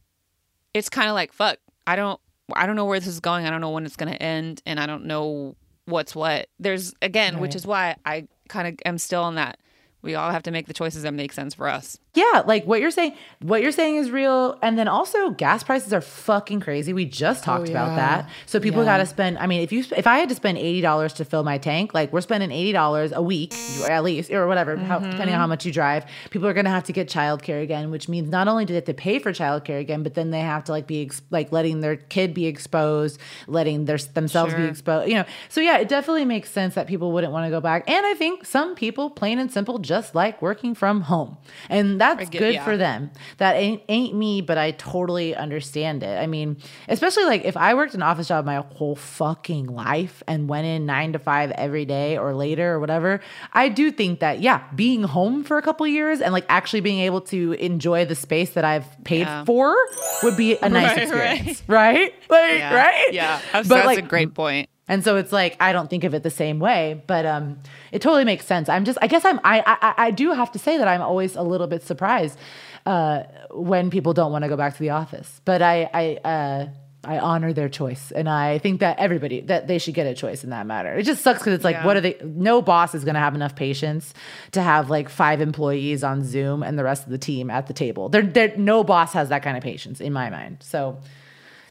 it's 0.79 0.89
kind 0.89 1.09
of 1.09 1.15
like 1.15 1.33
fuck. 1.33 1.59
I 1.87 1.97
don't 1.97 2.21
I 2.55 2.67
don't 2.67 2.77
know 2.77 2.85
where 2.87 2.99
this 2.99 3.09
is 3.09 3.21
going. 3.21 3.47
I 3.47 3.51
don't 3.51 3.61
know 3.61 3.71
when 3.71 3.85
it's 3.85 3.97
gonna 3.97 4.13
end, 4.13 4.63
and 4.65 4.81
I 4.81 4.87
don't 4.87 5.05
know 5.05 5.57
what's 5.85 6.15
what. 6.15 6.49
There's 6.59 6.95
again, 7.03 7.41
which 7.41 7.55
is 7.55 7.67
why 7.67 7.97
I 8.05 8.27
kind 8.49 8.69
of 8.69 8.75
am 8.85 8.99
still 8.99 9.23
on 9.23 9.35
that. 9.37 9.59
We 10.01 10.15
all 10.15 10.31
have 10.31 10.45
to 10.45 10.51
make 10.51 10.67
the 10.67 10.75
choices 10.75 11.03
that 11.03 11.13
make 11.13 11.33
sense 11.33 11.55
for 11.55 11.69
us. 11.69 11.99
Yeah, 12.19 12.43
like 12.47 12.65
what 12.67 12.81
you're 12.81 12.91
saying, 12.91 13.15
what 13.41 13.63
you're 13.63 13.73
saying 13.73 13.97
is 13.97 14.11
real. 14.11 14.59
And 14.63 14.77
then 14.79 14.89
also 14.89 15.31
gas 15.31 15.63
prices 15.63 15.93
are 15.93 16.01
fucking 16.01 16.61
crazy. 16.61 16.93
We 16.93 17.05
just 17.05 17.43
oh, 17.43 17.45
talked 17.45 17.69
about 17.69 17.91
yeah. 17.91 17.97
that. 17.97 18.31
So 18.47 18.59
people 18.59 18.83
Yeah. 18.83 18.93
got 18.93 18.97
to 18.99 19.07
spend, 19.07 19.39
I 19.39 19.47
mean, 19.47 19.61
if 19.63 19.71
you, 19.71 19.85
if 19.97 20.07
I 20.07 20.19
had 20.19 20.29
to 20.31 20.35
spend 20.35 20.59
$80 20.59 21.15
to 21.15 21.25
fill 21.25 21.45
my 21.45 21.59
tank, 21.59 21.95
like 21.95 22.13
we're 22.13 22.21
spending 22.21 22.51
$80 22.51 23.13
a 23.13 23.23
week 23.23 23.55
at 23.89 24.03
least, 24.03 24.33
or 24.33 24.47
whatever, 24.49 24.77
how, 24.77 24.99
mm-hmm. 24.99 25.11
depending 25.11 25.35
on 25.35 25.41
how 25.41 25.47
much 25.47 25.65
you 25.65 25.73
drive, 25.73 26.05
people 26.31 26.49
are 26.49 26.53
going 26.55 26.65
to 26.65 26.71
have 26.71 26.85
to 26.85 26.93
get 26.93 27.09
childcare 27.09 27.63
again, 27.63 27.91
which 27.91 28.09
means 28.09 28.29
not 28.31 28.49
only 28.49 28.65
do 28.65 28.73
they 28.73 28.79
have 28.79 28.85
to 28.87 28.95
pay 28.95 29.19
for 29.21 29.33
childcare 29.33 29.81
again, 29.81 30.03
but 30.03 30.15
then 30.15 30.31
they 30.31 30.41
have 30.41 30.65
to 30.65 30.73
like 30.73 30.87
be 30.87 31.03
ex- 31.03 31.23
like 31.31 31.53
letting 31.53 31.81
their 31.81 31.97
kid 31.97 32.35
be 32.35 32.47
exposed, 32.47 33.21
letting 33.47 33.85
their 33.85 33.99
themselves 33.99 34.55
be 34.55 34.65
exposed, 34.65 35.09
you 35.09 35.15
know? 35.15 35.25
So 35.49 35.61
yeah, 35.61 35.79
it 35.79 35.89
definitely 35.89 36.25
makes 36.25 36.51
sense 36.51 36.75
that 36.75 36.87
people 36.89 37.13
wouldn't 37.13 37.33
want 37.33 37.47
to 37.47 37.51
go 37.51 37.61
back. 37.61 37.89
And 37.89 38.05
I 38.05 38.15
think 38.15 38.45
some 38.45 38.75
people 38.75 39.11
plain 39.11 39.39
and 39.39 39.53
simple 39.53 39.79
just 39.79 40.15
like 40.15 40.43
working 40.43 40.75
from 40.75 41.03
home 41.03 41.37
and 41.69 42.01
that's 42.15 42.31
good 42.31 42.55
yeah. 42.55 42.65
for 42.65 42.77
them. 42.77 43.11
That 43.39 43.57
ain't 43.57 43.83
ain't 43.89 44.15
me, 44.15 44.41
but 44.41 44.59
I 44.59 44.73
totally 44.73 45.35
understand 45.35 46.03
it. 46.03 46.19
I 46.19 46.27
mean, 46.27 46.57
especially 46.89 47.25
like 47.25 47.45
if 47.45 47.57
I 47.57 47.75
worked 47.75 47.95
an 47.95 48.03
office 48.03 48.29
job 48.29 48.45
my 48.45 48.57
whole 48.75 48.97
fucking 48.97 49.67
life 49.67 50.23
and 50.27 50.49
went 50.49 50.67
in 50.67 50.87
nine 50.87 51.13
to 51.13 51.19
five 51.19 51.51
every 51.53 51.85
day 51.85 52.17
or 52.17 52.35
later 52.35 52.73
or 52.75 52.81
whatever, 52.81 53.21
I 53.53 53.69
do 53.69 53.91
think 53.91 54.21
that 54.21 54.41
yeah, 54.41 54.63
being 54.75 55.03
home 55.03 55.45
for 55.45 55.59
a 55.59 55.63
couple 55.63 55.87
years 55.87 56.21
and 56.21 56.33
like 56.33 56.47
actually 56.49 56.81
being 56.81 57.01
able 57.01 57.21
to 57.23 57.53
enjoy 57.53 58.05
the 58.05 58.15
space 58.15 58.51
that 58.51 58.65
I've 58.65 58.87
paid 59.05 59.21
Yeah. 59.21 59.45
for 59.45 59.77
would 60.23 60.37
be 60.37 60.57
a 60.57 60.69
nice 60.69 60.97
Right, 60.97 61.03
experience, 61.03 61.63
right? 61.67 62.15
Like 62.31 62.59
Yeah. 62.59 62.75
right? 62.75 63.09
Yeah. 63.13 63.41
That's, 63.53 63.69
But 63.69 63.75
that's 63.77 63.87
like 63.87 63.99
a 63.99 64.03
great 64.03 64.35
point. 64.35 64.69
And 64.89 65.05
so 65.05 65.17
it's 65.17 65.33
like 65.33 65.57
I 65.61 65.73
don't 65.73 65.89
think 65.91 66.05
of 66.05 66.15
it 66.15 66.23
the 66.23 66.31
same 66.31 66.59
way, 66.59 67.03
but 67.07 67.27
um, 67.27 67.59
it 67.93 68.01
totally 68.03 68.25
makes 68.25 68.47
sense. 68.47 68.69
I'm 68.69 68.85
just, 68.85 68.99
I 69.03 69.07
guess 69.07 69.25
I'm, 69.25 69.39
I, 69.45 69.63
I, 69.67 69.95
I 70.07 70.11
do 70.11 70.33
have 70.33 70.51
to 70.53 70.59
say 70.59 70.79
that 70.79 70.89
I'm 70.89 71.03
always 71.03 71.37
a 71.37 71.43
little 71.43 71.67
bit 71.67 71.83
surprised 71.83 72.39
uh, 72.87 73.25
when 73.51 73.91
people 73.91 74.15
don't 74.15 74.33
want 74.33 74.45
to 74.45 74.49
go 74.49 74.57
back 74.57 74.75
to 74.75 74.81
the 74.81 74.91
office. 74.91 75.41
But 75.45 75.61
I, 75.63 75.91
I, 75.93 76.29
uh, 76.29 76.69
I 77.05 77.19
honor 77.21 77.53
their 77.53 77.69
choice, 77.69 78.11
and 78.13 78.29
I 78.29 78.59
think 78.59 78.81
that 78.81 78.99
everybody 78.99 79.41
that 79.43 79.69
they 79.69 79.79
should 79.79 79.95
get 79.95 80.07
a 80.09 80.15
choice 80.15 80.43
in 80.43 80.51
that 80.51 80.67
matter. 80.67 80.95
It 80.97 81.05
just 81.05 81.23
sucks 81.23 81.39
because 81.39 81.53
it's 81.53 81.65
like, 81.65 81.77
Yeah. 81.77 81.87
what 81.87 81.97
are 81.97 82.01
they? 82.01 82.17
No 82.25 82.61
boss 82.61 82.93
is 82.95 83.05
going 83.05 83.15
to 83.15 83.21
have 83.21 83.35
enough 83.37 83.55
patience 83.55 84.13
to 84.53 84.61
have 84.63 84.91
like 84.91 85.09
five 85.09 85.41
employees 85.41 86.03
on 86.03 86.25
Zoom 86.25 86.63
and 86.65 86.77
the 86.79 86.83
rest 86.83 87.05
of 87.05 87.11
the 87.11 87.19
team 87.19 87.51
at 87.51 87.67
the 87.69 87.73
table. 87.73 88.09
There, 88.09 88.23
there, 88.23 88.53
no 88.57 88.83
boss 88.85 89.13
has 89.13 89.29
that 89.29 89.43
kind 89.45 89.57
of 89.57 89.63
patience 89.63 90.01
in 90.01 90.13
my 90.13 90.29
mind. 90.29 90.59
So 90.61 90.99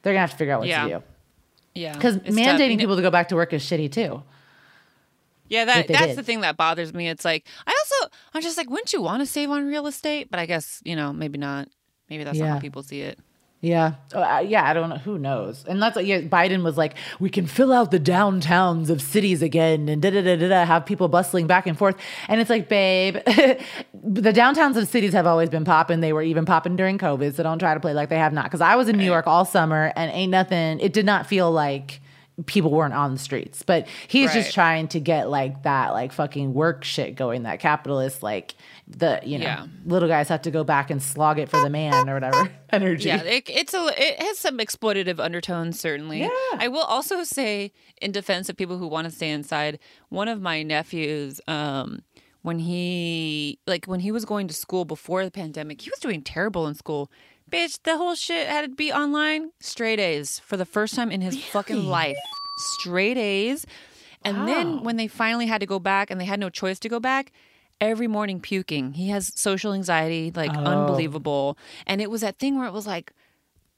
they're 0.01 0.13
gonna 0.13 0.21
have 0.21 0.31
to 0.31 0.37
figure 0.37 0.53
out 0.53 0.59
what 0.59 0.69
Yeah. 0.69 0.83
to 0.83 0.89
do 0.99 1.03
Yeah, 1.77 1.93
because 1.93 2.15
tough. 2.15 2.25
mandating 2.25 2.71
You 2.71 2.77
know- 2.77 2.81
people 2.81 2.95
to 2.95 3.01
go 3.01 3.11
back 3.11 3.29
to 3.29 3.35
work 3.35 3.53
is 3.53 3.63
shitty 3.63 3.91
too. 3.91 4.23
Yeah, 5.49 5.63
that 5.65 5.87
that's 5.87 6.07
did. 6.07 6.17
the 6.17 6.23
thing 6.23 6.41
that 6.41 6.57
bothers 6.57 6.93
me. 6.93 7.07
It's 7.07 7.23
like 7.23 7.47
I 7.65 7.71
also 7.71 8.11
I'm 8.33 8.41
just 8.41 8.57
like, 8.57 8.69
wouldn't 8.69 8.91
you 8.91 9.01
want 9.01 9.21
to 9.21 9.25
save 9.25 9.49
on 9.49 9.65
real 9.65 9.87
estate? 9.87 10.29
But 10.29 10.39
I 10.39 10.45
guess 10.45 10.81
you 10.83 10.95
know 10.95 11.13
maybe 11.13 11.37
not. 11.37 11.69
Maybe 12.09 12.23
that's 12.23 12.37
not 12.39 12.53
how 12.55 12.59
people 12.59 12.83
see 12.83 13.01
it. 13.01 13.19
Yeah, 13.59 13.95
Oh, 14.13 14.21
uh, 14.21 14.39
yeah. 14.39 14.69
I 14.69 14.73
don't 14.73 14.89
know. 14.89 14.97
Who 14.97 15.17
knows? 15.17 15.65
And 15.67 15.81
that's 15.81 15.95
what 15.95 16.05
yeah, 16.05 16.21
Biden 16.21 16.63
was 16.63 16.77
like. 16.77 16.93
We 17.19 17.31
can 17.31 17.47
fill 17.47 17.73
out 17.73 17.89
the 17.89 17.99
downtowns 17.99 18.91
of 18.91 19.01
cities 19.01 19.41
again, 19.41 19.89
and 19.89 19.99
da 19.99 20.11
da 20.11 20.21
da 20.21 20.35
da 20.35 20.47
da. 20.47 20.65
Have 20.65 20.85
people 20.85 21.07
bustling 21.07 21.47
back 21.47 21.65
and 21.65 21.75
forth. 21.75 21.95
And 22.27 22.39
it's 22.39 22.51
like, 22.51 22.69
babe, 22.69 23.15
the 23.25 24.31
downtowns 24.31 24.77
of 24.77 24.87
cities 24.87 25.11
have 25.13 25.25
always 25.25 25.49
been 25.49 25.65
popping. 25.65 26.01
They 26.01 26.13
were 26.13 26.21
even 26.21 26.45
popping 26.45 26.75
during 26.75 26.99
COVID. 26.99 27.33
So 27.33 27.41
don't 27.41 27.57
try 27.57 27.73
to 27.73 27.79
play 27.79 27.93
like 27.93 28.09
they 28.09 28.19
have 28.19 28.31
not. 28.31 28.45
Because 28.45 28.61
I 28.61 28.75
was 28.75 28.89
in 28.89 28.97
New 28.97 29.05
York 29.05 29.25
all 29.25 29.43
summer, 29.43 29.91
and 29.95 30.11
ain't 30.11 30.31
nothing. 30.31 30.79
It 30.79 30.93
did 30.93 31.07
not 31.07 31.25
feel 31.25 31.51
like 31.51 31.99
people 32.45 32.69
weren't 32.69 32.93
on 32.93 33.13
the 33.13 33.19
streets. 33.19 33.63
But 33.63 33.87
he's 34.07 34.31
just 34.33 34.53
trying 34.53 34.87
to 34.89 34.99
get 34.99 35.31
like 35.31 35.63
that, 35.63 35.93
like 35.93 36.11
fucking 36.13 36.53
work 36.53 36.83
shit 36.83 37.15
going. 37.15 37.43
That 37.43 37.59
capitalist, 37.59 38.21
like 38.21 38.53
the 38.89 39.19
you 39.23 39.37
know, 39.37 39.43
Yeah. 39.45 39.67
little 39.85 40.07
guys 40.07 40.29
have 40.29 40.41
to 40.43 40.51
go 40.51 40.63
back 40.63 40.89
and 40.89 41.03
slog 41.03 41.39
it 41.39 41.49
for 41.49 41.59
the 41.59 41.69
man 41.69 42.09
or 42.09 42.13
whatever 42.13 42.49
energy. 42.71 43.09
Yeah, 43.09 43.21
it, 43.23 43.49
it's 43.49 43.73
a 43.73 43.87
it 43.97 44.21
has 44.21 44.37
some 44.37 44.57
exploitative 44.59 45.19
undertones 45.19 45.79
certainly. 45.79 46.21
Yeah. 46.21 46.29
I 46.53 46.67
will 46.69 46.83
also 46.83 47.23
say 47.23 47.73
in 48.01 48.11
defense 48.11 48.47
of 48.49 48.55
people 48.57 48.77
who 48.77 48.87
want 48.87 49.05
to 49.05 49.11
stay 49.11 49.29
inside, 49.29 49.79
one 50.09 50.27
of 50.27 50.41
my 50.41 50.63
nephews 50.63 51.41
um 51.47 51.99
when 52.43 52.59
he 52.59 53.59
like 53.67 53.85
when 53.85 53.99
he 53.99 54.11
was 54.11 54.23
going 54.23 54.47
to 54.47 54.53
school 54.53 54.85
before 54.85 55.25
the 55.25 55.31
pandemic, 55.31 55.81
he 55.81 55.89
was 55.89 55.99
doing 55.99 56.21
terrible 56.21 56.65
in 56.67 56.73
school. 56.75 57.11
Bitch, 57.51 57.79
the 57.83 57.97
whole 57.97 58.15
shit 58.15 58.47
had 58.47 58.61
to 58.61 58.69
be 58.69 58.91
online. 58.91 59.51
Straight 59.59 59.99
A's 59.99 60.39
for 60.39 60.55
the 60.57 60.65
first 60.65 60.95
time 60.95 61.11
in 61.11 61.21
his 61.21 61.41
fucking 61.45 61.85
life. 61.85 62.17
Straight 62.57 63.17
A's. 63.17 63.65
And 64.25 64.47
then 64.47 64.83
when 64.83 64.97
they 64.97 65.07
finally 65.07 65.45
had 65.45 65.61
to 65.61 65.65
go 65.67 65.79
back 65.79 66.11
and 66.11 66.19
they 66.19 66.25
had 66.25 66.39
no 66.39 66.49
choice 66.49 66.79
to 66.79 66.89
go 66.89 66.99
back, 66.99 67.31
every 67.79 68.07
morning 68.07 68.39
puking. 68.39 68.93
He 68.93 69.09
has 69.09 69.31
social 69.35 69.73
anxiety, 69.73 70.31
like 70.35 70.51
oh. 70.53 70.63
unbelievable. 70.63 71.57
And 71.85 72.01
it 72.01 72.09
was 72.09 72.21
that 72.21 72.37
thing 72.37 72.57
where 72.57 72.67
it 72.67 72.73
was 72.73 72.87
like, 72.87 73.13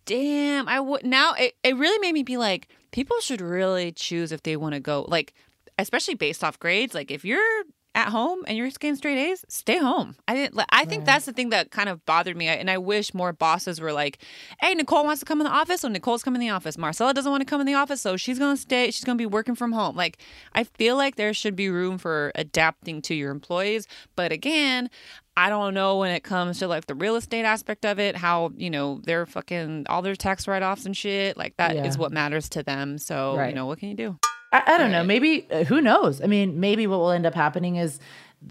damn, 0.06 0.68
I 0.68 0.80
would 0.80 1.06
now 1.06 1.34
it, 1.34 1.56
it 1.64 1.76
really 1.76 2.00
made 2.00 2.14
me 2.14 2.24
be 2.24 2.38
like, 2.38 2.68
people 2.92 3.20
should 3.22 3.42
really 3.42 3.92
choose 3.92 4.32
if 4.32 4.44
they 4.44 4.56
want 4.56 4.74
to 4.74 4.80
go. 4.80 5.06
Like, 5.08 5.34
especially 5.78 6.16
based 6.16 6.44
off 6.44 6.60
grades. 6.60 6.94
Like 6.94 7.12
if 7.12 7.24
you're 7.24 7.64
at 8.00 8.10
home 8.10 8.44
and 8.48 8.58
you're 8.58 8.70
getting 8.70 8.96
straight 8.96 9.18
A's, 9.18 9.44
stay 9.50 9.78
home. 9.78 10.16
I 10.28 10.34
didn't. 10.36 10.60
I 10.72 10.86
think 10.86 11.06
that's 11.06 11.26
the 11.26 11.34
thing 11.34 11.50
that 11.50 11.72
kind 11.72 11.90
of 11.90 12.06
bothered 12.06 12.36
me. 12.38 12.48
And 12.48 12.70
I 12.70 12.78
wish 12.78 13.14
more 13.14 13.34
bosses 13.34 13.80
were 13.82 13.92
like, 13.94 14.20
"Hey, 14.62 14.74
Niccole 14.74 15.04
wants 15.04 15.20
to 15.20 15.26
come 15.26 15.42
in 15.42 15.46
the 15.46 15.52
office, 15.52 15.82
so 15.82 15.90
Niccole's 15.90 16.24
coming 16.24 16.42
in 16.42 16.48
the 16.48 16.54
office. 16.54 16.78
Marcella 16.78 17.14
doesn't 17.14 17.30
want 17.32 17.42
to 17.42 17.46
come 17.46 17.60
in 17.62 17.68
the 17.68 17.74
office, 17.74 18.02
so 18.02 18.18
she's 18.18 18.40
gonna 18.40 18.58
stay. 18.58 18.92
She's 18.92 19.04
gonna 19.04 19.18
be 19.18 19.26
working 19.26 19.56
from 19.56 19.72
home." 19.74 19.96
Like, 19.96 20.18
I 20.54 20.64
feel 20.64 20.96
like 20.96 21.16
there 21.18 21.34
should 21.34 21.56
be 21.56 21.70
room 21.70 21.98
for 21.98 22.32
adapting 22.36 23.02
to 23.04 23.14
your 23.16 23.32
employees. 23.32 23.88
But 24.16 24.32
again, 24.32 24.90
I 25.38 25.50
don't 25.50 25.74
know 25.74 25.98
when 25.98 26.12
it 26.12 26.24
comes 26.24 26.60
to 26.60 26.68
like 26.68 26.88
the 26.88 26.96
real 26.96 27.16
estate 27.16 27.44
aspect 27.46 27.86
of 27.86 28.00
it, 28.00 28.16
how 28.16 28.52
you 28.58 28.70
know 28.70 29.00
they're 29.04 29.26
fucking 29.26 29.86
all 29.90 30.02
their 30.02 30.16
tax 30.16 30.48
write 30.48 30.64
offs 30.64 30.86
and 30.86 30.96
shit. 30.96 31.38
Like 31.38 31.56
that 31.58 31.76
is 31.76 31.96
Yeah. 31.96 32.02
what 32.02 32.12
matters 32.12 32.50
to 32.50 32.64
them. 32.64 32.98
So 32.98 33.42
you 33.44 33.54
know, 33.54 33.66
what 33.66 33.80
can 33.80 33.90
you 33.90 33.96
do? 33.96 34.18
I, 34.52 34.64
I 34.66 34.78
don't 34.78 34.92
know. 34.92 35.04
Maybe 35.04 35.48
uh, 35.52 35.64
who 35.64 35.82
knows? 35.82 36.22
I 36.22 36.28
mean, 36.28 36.60
maybe 36.60 36.88
what 36.88 37.00
will 37.00 37.12
end 37.12 37.26
up 37.26 37.36
happening 37.36 37.76
is 37.76 38.00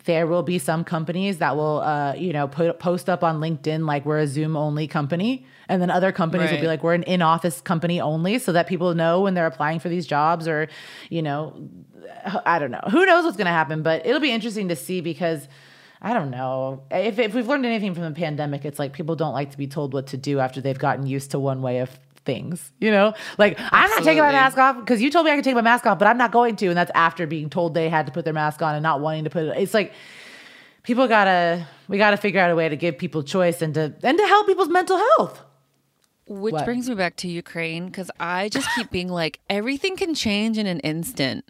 there 0.04 0.26
will 0.26 0.42
be 0.42 0.58
some 0.58 0.84
companies 0.84 1.38
that 1.38 1.56
will, 1.56 1.80
uh, 1.80 2.14
you 2.14 2.32
know, 2.32 2.46
put 2.46 2.78
post 2.78 3.08
up 3.08 3.24
on 3.24 3.40
LinkedIn 3.40 3.86
like 3.86 4.04
we're 4.04 4.18
a 4.18 4.26
Zoom 4.26 4.56
only 4.56 4.86
company, 4.86 5.46
and 5.68 5.80
then 5.80 5.90
other 5.90 6.12
companies 6.12 6.50
will 6.50 6.60
be 6.60 6.66
like 6.66 6.82
we're 6.82 6.94
an 6.94 7.04
in 7.04 7.22
office 7.22 7.60
company 7.60 8.00
only, 8.00 8.38
so 8.38 8.52
that 8.52 8.66
people 8.66 8.94
know 8.94 9.22
when 9.22 9.34
they're 9.34 9.46
applying 9.46 9.80
for 9.80 9.88
these 9.88 10.06
jobs, 10.06 10.46
or 10.46 10.68
you 11.08 11.22
know, 11.22 11.68
I 12.44 12.58
don't 12.58 12.70
know. 12.70 12.82
Who 12.90 13.06
knows 13.06 13.24
what's 13.24 13.36
going 13.36 13.46
to 13.46 13.52
happen? 13.52 13.82
But 13.82 14.04
it'll 14.06 14.20
be 14.20 14.32
interesting 14.32 14.68
to 14.68 14.76
see 14.76 15.00
because. 15.00 15.48
I 16.00 16.14
don't 16.14 16.30
know. 16.30 16.84
If, 16.92 17.18
if 17.18 17.34
we've 17.34 17.48
learned 17.48 17.66
anything 17.66 17.92
from 17.92 18.04
the 18.04 18.12
pandemic, 18.12 18.64
it's 18.64 18.78
like 18.78 18.92
people 18.92 19.16
don't 19.16 19.32
like 19.32 19.50
to 19.50 19.58
be 19.58 19.66
told 19.66 19.92
what 19.92 20.06
to 20.08 20.16
do 20.16 20.38
after 20.38 20.60
they've 20.60 20.78
gotten 20.78 21.08
used 21.08 21.32
to 21.32 21.40
one 21.40 21.60
way 21.60 21.80
of 21.80 21.98
things. 22.28 22.70
You 22.78 22.90
know, 22.92 23.14
like 23.38 23.58
I'm 23.58 23.90
not 23.90 24.04
taking 24.04 24.22
my 24.22 24.30
mask 24.32 24.56
off 24.58 24.78
because 24.78 25.00
you 25.02 25.10
told 25.10 25.24
me 25.26 25.32
I 25.32 25.36
could 25.36 25.44
take 25.44 25.54
my 25.56 25.62
mask 25.62 25.86
off, 25.86 25.98
but 25.98 26.06
I'm 26.06 26.18
not 26.18 26.30
going 26.30 26.56
to. 26.56 26.66
And 26.68 26.76
that's 26.76 26.92
after 26.94 27.26
being 27.26 27.48
told 27.50 27.74
they 27.74 27.88
had 27.88 28.06
to 28.06 28.12
put 28.12 28.24
their 28.24 28.34
mask 28.34 28.60
on 28.62 28.74
and 28.74 28.82
not 28.82 29.00
wanting 29.00 29.24
to 29.24 29.30
put 29.30 29.44
it. 29.46 29.56
It's 29.56 29.74
like 29.74 29.92
people 30.82 31.08
gotta 31.08 31.66
we 31.88 31.98
gotta 31.98 32.16
figure 32.16 32.40
out 32.40 32.50
a 32.50 32.54
way 32.54 32.68
to 32.68 32.76
give 32.76 32.98
people 32.98 33.22
choice 33.22 33.62
and 33.62 33.74
to 33.74 33.94
and 34.02 34.18
to 34.18 34.26
help 34.26 34.46
people's 34.46 34.68
mental 34.68 34.98
health. 34.98 35.42
Which 36.26 36.52
What? 36.52 36.66
brings 36.66 36.88
me 36.88 36.94
back 36.94 37.16
to 37.16 37.28
Ukraine 37.28 37.86
because 37.86 38.10
I 38.20 38.50
just 38.50 38.68
keep 38.74 38.90
being 38.98 39.08
like, 39.08 39.40
everything 39.48 39.96
can 39.96 40.14
change 40.14 40.58
in 40.58 40.66
an 40.66 40.80
instant. 40.80 41.44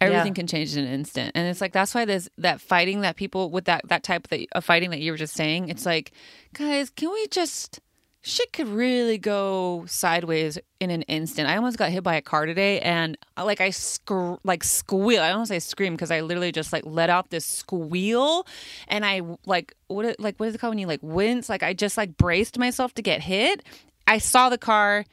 Everything 0.00 0.32
Yeah. 0.32 0.34
can 0.40 0.46
change 0.46 0.76
in 0.76 0.84
an 0.84 0.92
instant, 0.92 1.32
and 1.34 1.46
it's 1.48 1.60
like 1.60 1.72
that's 1.72 1.94
why 1.94 2.04
there's 2.04 2.28
that 2.38 2.60
fighting 2.60 3.02
that 3.02 3.16
people 3.16 3.48
with 3.50 3.66
that 3.66 3.82
that 3.88 4.02
type 4.02 4.24
of, 4.24 4.30
the, 4.30 4.48
of 4.52 4.64
fighting 4.64 4.90
that 4.90 5.00
you 5.00 5.12
were 5.12 5.16
just 5.18 5.34
saying. 5.34 5.68
It's 5.68 5.86
like, 5.86 6.10
guys, 6.52 6.90
can 6.90 7.12
we 7.12 7.26
just 7.28 7.80
shit 8.26 8.54
could 8.54 8.68
really 8.68 9.18
go 9.18 9.84
sideways 9.86 10.58
in 10.80 10.90
an 10.90 11.02
instant. 11.02 11.46
I 11.46 11.56
almost 11.56 11.76
got 11.76 11.90
hit 11.90 12.02
by 12.02 12.14
a 12.14 12.22
car 12.22 12.46
today, 12.46 12.80
and 12.80 13.18
uh, 13.36 13.44
like 13.44 13.60
I 13.60 13.70
like 14.44 14.64
squeal. 14.64 15.22
I 15.22 15.28
don't 15.28 15.46
say 15.46 15.58
scream 15.58 15.92
because 15.92 16.10
I 16.10 16.22
literally 16.22 16.50
just 16.50 16.72
like 16.72 16.84
let 16.86 17.10
out 17.10 17.28
this 17.28 17.44
squeal, 17.44 18.46
and 18.88 19.04
I 19.04 19.20
like 19.44 19.74
what 19.88 20.18
like 20.18 20.36
what 20.38 20.48
is 20.48 20.54
it 20.54 20.58
called 20.58 20.72
when 20.72 20.78
you 20.78 20.86
like 20.86 21.02
wince? 21.02 21.48
Like 21.50 21.62
I 21.62 21.74
just 21.74 21.98
like 21.98 22.16
braced 22.16 22.58
myself 22.58 22.94
to 22.94 23.02
get 23.02 23.20
hit. 23.20 23.62
I 24.06 24.18
saw 24.18 24.48
the 24.48 24.58
car, 24.58 25.04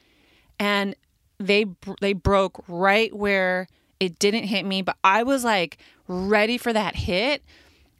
and 0.58 0.96
they 1.38 1.66
they 2.00 2.14
broke 2.14 2.64
right 2.66 3.14
where 3.14 3.68
it 4.00 4.18
didn't 4.18 4.44
hit 4.44 4.64
me, 4.64 4.80
but 4.80 4.96
I 5.04 5.22
was 5.22 5.44
like 5.44 5.76
ready 6.08 6.56
for 6.56 6.72
that 6.72 6.96
hit. 6.96 7.42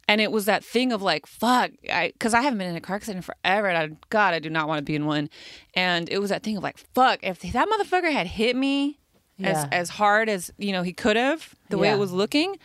And 0.07 0.19
it 0.19 0.31
was 0.31 0.45
that 0.45 0.65
thing 0.65 0.91
of 0.91 1.01
like, 1.01 1.25
fuck, 1.25 1.71
I 1.91 2.11
because 2.13 2.33
I 2.33 2.41
haven't 2.41 2.59
been 2.59 2.69
in 2.69 2.75
a 2.75 2.81
car 2.81 2.97
accident 2.97 3.23
forever. 3.25 3.67
And 3.69 3.77
I, 3.93 3.97
God, 4.09 4.33
I 4.33 4.39
do 4.39 4.49
not 4.49 4.67
want 4.67 4.79
to 4.79 4.83
be 4.83 4.95
in 4.95 5.05
one. 5.05 5.29
And 5.75 6.09
it 6.09 6.19
was 6.19 6.29
that 6.29 6.43
thing 6.43 6.57
of 6.57 6.63
like, 6.63 6.77
fuck, 6.93 7.19
if 7.23 7.39
that 7.41 7.67
motherfucker 7.69 8.11
had 8.11 8.27
hit 8.27 8.55
me 8.55 8.99
as 9.39 9.63
Yeah. 9.63 9.69
as 9.71 9.89
hard 9.89 10.29
as 10.29 10.51
you 10.57 10.71
know 10.73 10.83
he 10.83 10.93
could 10.93 11.15
have, 11.15 11.55
the 11.69 11.77
way 11.77 11.89
it 11.89 11.97
was 11.97 12.11
looking, 12.11 12.57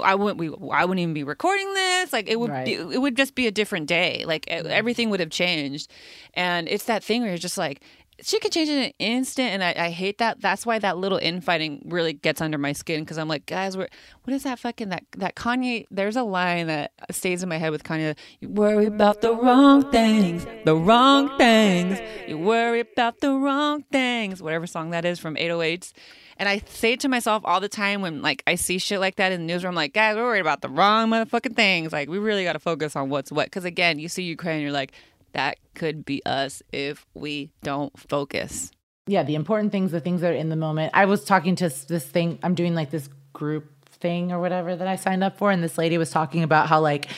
I 0.00 0.14
wouldn't 0.14 0.38
we 0.38 0.48
I 0.70 0.84
wouldn't 0.84 1.00
even 1.00 1.14
be 1.14 1.24
recording 1.24 1.72
this. 1.74 2.12
Like 2.12 2.28
it 2.28 2.38
would 2.38 2.50
Right. 2.50 2.64
be, 2.64 2.74
it 2.74 3.00
would 3.00 3.16
just 3.16 3.34
be 3.34 3.46
a 3.46 3.50
different 3.50 3.86
day. 3.86 4.24
Like 4.26 4.48
everything 4.48 5.10
would 5.10 5.20
have 5.20 5.30
changed. 5.30 5.90
And 6.34 6.68
it's 6.68 6.84
that 6.84 7.02
thing 7.02 7.22
where 7.22 7.30
you're 7.30 7.38
just 7.38 7.58
like 7.58 7.82
she 8.22 8.38
could 8.38 8.52
change 8.52 8.68
in 8.68 8.78
an 8.78 8.92
instant 8.98 9.50
and 9.50 9.64
I, 9.64 9.74
I 9.76 9.90
hate 9.90 10.18
that. 10.18 10.40
That's 10.40 10.64
why 10.64 10.78
that 10.78 10.96
little 10.96 11.18
infighting 11.18 11.82
really 11.86 12.12
gets 12.12 12.40
under 12.40 12.56
my 12.56 12.72
skin 12.72 13.00
because 13.00 13.18
I'm 13.18 13.28
like, 13.28 13.46
guys, 13.46 13.76
we're, 13.76 13.88
what 14.22 14.32
is 14.32 14.44
that 14.44 14.58
fucking 14.58 14.90
that 14.90 15.04
that 15.18 15.34
Kanye 15.34 15.86
there's 15.90 16.16
a 16.16 16.22
line 16.22 16.68
that 16.68 16.92
stays 17.10 17.42
in 17.42 17.48
my 17.48 17.58
head 17.58 17.70
with 17.70 17.82
Kanye. 17.82 18.16
You 18.40 18.48
worry 18.48 18.86
about 18.86 19.20
the 19.20 19.34
wrong 19.34 19.90
things, 19.90 20.46
the 20.64 20.76
wrong 20.76 21.36
things. 21.36 22.00
You 22.28 22.38
worry 22.38 22.80
about 22.80 23.20
the 23.20 23.32
wrong 23.32 23.82
things. 23.90 24.42
Whatever 24.42 24.66
song 24.66 24.90
that 24.90 25.04
is 25.04 25.18
from 25.18 25.34
808s. 25.34 25.92
And 26.36 26.48
I 26.48 26.58
say 26.66 26.96
to 26.96 27.08
myself 27.08 27.42
all 27.44 27.60
the 27.60 27.68
time 27.68 28.00
when 28.02 28.22
like 28.22 28.42
I 28.46 28.54
see 28.54 28.78
shit 28.78 29.00
like 29.00 29.16
that 29.16 29.32
in 29.32 29.40
the 29.40 29.46
news 29.46 29.62
where 29.62 29.68
I'm 29.68 29.74
like, 29.74 29.92
guys, 29.92 30.16
we're 30.16 30.24
worried 30.24 30.40
about 30.40 30.60
the 30.60 30.68
wrong 30.68 31.08
motherfucking 31.10 31.54
things. 31.54 31.92
Like 31.92 32.08
we 32.08 32.18
really 32.18 32.44
got 32.44 32.54
to 32.54 32.58
focus 32.58 32.96
on 32.96 33.10
what's 33.10 33.30
what. 33.30 33.46
Because 33.46 33.64
again, 33.64 33.98
you 33.98 34.08
see 34.08 34.22
Ukraine, 34.22 34.62
you're 34.62 34.72
like, 34.72 34.92
that 35.32 35.58
could 35.74 36.04
be 36.04 36.22
us 36.24 36.62
if 36.72 37.06
we 37.14 37.50
don't 37.62 37.98
focus. 37.98 38.70
Yeah, 39.06 39.22
the 39.24 39.34
important 39.34 39.72
things, 39.72 39.90
the 39.90 40.00
things 40.00 40.20
that 40.20 40.32
are 40.32 40.36
in 40.36 40.48
the 40.48 40.56
moment. 40.56 40.92
I 40.94 41.06
was 41.06 41.24
talking 41.24 41.56
to 41.56 41.68
this 41.68 42.04
thing, 42.04 42.38
I'm 42.42 42.54
doing 42.54 42.74
like 42.74 42.90
this 42.90 43.08
group 43.32 43.70
thing 43.86 44.32
or 44.32 44.40
whatever 44.40 44.76
that 44.76 44.86
I 44.86 44.96
signed 44.96 45.24
up 45.24 45.38
for. 45.38 45.50
And 45.50 45.62
this 45.62 45.78
lady 45.78 45.98
was 45.98 46.10
talking 46.10 46.42
about 46.42 46.68
how, 46.68 46.80
like, 46.80 47.08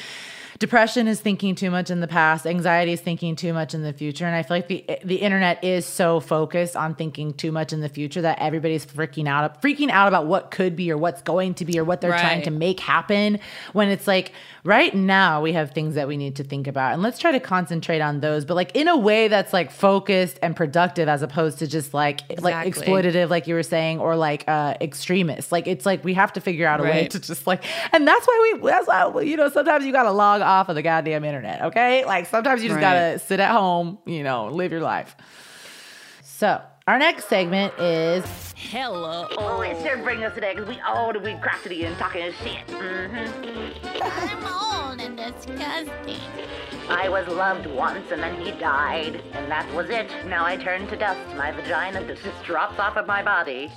depression 0.59 1.09
is 1.09 1.21
thinking 1.21 1.55
too 1.55 1.71
much 1.71 1.91
in 1.91 2.01
the 2.01 2.09
past, 2.09 2.47
anxiety 2.47 2.93
is 2.93 3.01
thinking 3.01 3.37
too 3.37 3.53
much 3.53 3.75
in 3.75 3.83
the 3.83 3.93
future, 3.93 4.27
and 4.27 4.35
I 4.35 4.43
feel 4.43 4.57
like 4.57 4.69
the 4.69 4.85
the 5.05 5.17
internet 5.17 5.63
is 5.65 5.87
so 5.87 6.21
focused 6.21 6.77
on 6.77 6.95
thinking 6.95 7.35
too 7.35 7.53
much 7.53 7.73
in 7.73 7.81
the 7.81 7.89
future 7.89 8.23
that 8.23 8.39
everybody's 8.39 8.87
freaking 8.87 9.29
out 9.29 9.63
freaking 9.63 9.91
out 9.91 10.09
about 10.09 10.27
what 10.27 10.51
could 10.51 10.77
be 10.77 10.91
or 10.91 10.97
what's 10.97 11.23
going 11.23 11.55
to 11.55 11.65
be 11.65 11.79
or 11.79 11.85
what 11.85 12.01
they're 12.01 12.11
trying 12.11 12.43
to 12.43 12.51
make 12.51 12.81
happen. 12.81 13.39
When 13.73 13.89
it's 13.89 14.07
like 14.07 14.33
right 14.65 14.95
now 14.95 15.43
we 15.43 15.53
have 15.53 15.73
things 15.73 15.95
that 15.95 16.09
we 16.09 16.17
need 16.17 16.37
to 16.37 16.45
think 16.45 16.67
about. 16.67 16.95
And 16.95 17.03
let's 17.03 17.19
try 17.19 17.33
to 17.33 17.41
concentrate 17.41 18.01
on 18.01 18.21
those 18.21 18.45
but 18.45 18.55
like 18.55 18.75
in 18.75 18.89
a 18.89 18.97
way 18.97 19.29
that's 19.29 19.53
like 19.53 19.71
focused 19.71 20.39
and 20.43 20.57
productive 20.57 21.09
as 21.09 21.23
opposed 21.23 21.59
to 21.59 21.67
just 21.67 21.95
like 21.95 22.21
like 22.41 22.67
exploitative 22.67 23.29
like 23.29 23.47
you 23.47 23.55
were 23.55 23.63
saying 23.63 23.99
or 24.01 24.17
like 24.17 24.45
uh 24.49 24.75
extremist. 24.81 25.53
Like 25.53 25.67
it's 25.67 25.87
like 25.87 26.05
we 26.05 26.15
have 26.15 26.33
to 26.35 26.41
figure 26.41 26.67
out 26.67 26.81
a 26.81 26.85
way 26.85 27.09
to 27.09 27.21
just 27.21 27.47
like 27.47 27.65
and 27.93 28.07
that's 28.07 28.27
why 28.27 28.53
we 28.63 28.69
that's 28.69 28.89
why 28.89 29.21
you 29.23 29.37
know 29.37 29.49
sometimes 29.49 29.85
you 29.85 29.93
gotta 29.93 30.13
log 30.13 30.41
off 30.45 30.69
of 30.69 30.75
the 30.77 30.83
goddamn 30.83 31.25
internet 31.25 31.63
okay 31.63 32.05
like 32.05 32.27
sometimes 32.27 32.63
you 32.63 32.69
just 32.69 32.77
Right. 32.77 32.83
gotta 33.13 33.19
sit 33.19 33.41
at 33.41 33.51
home 33.51 33.99
you 34.07 34.23
know 34.23 34.47
live 34.49 34.71
your 34.73 34.81
life 34.81 35.17
so 36.23 36.61
our 36.87 36.99
next 36.99 37.29
segment 37.29 37.73
is 37.79 38.25
Hello. 38.57 39.27
Oh, 39.37 39.61
it's 39.63 39.83
sure 39.83 39.97
bringing 39.99 40.25
us 40.25 40.35
today 40.35 40.55
because 40.55 40.69
we 40.69 40.79
old 40.89 41.17
and 41.17 41.25
we 41.25 41.35
crafty 41.35 41.85
and 41.85 41.97
talking 41.99 42.33
shit. 42.43 42.67
Mm-hmm. 42.69 43.45
Mm-hmm. 43.45 44.03
I'm 44.03 44.91
old 44.91 45.01
and 45.01 45.17
disgusting. 45.17 46.21
I 46.89 47.09
was 47.09 47.27
loved 47.29 47.67
once 47.67 48.11
and 48.13 48.23
then 48.23 48.41
he 48.41 48.53
died, 48.53 49.21
and 49.33 49.51
that 49.51 49.71
was 49.75 49.91
it. 49.91 50.09
Now 50.27 50.47
I 50.47 50.57
turn 50.57 50.87
to 50.87 50.97
dust. 50.97 51.21
My 51.37 51.51
vagina 51.51 52.05
just 52.07 52.23
drops 52.45 52.79
off 52.79 52.97
of 52.97 53.07
my 53.07 53.23
body. 53.23 53.71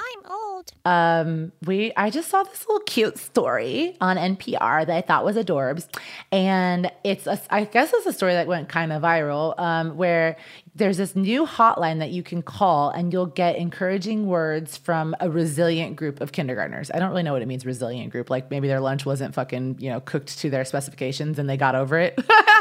I'm 0.00 0.32
old. 0.32 0.72
Um, 0.84 1.52
we 1.66 1.92
I 1.96 2.10
just 2.10 2.30
saw 2.30 2.42
this 2.42 2.66
little 2.66 2.80
cute 2.80 3.18
story 3.18 3.96
on 4.00 4.16
NPR 4.16 4.86
that 4.86 4.96
I 4.96 5.00
thought 5.02 5.24
was 5.24 5.36
adorbs, 5.36 5.88
and 6.32 6.90
it's 7.04 7.26
a, 7.26 7.40
I 7.50 7.64
guess 7.64 7.92
it's 7.92 8.06
a 8.06 8.12
story 8.12 8.32
that 8.32 8.46
went 8.46 8.68
kind 8.68 8.92
of 8.92 9.02
viral. 9.02 9.58
Um, 9.58 9.96
where 9.96 10.36
there's 10.74 10.96
this 10.96 11.16
new 11.16 11.46
hotline 11.46 11.98
that 11.98 12.10
you 12.10 12.22
can 12.22 12.42
call 12.42 12.90
and 12.90 13.12
you'll 13.12 13.26
get 13.26 13.56
encouraging 13.56 14.26
words 14.26 14.76
from 14.76 15.16
a 15.20 15.28
resilient 15.28 15.96
group 15.96 16.20
of 16.20 16.32
kindergartners. 16.32 16.90
I 16.94 16.98
don't 16.98 17.10
really 17.10 17.24
know 17.24 17.32
what 17.32 17.42
it 17.42 17.48
means, 17.48 17.66
resilient 17.66 18.12
group. 18.12 18.30
Like 18.30 18.50
maybe 18.50 18.68
their 18.68 18.80
lunch 18.80 19.04
wasn't 19.04 19.34
fucking 19.34 19.76
you 19.80 19.90
know 19.90 20.00
cooked 20.00 20.38
to 20.38 20.50
their 20.50 20.64
specifications 20.64 21.38
and 21.38 21.48
they 21.48 21.56
got 21.56 21.74
over 21.74 21.98
it. 21.98 22.18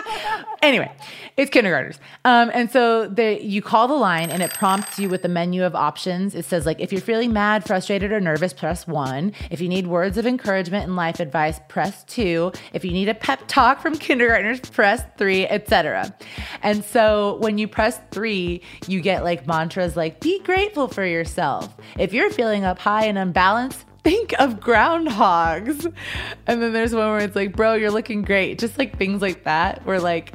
anyway, 0.62 0.92
it's 1.38 1.52
kindergartners. 1.52 2.00
Um, 2.26 2.50
and 2.54 2.72
so 2.72 3.08
they, 3.08 3.40
you 3.42 3.62
call 3.62 3.88
the 3.88 3.94
line 3.94 4.32
and 4.32 4.42
it 4.42 4.54
prompts 4.54 5.00
you 5.00 5.10
with 5.10 5.24
a 5.24 5.30
menu 5.30 5.64
of 5.64 5.76
options. 5.76 6.36
It 6.36 6.46
says 6.46 6.66
like, 6.66 6.80
if 6.80 6.92
you're 6.92 7.02
feeling 7.02 7.32
mad, 7.32 7.66
frustrated, 7.66 8.12
or 8.12 8.20
nervous, 8.20 8.54
press 8.54 8.88
one. 8.88 9.34
If 9.52 9.62
you 9.62 9.70
need 9.70 9.88
words 9.88 10.18
of 10.18 10.26
encouragement 10.26 10.86
and 10.86 10.96
life 10.96 11.20
advice, 11.20 11.60
press 11.68 12.04
two. 12.06 12.52
If 12.74 12.84
you 12.84 12.92
need 12.92 13.10
a 13.10 13.14
pep 13.14 13.42
talk 13.48 13.82
from 13.82 13.96
kindergartners, 13.98 14.60
press 14.62 15.04
three, 15.18 15.46
etc. 15.46 16.16
And 16.64 16.84
so 16.84 17.38
when 17.40 17.58
you 17.58 17.68
press 17.68 17.99
three, 18.12 18.62
you 18.88 19.02
get 19.02 19.24
like 19.24 19.48
mantras 19.48 19.96
like, 19.96 20.20
be 20.20 20.40
grateful 20.40 20.88
for 20.88 21.06
yourself. 21.06 21.76
If 21.98 22.14
you're 22.14 22.30
feeling 22.30 22.64
up 22.64 22.80
high 22.80 23.06
and 23.06 23.18
unbalanced, 23.18 23.86
think 24.04 24.34
of 24.40 24.60
groundhogs. 24.60 25.92
And 26.48 26.62
then 26.62 26.74
there's 26.74 26.94
one 26.94 27.10
where 27.10 27.20
it's 27.20 27.36
like, 27.36 27.56
bro, 27.56 27.74
you're 27.74 27.92
looking 27.92 28.22
great. 28.22 28.60
Just 28.60 28.78
like 28.78 28.98
things 28.98 29.22
like 29.22 29.44
that, 29.44 29.86
where 29.86 30.00
like 30.00 30.34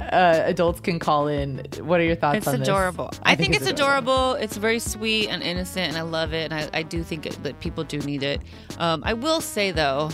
uh, 0.00 0.42
adults 0.44 0.80
can 0.80 0.98
call 0.98 1.28
in. 1.28 1.64
What 1.80 2.00
are 2.00 2.04
your 2.04 2.16
thoughts 2.16 2.38
It's 2.38 2.48
on 2.48 2.60
this? 2.60 2.68
adorable. 2.68 3.10
I, 3.22 3.34
think, 3.36 3.54
it's 3.54 3.66
adorable. 3.66 4.34
It's 4.34 4.56
very 4.56 4.78
sweet 4.78 5.28
and 5.28 5.42
innocent, 5.42 5.88
and 5.88 5.96
I 5.96 6.02
love 6.02 6.32
it. 6.32 6.52
And 6.52 6.54
I, 6.54 6.78
I 6.78 6.82
do 6.82 7.02
think 7.02 7.26
it, 7.26 7.42
that 7.42 7.60
people 7.60 7.84
do 7.84 7.98
need 7.98 8.22
it. 8.22 8.42
Um, 8.78 9.02
I 9.04 9.14
will 9.14 9.40
say 9.40 9.70
though, 9.70 10.10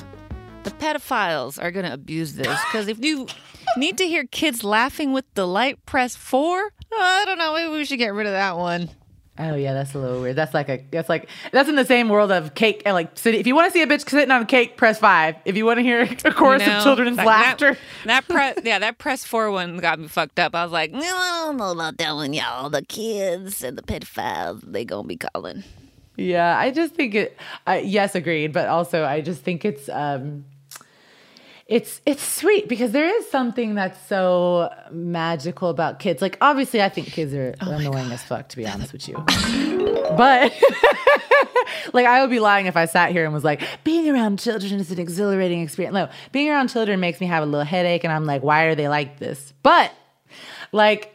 the 0.65 0.71
pedophiles 0.71 1.63
are 1.63 1.71
going 1.71 1.87
to 1.87 1.93
abuse 1.93 2.35
this 2.35 2.61
because 2.67 2.89
if 2.89 3.03
you 3.05 3.27
need 3.77 3.99
to 3.99 4.07
hear 4.07 4.25
kids 4.25 4.65
laughing 4.65 5.13
with 5.13 5.33
delight, 5.35 5.85
press 5.87 6.17
four. 6.17 6.73
I 6.93 7.25
don't 7.27 7.39
know. 7.39 7.55
Maybe 7.55 7.73
we 7.73 7.85
should 7.85 7.99
get 7.99 8.13
rid 8.13 8.27
of 8.27 8.33
that 8.33 8.57
one. 8.57 8.91
Oh 9.39 9.55
yeah, 9.55 9.73
that's 9.73 9.95
a 9.95 9.99
little 9.99 10.21
weird. 10.21 10.37
That's 10.37 10.53
like 10.53 10.69
a 10.69 10.85
that's 10.91 11.09
like 11.09 11.27
that's 11.51 11.67
in 11.69 11.75
the 11.77 11.85
same 11.87 12.11
world 12.11 12.31
of 12.31 12.55
cake 12.55 12.83
and 12.85 12.93
like 12.93 13.17
sitting. 13.17 13.41
If 13.41 13.47
you 13.47 13.55
want 13.55 13.69
to 13.69 13.73
see 13.73 13.81
a 13.81 13.87
bitch 13.87 14.07
sitting 14.07 14.31
on 14.31 14.43
a 14.43 14.45
cake, 14.45 14.77
press 14.77 14.99
five. 14.99 15.37
If 15.47 15.57
you 15.57 15.65
want 15.65 15.79
to 15.79 15.83
hear 15.83 16.03
a 16.25 16.31
chorus 16.33 16.61
You 16.63 16.69
know? 16.69 16.79
of 16.79 16.83
children's 16.83 17.17
Like, 17.17 17.27
laughter, 17.27 17.79
That, 18.05 18.27
that 18.27 18.29
press, 18.29 18.59
yeah, 18.65 18.81
that 18.81 18.99
press 18.99 19.25
four 19.25 19.51
one 19.51 19.79
got 19.79 19.99
me 19.99 20.09
fucked 20.09 20.39
up. 20.39 20.55
I 20.55 20.63
was 20.63 20.73
like, 20.73 20.93
no, 20.93 20.99
I 21.01 21.45
don't 21.47 21.57
know 21.57 21.71
about 21.71 21.97
telling 21.97 22.35
y'all. 22.35 22.69
The 22.69 22.83
kids 22.83 23.63
and 23.63 23.79
the 23.79 23.83
pedophiles, 23.83 24.61
they 24.71 24.85
gonna 24.85 25.09
be 25.09 25.17
calling. 25.17 25.65
Yeah, 26.17 26.59
I 26.59 26.71
just 26.71 26.95
think 26.95 27.15
it. 27.15 27.39
I 27.67 27.79
yes, 27.79 28.15
agreed. 28.15 28.53
But 28.53 28.69
also, 28.69 29.07
I 29.07 29.23
just 29.23 29.41
think 29.43 29.65
it's 29.65 29.89
um, 29.89 30.45
it's 31.71 32.01
it's 32.05 32.23
sweet 32.23 32.69
because 32.69 32.91
there 32.91 33.07
is 33.07 33.31
something 33.31 33.77
that's 33.77 34.05
so 34.09 34.75
magical 34.91 35.71
about 35.71 36.01
kids. 36.01 36.21
Like, 36.21 36.37
obviously, 36.41 36.83
I 36.83 36.89
think 36.89 37.07
kids 37.07 37.33
are 37.33 37.55
annoying 37.61 38.11
as 38.11 38.25
fuck. 38.25 38.49
To 38.49 38.57
be 38.57 38.67
honest 38.67 38.93
with 38.93 39.07
you, 39.09 39.15
but 40.17 40.53
like 41.93 42.07
I 42.07 42.21
would 42.21 42.31
be 42.31 42.41
lying 42.41 42.67
if 42.67 42.77
I 42.77 42.87
sat 42.87 43.13
here 43.13 43.25
and 43.25 43.33
was 43.33 43.45
like, 43.45 43.63
being 43.85 44.11
around 44.11 44.41
children 44.41 44.81
is 44.81 44.91
an 44.91 44.99
exhilarating 44.99 45.63
experience. 45.63 45.95
No, 45.95 46.09
being 46.33 46.51
around 46.51 46.71
children 46.71 46.99
makes 46.99 47.21
me 47.21 47.29
have 47.29 47.45
a 47.45 47.47
little 47.47 47.65
headache, 47.65 48.03
and 48.03 48.13
I'm 48.13 48.27
like, 48.27 48.43
why 48.43 48.65
are 48.65 48.75
they 48.75 48.89
like 48.89 49.21
this? 49.21 49.55
But 49.63 49.93
like 50.73 51.15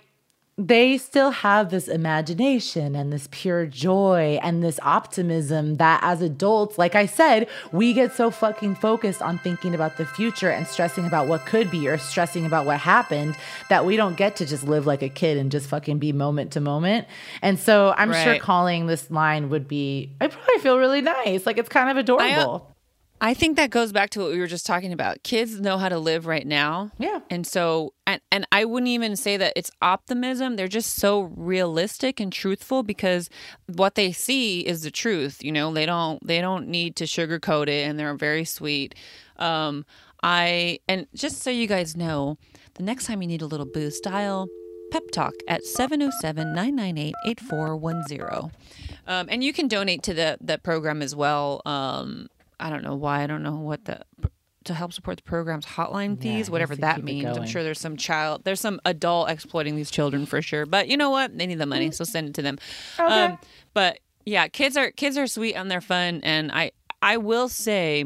they 0.58 0.98
still 0.98 1.32
have 1.32 1.70
this 1.70 1.90
imagination 1.90 2.96
and 2.96 3.12
this 3.12 3.28
pure 3.30 3.66
joy 3.66 4.40
and 4.42 4.64
this 4.64 4.80
optimism 4.84 5.76
that 5.76 6.00
as 6.02 6.22
adults, 6.22 6.78
like 6.78 6.96
I 6.96 7.08
said, 7.08 7.50
we 7.74 7.92
get 7.92 8.14
so 8.14 8.32
fucking 8.32 8.76
focused 8.76 9.22
on 9.22 9.38
thinking 9.40 9.76
about 9.76 9.98
the 9.98 10.06
future 10.06 10.50
and 10.50 10.66
stressing 10.66 11.06
about 11.06 11.28
what 11.28 11.46
could 11.46 11.70
be 11.70 11.90
or 11.90 11.98
stressing 11.98 12.46
about 12.46 12.66
what 12.66 12.80
happened 12.80 13.36
that 13.70 13.86
we 13.86 13.98
don't 13.98 14.16
get 14.16 14.38
to 14.38 14.46
just 14.46 14.64
live 14.64 14.86
like 14.86 15.04
a 15.04 15.10
kid 15.10 15.38
and 15.38 15.52
just 15.52 15.68
fucking 15.68 16.00
be 16.00 16.14
moment 16.14 16.54
to 16.54 16.62
moment. 16.62 17.06
And 17.42 17.60
so 17.60 17.94
I'm 17.98 18.14
sure 18.14 18.40
calling 18.40 18.88
this 18.88 19.12
line 19.12 19.50
would 19.50 19.68
be, 19.68 20.16
I 20.22 20.28
probably 20.28 20.60
feel 20.60 20.78
really 20.78 21.02
nice. 21.02 21.46
Like 21.46 21.58
it's 21.58 21.70
kind 21.70 21.90
of 21.90 21.98
adorable. 21.98 22.75
I 23.22 23.34
think 23.34 23.56
that 23.56 23.70
goes 23.70 23.92
back 23.92 24.10
to 24.12 24.20
what 24.20 24.32
we 24.32 24.40
were 24.40 24.48
just 24.48 24.66
talking 24.66 24.92
about. 24.92 25.24
Kids 25.24 25.60
know 25.60 25.78
how 25.78 25.90
to 25.90 25.98
live 25.98 26.28
right 26.28 26.46
now. 26.46 26.92
Yeah. 26.98 27.20
And 27.30 27.48
so 27.48 27.94
and 28.06 28.22
and 28.32 28.46
I 28.52 28.66
wouldn't 28.66 28.90
even 28.90 29.16
say 29.16 29.38
that 29.38 29.54
it's 29.56 29.72
optimism. 29.82 30.58
They're 30.58 30.68
just 30.68 30.96
so 30.96 31.32
realistic 31.36 32.20
and 32.20 32.32
truthful 32.32 32.84
because 32.84 33.30
what 33.68 33.96
they 33.96 34.12
see 34.12 34.62
is 34.62 34.82
the 34.82 34.92
truth, 34.92 35.44
you 35.44 35.52
know. 35.52 35.74
They 35.74 35.86
don't 35.86 36.26
they 36.26 36.42
don't 36.42 36.68
need 36.68 36.96
to 36.98 37.06
sugarcoat 37.06 37.68
it 37.68 37.88
and 37.88 37.98
they're 37.98 38.16
very 38.16 38.46
sweet. 38.46 38.96
Um 39.38 39.86
I 40.22 40.80
and 40.88 41.08
just 41.16 41.42
so 41.42 41.50
you 41.50 41.68
guys 41.68 41.96
know, 41.96 42.38
the 42.76 42.84
next 42.84 43.06
time 43.06 43.22
you 43.22 43.28
need 43.28 43.42
a 43.42 43.48
little 43.48 43.66
boost, 43.66 44.04
dial 44.04 44.48
Pep 44.92 45.10
Talk 45.12 45.34
at 45.48 45.64
707-998-8410. 45.64 48.52
Um, 49.08 49.28
and 49.30 49.44
you 49.44 49.52
can 49.52 49.68
donate 49.68 50.04
to 50.04 50.14
the 50.14 50.38
the 50.42 50.58
program 50.58 51.02
as 51.02 51.16
well. 51.16 51.62
Um, 51.66 52.28
I 52.60 52.70
don't 52.70 52.84
know 52.84 52.96
why. 52.96 53.24
I 53.24 53.28
don't 53.28 53.44
know 53.44 53.56
what 53.56 53.86
the 53.86 54.02
to 54.66 54.74
help 54.74 54.94
support 54.94 55.18
the 55.18 55.24
program's 55.24 55.66
hotline 55.66 56.20
fees, 56.20 56.48
it 56.48 56.52
whatever 56.52 56.76
that 56.78 57.04
means. 57.04 57.38
I'm 57.38 57.46
sure 57.46 57.64
there's 57.64 57.80
some 57.80 57.98
child, 57.98 58.44
there's 58.46 58.60
some 58.60 58.82
adult 58.84 59.30
exploiting 59.30 59.76
these 59.76 59.92
children 59.92 60.26
for 60.26 60.42
sure. 60.42 60.66
But 60.66 60.88
you 60.88 60.98
know 60.98 61.12
what? 61.12 61.38
They 61.38 61.46
need 61.46 61.60
the 61.60 61.68
money, 61.68 61.92
so 61.92 62.04
send 62.04 62.30
it 62.30 62.34
to 62.36 62.42
them. 62.42 62.58
Um, 62.98 63.38
but 63.74 64.00
yeah, 64.26 64.48
kids 64.48 64.76
are 64.76 64.92
kids 64.92 65.18
are 65.18 65.28
sweet 65.28 65.54
and 65.54 65.70
they're 65.70 65.82
fun, 65.82 66.22
and 66.24 66.52
I 66.52 66.72
I 67.02 67.18
will 67.18 67.48
say 67.48 68.06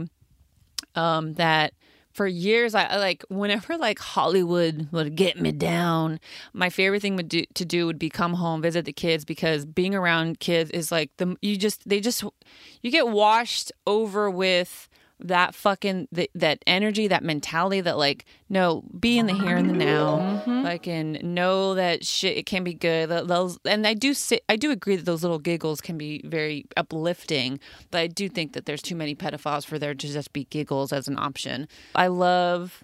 um, 0.95 1.33
that 1.35 1.73
for 2.19 2.27
years 2.27 2.75
I 2.75 2.97
like 2.97 3.23
whenever 3.29 3.77
like 3.77 3.97
Hollywood 3.97 4.89
would 4.91 5.15
get 5.15 5.39
me 5.39 5.53
down, 5.53 6.19
my 6.51 6.69
favorite 6.69 7.01
thing 7.01 7.15
would 7.15 7.29
do, 7.29 7.45
to 7.53 7.63
do 7.63 7.85
would 7.85 7.97
be 7.97 8.09
come 8.09 8.33
home 8.33 8.61
visit 8.61 8.83
the 8.83 8.91
kids 8.91 9.23
because 9.23 9.63
being 9.63 9.95
around 9.95 10.41
kids 10.41 10.69
is 10.71 10.91
like 10.91 11.15
the 11.15 11.37
you 11.41 11.55
just 11.55 11.87
they 11.87 12.01
just 12.01 12.25
you 12.81 12.91
get 12.91 13.07
washed 13.07 13.71
over 13.87 14.29
with 14.29 14.88
that 15.19 15.53
fucking 15.55 16.07
th- 16.13 16.31
that 16.35 16.63
energy 16.65 17.07
that 17.07 17.23
mentality 17.23 17.81
that 17.81 17.97
like 17.97 18.25
no 18.49 18.83
be 18.99 19.17
in 19.17 19.25
the 19.25 19.33
here 19.33 19.55
and 19.55 19.69
the 19.69 19.73
now. 19.73 20.17
Mm-hmm. 20.17 20.63
Like 20.63 20.87
and 20.87 21.21
know 21.23 21.75
that 21.75 22.05
shit 22.05 22.37
it 22.37 22.45
can 22.45 22.63
be 22.63 22.73
good. 22.73 23.09
Th- 23.09 23.25
those 23.25 23.59
and 23.65 23.85
i 23.85 23.93
do 23.93 24.13
sit 24.13 24.43
i 24.49 24.55
do 24.55 24.71
agree 24.71 24.95
that 24.95 25.05
those 25.05 25.23
little 25.23 25.39
giggles 25.39 25.81
can 25.81 25.97
be 25.97 26.21
very 26.25 26.65
uplifting 26.77 27.59
but 27.91 27.99
i 27.99 28.07
do 28.07 28.29
think 28.29 28.53
that 28.53 28.65
there's 28.65 28.81
too 28.81 28.95
many 28.95 29.15
pedophiles 29.15 29.65
for 29.65 29.77
there 29.77 29.93
to 29.93 30.07
just 30.07 30.33
be 30.33 30.45
giggles 30.45 30.91
as 30.93 31.07
an 31.07 31.17
option. 31.17 31.67
I 31.95 32.07
love 32.07 32.83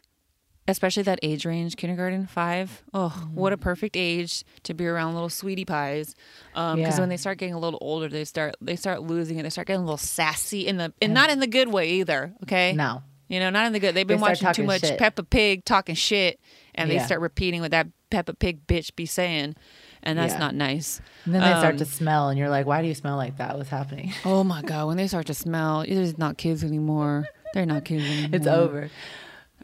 especially 0.67 1.03
that 1.03 1.19
age 1.21 1.45
range 1.45 1.75
kindergarten 1.77 2.25
five. 2.27 2.83
Oh, 2.93 3.27
what 3.33 3.53
a 3.53 3.57
perfect 3.57 3.95
age 3.95 4.43
to 4.63 4.73
be 4.73 4.85
around 4.87 5.13
little 5.13 5.29
sweetie 5.29 5.65
pies 5.65 6.15
because 6.53 6.77
Yeah. 6.79 6.99
when 6.99 7.09
they 7.09 7.17
start 7.17 7.37
getting 7.37 7.53
a 7.53 7.59
little 7.59 7.79
older 7.81 8.07
they 8.09 8.25
start 8.25 8.55
they 8.61 8.75
start 8.75 9.01
losing 9.03 9.37
it 9.37 9.43
they 9.43 9.49
start 9.49 9.67
getting 9.67 9.81
a 9.81 9.85
little 9.85 9.97
sassy 9.97 10.65
in 10.67 10.77
the 10.77 10.91
and 11.01 11.13
not 11.13 11.29
in 11.29 11.39
the 11.39 11.47
good 11.47 11.67
way 11.69 11.91
either 11.91 12.33
okay 12.43 12.73
No. 12.73 13.03
you 13.27 13.39
know 13.39 13.49
not 13.49 13.67
in 13.67 13.73
the 13.73 13.79
good 13.79 13.93
they've 13.95 14.07
been 14.07 14.17
start 14.19 14.41
watching 14.41 14.63
too 14.63 14.67
much 14.67 14.81
shit. 14.81 14.97
peppa 14.97 15.23
pig 15.23 15.65
talking 15.65 15.95
shit 15.95 16.39
and 16.73 16.89
they 16.89 16.99
start 16.99 17.21
repeating 17.21 17.61
what 17.61 17.71
that 17.71 17.87
peppa 18.09 18.33
pig 18.33 18.65
bitch 18.67 18.95
be 18.95 19.05
saying 19.05 19.55
and 20.01 20.17
that's 20.17 20.33
Yeah. 20.33 20.39
not 20.39 20.55
nice 20.55 20.99
And 21.25 21.33
then 21.35 21.41
they 21.41 21.49
start 21.59 21.73
Um, 21.73 21.77
to 21.79 21.85
smell, 21.85 22.29
and 22.29 22.37
you're 22.37 22.49
like, 22.49 22.67
why 22.67 22.81
do 22.83 22.87
you 22.87 22.93
smell 22.93 23.17
like 23.17 23.37
that? 23.37 23.57
What's 23.57 23.69
happening? 23.69 24.13
oh 24.23 24.43
my 24.43 24.61
god 24.61 24.87
when 24.87 24.97
they 24.97 25.07
start 25.07 25.25
to 25.27 25.33
smell 25.33 25.81
it's 25.81 26.17
not 26.17 26.37
kids 26.37 26.63
anymore 26.63 27.27
they're 27.53 27.65
not 27.65 27.85
kids 27.85 28.03
anymore 28.09 28.29
It's 28.33 28.47
over. 28.47 28.89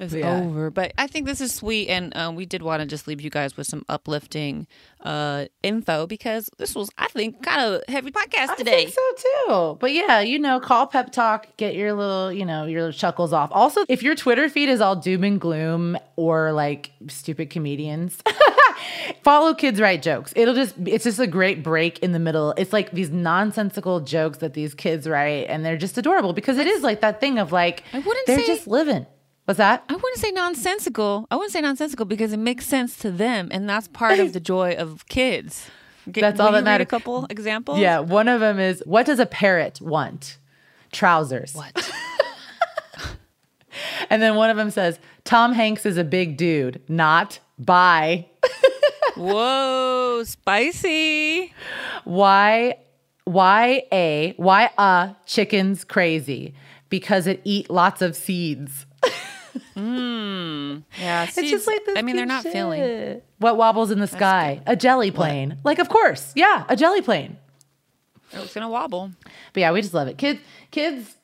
Is 0.02 0.14
Yeah. 0.14 0.41
over. 0.41 0.70
But 0.70 0.93
I 0.97 1.08
think 1.08 1.26
this 1.26 1.39
is 1.41 1.54
sweet, 1.54 1.88
and 1.89 2.16
um, 2.18 2.36
we 2.36 2.45
did 2.45 2.62
want 2.62 2.82
to 2.82 2.86
just 2.88 3.08
leave 3.08 3.22
you 3.22 3.30
guys 3.30 3.56
with 3.56 3.68
some 3.68 3.86
uplifting 3.89 4.68
uh, 5.02 5.45
info 5.64 6.08
because 6.08 6.49
this 6.58 6.76
was, 6.76 6.89
I 6.97 7.08
think, 7.08 7.41
kind 7.43 7.62
of 7.62 7.82
heavy 7.88 8.12
podcast 8.12 8.49
I 8.49 8.56
today. 8.56 8.86
think 8.86 8.93
so 8.93 9.14
too. 9.47 9.78
But 9.80 9.93
yeah, 9.93 10.20
you 10.20 10.39
know, 10.39 10.60
call 10.60 10.88
pep 10.88 11.12
talk, 11.12 11.47
get 11.58 11.76
your 11.76 11.93
little, 11.93 12.32
you 12.32 12.45
know, 12.45 12.66
your 12.66 12.91
chuckles 12.91 13.34
off. 13.34 13.49
Also, 13.54 13.84
if 13.89 14.04
your 14.04 14.16
Twitter 14.16 14.49
feed 14.49 14.70
is 14.70 14.82
all 14.82 14.95
doom 14.95 15.24
and 15.24 15.39
gloom 15.39 15.97
or 16.16 16.52
like 16.52 16.91
stupid 17.08 17.49
comedians, 17.49 18.22
follow 19.24 19.54
kids 19.54 19.80
write 19.80 20.02
jokes. 20.02 20.34
It'll 20.36 20.54
just 20.56 20.76
it's 20.86 21.04
just 21.04 21.20
a 21.20 21.28
great 21.28 21.64
break 21.64 21.99
in 21.99 22.12
the 22.12 22.20
middle. 22.20 22.54
It's 22.58 22.74
like 22.74 22.91
these 22.91 23.10
nonsensical 23.10 23.99
jokes 24.02 24.39
that 24.39 24.54
these 24.54 24.74
kids 24.74 25.08
write 25.08 25.45
and 25.49 25.66
they're 25.66 25.78
just 25.78 25.97
adorable 25.97 26.34
because 26.34 26.58
it 26.58 26.68
is 26.68 26.84
like 26.84 27.02
that 27.02 27.20
thing 27.20 27.39
of 27.39 27.52
like 27.52 27.84
I 27.93 27.99
wouldn't 27.99 28.28
they're 28.28 28.39
say- 28.39 28.47
just 28.47 28.68
living. 28.68 29.06
What's 29.52 29.58
that? 29.58 29.84
I 29.89 29.95
wouldn't 29.95 30.18
say 30.18 30.32
nonsensical. 30.32 31.28
I 31.30 31.36
wouldn't 31.36 31.52
say 31.52 31.60
nonsensical 31.60 32.06
because 32.06 32.32
it 32.32 32.38
makes 32.38 32.66
sense 32.66 32.95
to 32.99 33.12
them, 33.12 33.49
and 33.52 33.68
that's 33.70 33.89
part 33.89 34.18
of 34.18 34.32
the 34.32 34.39
joy 34.54 34.76
of 34.78 35.06
kids. 35.10 35.70
Get- 36.10 36.22
That's 36.22 36.39
all 36.39 36.54
that 36.54 36.64
matters. 36.64 36.86
A 36.86 36.88
couple 36.88 37.28
examples. 37.30 37.80
Yeah, 37.80 37.99
one 37.99 38.30
of 38.30 38.39
them 38.39 38.60
is 38.60 38.82
what 38.86 39.06
does 39.06 39.20
a 39.20 39.26
parrot 39.26 39.82
want? 39.82 40.38
Trousers. 40.93 41.54
What? 41.54 41.91
And 44.10 44.22
then 44.22 44.36
one 44.36 44.49
of 44.49 44.58
them 44.58 44.72
says, 44.72 44.99
Tom 45.26 45.52
Hanks 45.54 45.86
is 45.86 45.97
a 45.97 46.04
big 46.04 46.36
dude, 46.38 46.82
not 46.89 47.39
bye. 47.60 48.26
Whoa, 49.16 50.24
spicy. 50.26 51.54
Why 52.06 52.78
why 53.26 53.84
a 53.91 54.34
why 54.38 54.70
a 54.78 55.16
chicken's 55.26 55.84
crazy? 55.84 56.54
Because 56.89 57.28
it 57.28 57.41
eat 57.43 57.70
lots 57.70 58.02
of 58.02 58.16
seeds. 58.16 58.86
Mm. 59.76 60.84
Yeah, 60.99 61.24
It's 61.24 61.36
just 61.36 61.67
like 61.67 61.86
this. 61.86 61.97
I 61.97 62.01
mean, 62.01 62.15
they're 62.15 62.26
cute 62.26 62.43
not 62.43 62.53
feeling. 62.53 62.80
shit. 62.82 63.26
What 63.39 63.57
wobbles 63.57 63.91
in 63.91 63.99
the 63.99 64.07
sky? 64.07 64.61
A 64.65 64.76
jelly 64.76 65.11
plane. 65.11 65.57
Like, 65.63 65.80
of 65.80 65.89
course, 65.89 66.32
yeah, 66.36 66.65
a 66.69 66.76
jelly 66.76 67.01
plane. 67.01 67.38
Oh, 68.34 68.43
it's 68.43 68.53
gonna 68.53 68.69
wobble. 68.69 69.11
But 69.53 69.59
yeah, 69.61 69.72
we 69.72 69.82
just 69.82 69.93
love 69.93 70.07
it. 70.07 70.17
Kids, 70.17 70.39
kids, 70.72 71.15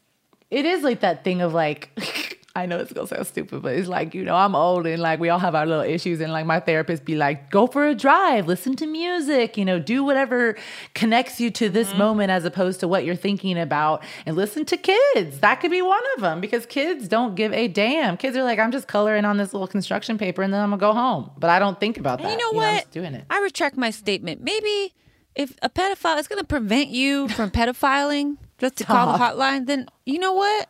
it 0.52 0.66
is 0.66 0.84
like 0.84 1.00
that 1.02 1.24
thing 1.24 1.42
of 1.42 1.54
like, 1.54 1.90
I 2.58 2.66
know 2.66 2.80
it's 2.80 2.92
gonna 2.92 3.08
sound 3.08 3.28
stupid, 3.28 3.62
but 3.62 3.76
it's 3.76 3.88
like, 3.88 4.16
you 4.16 4.24
know, 4.24 4.36
I'm 4.36 4.56
old 4.56 4.88
and 4.88 5.00
like 5.00 5.20
we 5.20 5.30
all 5.30 5.38
have 5.38 5.54
our 5.54 5.68
little 5.68 5.84
issues. 5.84 6.20
And 6.22 6.32
like 6.32 6.48
my 6.48 6.60
therapist 6.60 7.06
be 7.06 7.16
like, 7.16 7.52
go 7.52 7.68
for 7.68 7.88
a 7.88 7.94
drive, 7.94 8.48
listen 8.48 8.76
to 8.78 8.88
music, 8.88 9.58
you 9.58 9.64
know, 9.64 9.78
do 9.78 10.04
whatever 10.04 10.56
connects 10.96 11.40
you 11.40 11.52
to 11.52 11.70
this 11.70 11.90
mm-hmm. 11.90 12.00
moment 12.00 12.32
as 12.32 12.46
opposed 12.46 12.80
to 12.80 12.88
what 12.88 13.06
you're 13.06 13.16
thinking 13.16 13.60
about 13.60 14.04
and 14.26 14.36
listen 14.36 14.66
to 14.66 14.78
kids. 14.78 15.40
That 15.40 15.62
could 15.62 15.70
be 15.70 15.84
one 15.84 16.04
of 16.16 16.22
them 16.22 16.42
because 16.42 16.66
kids 16.66 17.08
don't 17.08 17.36
give 17.36 17.54
a 17.54 17.68
damn. 17.68 18.18
Kids 18.18 18.36
are 18.36 18.44
like, 18.44 18.58
I'm 18.58 18.72
just 18.72 18.88
coloring 18.88 19.24
on 19.24 19.38
this 19.38 19.54
little 19.54 19.68
construction 19.68 20.18
paper 20.18 20.42
and 20.42 20.52
then 20.52 20.62
I'm 20.62 20.72
gonna 20.72 20.80
go 20.80 20.94
home. 20.94 21.30
But 21.38 21.52
I 21.52 21.60
don't 21.60 21.80
think 21.80 22.00
about 22.00 22.18
that. 22.20 22.26
And 22.26 22.32
you 22.32 22.38
know 22.40 22.60
I'm 22.60 22.74
what? 22.74 22.82
just 22.82 22.92
doing 22.92 23.14
it. 23.14 23.26
I 23.30 23.40
retract 23.42 23.78
my 23.78 23.92
statement. 23.92 24.42
Maybe 24.42 24.96
if 25.36 25.56
a 25.62 25.70
pedophile 25.70 26.18
is 26.18 26.28
going 26.28 26.40
to 26.40 26.48
prevent 26.48 26.90
you 26.90 27.28
from 27.30 27.52
pedophiling, 27.52 28.38
just 28.58 28.76
to 28.78 28.84
call 28.84 29.12
the 29.12 29.24
hotline, 29.24 29.68
then 29.68 29.88
you 30.04 30.18
know 30.18 30.34
what? 30.34 30.68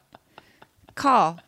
Call. 0.96 1.40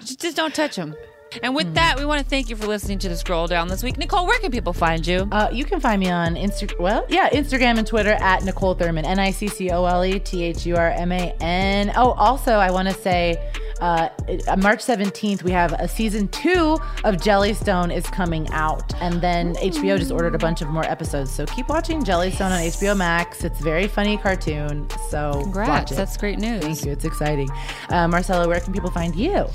Just, 0.00 0.20
just 0.20 0.36
don't 0.36 0.54
touch 0.54 0.76
them. 0.76 0.94
And 1.42 1.54
with 1.54 1.74
that, 1.74 1.98
we 1.98 2.06
want 2.06 2.22
to 2.22 2.28
thank 2.28 2.48
you 2.48 2.56
for 2.56 2.66
listening 2.66 2.98
to 3.00 3.08
the 3.08 3.16
scroll 3.16 3.46
down 3.46 3.68
this 3.68 3.82
week. 3.82 3.96
Niccole, 3.96 4.26
where 4.26 4.38
can 4.40 4.50
people 4.50 4.72
find 4.72 5.06
you? 5.06 5.28
Uh, 5.30 5.50
you 5.52 5.64
can 5.64 5.78
find 5.78 6.00
me 6.00 6.10
on 6.10 6.36
Instagram. 6.36 6.78
Well, 6.78 7.06
yeah, 7.08 7.28
Instagram 7.30 7.76
and 7.76 7.86
Twitter 7.86 8.12
at 8.12 8.42
Niccole 8.42 8.78
Thurman, 8.78 9.04
N 9.04 9.18
I 9.18 9.30
C 9.30 9.46
C 9.46 9.70
O 9.70 9.84
L 9.84 10.04
E 10.04 10.18
T 10.18 10.42
H 10.42 10.64
U 10.64 10.76
R 10.76 10.90
M 10.90 11.12
A 11.12 11.34
N. 11.40 11.92
Oh, 11.96 12.12
also, 12.12 12.52
I 12.54 12.70
want 12.70 12.88
to 12.88 12.94
say 12.94 13.36
uh, 13.80 14.08
uh, 14.48 14.56
March 14.56 14.80
17th, 14.80 15.42
we 15.42 15.50
have 15.50 15.72
a 15.74 15.86
season 15.86 16.28
two 16.28 16.78
of 17.04 17.16
Jellystone 17.16 17.94
is 17.94 18.06
coming 18.06 18.48
out. 18.50 18.94
And 19.00 19.20
then 19.20 19.54
HBO 19.56 19.98
just 19.98 20.10
ordered 20.10 20.34
a 20.34 20.38
bunch 20.38 20.62
of 20.62 20.68
more 20.68 20.84
episodes. 20.84 21.30
So 21.30 21.46
keep 21.46 21.68
watching 21.68 22.02
Jellystone 22.02 22.50
on 22.50 22.60
HBO 22.60 22.96
Max. 22.96 23.44
It's 23.44 23.60
a 23.60 23.62
very 23.62 23.86
funny 23.86 24.16
cartoon. 24.16 24.88
So 25.10 25.32
watch 25.34 25.42
Congrats. 25.42 25.96
That's 25.96 26.16
great 26.16 26.38
news. 26.38 26.62
Thank 26.64 26.84
you. 26.84 26.92
It's 26.92 27.04
exciting. 27.04 27.48
Uh, 27.90 28.08
Marcella, 28.08 28.48
where 28.48 28.60
can 28.60 28.72
people 28.72 28.90
find 28.90 29.14
you? 29.14 29.46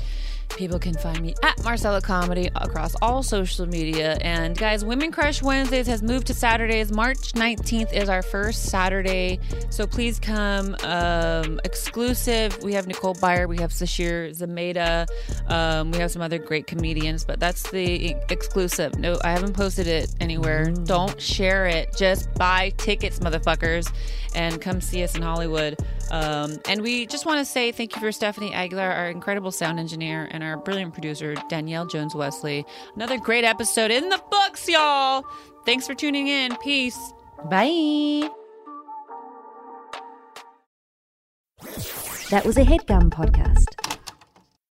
People 0.56 0.78
can 0.78 0.94
find 0.94 1.20
me 1.20 1.34
at 1.42 1.62
Marcella 1.64 2.00
Comedy 2.00 2.48
across 2.54 2.94
all 3.02 3.22
social 3.22 3.66
media. 3.66 4.16
And 4.20 4.56
guys, 4.56 4.84
Women 4.84 5.10
Crush 5.10 5.42
Wednesdays 5.42 5.86
has 5.88 6.02
moved 6.02 6.28
to 6.28 6.34
Saturdays. 6.34 6.92
March 6.92 7.32
19th 7.32 7.92
is 7.92 8.08
our 8.08 8.22
first 8.22 8.66
Saturday. 8.66 9.40
So 9.70 9.86
please 9.86 10.20
come. 10.20 10.76
Um, 10.84 11.60
exclusive. 11.64 12.62
We 12.62 12.72
have 12.74 12.86
Nicole 12.86 13.14
Byer, 13.16 13.48
we 13.48 13.58
have 13.58 13.70
Sasheer 13.70 14.30
Zamata, 14.30 15.06
um, 15.50 15.90
we 15.90 15.98
have 15.98 16.10
some 16.10 16.22
other 16.22 16.38
great 16.38 16.66
comedians, 16.66 17.24
but 17.24 17.40
that's 17.40 17.68
the 17.70 18.14
exclusive. 18.30 18.96
No, 18.98 19.18
I 19.24 19.32
haven't 19.32 19.54
posted 19.54 19.86
it 19.86 20.14
anywhere. 20.20 20.70
Don't 20.70 21.20
share 21.20 21.66
it. 21.66 21.94
Just 21.96 22.32
buy 22.34 22.70
tickets, 22.76 23.18
motherfuckers, 23.18 23.92
and 24.34 24.60
come 24.60 24.80
see 24.80 25.02
us 25.02 25.16
in 25.16 25.22
Hollywood. 25.22 25.78
Um, 26.10 26.58
and 26.68 26.82
we 26.82 27.06
just 27.06 27.26
want 27.26 27.38
to 27.38 27.44
say 27.44 27.72
thank 27.72 27.94
you 27.94 28.00
for 28.00 28.12
Stephanie 28.12 28.52
Aguilar, 28.52 28.90
our 28.90 29.08
incredible 29.08 29.50
sound 29.50 29.80
engineer, 29.80 30.28
and 30.30 30.42
our 30.42 30.56
brilliant 30.56 30.92
producer, 30.92 31.34
Danielle 31.48 31.86
Jones 31.86 32.14
Wesley. 32.14 32.64
Another 32.94 33.18
great 33.18 33.44
episode 33.44 33.90
in 33.90 34.08
the 34.08 34.22
books, 34.30 34.68
y'all. 34.68 35.24
Thanks 35.66 35.86
for 35.86 35.94
tuning 35.94 36.28
in. 36.28 36.56
Peace. 36.56 37.12
Bye. 37.50 38.28
That 42.30 42.44
was 42.44 42.56
a 42.56 42.64
headgum 42.64 43.10
podcast. 43.10 43.83